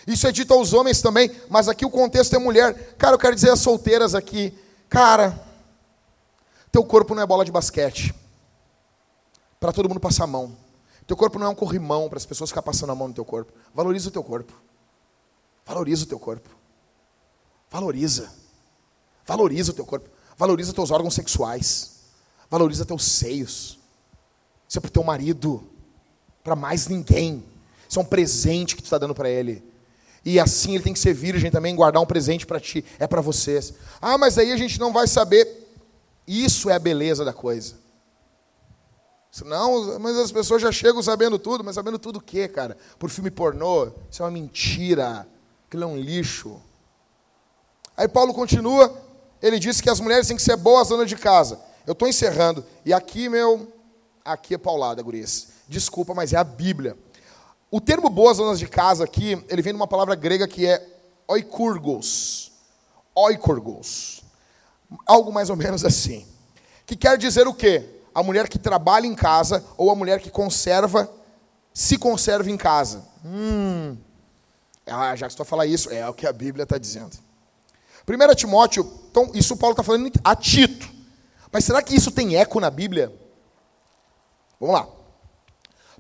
Isso 0.07 0.27
é 0.27 0.33
dito 0.33 0.53
aos 0.53 0.73
homens 0.73 1.01
também, 1.01 1.31
mas 1.49 1.69
aqui 1.69 1.85
o 1.85 1.91
contexto 1.91 2.35
é 2.35 2.39
mulher. 2.39 2.97
Cara, 2.97 3.15
eu 3.15 3.19
quero 3.19 3.35
dizer 3.35 3.51
às 3.51 3.61
solteiras 3.61 4.15
aqui, 4.15 4.53
cara, 4.89 5.39
teu 6.71 6.83
corpo 6.85 7.15
não 7.15 7.23
é 7.23 7.27
bola 7.27 7.45
de 7.45 7.53
basquete. 7.53 8.15
Para 9.61 9.73
todo 9.73 9.89
mundo 9.89 10.01
passar 10.01 10.25
a 10.25 10.27
mão. 10.27 10.57
Teu 11.07 11.17
corpo 11.17 11.39
não 11.39 11.47
é 11.47 11.51
um 11.51 11.55
corrimão 11.55 12.09
para 12.09 12.17
as 12.17 12.27
pessoas 12.27 12.51
ficar 12.51 12.63
passando 12.63 12.91
a 12.91 12.95
mão 12.95 13.09
no 13.09 13.15
teu 13.15 13.25
corpo. 13.25 13.53
Valoriza 13.75 14.09
o 14.09 14.13
teu 14.13 14.25
corpo. 14.25 14.53
Valoriza 15.65 16.05
o 16.05 16.07
teu 16.07 16.19
corpo. 16.19 16.49
Valoriza. 17.71 18.33
Valoriza 19.25 19.71
o 19.71 19.75
teu 19.75 19.87
corpo. 19.87 20.09
Valoriza 20.37 20.73
teus 20.73 20.91
órgãos 20.91 21.15
sexuais. 21.15 22.01
Valoriza 22.51 22.85
teus 22.85 23.05
seios. 23.05 23.79
Isso 24.69 24.79
é 24.79 24.81
para 24.81 24.89
o 24.89 24.93
teu 24.93 25.05
marido. 25.05 25.63
Para 26.43 26.57
mais 26.57 26.89
ninguém. 26.89 27.45
Isso 27.89 27.99
é 27.99 28.03
um 28.03 28.07
presente 28.07 28.75
que 28.75 28.83
tu 28.83 28.87
está 28.87 28.99
dando 28.99 29.15
para 29.15 29.29
ele. 29.29 29.63
E 30.25 30.39
assim 30.39 30.75
ele 30.75 30.85
tem 30.85 30.93
que 30.93 30.99
ser 30.99 31.13
virgem 31.13 31.51
também, 31.51 31.75
guardar 31.75 32.03
um 32.03 32.07
presente 32.07 32.47
para 32.47 32.61
ti. 32.61 32.85
É 32.99 33.07
para 33.07 33.21
vocês. 33.21 33.75
Ah, 34.01 34.17
mas 34.17 34.39
aí 34.39 34.53
a 34.53 34.57
gente 34.57 34.79
não 34.79 34.93
vai 34.93 35.07
saber. 35.07 35.69
Isso 36.27 36.71
é 36.71 36.75
a 36.75 36.79
beleza 36.79 37.25
da 37.25 37.33
coisa. 37.33 37.83
Não, 39.45 39.99
mas 39.99 40.17
as 40.19 40.31
pessoas 40.31 40.61
já 40.61 40.71
chegam 40.71 41.03
sabendo 41.03 41.39
tudo, 41.39 41.65
mas 41.65 41.75
sabendo 41.75 41.99
tudo 41.99 42.19
o 42.19 42.23
quê, 42.23 42.47
cara? 42.47 42.77
Por 42.99 43.09
filme 43.09 43.31
pornô? 43.31 43.91
Isso 44.11 44.23
é 44.23 44.25
uma 44.27 44.31
mentira. 44.31 45.27
Aquilo 45.67 45.85
é 45.85 45.87
um 45.87 45.97
lixo. 45.97 46.61
Aí 47.97 48.07
Paulo 48.07 48.35
continua, 48.35 48.95
ele 49.41 49.59
disse 49.59 49.83
que 49.83 49.89
as 49.89 50.01
mulheres 50.01 50.27
têm 50.27 50.37
que 50.37 50.43
ser 50.43 50.57
boas 50.57 50.89
donas 50.89 51.09
de 51.09 51.17
casa. 51.17 51.59
Eu 51.87 51.93
estou 51.93 52.07
encerrando. 52.07 52.65
E 52.85 52.93
aqui, 52.93 53.29
meu, 53.29 53.73
aqui 54.25 54.55
é 54.55 54.59
paulada, 54.59 55.03
gurias. 55.03 55.49
Desculpa, 55.67 56.15
mas 56.15 56.33
é 56.33 56.37
a 56.37 56.45
Bíblia. 56.45 56.97
O 57.73 57.81
termo 57.81 58.11
boas 58.11 58.37
donas 58.37 58.59
de 58.59 58.69
casa 58.69 59.05
aqui, 59.05 59.43
ele 59.49 59.63
vem 59.63 59.73
de 59.73 59.79
uma 59.79 59.89
palavra 59.89 60.15
grega 60.15 60.47
que 60.47 60.67
é 60.67 60.87
oikurgos. 61.27 62.53
Oikurgos. 63.15 64.23
Algo 65.07 65.33
mais 65.33 65.49
ou 65.49 65.57
menos 65.57 65.83
assim. 65.83 66.27
Que 66.85 66.95
quer 66.95 67.17
dizer 67.17 67.49
o 67.49 67.55
quê? 67.55 67.83
A 68.15 68.23
mulher 68.23 68.47
que 68.47 68.59
trabalha 68.59 69.07
em 69.07 69.15
casa 69.15 69.65
ou 69.79 69.91
a 69.91 69.95
mulher 69.95 70.21
que 70.21 70.31
conserva 70.31 71.11
se 71.73 71.97
conserve 71.97 72.51
em 72.51 72.59
casa. 72.59 73.07
Hum, 73.25 73.97
ah, 74.87 75.17
já 75.17 75.25
que 75.25 75.33
estou 75.33 75.45
a 75.45 75.47
falar 75.47 75.65
isso, 75.65 75.91
é 75.91 76.07
o 76.07 76.13
que 76.13 76.27
a 76.27 76.33
Bíblia 76.33 76.65
está 76.65 76.77
dizendo. 76.77 77.17
1 78.07 78.35
Timóteo, 78.35 78.93
então, 79.11 79.31
isso 79.33 79.57
Paulo 79.57 79.73
está 79.73 79.83
falando 79.83 80.13
a 80.23 80.37
Tito. 80.37 80.91
Mas 81.51 81.65
será 81.65 81.81
que 81.81 81.97
isso 81.97 82.11
tem 82.11 82.37
eco 82.37 82.61
na 82.61 82.69
Bíblia? 82.69 83.11
Vamos 84.61 84.75
lá. 84.75 85.02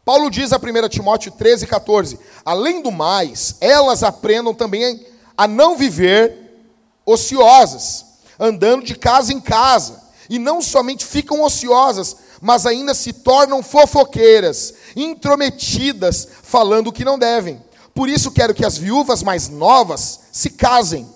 Paulo 0.05 0.31
diz 0.31 0.53
a 0.53 0.57
1 0.57 0.89
Timóteo 0.89 1.31
13, 1.31 1.67
14: 1.67 2.19
Além 2.45 2.83
do 2.83 2.91
mais, 2.91 3.57
elas 3.61 4.03
aprendam 4.03 4.53
também 4.53 5.07
a 5.37 5.47
não 5.47 5.77
viver 5.77 6.67
ociosas, 7.07 8.05
andando 8.39 8.85
de 8.85 8.97
casa 8.97 9.33
em 9.33 9.41
casa, 9.41 10.03
e 10.29 10.39
não 10.39 10.61
somente 10.61 11.05
ficam 11.05 11.43
ociosas, 11.43 12.17
mas 12.41 12.67
ainda 12.67 12.95
se 12.95 13.13
tornam 13.13 13.63
fofoqueiras, 13.63 14.75
intrometidas, 14.97 16.27
falando 16.43 16.89
o 16.89 16.93
que 16.93 17.05
não 17.05 17.19
devem. 17.19 17.63
Por 17.95 18.09
isso 18.09 18.33
quero 18.33 18.55
que 18.55 18.65
as 18.65 18.77
viúvas 18.77 19.23
mais 19.23 19.49
novas 19.49 20.21
se 20.33 20.51
casem, 20.51 21.09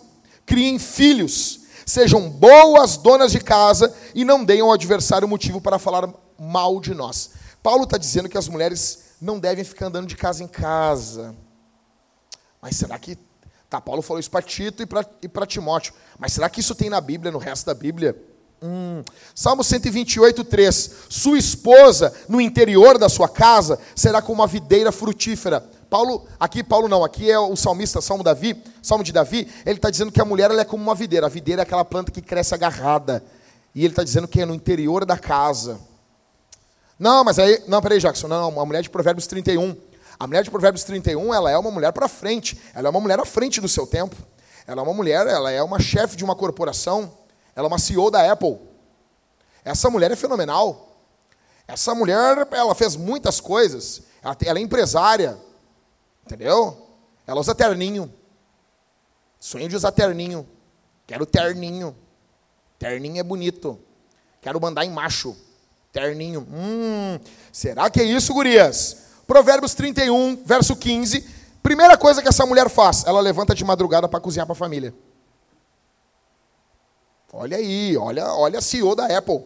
criem 0.44 0.78
filhos, 0.78 1.60
sejam 1.84 2.28
boas 2.28 2.96
donas 2.96 3.32
de 3.32 3.40
casa 3.40 3.92
e 4.14 4.24
não 4.24 4.44
deem 4.44 4.60
ao 4.60 4.72
adversário 4.72 5.26
motivo 5.26 5.60
para 5.60 5.78
falar 5.78 6.08
mal 6.38 6.80
de 6.80 6.94
nós. 6.94 7.30
Paulo 7.66 7.82
está 7.82 7.98
dizendo 7.98 8.28
que 8.28 8.38
as 8.38 8.46
mulheres 8.46 9.16
não 9.20 9.40
devem 9.40 9.64
ficar 9.64 9.86
andando 9.86 10.06
de 10.06 10.14
casa 10.14 10.40
em 10.40 10.46
casa. 10.46 11.34
Mas 12.62 12.76
será 12.76 12.96
que. 12.96 13.18
Tá, 13.68 13.80
Paulo 13.80 14.02
falou 14.02 14.20
isso 14.20 14.30
para 14.30 14.40
Tito 14.40 14.84
e 15.20 15.28
para 15.28 15.46
Timóteo. 15.46 15.92
Mas 16.16 16.32
será 16.32 16.48
que 16.48 16.60
isso 16.60 16.76
tem 16.76 16.88
na 16.88 17.00
Bíblia, 17.00 17.32
no 17.32 17.38
resto 17.38 17.66
da 17.66 17.74
Bíblia? 17.74 18.16
Hum. 18.62 19.02
Salmo 19.34 19.64
128, 19.64 20.44
3. 20.44 20.90
Sua 21.08 21.36
esposa, 21.36 22.14
no 22.28 22.40
interior 22.40 22.98
da 22.98 23.08
sua 23.08 23.28
casa, 23.28 23.80
será 23.96 24.22
como 24.22 24.42
uma 24.42 24.46
videira 24.46 24.92
frutífera. 24.92 25.60
Paulo, 25.90 26.24
aqui 26.38 26.62
Paulo 26.62 26.86
não, 26.86 27.02
aqui 27.02 27.28
é 27.28 27.36
o 27.36 27.56
salmista, 27.56 28.00
Salmo 28.00 28.22
Davi, 28.22 28.62
Salmo 28.80 29.02
de 29.02 29.12
Davi, 29.12 29.52
ele 29.66 29.78
está 29.78 29.90
dizendo 29.90 30.12
que 30.12 30.20
a 30.20 30.24
mulher 30.24 30.52
é 30.52 30.64
como 30.64 30.84
uma 30.84 30.94
videira. 30.94 31.26
A 31.26 31.28
videira 31.28 31.62
é 31.62 31.64
aquela 31.64 31.84
planta 31.84 32.12
que 32.12 32.22
cresce 32.22 32.54
agarrada. 32.54 33.24
E 33.74 33.80
ele 33.80 33.90
está 33.90 34.04
dizendo 34.04 34.28
que 34.28 34.40
é 34.40 34.46
no 34.46 34.54
interior 34.54 35.04
da 35.04 35.18
casa. 35.18 35.80
Não, 36.98 37.22
mas 37.22 37.38
aí, 37.38 37.62
não, 37.66 37.82
peraí, 37.82 38.00
Jackson, 38.00 38.26
não, 38.26 38.50
não, 38.50 38.60
a 38.60 38.66
mulher 38.66 38.82
de 38.82 38.90
Provérbios 38.90 39.26
31. 39.26 39.76
A 40.18 40.26
mulher 40.26 40.42
de 40.42 40.50
Provérbios 40.50 40.82
31, 40.84 41.34
ela 41.34 41.50
é 41.50 41.58
uma 41.58 41.70
mulher 41.70 41.92
para 41.92 42.08
frente. 42.08 42.58
Ela 42.74 42.88
é 42.88 42.90
uma 42.90 43.00
mulher 43.00 43.20
à 43.20 43.24
frente 43.24 43.60
do 43.60 43.68
seu 43.68 43.86
tempo. 43.86 44.16
Ela 44.66 44.80
é 44.80 44.84
uma 44.84 44.94
mulher, 44.94 45.26
ela 45.26 45.50
é 45.50 45.62
uma 45.62 45.78
chefe 45.78 46.16
de 46.16 46.24
uma 46.24 46.34
corporação. 46.34 47.12
Ela 47.54 47.66
é 47.66 47.68
uma 47.68 47.78
CEO 47.78 48.10
da 48.10 48.32
Apple. 48.32 48.58
Essa 49.64 49.90
mulher 49.90 50.10
é 50.10 50.16
fenomenal. 50.16 50.96
Essa 51.68 51.94
mulher, 51.94 52.48
ela 52.50 52.74
fez 52.74 52.96
muitas 52.96 53.40
coisas. 53.40 54.02
Ela, 54.22 54.36
ela 54.44 54.58
é 54.58 54.62
empresária. 54.62 55.38
Entendeu? 56.24 56.86
Ela 57.26 57.40
usa 57.40 57.54
terninho. 57.54 58.12
Sonho 59.38 59.68
de 59.68 59.76
usar 59.76 59.92
terninho. 59.92 60.48
Quero 61.06 61.26
terninho. 61.26 61.94
Terninho 62.78 63.20
é 63.20 63.22
bonito. 63.22 63.78
Quero 64.40 64.60
mandar 64.60 64.84
em 64.84 64.90
macho. 64.90 65.36
Terninho. 65.96 66.46
Hum, 66.52 67.18
será 67.50 67.88
que 67.88 68.02
é 68.02 68.04
isso, 68.04 68.34
gurias? 68.34 68.98
Provérbios 69.26 69.72
31, 69.72 70.42
verso 70.44 70.76
15. 70.76 71.26
Primeira 71.62 71.96
coisa 71.96 72.20
que 72.20 72.28
essa 72.28 72.44
mulher 72.44 72.68
faz, 72.68 73.04
ela 73.06 73.18
levanta 73.18 73.54
de 73.54 73.64
madrugada 73.64 74.06
para 74.06 74.20
cozinhar 74.20 74.46
para 74.46 74.52
a 74.52 74.56
família. 74.56 74.92
Olha 77.32 77.56
aí, 77.56 77.96
olha, 77.96 78.26
olha 78.34 78.58
a 78.58 78.62
CEO 78.62 78.94
da 78.94 79.06
Apple. 79.06 79.42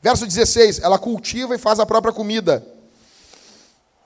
Verso 0.00 0.24
16, 0.24 0.78
ela 0.78 1.00
cultiva 1.00 1.52
e 1.56 1.58
faz 1.58 1.80
a 1.80 1.86
própria 1.86 2.12
comida. 2.12 2.64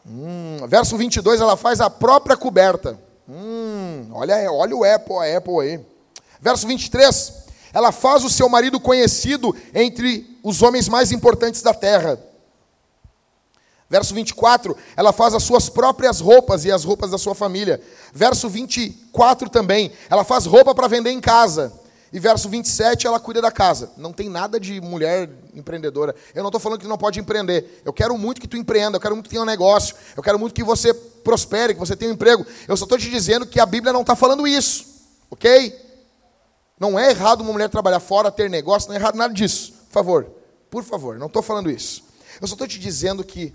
Hum, 0.07 0.67
verso 0.67 0.97
22, 0.97 1.43
ela 1.43 1.59
faz 1.59 1.79
a 1.79 1.91
própria 1.91 2.39
coberta. 2.39 2.99
Hum, 3.29 4.09
olha, 4.13 4.51
olha 4.51 4.75
o 4.75 4.83
Apple, 4.83 5.17
a 5.17 5.37
Apple 5.37 5.61
aí. 5.61 5.81
Verso 6.41 6.67
23, 6.67 7.35
ela 7.75 7.93
faz 7.93 8.25
o 8.25 8.31
seu 8.31 8.49
marido 8.49 8.81
conhecido 8.81 9.55
entre 9.75 10.34
os 10.45 10.61
homens 10.63 10.89
mais 10.89 11.11
importantes 11.11 11.63
da 11.63 11.73
terra. 11.73 12.23
Verso 13.89 14.15
24, 14.15 14.77
ela 14.97 15.13
faz 15.13 15.35
as 15.35 15.43
suas 15.43 15.69
próprias 15.71 16.21
roupas 16.21 16.65
e 16.65 16.71
as 16.71 16.85
roupas 16.85 17.11
da 17.11 17.19
sua 17.19 17.35
família. 17.35 17.81
Verso 18.13 18.49
24 18.49 19.49
também, 19.49 19.91
ela 20.11 20.23
faz 20.23 20.45
roupa 20.45 20.75
para 20.75 20.87
vender 20.87 21.11
em 21.11 21.21
casa. 21.21 21.73
E 22.13 22.21
verso 22.21 22.49
27, 22.49 23.07
ela 23.07 23.19
cuida 23.19 23.41
da 23.43 23.51
casa. 23.51 23.91
Não 23.97 24.13
tem 24.13 24.29
nada 24.29 24.61
de 24.61 24.81
mulher 24.81 25.29
empreendedora. 25.55 26.15
Eu 26.35 26.43
não 26.43 26.49
estou 26.49 26.61
falando 26.61 26.79
que 26.79 26.87
não 26.87 26.99
pode 26.99 27.19
empreender. 27.19 27.83
Eu 27.85 27.93
quero 27.93 28.17
muito 28.17 28.41
que 28.41 28.47
tu 28.47 28.57
empreenda, 28.57 28.97
eu 28.97 29.01
quero 29.01 29.15
muito 29.17 29.25
que 29.25 29.31
tenha 29.31 29.43
um 29.43 29.47
negócio, 29.47 29.97
eu 30.17 30.23
quero 30.23 30.39
muito 30.39 30.55
que 30.55 30.63
você 30.63 30.95
prospere, 30.95 31.75
que 31.75 31.81
você 31.81 31.97
tenha 31.97 32.11
um 32.11 32.15
emprego. 32.15 32.47
Eu 32.69 32.77
só 32.77 32.85
estou 32.85 32.99
te 32.99 33.11
dizendo 33.11 33.47
que 33.47 33.59
a 33.59 33.67
Bíblia 33.67 33.93
não 33.93 34.03
está 34.03 34.15
falando 34.15 34.47
isso. 34.47 34.87
Ok? 35.31 35.75
Não 36.79 36.99
é 36.99 37.11
errado 37.11 37.41
uma 37.41 37.53
mulher 37.53 37.69
trabalhar 37.69 38.01
fora, 38.01 38.31
ter 38.31 38.49
negócio, 38.49 38.89
não 38.89 38.97
é 38.97 38.99
errado 38.99 39.17
nada 39.17 39.33
disso. 39.33 39.74
Por 39.95 40.01
favor, 40.01 40.31
por 40.69 40.83
favor, 40.83 41.19
não 41.21 41.29
estou 41.29 41.41
falando 41.41 41.71
isso. 41.71 42.03
Eu 42.41 42.49
só 42.49 42.55
estou 42.55 42.67
te 42.67 42.81
dizendo 42.81 43.23
que 43.23 43.55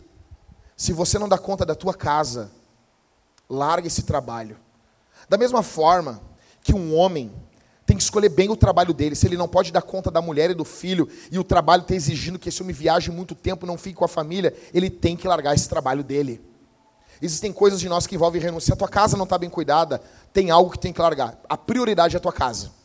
se 0.77 0.93
você 0.93 1.19
não 1.19 1.27
dá 1.27 1.37
conta 1.37 1.65
da 1.65 1.75
tua 1.75 1.93
casa, 1.93 2.49
larga 3.49 3.87
esse 3.87 4.03
trabalho. 4.03 4.57
Da 5.27 5.37
mesma 5.37 5.61
forma 5.61 6.21
que 6.63 6.73
um 6.73 6.95
homem 6.95 7.29
tem 7.85 7.97
que 7.97 8.03
escolher 8.03 8.29
bem 8.29 8.49
o 8.49 8.55
trabalho 8.55 8.93
dele. 8.93 9.17
Se 9.17 9.27
ele 9.27 9.35
não 9.35 9.49
pode 9.49 9.69
dar 9.69 9.81
conta 9.81 10.09
da 10.09 10.21
mulher 10.21 10.49
e 10.49 10.53
do 10.53 10.63
filho, 10.63 11.09
e 11.29 11.37
o 11.37 11.43
trabalho 11.43 11.81
está 11.81 11.93
exigindo 11.93 12.39
que 12.39 12.47
esse 12.47 12.63
homem 12.63 12.73
viaje 12.73 13.11
muito 13.11 13.35
tempo, 13.35 13.65
não 13.65 13.77
fique 13.77 13.97
com 13.97 14.05
a 14.05 14.07
família, 14.07 14.55
ele 14.73 14.89
tem 14.89 15.17
que 15.17 15.27
largar 15.27 15.53
esse 15.53 15.67
trabalho 15.67 16.05
dele. 16.05 16.41
Existem 17.21 17.51
coisas 17.51 17.81
de 17.81 17.89
nós 17.89 18.07
que 18.07 18.15
envolvem 18.15 18.41
renúncia. 18.41 18.73
A 18.73 18.77
tua 18.77 18.87
casa 18.87 19.17
não 19.17 19.25
está 19.25 19.37
bem 19.37 19.49
cuidada, 19.49 20.01
tem 20.31 20.51
algo 20.51 20.71
que 20.71 20.79
tem 20.79 20.93
que 20.93 21.01
largar. 21.01 21.37
A 21.49 21.57
prioridade 21.57 22.15
é 22.15 22.17
a 22.17 22.21
tua 22.21 22.31
casa. 22.31 22.78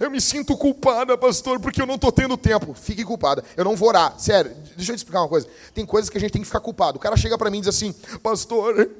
Eu 0.00 0.10
me 0.10 0.20
sinto 0.20 0.56
culpada, 0.56 1.16
pastor, 1.18 1.60
porque 1.60 1.80
eu 1.80 1.86
não 1.86 1.96
estou 1.96 2.10
tendo 2.10 2.36
tempo. 2.36 2.74
Fique 2.74 3.04
culpada. 3.04 3.44
Eu 3.56 3.64
não 3.64 3.76
vou 3.76 3.88
orar. 3.88 4.18
Sério, 4.18 4.50
deixa 4.76 4.92
eu 4.92 4.96
te 4.96 4.98
explicar 4.98 5.20
uma 5.20 5.28
coisa. 5.28 5.46
Tem 5.74 5.84
coisas 5.84 6.08
que 6.08 6.16
a 6.16 6.20
gente 6.20 6.32
tem 6.32 6.42
que 6.42 6.46
ficar 6.46 6.60
culpado. 6.60 6.96
O 6.96 7.00
cara 7.00 7.16
chega 7.16 7.36
para 7.36 7.50
mim 7.50 7.58
e 7.58 7.60
diz 7.60 7.68
assim: 7.68 7.94
Pastor, 8.22 8.90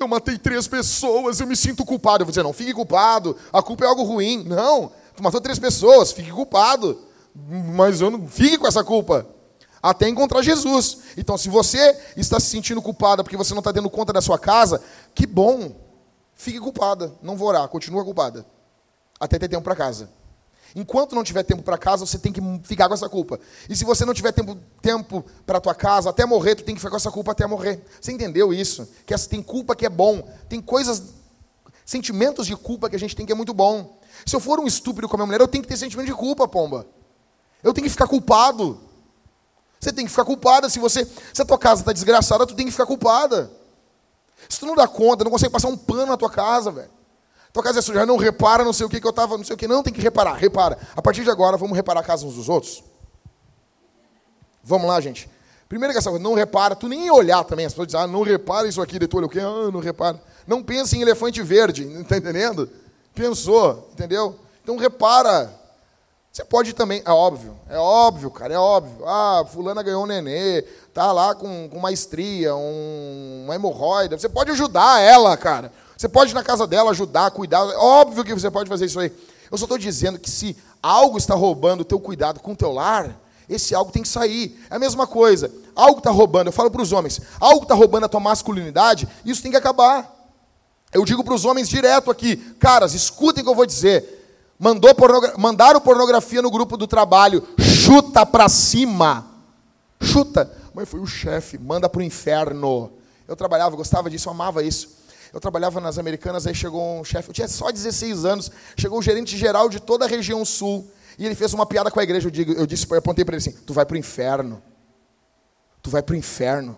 eu 0.00 0.08
matei 0.08 0.38
três 0.38 0.66
pessoas, 0.66 1.40
eu 1.40 1.46
me 1.46 1.56
sinto 1.56 1.84
culpado. 1.84 2.22
Eu 2.22 2.26
vou 2.26 2.30
dizer: 2.30 2.42
Não, 2.42 2.52
fique 2.52 2.72
culpado. 2.72 3.36
A 3.52 3.62
culpa 3.62 3.84
é 3.84 3.88
algo 3.88 4.02
ruim. 4.02 4.44
Não, 4.44 4.92
tu 5.14 5.22
matou 5.22 5.40
três 5.40 5.58
pessoas, 5.58 6.12
fique 6.12 6.30
culpado. 6.30 6.98
Mas 7.74 8.00
eu 8.00 8.10
não 8.10 8.26
fique 8.26 8.56
com 8.58 8.66
essa 8.66 8.82
culpa. 8.82 9.26
Até 9.82 10.08
encontrar 10.08 10.42
Jesus. 10.42 10.98
Então, 11.16 11.36
se 11.36 11.48
você 11.48 11.96
está 12.16 12.40
se 12.40 12.46
sentindo 12.46 12.80
culpada 12.80 13.22
porque 13.22 13.36
você 13.36 13.52
não 13.52 13.60
está 13.60 13.70
dando 13.70 13.90
conta 13.90 14.12
da 14.12 14.20
sua 14.20 14.38
casa, 14.38 14.82
que 15.14 15.26
bom. 15.26 15.84
Fique 16.34 16.58
culpada. 16.58 17.14
Não 17.22 17.36
vou 17.36 17.48
orar, 17.48 17.68
continua 17.68 18.04
culpada 18.04 18.44
até 19.18 19.38
ter 19.38 19.48
tempo 19.48 19.62
para 19.62 19.74
casa. 19.74 20.08
Enquanto 20.74 21.14
não 21.14 21.24
tiver 21.24 21.42
tempo 21.42 21.62
para 21.62 21.78
casa, 21.78 22.04
você 22.04 22.18
tem 22.18 22.30
que 22.30 22.40
ficar 22.62 22.86
com 22.86 22.92
essa 22.92 23.08
culpa. 23.08 23.40
E 23.68 23.74
se 23.74 23.82
você 23.82 24.04
não 24.04 24.12
tiver 24.12 24.32
tempo, 24.32 24.58
tempo 24.82 25.24
para 25.46 25.58
tua 25.58 25.74
casa, 25.74 26.10
até 26.10 26.26
morrer, 26.26 26.54
tu 26.54 26.64
tem 26.64 26.74
que 26.74 26.80
ficar 26.80 26.90
com 26.90 26.96
essa 26.96 27.10
culpa 27.10 27.32
até 27.32 27.46
morrer. 27.46 27.82
Você 27.98 28.12
entendeu 28.12 28.52
isso? 28.52 28.86
Que 29.06 29.14
essa, 29.14 29.26
tem 29.26 29.42
culpa 29.42 29.74
que 29.74 29.86
é 29.86 29.88
bom. 29.88 30.28
Tem 30.50 30.60
coisas, 30.60 31.02
sentimentos 31.84 32.46
de 32.46 32.54
culpa 32.54 32.90
que 32.90 32.96
a 32.96 32.98
gente 32.98 33.16
tem 33.16 33.24
que 33.24 33.32
é 33.32 33.34
muito 33.34 33.54
bom. 33.54 33.98
Se 34.26 34.36
eu 34.36 34.40
for 34.40 34.60
um 34.60 34.66
estúpido 34.66 35.08
com 35.08 35.16
a 35.16 35.18
minha 35.18 35.26
mulher, 35.26 35.40
eu 35.40 35.48
tenho 35.48 35.62
que 35.62 35.68
ter 35.68 35.78
sentimento 35.78 36.08
de 36.08 36.14
culpa, 36.14 36.46
pomba. 36.46 36.86
Eu 37.62 37.72
tenho 37.72 37.84
que 37.84 37.90
ficar 37.90 38.06
culpado. 38.06 38.78
Você 39.80 39.92
tem 39.92 40.04
que 40.04 40.10
ficar 40.10 40.26
culpada. 40.26 40.68
Se 40.68 40.78
você, 40.78 41.08
se 41.32 41.40
a 41.40 41.44
tua 41.44 41.58
casa 41.58 41.80
está 41.80 41.92
desgraçada, 41.92 42.46
tu 42.46 42.54
tem 42.54 42.66
que 42.66 42.72
ficar 42.72 42.84
culpada. 42.86 43.50
Se 44.46 44.60
tu 44.60 44.66
não 44.66 44.74
dá 44.74 44.86
conta, 44.86 45.24
não 45.24 45.30
consegue 45.30 45.52
passar 45.52 45.68
um 45.68 45.76
pano 45.76 46.06
na 46.06 46.16
tua 46.18 46.30
casa, 46.30 46.70
velho. 46.70 46.90
Tua 47.56 47.62
casa 47.62 47.78
é 47.78 47.82
suja, 47.82 48.04
não 48.04 48.18
repara, 48.18 48.62
não 48.62 48.72
sei 48.74 48.84
o 48.84 48.88
que, 48.90 49.00
que 49.00 49.06
eu 49.06 49.10
estava, 49.10 49.38
não 49.38 49.42
sei 49.42 49.54
o 49.54 49.56
que. 49.56 49.66
Não, 49.66 49.82
tem 49.82 49.90
que 49.90 49.98
reparar, 50.02 50.34
repara. 50.34 50.76
A 50.94 51.00
partir 51.00 51.24
de 51.24 51.30
agora, 51.30 51.56
vamos 51.56 51.74
reparar 51.74 52.00
a 52.00 52.02
casa 52.02 52.26
uns 52.26 52.34
dos 52.34 52.50
outros? 52.50 52.84
Vamos 54.62 54.86
lá, 54.86 55.00
gente. 55.00 55.26
Primeiro 55.66 55.90
que 55.90 55.98
essa 55.98 56.10
coisa, 56.10 56.22
não 56.22 56.34
repara, 56.34 56.76
tu 56.76 56.86
nem 56.86 57.10
olhar 57.10 57.42
também. 57.44 57.64
As 57.64 57.72
pessoas 57.72 57.86
dizem, 57.86 58.02
ah, 58.02 58.06
não 58.06 58.20
repara 58.20 58.68
isso 58.68 58.82
aqui, 58.82 58.98
de 58.98 59.08
tu 59.08 59.16
olha 59.16 59.24
o 59.24 59.30
quê? 59.30 59.40
Ah, 59.40 59.70
não 59.72 59.80
repara. 59.80 60.20
Não 60.46 60.62
pense 60.62 60.98
em 60.98 61.00
elefante 61.00 61.42
verde, 61.42 61.84
está 61.98 62.18
entendendo? 62.20 62.68
Pensou, 63.14 63.88
entendeu? 63.90 64.36
Então 64.62 64.76
repara. 64.76 65.50
Você 66.30 66.44
pode 66.44 66.74
também, 66.74 67.00
é 67.06 67.10
óbvio, 67.10 67.56
é 67.70 67.78
óbvio, 67.78 68.30
cara, 68.30 68.52
é 68.52 68.58
óbvio. 68.58 69.02
Ah, 69.06 69.46
fulana 69.50 69.82
ganhou 69.82 70.02
um 70.02 70.06
nenê, 70.06 70.60
tá 70.92 71.10
lá 71.10 71.34
com, 71.34 71.70
com 71.70 71.78
uma 71.78 71.90
estria, 71.90 72.54
um, 72.54 73.44
uma 73.44 73.54
hemorroida. 73.54 74.18
Você 74.18 74.28
pode 74.28 74.50
ajudar 74.50 75.00
ela, 75.00 75.34
cara. 75.38 75.72
Você 75.96 76.08
pode 76.08 76.32
ir 76.32 76.34
na 76.34 76.42
casa 76.42 76.66
dela, 76.66 76.90
ajudar, 76.90 77.30
cuidar. 77.30 77.62
Óbvio 77.78 78.24
que 78.24 78.34
você 78.34 78.50
pode 78.50 78.68
fazer 78.68 78.86
isso 78.86 79.00
aí. 79.00 79.12
Eu 79.50 79.56
só 79.56 79.64
estou 79.64 79.78
dizendo 79.78 80.18
que 80.18 80.30
se 80.30 80.56
algo 80.82 81.16
está 81.16 81.34
roubando 81.34 81.80
o 81.80 81.84
teu 81.84 81.98
cuidado 81.98 82.40
com 82.40 82.52
o 82.52 82.56
teu 82.56 82.72
lar, 82.72 83.16
esse 83.48 83.74
algo 83.74 83.92
tem 83.92 84.02
que 84.02 84.08
sair. 84.08 84.60
É 84.68 84.76
a 84.76 84.78
mesma 84.78 85.06
coisa. 85.06 85.50
Algo 85.74 85.98
está 85.98 86.10
roubando, 86.10 86.48
eu 86.48 86.52
falo 86.52 86.70
para 86.70 86.82
os 86.82 86.92
homens, 86.92 87.20
algo 87.38 87.62
está 87.62 87.74
roubando 87.74 88.06
a 88.06 88.08
tua 88.08 88.20
masculinidade, 88.20 89.06
isso 89.24 89.42
tem 89.42 89.50
que 89.50 89.56
acabar. 89.56 90.10
Eu 90.92 91.04
digo 91.04 91.22
para 91.22 91.34
os 91.34 91.44
homens 91.44 91.68
direto 91.68 92.10
aqui, 92.10 92.36
caras, 92.58 92.94
escutem 92.94 93.42
o 93.42 93.44
que 93.44 93.50
eu 93.50 93.54
vou 93.54 93.66
dizer. 93.66 94.14
Mandou 94.58 94.94
pornogra 94.94 95.34
mandaram 95.36 95.78
pornografia 95.80 96.40
no 96.40 96.50
grupo 96.50 96.78
do 96.78 96.86
trabalho, 96.86 97.46
chuta 97.60 98.24
para 98.24 98.48
cima. 98.48 99.26
Chuta. 100.00 100.50
Mãe, 100.74 100.86
foi 100.86 101.00
o 101.00 101.06
chefe, 101.06 101.58
manda 101.58 101.88
pro 101.88 102.02
inferno. 102.02 102.90
Eu 103.28 103.36
trabalhava, 103.36 103.76
gostava 103.76 104.08
disso, 104.08 104.28
eu 104.28 104.32
amava 104.32 104.62
isso. 104.62 104.95
Eu 105.32 105.40
trabalhava 105.40 105.80
nas 105.80 105.98
Americanas, 105.98 106.46
aí 106.46 106.54
chegou 106.54 107.00
um 107.00 107.04
chefe, 107.04 107.30
eu 107.30 107.34
tinha 107.34 107.48
só 107.48 107.70
16 107.70 108.24
anos, 108.24 108.50
chegou 108.76 108.98
o 108.98 109.02
gerente 109.02 109.36
geral 109.36 109.68
de 109.68 109.80
toda 109.80 110.04
a 110.04 110.08
região 110.08 110.44
sul, 110.44 110.90
e 111.18 111.24
ele 111.24 111.34
fez 111.34 111.52
uma 111.54 111.66
piada 111.66 111.90
com 111.90 111.98
a 111.98 112.02
igreja. 112.02 112.26
Eu, 112.26 112.30
digo, 112.30 112.52
eu 112.52 112.66
disse, 112.66 112.86
eu 112.90 112.98
apontei 112.98 113.24
para 113.24 113.36
ele 113.36 113.48
assim: 113.48 113.56
Tu 113.64 113.72
vai 113.72 113.86
para 113.86 113.94
o 113.94 113.98
inferno. 113.98 114.62
Tu 115.82 115.90
vai 115.90 116.02
para 116.02 116.14
o 116.14 116.16
inferno. 116.16 116.76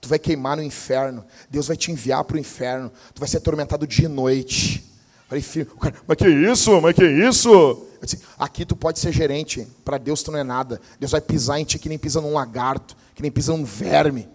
Tu 0.00 0.08
vai 0.08 0.18
queimar 0.18 0.56
no 0.56 0.62
inferno. 0.62 1.24
Deus 1.48 1.66
vai 1.66 1.76
te 1.76 1.90
enviar 1.90 2.24
para 2.24 2.36
o 2.36 2.38
inferno. 2.38 2.90
Tu 3.14 3.18
vai 3.18 3.28
ser 3.28 3.38
atormentado 3.38 3.86
dia 3.86 4.06
e 4.06 4.08
noite. 4.08 4.84
falei, 5.28 5.42
filho, 5.42 5.66
cara, 5.76 5.94
mas 6.06 6.16
que 6.16 6.28
isso? 6.28 6.80
Mas 6.80 6.94
que 6.94 7.04
isso? 7.04 7.50
Eu 7.50 8.00
disse, 8.02 8.20
aqui 8.38 8.64
tu 8.64 8.76
pode 8.76 8.98
ser 8.98 9.12
gerente. 9.12 9.66
Para 9.84 9.98
Deus 9.98 10.22
tu 10.22 10.30
não 10.30 10.38
é 10.38 10.44
nada. 10.44 10.80
Deus 10.98 11.12
vai 11.12 11.20
pisar 11.20 11.58
em 11.58 11.64
ti 11.64 11.78
que 11.78 11.88
nem 11.88 11.98
pisa 11.98 12.20
num 12.20 12.32
lagarto, 12.32 12.96
que 13.14 13.22
nem 13.22 13.30
pisa 13.30 13.52
num 13.52 13.64
verme. 13.64 14.28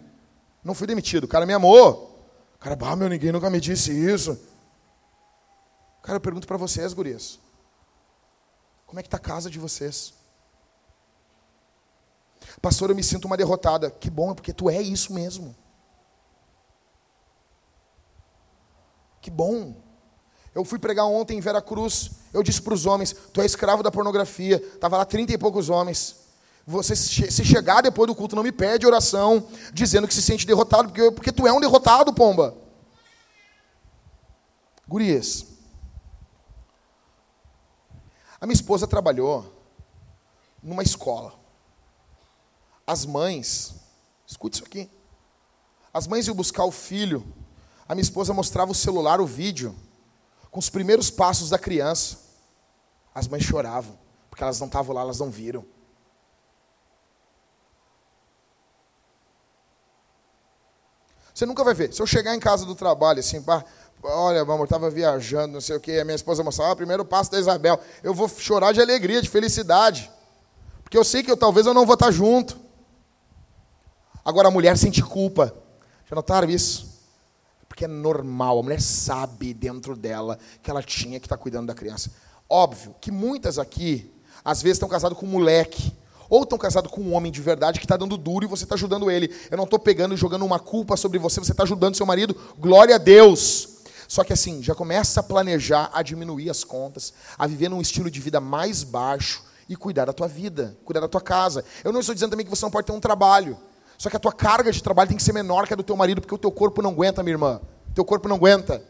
Não 0.64 0.76
fui 0.76 0.86
demitido. 0.86 1.24
O 1.24 1.28
cara 1.28 1.46
me 1.46 1.54
amou. 1.54 2.15
Cara, 2.66 2.76
bah, 2.76 2.96
meu, 2.96 3.08
ninguém 3.08 3.32
nunca 3.32 3.48
me 3.48 3.62
disse 3.62 3.92
isso. 3.92 4.40
Cara, 6.02 6.16
eu 6.16 6.20
pergunto 6.20 6.48
para 6.48 6.58
vocês, 6.58 6.94
gurias. 6.94 7.40
Como 8.88 9.00
é 9.00 9.04
que 9.04 9.08
está 9.08 9.18
a 9.18 9.20
casa 9.20 9.52
de 9.52 9.60
vocês? 9.60 10.16
Pastor, 12.64 12.90
eu 12.90 12.96
me 12.96 13.04
sinto 13.04 13.26
uma 13.26 13.38
derrotada. 13.38 13.92
Que 13.92 14.10
bom, 14.10 14.34
porque 14.34 14.52
tu 14.52 14.68
é 14.68 14.82
isso 14.82 15.14
mesmo. 15.14 15.56
Que 19.22 19.30
bom. 19.30 19.76
Eu 20.56 20.66
fui 20.66 20.80
pregar 20.80 21.06
ontem 21.06 21.38
em 21.38 21.42
Vera 21.42 21.62
Cruz. 21.62 22.14
Eu 22.34 22.42
disse 22.42 22.64
para 22.64 22.74
os 22.74 22.88
homens: 22.88 23.16
Tu 23.32 23.42
é 23.42 23.46
escravo 23.46 23.84
da 23.84 23.92
pornografia. 23.92 24.58
Estava 24.58 24.98
lá 24.98 25.06
trinta 25.06 25.32
e 25.32 25.38
poucos 25.38 25.70
homens. 25.70 26.25
Você, 26.68 26.96
se 26.96 27.46
chegar 27.46 27.82
depois 27.82 28.08
do 28.08 28.16
culto, 28.16 28.36
não 28.36 28.42
me 28.42 28.52
pede 28.52 28.88
oração, 28.88 29.48
dizendo 29.72 30.08
que 30.08 30.14
se 30.14 30.22
sente 30.22 30.48
derrotado, 30.48 30.90
porque, 30.90 31.12
porque 31.12 31.32
tu 31.32 31.46
é 31.46 31.54
um 31.54 31.60
derrotado, 31.60 32.12
pomba. 32.12 32.58
Gurias, 34.88 35.46
a 38.42 38.48
minha 38.48 38.56
esposa 38.56 38.88
trabalhou 38.88 39.54
numa 40.62 40.82
escola. 40.82 41.34
As 42.86 43.06
mães, 43.06 43.76
escute 44.26 44.56
isso 44.56 44.66
aqui. 44.66 44.90
As 45.94 46.08
mães 46.08 46.28
iam 46.28 46.36
buscar 46.36 46.66
o 46.66 46.72
filho. 46.72 47.26
A 47.88 47.94
minha 47.94 48.04
esposa 48.04 48.34
mostrava 48.34 48.72
o 48.72 48.76
celular, 48.76 49.22
o 49.22 49.26
vídeo, 49.26 49.76
com 50.50 50.60
os 50.60 50.70
primeiros 50.70 51.12
passos 51.12 51.50
da 51.50 51.60
criança. 51.60 52.18
As 53.14 53.28
mães 53.28 53.44
choravam, 53.44 53.98
porque 54.30 54.44
elas 54.44 54.60
não 54.60 54.68
estavam 54.68 54.96
lá, 54.96 55.02
elas 55.02 55.20
não 55.20 55.30
viram. 55.30 55.66
Você 61.36 61.46
nunca 61.46 61.66
vai 61.66 61.74
ver. 61.74 61.94
Se 61.94 62.02
eu 62.02 62.08
chegar 62.08 62.34
em 62.34 62.40
casa 62.40 62.66
do 62.66 62.74
trabalho, 62.74 63.20
assim, 63.20 63.42
pá, 63.42 63.62
olha, 64.02 64.42
amor, 64.42 64.64
estava 64.64 64.90
viajando, 64.90 65.56
não 65.56 65.62
sei 65.62 65.76
o 65.76 65.82
quê, 65.82 66.00
a 66.00 66.06
minha 66.06 66.16
esposa 66.16 66.42
mostrava, 66.42 66.72
ah, 66.72 66.76
primeiro 66.78 67.04
passo 67.04 67.30
da 67.30 67.38
Isabel. 67.38 67.78
Eu 68.02 68.14
vou 68.14 68.30
chorar 68.30 68.72
de 68.72 68.80
alegria, 68.80 69.22
de 69.22 69.30
felicidade. 69.30 70.10
Porque 70.82 70.98
eu 70.98 71.04
sei 71.04 71.24
que 71.24 71.30
eu, 71.30 71.36
talvez 71.36 71.68
eu 71.68 71.74
não 71.74 71.86
vou 71.86 71.96
estar 71.96 72.10
junto. 72.10 72.58
Agora 74.24 74.48
a 74.48 74.52
mulher 74.52 74.78
sente 74.78 75.04
culpa. 75.04 75.54
Já 76.10 76.16
notaram 76.16 76.50
isso? 76.50 77.04
Porque 77.68 77.84
é 77.84 77.88
normal, 77.90 78.60
a 78.60 78.64
mulher 78.64 78.82
sabe 78.82 79.54
dentro 79.54 79.94
dela 79.94 80.40
que 80.64 80.72
ela 80.72 80.82
tinha 80.82 81.20
que 81.20 81.26
estar 81.26 81.36
cuidando 81.36 81.68
da 81.68 81.74
criança. 81.74 82.12
Óbvio 82.50 82.96
que 83.02 83.12
muitas 83.12 83.60
aqui, 83.60 84.10
às 84.44 84.62
vezes, 84.62 84.78
estão 84.78 84.88
casadas 84.88 85.18
com 85.18 85.26
um 85.26 85.32
moleque 85.32 85.92
ou 86.30 86.44
estão 86.44 86.58
casados 86.58 86.92
com 86.92 87.02
um 87.02 87.14
homem 87.14 87.32
de 87.32 87.42
verdade 87.42 87.80
que 87.80 87.86
está 87.86 87.98
dando 87.98 88.18
duro 88.18 88.46
e 88.46 88.48
você 88.48 88.64
está 88.64 88.76
ajudando 88.76 89.10
ele. 89.10 89.34
Eu 89.50 89.58
não 89.58 89.66
estou 89.66 89.80
pegando 89.80 90.14
e 90.14 90.18
jogando 90.18 90.46
uma 90.46 90.60
culpa 90.60 90.98
sobre 90.98 91.20
você, 91.20 91.40
você 91.40 91.52
está 91.52 91.64
ajudando 91.64 91.96
seu 91.96 92.06
marido. 92.06 92.36
Glória 92.58 92.96
a 92.96 92.98
Deus. 92.98 93.70
Só 94.08 94.24
que 94.24 94.34
assim, 94.34 94.62
já 94.62 94.76
começa 94.76 95.20
a 95.20 95.24
planejar, 95.24 95.90
a 95.94 96.02
diminuir 96.02 96.50
as 96.50 96.64
contas, 96.64 97.14
a 97.38 97.48
viver 97.48 97.70
num 97.70 97.82
estilo 97.82 98.10
de 98.10 98.20
vida 98.20 98.40
mais 98.40 98.84
baixo 98.84 99.44
e 99.68 99.76
cuidar 99.76 100.06
da 100.06 100.14
tua 100.14 100.28
vida, 100.28 100.78
cuidar 100.86 101.00
da 101.00 101.08
tua 101.08 101.22
casa. 101.22 101.66
Eu 101.84 101.92
não 101.92 102.00
estou 102.00 102.14
dizendo 102.14 102.32
também 102.32 102.46
que 102.46 102.50
você 102.50 102.64
não 102.64 102.72
pode 102.72 102.86
ter 102.86 102.94
um 102.94 103.00
trabalho. 103.00 103.58
Só 103.98 104.10
que 104.10 104.18
a 104.18 104.20
tua 104.20 104.34
carga 104.34 104.72
de 104.72 104.84
trabalho 104.84 105.08
tem 105.08 105.18
que 105.18 105.24
ser 105.24 105.34
menor 105.34 105.66
que 105.66 105.74
a 105.74 105.78
do 105.78 105.84
teu 105.84 105.96
marido, 105.96 106.22
porque 106.22 106.36
o 106.36 106.38
teu 106.38 106.52
corpo 106.52 106.82
não 106.82 106.92
aguenta, 106.92 107.24
minha 107.24 107.34
irmã. 107.34 107.62
O 107.90 107.94
teu 107.94 108.06
corpo 108.06 108.28
não 108.28 108.36
aguenta. 108.36 108.84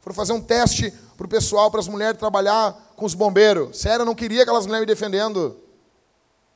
Foram 0.00 0.14
fazer 0.14 0.32
um 0.32 0.40
teste 0.40 0.92
para 1.16 1.26
o 1.26 1.28
pessoal, 1.28 1.70
para 1.70 1.80
as 1.80 1.88
mulheres 1.88 2.18
trabalhar 2.18 2.92
com 2.94 3.04
os 3.04 3.14
bombeiros. 3.14 3.78
Sério, 3.78 4.02
eu 4.02 4.06
não 4.06 4.14
queria 4.14 4.42
aquelas 4.42 4.66
mulheres 4.66 4.86
me 4.86 4.94
defendendo. 4.94 5.56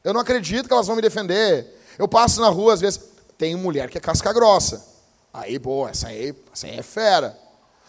Eu 0.02 0.12
não 0.14 0.20
acredito 0.20 0.66
que 0.66 0.72
elas 0.72 0.86
vão 0.86 0.96
me 0.96 1.02
defender. 1.02 1.78
Eu 1.98 2.08
passo 2.08 2.40
na 2.40 2.48
rua, 2.48 2.74
às 2.74 2.80
vezes, 2.80 3.00
tem 3.36 3.54
mulher 3.54 3.90
que 3.90 3.98
é 3.98 4.00
casca 4.00 4.32
grossa. 4.32 4.84
Aí, 5.32 5.58
boa, 5.58 5.90
essa 5.90 6.08
aí, 6.08 6.34
essa 6.52 6.66
aí 6.66 6.78
é 6.78 6.82
fera. 6.82 7.38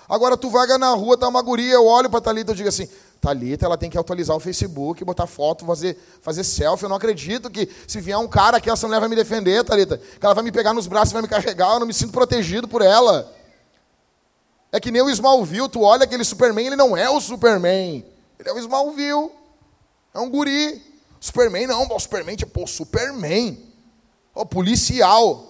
Agora 0.07 0.35
tu 0.35 0.49
vaga 0.49 0.77
na 0.77 0.91
rua, 0.93 1.17
tá 1.17 1.27
uma 1.27 1.41
guria, 1.41 1.73
eu 1.73 1.85
olho 1.85 2.09
para 2.09 2.19
Thalita 2.19 2.51
e 2.51 2.55
digo 2.55 2.67
assim, 2.67 2.87
Thalita, 3.21 3.65
ela 3.65 3.77
tem 3.77 3.89
que 3.89 3.97
atualizar 3.97 4.35
o 4.35 4.39
Facebook, 4.39 5.05
botar 5.05 5.25
foto, 5.25 5.65
fazer, 5.65 5.97
fazer 6.21 6.43
selfie. 6.43 6.83
Eu 6.83 6.89
não 6.89 6.97
acredito 6.97 7.49
que 7.49 7.69
se 7.87 8.01
vier 8.01 8.17
um 8.17 8.27
cara 8.27 8.57
aqui, 8.57 8.69
essa 8.69 8.85
mulher 8.85 8.99
vai 8.99 9.07
me 9.07 9.15
defender, 9.15 9.63
Thalita. 9.63 9.97
Que 9.97 10.25
ela 10.25 10.35
vai 10.35 10.43
me 10.43 10.51
pegar 10.51 10.73
nos 10.73 10.87
braços 10.87 11.13
vai 11.13 11.21
me 11.21 11.27
carregar, 11.27 11.73
eu 11.73 11.79
não 11.79 11.87
me 11.87 11.93
sinto 11.93 12.11
protegido 12.11 12.67
por 12.67 12.81
ela. 12.81 13.31
É 14.71 14.79
que 14.79 14.91
nem 14.91 15.01
o 15.01 15.09
Smallville, 15.09 15.69
tu 15.69 15.81
olha 15.81 16.03
aquele 16.03 16.23
Superman, 16.23 16.67
ele 16.67 16.75
não 16.75 16.95
é 16.95 17.09
o 17.09 17.21
Superman. 17.21 18.05
Ele 18.39 18.49
é 18.49 18.53
o 18.53 18.59
Smallville. 18.59 19.31
É 20.13 20.19
um 20.19 20.29
guri. 20.29 20.90
Superman 21.21 21.67
não, 21.67 21.87
o 21.87 21.99
Superman, 21.99 22.35
tipo, 22.35 22.67
Superman. 22.67 23.57
O 24.33 24.43
policial. 24.43 25.49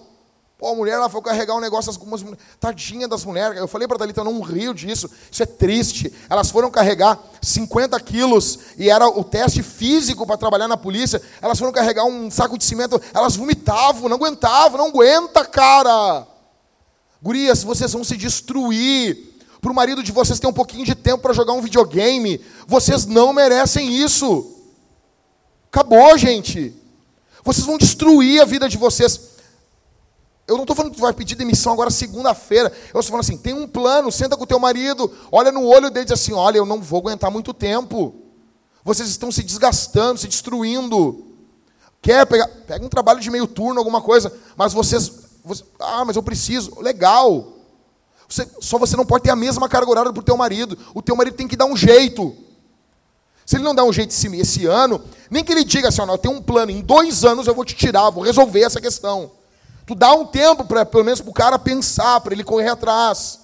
Pô, 0.58 0.68
a 0.68 0.74
mulher 0.74 0.92
ela 0.92 1.08
foi 1.08 1.22
carregar 1.22 1.56
um 1.56 1.60
negócio, 1.60 1.90
algumas 1.90 2.22
tadinha 2.60 3.08
das 3.08 3.24
mulheres. 3.24 3.56
Eu 3.56 3.66
falei 3.66 3.88
para 3.88 3.96
a 3.96 3.98
Thalita, 3.98 4.20
eu 4.20 4.24
não 4.24 4.40
rio 4.42 4.74
disso. 4.74 5.10
Isso 5.30 5.42
é 5.42 5.46
triste. 5.46 6.12
Elas 6.28 6.50
foram 6.50 6.70
carregar 6.70 7.18
50 7.40 7.98
quilos 8.00 8.58
e 8.76 8.90
era 8.90 9.08
o 9.08 9.24
teste 9.24 9.62
físico 9.62 10.26
para 10.26 10.36
trabalhar 10.36 10.68
na 10.68 10.76
polícia. 10.76 11.22
Elas 11.40 11.58
foram 11.58 11.72
carregar 11.72 12.04
um 12.04 12.30
saco 12.30 12.58
de 12.58 12.64
cimento, 12.64 13.00
elas 13.14 13.34
vomitavam, 13.34 14.10
não 14.10 14.16
aguentavam, 14.16 14.78
não 14.78 14.88
aguenta, 14.88 15.44
cara. 15.44 16.26
Gurias, 17.22 17.62
vocês 17.62 17.92
vão 17.92 18.04
se 18.04 18.16
destruir. 18.16 19.30
Para 19.60 19.70
o 19.70 19.74
marido 19.74 20.02
de 20.02 20.12
vocês 20.12 20.38
ter 20.38 20.46
um 20.48 20.52
pouquinho 20.52 20.84
de 20.84 20.94
tempo 20.94 21.22
para 21.22 21.32
jogar 21.32 21.54
um 21.54 21.62
videogame. 21.62 22.44
Vocês 22.66 23.06
não 23.06 23.32
merecem 23.32 23.96
isso. 23.96 24.51
Acabou, 25.72 26.18
gente. 26.18 26.74
Vocês 27.42 27.64
vão 27.64 27.78
destruir 27.78 28.42
a 28.42 28.44
vida 28.44 28.68
de 28.68 28.76
vocês. 28.76 29.18
Eu 30.46 30.56
não 30.56 30.64
estou 30.64 30.76
falando 30.76 30.92
que 30.92 31.00
vai 31.00 31.14
pedir 31.14 31.34
demissão 31.34 31.72
agora 31.72 31.90
segunda-feira. 31.90 32.68
Eu 32.92 33.00
estou 33.00 33.04
falando 33.04 33.20
assim, 33.20 33.38
tem 33.38 33.54
um 33.54 33.66
plano, 33.66 34.12
senta 34.12 34.36
com 34.36 34.44
o 34.44 34.46
teu 34.46 34.58
marido, 34.58 35.10
olha 35.30 35.50
no 35.50 35.64
olho 35.66 35.88
dele 35.88 36.02
e 36.02 36.12
diz 36.12 36.12
assim, 36.12 36.34
olha, 36.34 36.58
eu 36.58 36.66
não 36.66 36.78
vou 36.82 37.00
aguentar 37.00 37.30
muito 37.30 37.54
tempo. 37.54 38.14
Vocês 38.84 39.08
estão 39.08 39.32
se 39.32 39.42
desgastando, 39.42 40.18
se 40.18 40.28
destruindo. 40.28 41.24
Quer 42.02 42.26
pegar, 42.26 42.48
pega 42.66 42.84
um 42.84 42.90
trabalho 42.90 43.20
de 43.20 43.30
meio 43.30 43.46
turno, 43.46 43.80
alguma 43.80 44.02
coisa, 44.02 44.30
mas 44.56 44.74
vocês, 44.74 45.10
você, 45.42 45.64
ah, 45.80 46.04
mas 46.04 46.16
eu 46.16 46.22
preciso. 46.22 46.78
Legal. 46.80 47.50
Você, 48.28 48.46
só 48.60 48.76
você 48.76 48.94
não 48.94 49.06
pode 49.06 49.24
ter 49.24 49.30
a 49.30 49.36
mesma 49.36 49.70
carga 49.70 49.90
horária 49.90 50.12
para 50.12 50.20
o 50.20 50.24
teu 50.24 50.36
marido. 50.36 50.76
O 50.94 51.00
teu 51.00 51.16
marido 51.16 51.34
tem 51.34 51.48
que 51.48 51.56
dar 51.56 51.64
um 51.64 51.76
jeito. 51.76 52.36
Se 53.52 53.58
ele 53.58 53.64
não 53.64 53.74
dá 53.74 53.84
um 53.84 53.92
jeito 53.92 54.12
esse, 54.12 54.64
ano, 54.64 54.98
nem 55.30 55.44
que 55.44 55.52
ele 55.52 55.62
diga 55.62 55.88
assim, 55.88 56.00
ó, 56.00 56.06
eu 56.06 56.16
tenho 56.16 56.36
um 56.36 56.40
plano, 56.40 56.70
em 56.70 56.80
dois 56.80 57.22
anos 57.22 57.46
eu 57.46 57.54
vou 57.54 57.66
te 57.66 57.74
tirar, 57.74 58.08
vou 58.08 58.24
resolver 58.24 58.62
essa 58.62 58.80
questão. 58.80 59.30
Tu 59.84 59.94
dá 59.94 60.10
um 60.14 60.24
tempo, 60.24 60.64
pra, 60.64 60.86
pelo 60.86 61.04
menos, 61.04 61.20
para 61.20 61.30
o 61.30 61.34
cara 61.34 61.58
pensar, 61.58 62.18
para 62.22 62.32
ele 62.32 62.44
correr 62.44 62.70
atrás. 62.70 63.40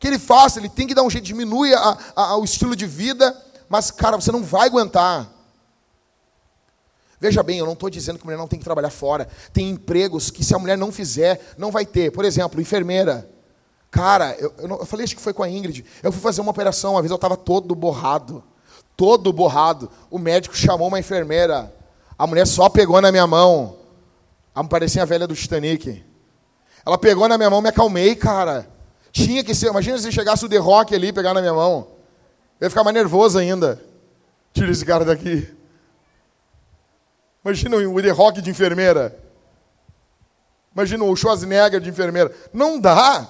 Que 0.00 0.08
ele 0.08 0.18
faça, 0.18 0.58
ele 0.58 0.68
tem 0.68 0.88
que 0.88 0.94
dar 0.94 1.04
um 1.04 1.08
jeito, 1.08 1.24
diminui 1.24 1.72
a, 1.72 1.96
a, 2.16 2.36
o 2.36 2.42
estilo 2.42 2.74
de 2.74 2.84
vida, 2.84 3.40
mas, 3.68 3.92
cara, 3.92 4.16
você 4.16 4.32
não 4.32 4.42
vai 4.42 4.66
aguentar. 4.66 5.30
Veja 7.20 7.44
bem, 7.44 7.60
eu 7.60 7.64
não 7.64 7.74
estou 7.74 7.88
dizendo 7.88 8.18
que 8.18 8.24
a 8.24 8.26
mulher 8.26 8.38
não 8.38 8.48
tem 8.48 8.58
que 8.58 8.64
trabalhar 8.64 8.90
fora. 8.90 9.28
Tem 9.52 9.70
empregos 9.70 10.32
que, 10.32 10.42
se 10.42 10.52
a 10.52 10.58
mulher 10.58 10.76
não 10.76 10.90
fizer, 10.90 11.54
não 11.56 11.70
vai 11.70 11.86
ter. 11.86 12.10
Por 12.10 12.24
exemplo, 12.24 12.60
enfermeira. 12.60 13.30
Cara, 13.88 14.34
eu, 14.40 14.52
eu, 14.58 14.66
não, 14.66 14.78
eu 14.78 14.84
falei, 14.84 15.04
acho 15.04 15.14
que 15.14 15.22
foi 15.22 15.32
com 15.32 15.44
a 15.44 15.48
Ingrid. 15.48 15.84
Eu 16.02 16.10
fui 16.10 16.20
fazer 16.20 16.40
uma 16.40 16.50
operação, 16.50 16.94
uma 16.94 17.02
vez 17.02 17.12
eu 17.12 17.14
estava 17.14 17.36
todo 17.36 17.72
borrado 17.72 18.42
todo 18.96 19.32
borrado. 19.32 19.90
O 20.10 20.18
médico 20.18 20.56
chamou 20.56 20.88
uma 20.88 20.98
enfermeira. 20.98 21.72
A 22.18 22.26
mulher 22.26 22.46
só 22.46 22.68
pegou 22.68 23.00
na 23.00 23.12
minha 23.12 23.26
mão. 23.26 23.76
Parecia 24.70 25.02
a 25.02 25.06
velha 25.06 25.26
do 25.26 25.34
Titanic. 25.34 26.04
Ela 26.84 26.96
pegou 26.96 27.28
na 27.28 27.36
minha 27.36 27.50
mão, 27.50 27.60
me 27.60 27.68
acalmei, 27.68 28.14
cara. 28.16 28.68
Tinha 29.12 29.44
que 29.44 29.54
ser. 29.54 29.68
Imagina 29.68 29.98
se 29.98 30.10
chegasse 30.10 30.44
o 30.44 30.48
The 30.48 30.56
Rock 30.56 30.94
ali 30.94 31.08
e 31.08 31.12
pegar 31.12 31.34
na 31.34 31.40
minha 31.40 31.52
mão. 31.52 31.88
Eu 32.60 32.66
ia 32.66 32.70
ficar 32.70 32.84
mais 32.84 32.94
nervoso 32.94 33.38
ainda. 33.38 33.82
Tira 34.54 34.70
esse 34.70 34.84
cara 34.84 35.04
daqui. 35.04 35.54
Imagina 37.44 37.76
o 37.76 38.02
The 38.02 38.10
Rock 38.10 38.40
de 38.40 38.50
enfermeira. 38.50 39.18
Imagina 40.74 41.04
o 41.04 41.16
Schwarzenegger 41.16 41.80
de 41.80 41.90
enfermeira. 41.90 42.34
Não 42.52 42.78
dá. 42.78 43.26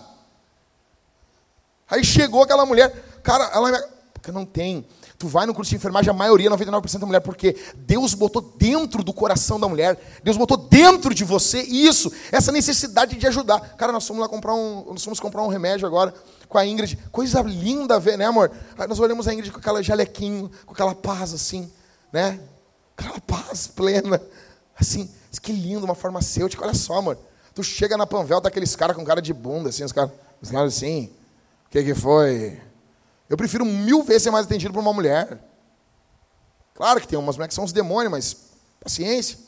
Aí 1.88 2.04
chegou 2.04 2.42
aquela 2.42 2.66
mulher. 2.66 2.92
Cara, 3.22 3.44
ela 3.52 3.88
Não 4.32 4.44
tem. 4.44 4.84
Tu 5.18 5.28
vai 5.28 5.46
no 5.46 5.54
curso 5.54 5.70
de 5.70 5.76
enfermagem, 5.76 6.10
a 6.10 6.12
maioria, 6.12 6.50
99% 6.50 7.02
é 7.02 7.06
mulher, 7.06 7.20
porque 7.20 7.56
Deus 7.74 8.12
botou 8.12 8.42
dentro 8.42 9.02
do 9.02 9.12
coração 9.12 9.58
da 9.58 9.66
mulher, 9.66 9.98
Deus 10.22 10.36
botou 10.36 10.56
dentro 10.56 11.14
de 11.14 11.24
você 11.24 11.62
isso, 11.62 12.12
essa 12.30 12.52
necessidade 12.52 13.16
de 13.16 13.26
ajudar. 13.26 13.60
Cara, 13.76 13.92
nós 13.92 14.06
fomos 14.06 14.20
lá 14.20 14.28
comprar 14.28 14.54
um, 14.54 14.84
nós 14.90 15.02
fomos 15.02 15.18
comprar 15.18 15.42
um 15.42 15.48
remédio 15.48 15.86
agora 15.86 16.12
com 16.48 16.58
a 16.58 16.66
Ingrid. 16.66 16.98
Coisa 17.10 17.40
linda 17.40 17.98
ver, 17.98 18.18
né, 18.18 18.26
amor? 18.26 18.50
Aí 18.76 18.86
nós 18.86 19.00
olhamos 19.00 19.26
a 19.26 19.32
Ingrid 19.32 19.50
com 19.50 19.58
aquela 19.58 19.82
jalequinho, 19.82 20.50
com 20.66 20.74
aquela 20.74 20.94
paz 20.94 21.32
assim, 21.32 21.70
né? 22.12 22.38
Aquela 22.96 23.20
paz 23.20 23.66
plena. 23.66 24.20
Assim, 24.78 25.10
que 25.40 25.52
lindo, 25.52 25.84
uma 25.84 25.94
farmacêutica. 25.94 26.64
Olha 26.64 26.74
só, 26.74 26.98
amor. 26.98 27.18
Tu 27.54 27.62
chega 27.62 27.96
na 27.96 28.06
Panvel, 28.06 28.40
tá 28.40 28.48
aqueles 28.48 28.76
caras 28.76 28.96
com 28.96 29.04
cara 29.04 29.22
de 29.22 29.32
bunda, 29.32 29.70
assim, 29.70 29.84
os 29.84 29.92
caras, 29.92 30.10
os 30.42 30.50
caras 30.50 30.76
assim. 30.76 31.10
O 31.66 31.70
que, 31.70 31.82
que 31.82 31.94
foi? 31.94 32.60
Eu 33.28 33.36
prefiro 33.36 33.64
mil 33.64 34.02
vezes 34.02 34.24
ser 34.24 34.30
mais 34.30 34.46
atendido 34.46 34.72
por 34.72 34.80
uma 34.80 34.92
mulher. 34.92 35.40
Claro 36.74 37.00
que 37.00 37.08
tem 37.08 37.18
umas 37.18 37.36
mulheres 37.36 37.52
que 37.52 37.54
são 37.54 37.64
os 37.64 37.72
demônios, 37.72 38.10
mas 38.10 38.36
paciência. 38.80 39.38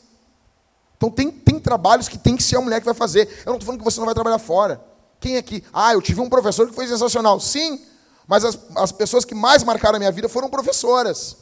Então 0.96 1.10
tem, 1.10 1.30
tem 1.30 1.60
trabalhos 1.60 2.08
que 2.08 2.18
tem 2.18 2.36
que 2.36 2.42
ser 2.42 2.56
a 2.56 2.60
mulher 2.60 2.80
que 2.80 2.86
vai 2.86 2.94
fazer. 2.94 3.28
Eu 3.40 3.46
não 3.50 3.54
estou 3.54 3.66
falando 3.66 3.78
que 3.78 3.84
você 3.84 4.00
não 4.00 4.06
vai 4.06 4.14
trabalhar 4.14 4.38
fora. 4.38 4.84
Quem 5.20 5.36
aqui? 5.36 5.64
Ah, 5.72 5.92
eu 5.92 6.02
tive 6.02 6.20
um 6.20 6.28
professor 6.28 6.68
que 6.68 6.74
foi 6.74 6.86
sensacional. 6.88 7.38
Sim, 7.38 7.84
mas 8.26 8.44
as, 8.44 8.58
as 8.76 8.92
pessoas 8.92 9.24
que 9.24 9.34
mais 9.34 9.62
marcaram 9.62 9.96
a 9.96 9.98
minha 9.98 10.12
vida 10.12 10.28
foram 10.28 10.50
professoras. 10.50 11.36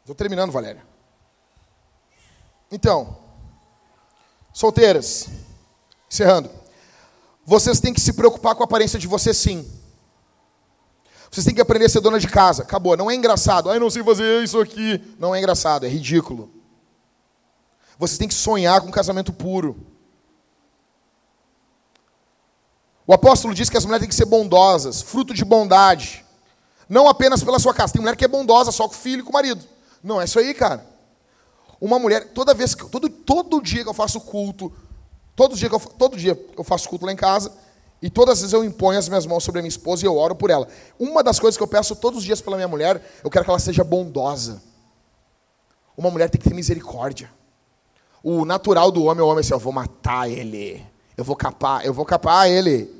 Estou 0.00 0.14
terminando, 0.14 0.50
Valéria. 0.50 0.84
Então, 2.70 3.16
solteiras, 4.52 5.28
encerrando. 6.10 6.61
Vocês 7.44 7.80
têm 7.80 7.92
que 7.92 8.00
se 8.00 8.12
preocupar 8.12 8.54
com 8.54 8.62
a 8.62 8.64
aparência 8.64 8.98
de 8.98 9.06
você 9.06 9.34
sim. 9.34 9.68
Vocês 11.30 11.46
têm 11.46 11.54
que 11.54 11.60
aprender 11.60 11.86
a 11.86 11.88
ser 11.88 12.00
dona 12.00 12.20
de 12.20 12.28
casa. 12.28 12.62
Acabou. 12.62 12.96
Não 12.96 13.10
é 13.10 13.14
engraçado. 13.14 13.70
Ai, 13.70 13.78
não 13.78 13.90
sei 13.90 14.04
fazer 14.04 14.42
isso 14.44 14.60
aqui. 14.60 15.02
Não 15.18 15.34
é 15.34 15.38
engraçado, 15.38 15.86
é 15.86 15.88
ridículo. 15.88 16.50
Vocês 17.98 18.18
têm 18.18 18.28
que 18.28 18.34
sonhar 18.34 18.80
com 18.80 18.88
um 18.88 18.92
casamento 18.92 19.32
puro. 19.32 19.86
O 23.06 23.12
apóstolo 23.12 23.54
diz 23.54 23.68
que 23.68 23.76
as 23.76 23.84
mulheres 23.84 24.02
têm 24.02 24.08
que 24.08 24.14
ser 24.14 24.24
bondosas, 24.24 25.02
fruto 25.02 25.34
de 25.34 25.44
bondade. 25.44 26.24
Não 26.88 27.08
apenas 27.08 27.42
pela 27.42 27.58
sua 27.58 27.74
casa. 27.74 27.92
Tem 27.92 28.02
mulher 28.02 28.16
que 28.16 28.24
é 28.24 28.28
bondosa 28.28 28.70
só 28.70 28.86
com 28.86 28.94
o 28.94 28.96
filho 28.96 29.20
e 29.20 29.22
com 29.22 29.30
o 29.30 29.32
marido. 29.32 29.64
Não 30.02 30.20
é 30.20 30.24
isso 30.24 30.38
aí, 30.38 30.52
cara. 30.52 30.86
Uma 31.80 31.98
mulher, 31.98 32.28
toda 32.32 32.54
vez 32.54 32.74
que 32.74 32.84
todo, 32.88 33.08
todo 33.08 33.60
dia 33.60 33.82
que 33.82 33.88
eu 33.88 33.94
faço 33.94 34.20
culto, 34.20 34.72
todo 35.34 35.56
dia, 35.56 35.68
que 35.68 35.74
eu, 35.74 35.80
todo 35.80 36.16
dia 36.16 36.38
eu 36.56 36.64
faço 36.64 36.88
culto 36.88 37.06
lá 37.06 37.12
em 37.12 37.16
casa, 37.16 37.52
e 38.00 38.10
todas 38.10 38.34
as 38.34 38.40
vezes 38.40 38.52
eu 38.52 38.64
imponho 38.64 38.98
as 38.98 39.08
minhas 39.08 39.26
mãos 39.26 39.44
sobre 39.44 39.60
a 39.60 39.62
minha 39.62 39.68
esposa 39.68 40.04
e 40.04 40.06
eu 40.06 40.16
oro 40.16 40.34
por 40.34 40.50
ela. 40.50 40.66
Uma 40.98 41.22
das 41.22 41.38
coisas 41.38 41.56
que 41.56 41.62
eu 41.62 41.68
peço 41.68 41.94
todos 41.94 42.18
os 42.18 42.24
dias 42.24 42.40
pela 42.40 42.56
minha 42.56 42.66
mulher, 42.66 43.00
eu 43.22 43.30
quero 43.30 43.44
que 43.44 43.50
ela 43.50 43.60
seja 43.60 43.84
bondosa. 43.84 44.60
Uma 45.96 46.10
mulher 46.10 46.28
tem 46.28 46.40
que 46.40 46.48
ter 46.48 46.54
misericórdia. 46.54 47.30
O 48.22 48.44
natural 48.44 48.90
do 48.90 49.04
homem 49.04 49.20
é 49.20 49.22
o 49.24 49.28
homem 49.28 49.40
assim, 49.40 49.52
eu 49.52 49.58
vou 49.58 49.72
matar 49.72 50.28
ele. 50.28 50.84
Eu 51.16 51.22
vou 51.22 51.36
capar, 51.36 51.84
eu 51.84 51.94
vou 51.94 52.04
capar 52.04 52.48
ele. 52.50 52.92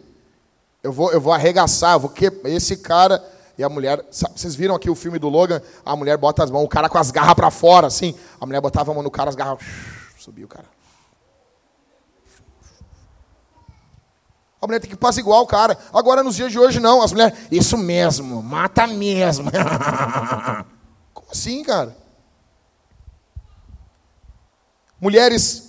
Eu 0.83 0.93
vou, 0.93 1.13
eu 1.13 1.21
vou 1.21 1.33
arregaçar, 1.33 1.95
eu 1.95 2.01
vou 2.01 2.11
que 2.11 2.33
esse 2.45 2.77
cara 2.77 3.23
e 3.57 3.63
a 3.63 3.69
mulher, 3.69 4.05
sabe, 4.11 4.39
vocês 4.39 4.55
viram 4.55 4.75
aqui 4.75 4.89
o 4.89 4.95
filme 4.95 5.19
do 5.19 5.29
Logan? 5.29 5.61
A 5.85 5.95
mulher 5.95 6.17
bota 6.17 6.43
as 6.43 6.51
mãos, 6.51 6.65
o 6.65 6.69
cara 6.69 6.89
com 6.89 6.99
as 6.99 7.11
garras 7.11 7.35
para 7.35 7.51
fora, 7.51 7.87
assim. 7.87 8.15
A 8.41 8.47
mulher 8.47 8.61
botava 8.61 8.91
a 8.91 8.95
mão 8.95 9.03
no 9.03 9.11
cara, 9.11 9.31
as 9.31 9.37
garras. 9.37 9.59
Subiu 10.19 10.47
o 10.47 10.49
cara. 10.49 10.67
A 14.63 14.67
mulher 14.67 14.79
tem 14.81 14.89
que 14.89 14.97
passar 14.97 15.21
igual 15.21 15.45
cara. 15.47 15.77
Agora, 15.93 16.23
nos 16.23 16.37
dias 16.37 16.53
de 16.53 16.59
hoje, 16.59 16.79
não. 16.81 17.03
As 17.03 17.13
mulheres, 17.13 17.37
isso 17.51 17.77
mesmo, 17.77 18.43
mata 18.43 18.87
mesmo. 18.87 19.51
Como 21.13 21.27
assim, 21.31 21.63
cara? 21.65 21.97
Mulheres 25.01 25.65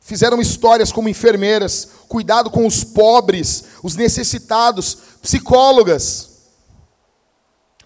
fizeram 0.00 0.40
histórias 0.40 0.90
como 0.92 1.08
enfermeiras, 1.08 1.88
cuidado 2.08 2.50
com 2.50 2.66
os 2.66 2.82
pobres, 2.82 3.64
os 3.82 3.94
necessitados, 3.94 4.98
psicólogas 5.22 6.34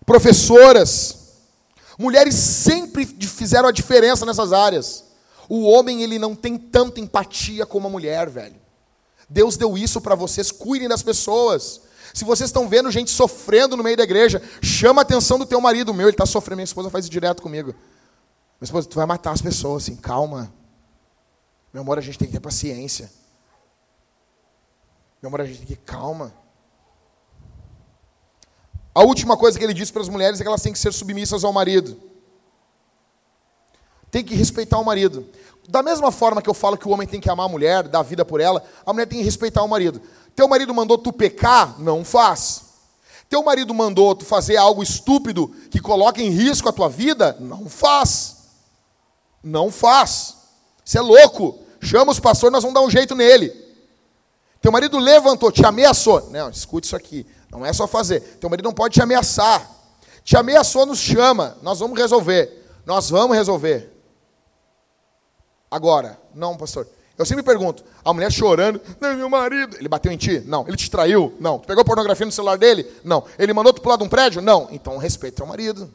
professoras. 0.09 1.18
Mulheres 1.98 2.35
sempre 2.35 3.05
fizeram 3.05 3.68
a 3.68 3.72
diferença 3.72 4.24
nessas 4.24 4.55
áreas. 4.55 5.05
O 5.51 5.64
homem, 5.64 6.02
ele 6.02 6.18
não 6.18 6.35
tem 6.35 6.56
tanta 6.56 6.98
empatia 6.98 7.66
como 7.66 7.89
a 7.89 7.90
mulher, 7.90 8.30
velho. 8.30 8.57
Deus 9.29 9.57
deu 9.57 9.77
isso 9.77 10.01
para 10.01 10.15
vocês, 10.15 10.51
cuidem 10.51 10.89
das 10.89 11.03
pessoas. 11.03 11.83
Se 12.15 12.25
vocês 12.25 12.49
estão 12.49 12.69
vendo 12.69 12.91
gente 12.91 13.11
sofrendo 13.11 13.77
no 13.77 13.83
meio 13.83 13.97
da 13.97 14.03
igreja, 14.03 14.43
chama 14.63 15.03
a 15.03 15.05
atenção 15.05 15.39
do 15.39 15.45
teu 15.45 15.61
marido. 15.61 15.93
meu, 15.93 16.07
ele 16.07 16.15
está 16.15 16.25
sofrendo, 16.25 16.57
minha 16.57 16.65
esposa 16.65 16.91
faz 16.91 17.05
isso 17.05 17.13
direto 17.13 17.43
comigo. 17.43 17.73
Minha 17.73 18.65
esposa, 18.65 18.89
tu 18.89 18.97
vai 18.97 19.07
matar 19.07 19.33
as 19.33 19.43
pessoas, 19.43 19.85
assim, 19.85 19.97
calma. 19.97 20.53
Meu 21.73 21.83
amor, 21.83 21.99
a 21.99 22.01
gente 22.01 22.19
tem 22.19 22.27
que 22.27 22.33
ter 22.33 22.41
paciência. 22.41 23.11
Meu 25.21 25.29
amor, 25.29 25.43
a 25.43 25.45
gente 25.45 25.59
tem 25.59 25.67
que 25.67 25.77
calma. 25.77 26.33
A 28.95 29.03
última 29.03 29.37
coisa 29.37 29.59
que 29.59 29.65
ele 29.65 29.75
diz 29.75 29.91
para 29.91 30.03
as 30.03 30.09
mulheres 30.09 30.41
é 30.41 30.43
que 30.43 30.49
elas 30.49 30.63
têm 30.63 30.73
que 30.73 30.79
ser 30.79 30.93
submissas 30.93 31.45
ao 31.45 31.53
marido. 31.53 32.01
Tem 34.10 34.24
que 34.24 34.35
respeitar 34.35 34.78
o 34.78 34.85
marido. 34.85 35.26
Da 35.68 35.82
mesma 35.82 36.10
forma 36.10 36.40
que 36.40 36.48
eu 36.48 36.55
falo 36.55 36.78
que 36.78 36.89
o 36.89 36.90
homem 36.90 37.06
tem 37.06 37.20
que 37.20 37.28
amar 37.28 37.47
a 37.47 37.48
mulher, 37.48 37.86
dar 37.89 38.02
vida 38.02 38.24
por 38.24 38.40
ela, 38.40 38.62
a 38.86 38.93
mulher 38.93 39.06
tem 39.06 39.18
que 39.18 39.24
respeitar 39.24 39.62
o 39.62 39.68
marido. 39.68 40.01
Teu 40.35 40.48
marido 40.48 40.72
mandou 40.72 40.97
tu 40.97 41.12
pecar? 41.12 41.78
Não 41.78 42.05
faz. 42.05 42.62
Teu 43.28 43.43
marido 43.43 43.74
mandou 43.74 44.14
tu 44.14 44.24
fazer 44.24 44.56
algo 44.56 44.82
estúpido 44.82 45.48
que 45.70 45.80
coloque 45.80 46.22
em 46.22 46.30
risco 46.30 46.68
a 46.68 46.72
tua 46.72 46.89
vida? 46.89 47.36
Não 47.39 47.68
faz. 47.68 48.36
Não 49.43 49.70
faz. 49.70 50.36
Isso 50.82 50.97
é 50.97 51.02
louco. 51.02 51.59
Chama 51.82 52.12
os 52.12 52.18
pastores, 52.18 52.52
nós 52.52 52.62
vamos 52.62 52.74
dar 52.74 52.86
um 52.86 52.90
jeito 52.90 53.14
nele. 53.14 53.52
Teu 54.60 54.72
marido 54.72 54.98
levantou, 54.98 55.52
te 55.52 55.64
ameaçou. 55.64 56.30
Não, 56.30 56.48
escute 56.48 56.86
isso 56.86 56.97
aqui. 56.97 57.26
Não 57.51 57.64
é 57.64 57.72
só 57.72 57.86
fazer. 57.86 58.20
Teu 58.40 58.48
marido 58.48 58.64
não 58.64 58.72
pode 58.72 58.94
te 58.94 59.02
ameaçar. 59.02 59.70
Te 60.24 60.36
ameaçou, 60.36 60.86
nos 60.86 60.98
chama. 60.98 61.59
Nós 61.62 61.78
vamos 61.78 61.98
resolver. 61.98 62.64
Nós 62.86 63.10
vamos 63.10 63.36
resolver. 63.36 63.98
Agora, 65.70 66.19
não, 66.35 66.57
pastor. 66.57 66.86
Eu 67.19 67.27
sempre 67.27 67.43
pergunto, 67.43 67.85
a 68.05 68.12
mulher 68.12 68.31
chorando, 68.31 68.81
não, 69.01 69.16
meu 69.16 69.28
marido, 69.28 69.77
ele 69.77 69.89
bateu 69.89 70.12
em 70.12 70.16
ti? 70.16 70.40
Não. 70.47 70.65
Ele 70.69 70.77
te 70.77 70.89
traiu? 70.89 71.35
Não. 71.40 71.59
Tu 71.59 71.66
pegou 71.66 71.85
pornografia 71.85 72.24
no 72.24 72.31
celular 72.31 72.57
dele? 72.57 72.86
Não. 73.03 73.24
Ele 73.36 73.53
mandou 73.53 73.73
tu 73.73 73.82
pular 73.82 73.97
de 73.97 74.05
um 74.05 74.09
prédio? 74.09 74.40
Não. 74.40 74.69
Então 74.70 74.97
respeita 74.99 75.39
teu 75.39 75.47
marido. 75.47 75.93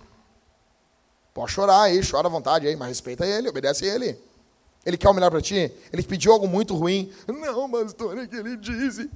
Pode 1.33 1.51
chorar 1.51 1.83
aí, 1.83 2.01
chora 2.05 2.27
à 2.27 2.29
vontade 2.29 2.67
aí, 2.67 2.75
mas 2.75 2.89
respeita 2.89 3.25
ele, 3.25 3.47
obedece 3.47 3.85
ele. 3.85 4.19
Ele 4.85 4.97
quer 4.97 5.07
o 5.07 5.13
melhor 5.13 5.31
para 5.31 5.41
ti? 5.41 5.71
Ele 5.93 6.03
pediu 6.03 6.33
algo 6.33 6.45
muito 6.45 6.75
ruim? 6.75 7.09
Não, 7.25 7.71
pastor, 7.71 8.17
é 8.17 8.27
que 8.27 8.35
ele 8.35 8.57
disse. 8.57 9.09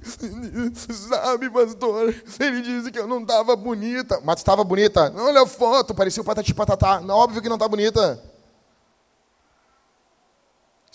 Sabe, 0.94 1.50
pastor? 1.50 2.14
Ele 2.40 2.62
disse 2.62 2.90
que 2.90 2.98
eu 2.98 3.06
não 3.06 3.20
estava 3.20 3.54
bonita. 3.54 4.18
Mas 4.24 4.38
estava 4.38 4.64
bonita? 4.64 5.12
Olha 5.14 5.42
a 5.42 5.46
foto, 5.46 5.94
parecia 5.94 6.22
o 6.22 6.24
patati 6.24 6.54
patatá. 6.54 7.02
Não, 7.02 7.14
óbvio 7.14 7.42
que 7.42 7.50
não 7.50 7.56
está 7.56 7.68
bonita. 7.68 8.18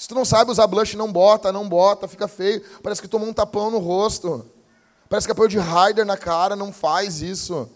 Se 0.04 0.10
tu 0.10 0.16
não 0.16 0.26
sabe 0.26 0.52
usar 0.52 0.68
blush, 0.68 0.98
não 0.98 1.10
bota, 1.10 1.50
não 1.50 1.66
bota, 1.70 2.10
fica 2.10 2.28
feio. 2.28 2.62
Parece 2.84 3.02
que 3.02 3.08
tomou 3.08 3.26
um 3.26 3.32
tapão 3.32 3.72
no 3.72 3.80
rosto. 3.80 4.46
Parece 5.08 5.26
que 5.26 5.32
apoio 5.32 5.48
de 5.48 5.58
Raider 5.58 6.06
na 6.06 6.18
cara, 6.18 6.58
não 6.58 6.74
faz 6.74 7.22
isso. 7.22 7.70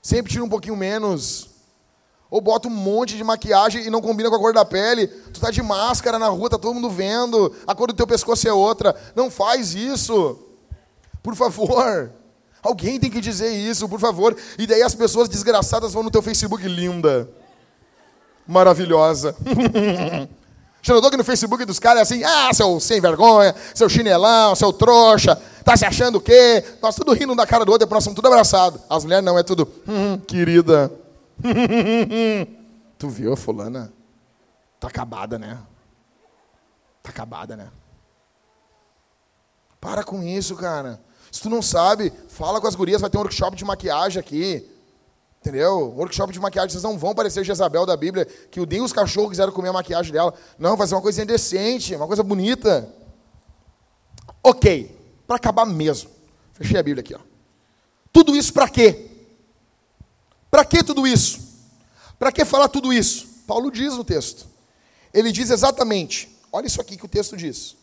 Sempre 0.00 0.30
tira 0.30 0.44
um 0.44 0.48
pouquinho 0.48 0.76
menos. 0.76 1.48
Ou 2.30 2.40
bota 2.40 2.68
um 2.68 2.70
monte 2.70 3.16
de 3.16 3.24
maquiagem 3.24 3.84
e 3.84 3.90
não 3.90 4.00
combina 4.00 4.30
com 4.30 4.36
a 4.36 4.38
cor 4.38 4.54
da 4.54 4.64
pele. 4.64 5.08
Tu 5.08 5.40
tá 5.40 5.50
de 5.50 5.60
máscara 5.60 6.16
na 6.16 6.28
rua, 6.28 6.48
tá 6.48 6.58
todo 6.58 6.74
mundo 6.74 6.90
vendo. 6.90 7.52
A 7.66 7.74
cor 7.74 7.88
do 7.88 7.94
teu 7.94 8.06
pescoço 8.06 8.46
é 8.46 8.52
outra. 8.52 8.94
Não 9.16 9.28
faz 9.28 9.74
isso. 9.74 10.38
Por 11.24 11.34
favor. 11.34 12.12
Alguém 12.62 13.00
tem 13.00 13.10
que 13.10 13.20
dizer 13.20 13.50
isso, 13.50 13.88
por 13.88 13.98
favor. 13.98 14.36
E 14.56 14.64
daí 14.64 14.82
as 14.84 14.94
pessoas 14.94 15.28
desgraçadas 15.28 15.92
vão 15.92 16.04
no 16.04 16.10
teu 16.12 16.22
Facebook 16.22 16.68
linda. 16.68 17.28
Maravilhosa. 18.46 19.34
Já 20.80 20.94
notou 20.94 21.10
que 21.10 21.16
no 21.16 21.24
Facebook 21.24 21.64
dos 21.64 21.78
caras 21.78 21.98
é 21.98 22.02
assim, 22.02 22.24
ah, 22.24 22.52
seu 22.54 22.78
sem 22.80 23.00
vergonha, 23.00 23.54
seu 23.74 23.88
chinelão, 23.88 24.54
seu 24.54 24.72
trouxa, 24.72 25.36
tá 25.64 25.76
se 25.76 25.84
achando 25.84 26.18
o 26.18 26.20
quê? 26.20 26.64
Nós 26.80 26.94
tudo 26.94 27.12
rindo 27.12 27.34
da 27.34 27.46
cara 27.46 27.64
do 27.64 27.72
outro, 27.72 27.86
depois 27.86 27.96
nós 27.96 28.04
somos 28.04 28.16
tudo 28.16 28.28
abraçado. 28.28 28.80
As 28.88 29.04
mulheres 29.04 29.24
não, 29.24 29.38
é 29.38 29.42
tudo, 29.42 29.68
hum, 29.86 30.18
querida. 30.18 30.90
tu 32.98 33.08
viu 33.08 33.36
fulana? 33.36 33.92
Tá 34.78 34.88
acabada, 34.88 35.38
né? 35.38 35.58
Tá 37.02 37.10
acabada, 37.10 37.56
né? 37.56 37.68
Para 39.80 40.04
com 40.04 40.22
isso, 40.22 40.54
cara. 40.56 41.00
Se 41.30 41.42
tu 41.42 41.50
não 41.50 41.60
sabe, 41.60 42.12
fala 42.28 42.60
com 42.60 42.66
as 42.66 42.74
gurias, 42.74 43.00
vai 43.00 43.10
ter 43.10 43.18
um 43.18 43.20
workshop 43.20 43.56
de 43.56 43.64
maquiagem 43.64 44.20
aqui. 44.20 44.68
Entendeu? 45.48 45.94
Workshop 45.96 46.30
de 46.30 46.38
maquiagem, 46.38 46.72
vocês 46.72 46.82
não 46.82 46.98
vão 46.98 47.14
parecer 47.14 47.42
Jezabel 47.42 47.86
da 47.86 47.96
Bíblia, 47.96 48.26
que 48.26 48.60
nem 48.66 48.82
os 48.82 48.92
cachorros 48.92 49.30
quiseram 49.30 49.50
comer 49.50 49.70
a 49.70 49.72
maquiagem 49.72 50.12
dela. 50.12 50.34
Não, 50.58 50.76
vai 50.76 50.86
ser 50.86 50.94
uma 50.94 51.00
coisa 51.00 51.24
decente, 51.24 51.94
uma 51.94 52.06
coisa 52.06 52.22
bonita. 52.22 52.94
Ok, 54.42 54.94
para 55.26 55.36
acabar 55.36 55.64
mesmo. 55.64 56.10
Fechei 56.52 56.78
a 56.78 56.82
Bíblia 56.82 57.00
aqui, 57.00 57.14
ó. 57.14 57.20
Tudo 58.12 58.36
isso 58.36 58.52
para 58.52 58.68
quê? 58.68 59.10
Para 60.50 60.66
que 60.66 60.84
tudo 60.84 61.06
isso? 61.06 61.40
Para 62.18 62.30
que 62.30 62.44
falar 62.44 62.68
tudo 62.68 62.92
isso? 62.92 63.26
Paulo 63.46 63.70
diz 63.70 63.96
no 63.96 64.04
texto. 64.04 64.46
Ele 65.14 65.32
diz 65.32 65.48
exatamente, 65.48 66.28
olha 66.52 66.66
isso 66.66 66.78
aqui 66.78 66.94
que 66.94 67.06
o 67.06 67.08
texto 67.08 67.38
diz. 67.38 67.74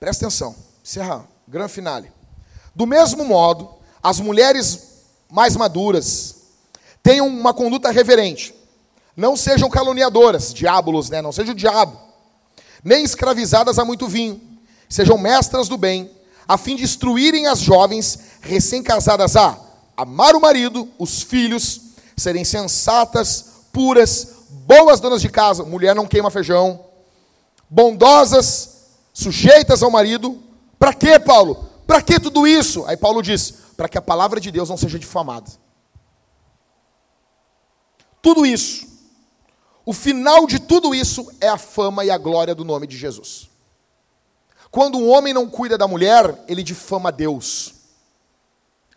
Presta 0.00 0.26
atenção, 0.26 0.56
encerra, 0.82 1.24
grande 1.46 1.72
finale. 1.72 2.10
Do 2.74 2.84
mesmo 2.84 3.24
modo, 3.24 3.76
as 4.02 4.18
mulheres 4.18 4.89
mais 5.30 5.56
maduras 5.56 6.36
tenham 7.02 7.26
uma 7.26 7.54
conduta 7.54 7.90
reverente. 7.90 8.54
Não 9.16 9.36
sejam 9.36 9.68
caluniadoras, 9.68 10.52
diabolos, 10.52 11.10
né? 11.10 11.20
Não 11.22 11.32
seja 11.32 11.52
o 11.52 11.54
diabo. 11.54 11.98
Nem 12.82 13.04
escravizadas 13.04 13.78
a 13.78 13.84
muito 13.84 14.06
vinho. 14.06 14.40
Sejam 14.88 15.18
mestras 15.18 15.68
do 15.68 15.76
bem, 15.76 16.10
a 16.48 16.58
fim 16.58 16.74
de 16.74 16.82
instruírem 16.82 17.46
as 17.46 17.60
jovens 17.60 18.18
recém-casadas 18.40 19.36
a 19.36 19.56
amar 19.96 20.34
o 20.34 20.40
marido, 20.40 20.88
os 20.98 21.22
filhos, 21.22 21.80
serem 22.16 22.44
sensatas, 22.44 23.44
puras, 23.72 24.28
boas 24.66 24.98
donas 24.98 25.20
de 25.20 25.28
casa. 25.28 25.64
Mulher 25.64 25.94
não 25.94 26.06
queima 26.06 26.30
feijão. 26.30 26.80
Bondosas, 27.68 28.86
sujeitas 29.12 29.82
ao 29.82 29.90
marido. 29.90 30.38
Para 30.78 30.92
quê, 30.92 31.18
Paulo? 31.18 31.68
Para 31.86 32.02
que 32.02 32.18
tudo 32.18 32.46
isso? 32.46 32.84
Aí 32.86 32.96
Paulo 32.96 33.22
diz: 33.22 33.54
para 33.80 33.88
que 33.88 33.96
a 33.96 34.02
palavra 34.02 34.38
de 34.38 34.50
Deus 34.50 34.68
não 34.68 34.76
seja 34.76 34.98
difamada. 34.98 35.50
Tudo 38.20 38.44
isso, 38.44 38.86
o 39.86 39.94
final 39.94 40.46
de 40.46 40.58
tudo 40.58 40.94
isso 40.94 41.32
é 41.40 41.48
a 41.48 41.56
fama 41.56 42.04
e 42.04 42.10
a 42.10 42.18
glória 42.18 42.54
do 42.54 42.62
nome 42.62 42.86
de 42.86 42.94
Jesus. 42.94 43.48
Quando 44.70 44.98
um 44.98 45.08
homem 45.08 45.32
não 45.32 45.48
cuida 45.48 45.78
da 45.78 45.88
mulher, 45.88 46.44
ele 46.46 46.62
difama 46.62 47.10
Deus. 47.10 47.72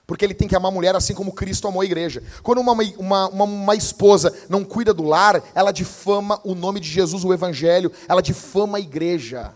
Porque 0.06 0.26
ele 0.26 0.34
tem 0.34 0.50
que 0.50 0.56
amar 0.56 0.70
a 0.70 0.76
mulher 0.76 0.98
assim 0.98 1.14
como 1.14 1.32
Cristo 1.32 1.66
amou 1.66 1.82
a 1.82 1.86
igreja. 1.86 2.22
Quando 2.44 2.60
uma, 2.60 2.74
uma, 2.74 3.30
uma, 3.30 3.44
uma, 3.46 3.76
esposa 3.78 4.36
não 4.50 4.66
cuida 4.66 4.94
do 4.94 5.04
lar, 5.04 5.42
ela 5.56 5.72
difama 5.72 6.42
o 6.44 6.54
nome 6.54 6.82
de 6.82 6.90
Jesus, 6.90 7.24
o 7.24 7.34
Evangelho, 7.34 7.90
ela 8.06 8.22
difama 8.22 8.80
a 8.80 8.82
igreja. 8.82 9.56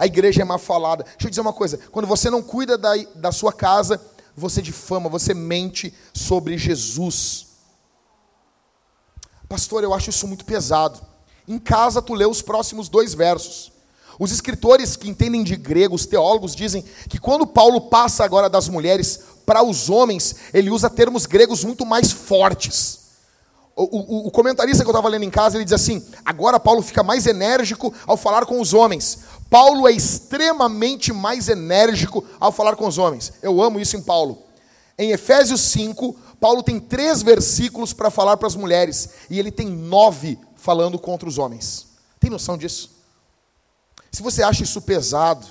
A 0.00 0.06
igreja 0.06 0.40
é 0.40 0.44
mal 0.46 0.58
falada. 0.58 1.04
Deixa 1.04 1.26
eu 1.26 1.28
dizer 1.28 1.42
uma 1.42 1.52
coisa: 1.52 1.78
quando 1.92 2.06
você 2.06 2.30
não 2.30 2.42
cuida 2.42 2.78
da, 2.78 2.96
da 3.14 3.30
sua 3.30 3.52
casa, 3.52 4.00
você 4.36 4.62
difama, 4.62 5.08
você 5.08 5.34
mente 5.34 5.92
sobre 6.12 6.56
Jesus. 6.56 7.46
Pastor, 9.48 9.82
eu 9.82 9.92
acho 9.92 10.10
isso 10.10 10.28
muito 10.28 10.44
pesado. 10.44 11.00
Em 11.46 11.58
casa, 11.58 12.00
tu 12.00 12.14
lê 12.14 12.24
os 12.24 12.40
próximos 12.40 12.88
dois 12.88 13.14
versos. 13.14 13.72
Os 14.18 14.30
escritores 14.30 14.96
que 14.96 15.08
entendem 15.08 15.42
de 15.42 15.56
grego, 15.56 15.94
os 15.94 16.06
teólogos, 16.06 16.54
dizem 16.54 16.84
que 17.08 17.18
quando 17.18 17.46
Paulo 17.46 17.80
passa 17.80 18.22
agora 18.22 18.48
das 18.48 18.68
mulheres 18.68 19.20
para 19.46 19.62
os 19.62 19.90
homens, 19.90 20.36
ele 20.52 20.70
usa 20.70 20.90
termos 20.90 21.26
gregos 21.26 21.64
muito 21.64 21.84
mais 21.84 22.12
fortes. 22.12 23.00
O, 23.74 23.82
o, 23.82 24.26
o 24.26 24.30
comentarista 24.30 24.84
que 24.84 24.88
eu 24.88 24.92
estava 24.92 25.08
lendo 25.08 25.24
em 25.24 25.30
casa, 25.30 25.56
ele 25.56 25.64
diz 25.64 25.72
assim: 25.72 26.04
agora 26.24 26.60
Paulo 26.60 26.82
fica 26.82 27.02
mais 27.02 27.26
enérgico 27.26 27.94
ao 28.06 28.16
falar 28.16 28.44
com 28.44 28.60
os 28.60 28.74
homens. 28.74 29.20
Paulo 29.50 29.88
é 29.88 29.92
extremamente 29.92 31.12
mais 31.12 31.48
enérgico 31.48 32.24
ao 32.38 32.52
falar 32.52 32.76
com 32.76 32.86
os 32.86 32.96
homens. 32.96 33.32
Eu 33.42 33.60
amo 33.60 33.80
isso 33.80 33.96
em 33.96 34.02
Paulo. 34.02 34.44
Em 34.96 35.10
Efésios 35.10 35.60
5, 35.62 36.16
Paulo 36.40 36.62
tem 36.62 36.78
três 36.78 37.20
versículos 37.20 37.92
para 37.92 38.10
falar 38.10 38.36
para 38.36 38.46
as 38.46 38.54
mulheres, 38.54 39.10
e 39.28 39.38
ele 39.38 39.50
tem 39.50 39.68
nove 39.68 40.38
falando 40.54 40.98
contra 40.98 41.28
os 41.28 41.36
homens. 41.36 41.88
Tem 42.20 42.30
noção 42.30 42.56
disso? 42.56 42.90
Se 44.12 44.22
você 44.22 44.42
acha 44.42 44.62
isso 44.62 44.80
pesado, 44.82 45.46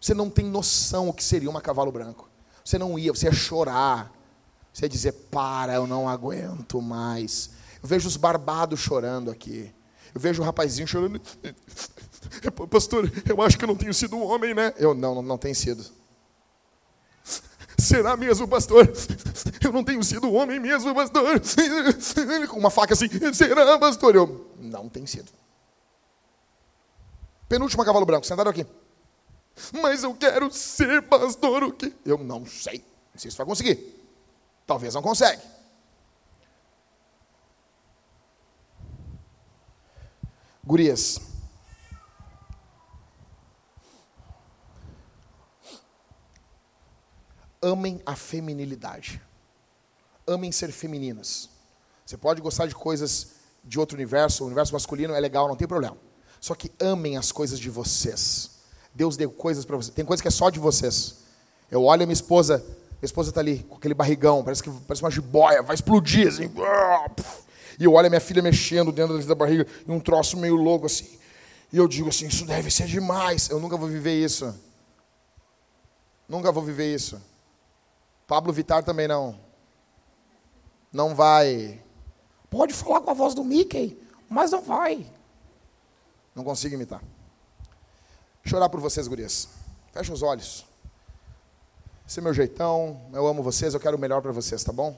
você 0.00 0.14
não 0.14 0.30
tem 0.30 0.44
noção 0.44 1.08
o 1.08 1.12
que 1.12 1.24
seria 1.24 1.50
uma 1.50 1.60
cavalo 1.60 1.90
branco. 1.90 2.28
Você 2.64 2.78
não 2.78 2.98
ia, 2.98 3.12
você 3.12 3.26
ia 3.26 3.32
chorar. 3.32 4.12
Você 4.72 4.84
ia 4.84 4.88
dizer: 4.88 5.12
Para, 5.30 5.74
eu 5.74 5.86
não 5.86 6.08
aguento 6.08 6.80
mais. 6.80 7.50
Eu 7.82 7.88
vejo 7.88 8.06
os 8.06 8.16
barbados 8.16 8.78
chorando 8.78 9.30
aqui. 9.30 9.72
Eu 10.14 10.20
vejo 10.20 10.42
o 10.42 10.44
rapazinho 10.44 10.86
chorando. 10.86 11.20
Pastor, 12.70 13.10
eu 13.28 13.40
acho 13.42 13.58
que 13.58 13.64
eu 13.64 13.68
não 13.68 13.76
tenho 13.76 13.94
sido 13.94 14.16
um 14.16 14.24
homem, 14.24 14.54
né? 14.54 14.74
Eu 14.76 14.94
não, 14.94 15.16
não, 15.16 15.22
não 15.22 15.38
tenho 15.38 15.54
sido. 15.54 15.84
Será 17.78 18.16
mesmo, 18.16 18.46
pastor? 18.46 18.92
Eu 19.62 19.72
não 19.72 19.82
tenho 19.82 20.02
sido 20.02 20.32
homem 20.32 20.60
mesmo, 20.60 20.94
pastor. 20.94 21.40
Com 22.48 22.58
uma 22.58 22.70
faca 22.70 22.94
assim, 22.94 23.08
será, 23.32 23.78
pastor? 23.78 24.14
Eu 24.14 24.50
não 24.58 24.88
tenho 24.88 25.06
sido. 25.06 25.30
Penúltimo 27.48 27.84
cavalo 27.84 28.06
branco, 28.06 28.26
sentaram 28.26 28.50
aqui. 28.50 28.66
Mas 29.72 30.02
eu 30.02 30.14
quero 30.14 30.50
ser 30.52 31.02
pastor 31.02 31.64
o 31.64 31.72
quê? 31.72 31.92
Eu 32.04 32.18
não 32.18 32.44
sei. 32.46 32.84
Não 33.12 33.20
sei 33.20 33.30
se 33.30 33.36
vai 33.36 33.46
conseguir. 33.46 33.78
Talvez 34.66 34.94
não 34.94 35.02
consegue. 35.02 35.42
Gurias, 40.62 41.20
amem 47.62 48.00
a 48.04 48.16
feminilidade. 48.16 49.20
Amem 50.26 50.52
ser 50.52 50.72
femininas. 50.72 51.48
Você 52.04 52.16
pode 52.16 52.40
gostar 52.40 52.66
de 52.66 52.74
coisas 52.74 53.32
de 53.62 53.78
outro 53.78 53.96
universo, 53.96 54.42
o 54.42 54.46
universo 54.46 54.72
masculino 54.72 55.14
é 55.14 55.20
legal, 55.20 55.46
não 55.46 55.56
tem 55.56 55.68
problema. 55.68 55.96
Só 56.40 56.54
que 56.54 56.72
amem 56.80 57.16
as 57.16 57.30
coisas 57.30 57.58
de 57.58 57.68
vocês. 57.68 58.50
Deus 58.94 59.16
deu 59.16 59.30
coisas 59.30 59.64
para 59.64 59.76
vocês. 59.76 59.94
Tem 59.94 60.04
coisas 60.04 60.22
que 60.22 60.28
é 60.28 60.30
só 60.30 60.50
de 60.50 60.58
vocês. 60.58 61.18
Eu 61.70 61.84
olho 61.84 62.02
a 62.02 62.06
minha 62.06 62.14
esposa, 62.14 62.58
minha 62.58 63.04
esposa 63.04 63.28
está 63.30 63.40
ali 63.40 63.60
com 63.68 63.76
aquele 63.76 63.94
barrigão, 63.94 64.42
parece 64.42 64.62
que 64.62 64.70
parece 64.86 65.02
uma 65.02 65.10
jiboia, 65.10 65.62
vai 65.62 65.74
explodir 65.74 66.26
assim. 66.26 66.50
E 67.78 67.84
eu 67.84 67.92
olho 67.92 68.06
a 68.06 68.10
minha 68.10 68.20
filha 68.20 68.42
mexendo 68.42 68.90
dentro 68.90 69.22
da 69.24 69.34
barriga 69.34 69.66
e 69.86 69.90
um 69.90 70.00
troço 70.00 70.36
meio 70.36 70.56
louco 70.56 70.86
assim. 70.86 71.18
E 71.72 71.76
eu 71.76 71.86
digo 71.86 72.08
assim, 72.08 72.26
isso 72.26 72.44
deve 72.44 72.70
ser 72.70 72.86
demais. 72.86 73.48
Eu 73.48 73.60
nunca 73.60 73.76
vou 73.76 73.88
viver 73.88 74.22
isso. 74.22 74.52
Nunca 76.28 76.50
vou 76.50 76.62
viver 76.62 76.92
isso. 76.94 77.20
Pablo 78.30 78.52
Vitar 78.52 78.84
também 78.84 79.08
não. 79.08 79.40
Não 80.92 81.16
vai. 81.16 81.82
Pode 82.48 82.72
falar 82.72 83.00
com 83.00 83.10
a 83.10 83.12
voz 83.12 83.34
do 83.34 83.42
Mickey, 83.42 84.00
mas 84.28 84.52
não 84.52 84.62
vai. 84.62 85.04
Não 86.32 86.44
consigo 86.44 86.76
imitar. 86.76 87.02
Chorar 88.44 88.68
por 88.68 88.78
vocês, 88.78 89.08
gurias. 89.08 89.48
Fecha 89.92 90.12
os 90.12 90.22
olhos. 90.22 90.64
Esse 92.06 92.20
é 92.20 92.22
meu 92.22 92.32
jeitão. 92.32 93.00
Eu 93.12 93.26
amo 93.26 93.42
vocês, 93.42 93.74
eu 93.74 93.80
quero 93.80 93.96
o 93.96 94.00
melhor 94.00 94.22
para 94.22 94.30
vocês, 94.30 94.62
tá 94.62 94.72
bom? 94.72 94.90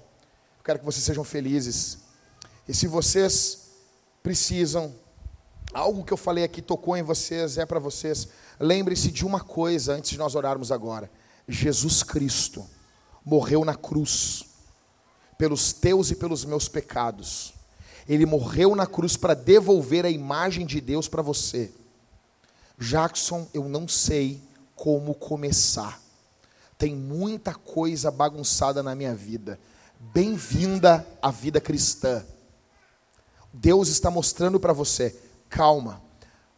Eu 0.59 0.63
quero 0.63 0.81
que 0.81 0.85
vocês 0.85 1.03
sejam 1.03 1.25
felizes. 1.25 2.01
E 2.69 2.75
se 2.75 2.87
vocês 2.87 3.71
precisam, 4.23 4.95
algo 5.73 6.05
que 6.05 6.13
eu 6.13 6.19
falei 6.19 6.45
aqui 6.45 6.61
tocou 6.61 6.99
em 6.99 7.03
vocês, 7.03 7.57
é 7.57 7.65
para 7.65 7.79
vocês. 7.79 8.29
Lembre-se 8.61 9.11
de 9.11 9.25
uma 9.25 9.41
coisa 9.41 9.95
antes 9.95 10.11
de 10.11 10.19
nós 10.19 10.35
orarmos 10.35 10.71
agora: 10.71 11.11
Jesus 11.49 12.03
Cristo 12.03 12.69
morreu 13.25 13.65
na 13.65 13.75
cruz 13.75 14.45
pelos 15.39 15.73
teus 15.73 16.11
e 16.11 16.17
pelos 16.17 16.45
meus 16.45 16.69
pecados. 16.69 17.55
Ele 18.09 18.27
morreu 18.27 18.75
na 18.75 18.87
cruz 18.87 19.17
para 19.17 19.35
devolver 19.35 20.05
a 20.05 20.11
imagem 20.11 20.67
de 20.67 20.81
Deus 20.81 21.09
para 21.09 21.23
você. 21.23 21.73
Jackson, 22.79 23.47
eu 23.55 23.69
não 23.69 23.87
sei 23.87 24.41
como 24.75 25.15
começar. 25.15 26.01
Tem 26.77 26.95
muita 26.97 27.55
coisa 27.55 28.11
bagunçada 28.11 28.83
na 28.83 28.95
minha 28.95 29.15
vida. 29.15 29.59
Bem-vinda 30.01 31.07
à 31.21 31.31
vida 31.31 31.61
cristã. 31.61 32.25
Deus 33.53 33.89
está 33.89 34.11
mostrando 34.11 34.59
para 34.59 34.73
você, 34.73 35.17
calma, 35.49 36.03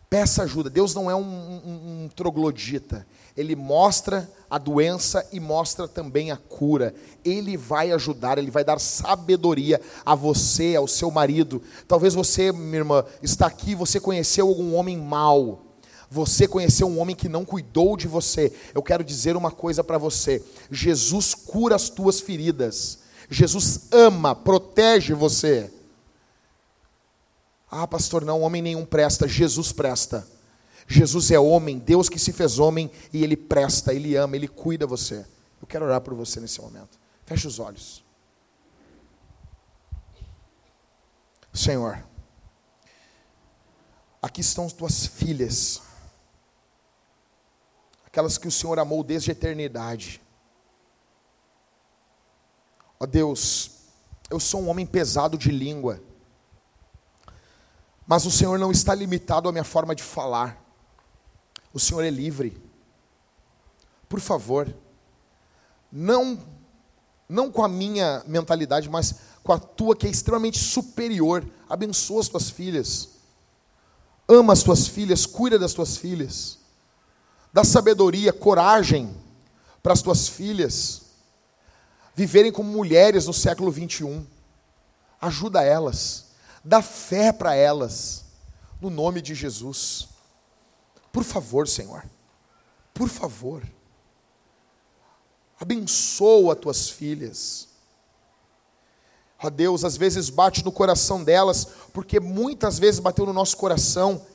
peça 0.09 0.45
ajuda. 0.45 0.71
Deus 0.71 0.95
não 0.95 1.11
é 1.11 1.15
um, 1.15 1.21
um, 1.21 2.05
um 2.05 2.09
troglodita. 2.09 3.07
Ele 3.37 3.57
mostra 3.57 4.31
a 4.49 4.59
doença 4.59 5.27
e 5.33 5.41
mostra 5.41 5.89
também 5.89 6.31
a 6.31 6.37
cura. 6.37 6.95
Ele 7.25 7.57
vai 7.57 7.91
ajudar, 7.91 8.39
ele 8.39 8.51
vai 8.51 8.63
dar 8.63 8.79
sabedoria 8.79 9.81
a 10.07 10.15
você, 10.15 10.77
ao 10.77 10.87
seu 10.87 11.11
marido. 11.11 11.61
Talvez 11.89 12.15
você, 12.15 12.53
minha 12.53 12.77
irmã, 12.77 13.05
está 13.23 13.47
aqui, 13.47 13.75
você 13.75 13.99
conheceu 13.99 14.47
algum 14.47 14.75
homem 14.75 14.97
mau. 14.97 15.63
Você 16.09 16.47
conheceu 16.47 16.87
um 16.87 17.01
homem 17.01 17.17
que 17.17 17.29
não 17.29 17.45
cuidou 17.45 17.97
de 17.97 18.07
você. 18.07 18.53
Eu 18.73 18.83
quero 18.83 19.03
dizer 19.03 19.37
uma 19.37 19.51
coisa 19.51 19.83
para 19.83 19.99
você: 19.99 20.41
Jesus 20.71 21.35
cura 21.35 21.75
as 21.75 21.89
tuas 21.89 22.21
feridas. 22.21 23.01
Jesus 23.29 23.89
ama, 23.91 24.35
protege 24.35 25.13
você. 25.13 25.73
Ah, 27.69 27.89
pastor, 27.89 28.25
não, 28.25 28.43
homem 28.43 28.63
nenhum 28.63 28.85
presta, 28.85 29.27
Jesus 29.27 29.73
presta. 29.73 30.34
Jesus 30.87 31.31
é 31.31 31.39
homem, 31.39 31.79
Deus 31.79 32.09
que 32.09 32.19
se 32.19 32.33
fez 32.33 32.59
homem 32.59 32.91
e 33.13 33.25
ele 33.25 33.37
presta, 33.37 33.95
ele 33.95 34.17
ama, 34.17 34.37
ele 34.37 34.49
cuida 34.49 34.87
você. 34.87 35.27
Eu 35.61 35.67
quero 35.67 35.85
orar 35.85 36.01
por 36.01 36.15
você 36.15 36.41
nesse 36.41 36.61
momento. 36.61 36.99
Feche 37.25 37.47
os 37.47 37.59
olhos. 37.59 38.05
Senhor, 41.55 42.05
aqui 44.21 44.41
estão 44.41 44.67
as 44.67 44.73
tuas 44.73 45.07
filhas, 45.07 45.81
aquelas 48.05 48.37
que 48.37 48.49
o 48.49 48.51
Senhor 48.51 48.79
amou 48.79 49.05
desde 49.05 49.31
a 49.31 49.33
eternidade. 49.33 50.21
Ó 52.99 53.07
Deus, 53.07 53.71
eu 54.29 54.41
sou 54.41 54.63
um 54.63 54.69
homem 54.69 54.85
pesado 54.85 55.39
de 55.39 55.51
língua, 55.51 56.03
mas 58.07 58.27
o 58.27 58.31
Senhor 58.31 58.59
não 58.59 58.73
está 58.73 58.95
limitado 58.95 59.49
à 59.49 59.53
minha 59.53 59.65
forma 59.65 59.95
de 59.95 60.03
falar, 60.03 60.64
o 61.75 61.81
Senhor 61.81 62.05
é 62.05 62.11
livre. 62.11 62.57
Por 64.09 64.21
favor, 64.21 64.73
não, 65.91 66.39
não 67.29 67.51
com 67.51 67.65
a 67.65 67.69
minha 67.69 68.23
mentalidade, 68.27 68.89
mas 68.89 69.17
com 69.43 69.53
a 69.53 69.59
tua 69.59 69.97
que 69.97 70.07
é 70.07 70.11
extremamente 70.11 70.59
superior, 70.59 71.45
abençoa 71.69 72.21
as 72.21 72.29
tuas 72.29 72.49
filhas, 72.49 73.11
ama 74.29 74.53
as 74.53 74.63
tuas 74.63 74.87
filhas, 74.87 75.27
cuida 75.27 75.59
das 75.59 75.75
tuas 75.75 75.97
filhas, 75.97 76.59
dá 77.53 77.65
sabedoria, 77.65 78.33
coragem 78.33 79.15
para 79.83 79.93
as 79.93 80.01
tuas 80.01 80.29
filhas 80.29 81.03
viverem 82.15 82.53
como 82.53 82.71
mulheres 82.71 83.27
no 83.27 83.35
século 83.35 83.71
21. 83.73 84.25
Ajuda 85.21 85.63
elas, 85.63 86.27
dá 86.65 86.81
fé 86.81 87.33
para 87.33 87.55
elas, 87.57 88.25
no 88.81 88.91
nome 88.91 89.21
de 89.21 89.35
Jesus. 89.35 90.14
Por 91.15 91.23
favor, 91.23 91.69
Senhor, 91.69 92.05
por 92.93 93.09
favor, 93.09 93.63
abençoa 95.61 96.57
tuas 96.57 96.89
filhas. 96.91 97.69
Ó 99.41 99.49
Deus, 99.49 99.85
às 99.85 99.97
vezes 99.97 100.29
bate 100.29 100.65
no 100.65 100.73
coração 100.73 101.23
delas, 101.23 101.69
porque 101.93 102.19
muitas 102.19 102.81
vezes 102.81 102.99
bateu 102.99 103.25
no 103.25 103.33
nosso 103.33 103.57
coração, 103.57 104.27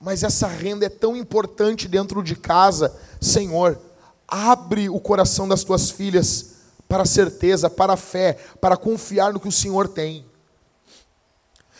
mas 0.00 0.22
essa 0.22 0.46
renda 0.46 0.86
é 0.86 0.88
tão 0.88 1.14
importante 1.14 1.86
dentro 1.86 2.22
de 2.22 2.34
casa, 2.34 2.98
Senhor, 3.20 3.78
abre 4.26 4.88
o 4.88 4.98
coração 4.98 5.46
das 5.46 5.64
tuas 5.64 5.90
filhas 5.90 6.52
para 6.88 7.02
a 7.02 7.06
certeza, 7.06 7.68
para 7.68 7.92
a 7.92 7.98
fé, 7.98 8.38
para 8.58 8.78
confiar 8.78 9.34
no 9.34 9.40
que 9.40 9.48
o 9.48 9.52
Senhor 9.52 9.86
tem. 9.86 10.24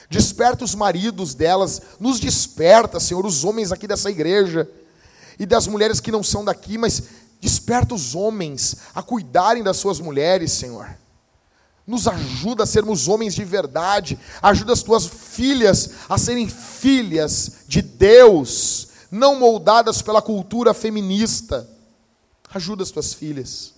Desperta 0.08 0.64
os 0.64 0.74
maridos 0.74 1.34
delas, 1.34 1.82
nos 1.98 2.20
desperta, 2.20 3.00
Senhor, 3.00 3.26
os 3.26 3.44
homens 3.44 3.72
aqui 3.72 3.86
dessa 3.86 4.10
igreja 4.10 4.70
e 5.38 5.44
das 5.44 5.66
mulheres 5.66 6.00
que 6.00 6.12
não 6.12 6.22
são 6.22 6.44
daqui, 6.44 6.78
mas 6.78 7.02
desperta 7.40 7.94
os 7.94 8.14
homens 8.14 8.76
a 8.94 9.02
cuidarem 9.02 9.62
das 9.62 9.76
suas 9.76 9.98
mulheres, 9.98 10.52
Senhor. 10.52 10.96
Nos 11.86 12.06
ajuda 12.06 12.64
a 12.64 12.66
sermos 12.66 13.08
homens 13.08 13.34
de 13.34 13.44
verdade, 13.44 14.18
ajuda 14.42 14.72
as 14.72 14.82
tuas 14.82 15.06
filhas 15.06 15.90
a 16.08 16.18
serem 16.18 16.48
filhas 16.48 17.58
de 17.66 17.82
Deus, 17.82 18.88
não 19.10 19.38
moldadas 19.38 20.02
pela 20.02 20.22
cultura 20.22 20.72
feminista. 20.72 21.68
Ajuda 22.52 22.82
as 22.82 22.90
tuas 22.90 23.12
filhas 23.12 23.75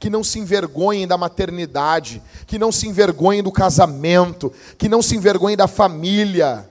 que 0.00 0.08
não 0.08 0.24
se 0.24 0.38
envergonhem 0.38 1.06
da 1.06 1.18
maternidade, 1.18 2.22
que 2.46 2.58
não 2.58 2.72
se 2.72 2.88
envergonhem 2.88 3.42
do 3.42 3.52
casamento, 3.52 4.50
que 4.78 4.88
não 4.88 5.02
se 5.02 5.14
envergonhem 5.14 5.58
da 5.58 5.68
família. 5.68 6.66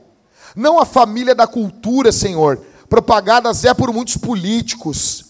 Não 0.56 0.80
a 0.80 0.86
família 0.86 1.36
da 1.36 1.46
cultura, 1.46 2.12
Senhor, 2.12 2.60
propagadas 2.90 3.64
é 3.66 3.72
por 3.72 3.94
muitos 3.94 4.18
políticos. 4.18 5.26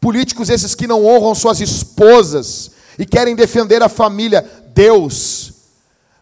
Políticos 0.00 0.48
esses 0.48 0.74
que 0.74 0.86
não 0.86 1.04
honram 1.04 1.34
suas 1.34 1.60
esposas 1.60 2.70
e 2.98 3.04
querem 3.04 3.36
defender 3.36 3.82
a 3.82 3.88
família. 3.88 4.50
Deus, 4.68 5.52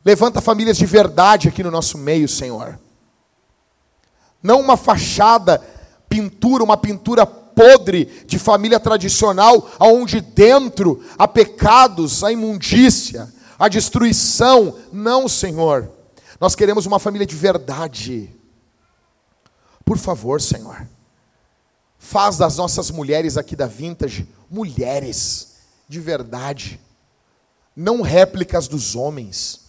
levanta 0.05 0.41
famílias 0.41 0.77
de 0.77 0.85
verdade 0.85 1.47
aqui 1.47 1.63
no 1.63 1.71
nosso 1.71 1.97
meio, 1.97 2.27
Senhor. 2.27 2.77
Não 4.43 4.59
uma 4.59 4.77
fachada, 4.77 5.63
pintura, 6.09 6.65
uma 6.65 6.77
pintura 6.77 7.25
podre 7.61 8.07
de 8.27 8.39
família 8.39 8.81
tradicional, 8.81 9.71
aonde 9.79 10.23
dentro 10.23 11.05
há 11.19 11.29
pecados, 11.29 12.25
a 12.25 12.33
imundícia, 12.33 13.31
a 13.59 13.69
destruição. 13.69 14.79
Não, 14.91 15.29
Senhor. 15.29 15.91
Nós 16.41 16.55
queremos 16.55 16.87
uma 16.87 16.99
família 16.99 17.27
de 17.27 17.37
verdade. 17.37 18.35
Por 19.85 19.99
favor, 19.99 20.41
Senhor. 20.41 20.89
Faz 21.99 22.39
das 22.39 22.57
nossas 22.57 22.91
mulheres 22.91 23.37
aqui 23.37 23.55
da 23.55 23.67
Vintage 23.67 24.27
mulheres 24.51 25.59
de 25.87 26.01
verdade, 26.01 26.81
não 27.77 28.01
réplicas 28.01 28.69
dos 28.69 28.97
homens. 28.97 29.61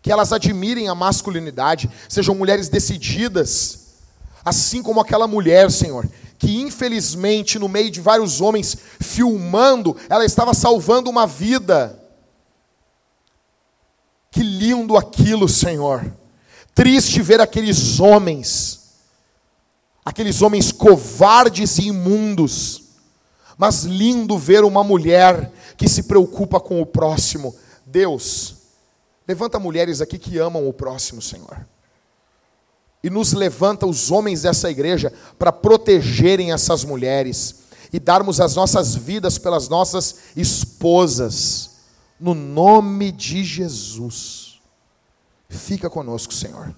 Que 0.00 0.10
elas 0.10 0.32
admirem 0.32 0.88
a 0.88 0.94
masculinidade, 0.94 1.90
sejam 2.08 2.34
mulheres 2.34 2.68
decididas, 2.68 3.85
assim 4.46 4.80
como 4.80 5.00
aquela 5.00 5.26
mulher, 5.26 5.72
Senhor, 5.72 6.08
que 6.38 6.60
infelizmente, 6.60 7.58
no 7.58 7.68
meio 7.68 7.90
de 7.90 8.00
vários 8.00 8.40
homens 8.40 8.76
filmando, 9.00 9.96
ela 10.08 10.24
estava 10.24 10.54
salvando 10.54 11.10
uma 11.10 11.26
vida. 11.26 12.00
Que 14.30 14.44
lindo 14.44 14.96
aquilo, 14.96 15.48
Senhor. 15.48 16.14
Triste 16.72 17.20
ver 17.20 17.40
aqueles 17.40 17.98
homens, 17.98 18.98
aqueles 20.04 20.40
homens 20.42 20.70
covardes 20.70 21.78
e 21.78 21.88
imundos, 21.88 22.82
mas 23.58 23.82
lindo 23.82 24.38
ver 24.38 24.62
uma 24.62 24.84
mulher 24.84 25.50
que 25.76 25.88
se 25.88 26.04
preocupa 26.04 26.60
com 26.60 26.80
o 26.80 26.86
próximo. 26.86 27.56
Deus, 27.84 28.54
levanta 29.26 29.58
mulheres 29.58 30.00
aqui 30.00 30.18
que 30.18 30.38
amam 30.38 30.68
o 30.68 30.72
próximo, 30.72 31.20
Senhor 31.20 31.66
e 33.02 33.10
nos 33.10 33.32
levanta 33.32 33.86
os 33.86 34.10
homens 34.10 34.42
dessa 34.42 34.70
igreja 34.70 35.12
para 35.38 35.52
protegerem 35.52 36.52
essas 36.52 36.84
mulheres 36.84 37.66
e 37.92 38.00
darmos 38.00 38.40
as 38.40 38.56
nossas 38.56 38.94
vidas 38.94 39.38
pelas 39.38 39.68
nossas 39.68 40.16
esposas, 40.36 41.76
no 42.18 42.34
nome 42.34 43.12
de 43.12 43.44
Jesus. 43.44 44.60
Fica 45.48 45.88
conosco, 45.88 46.34
Senhor. 46.34 46.74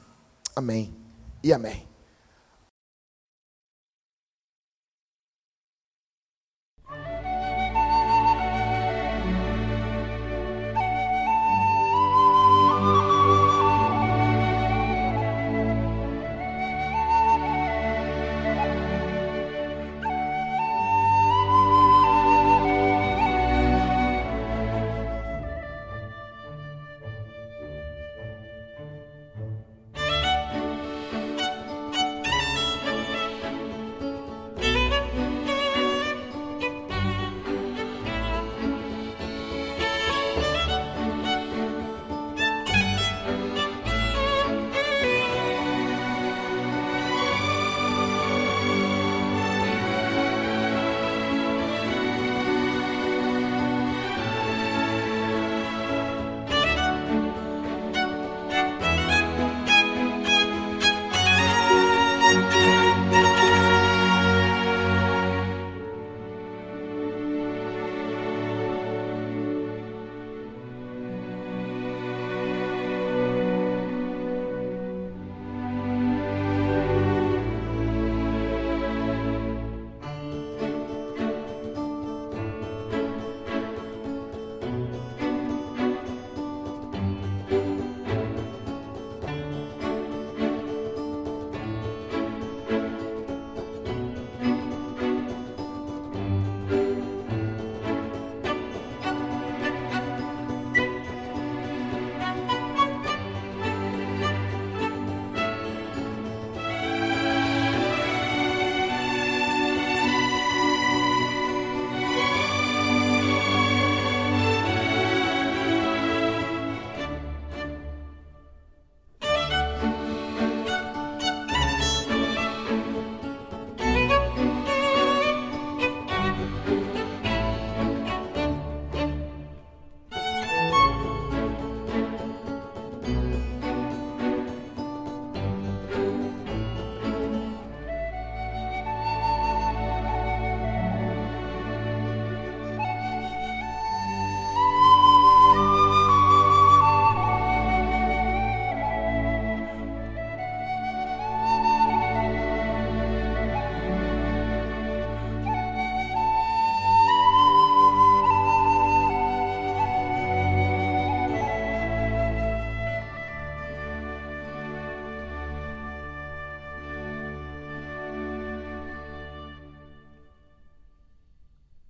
Amém 0.55 0.95
e 1.43 1.53
amém. 1.53 1.88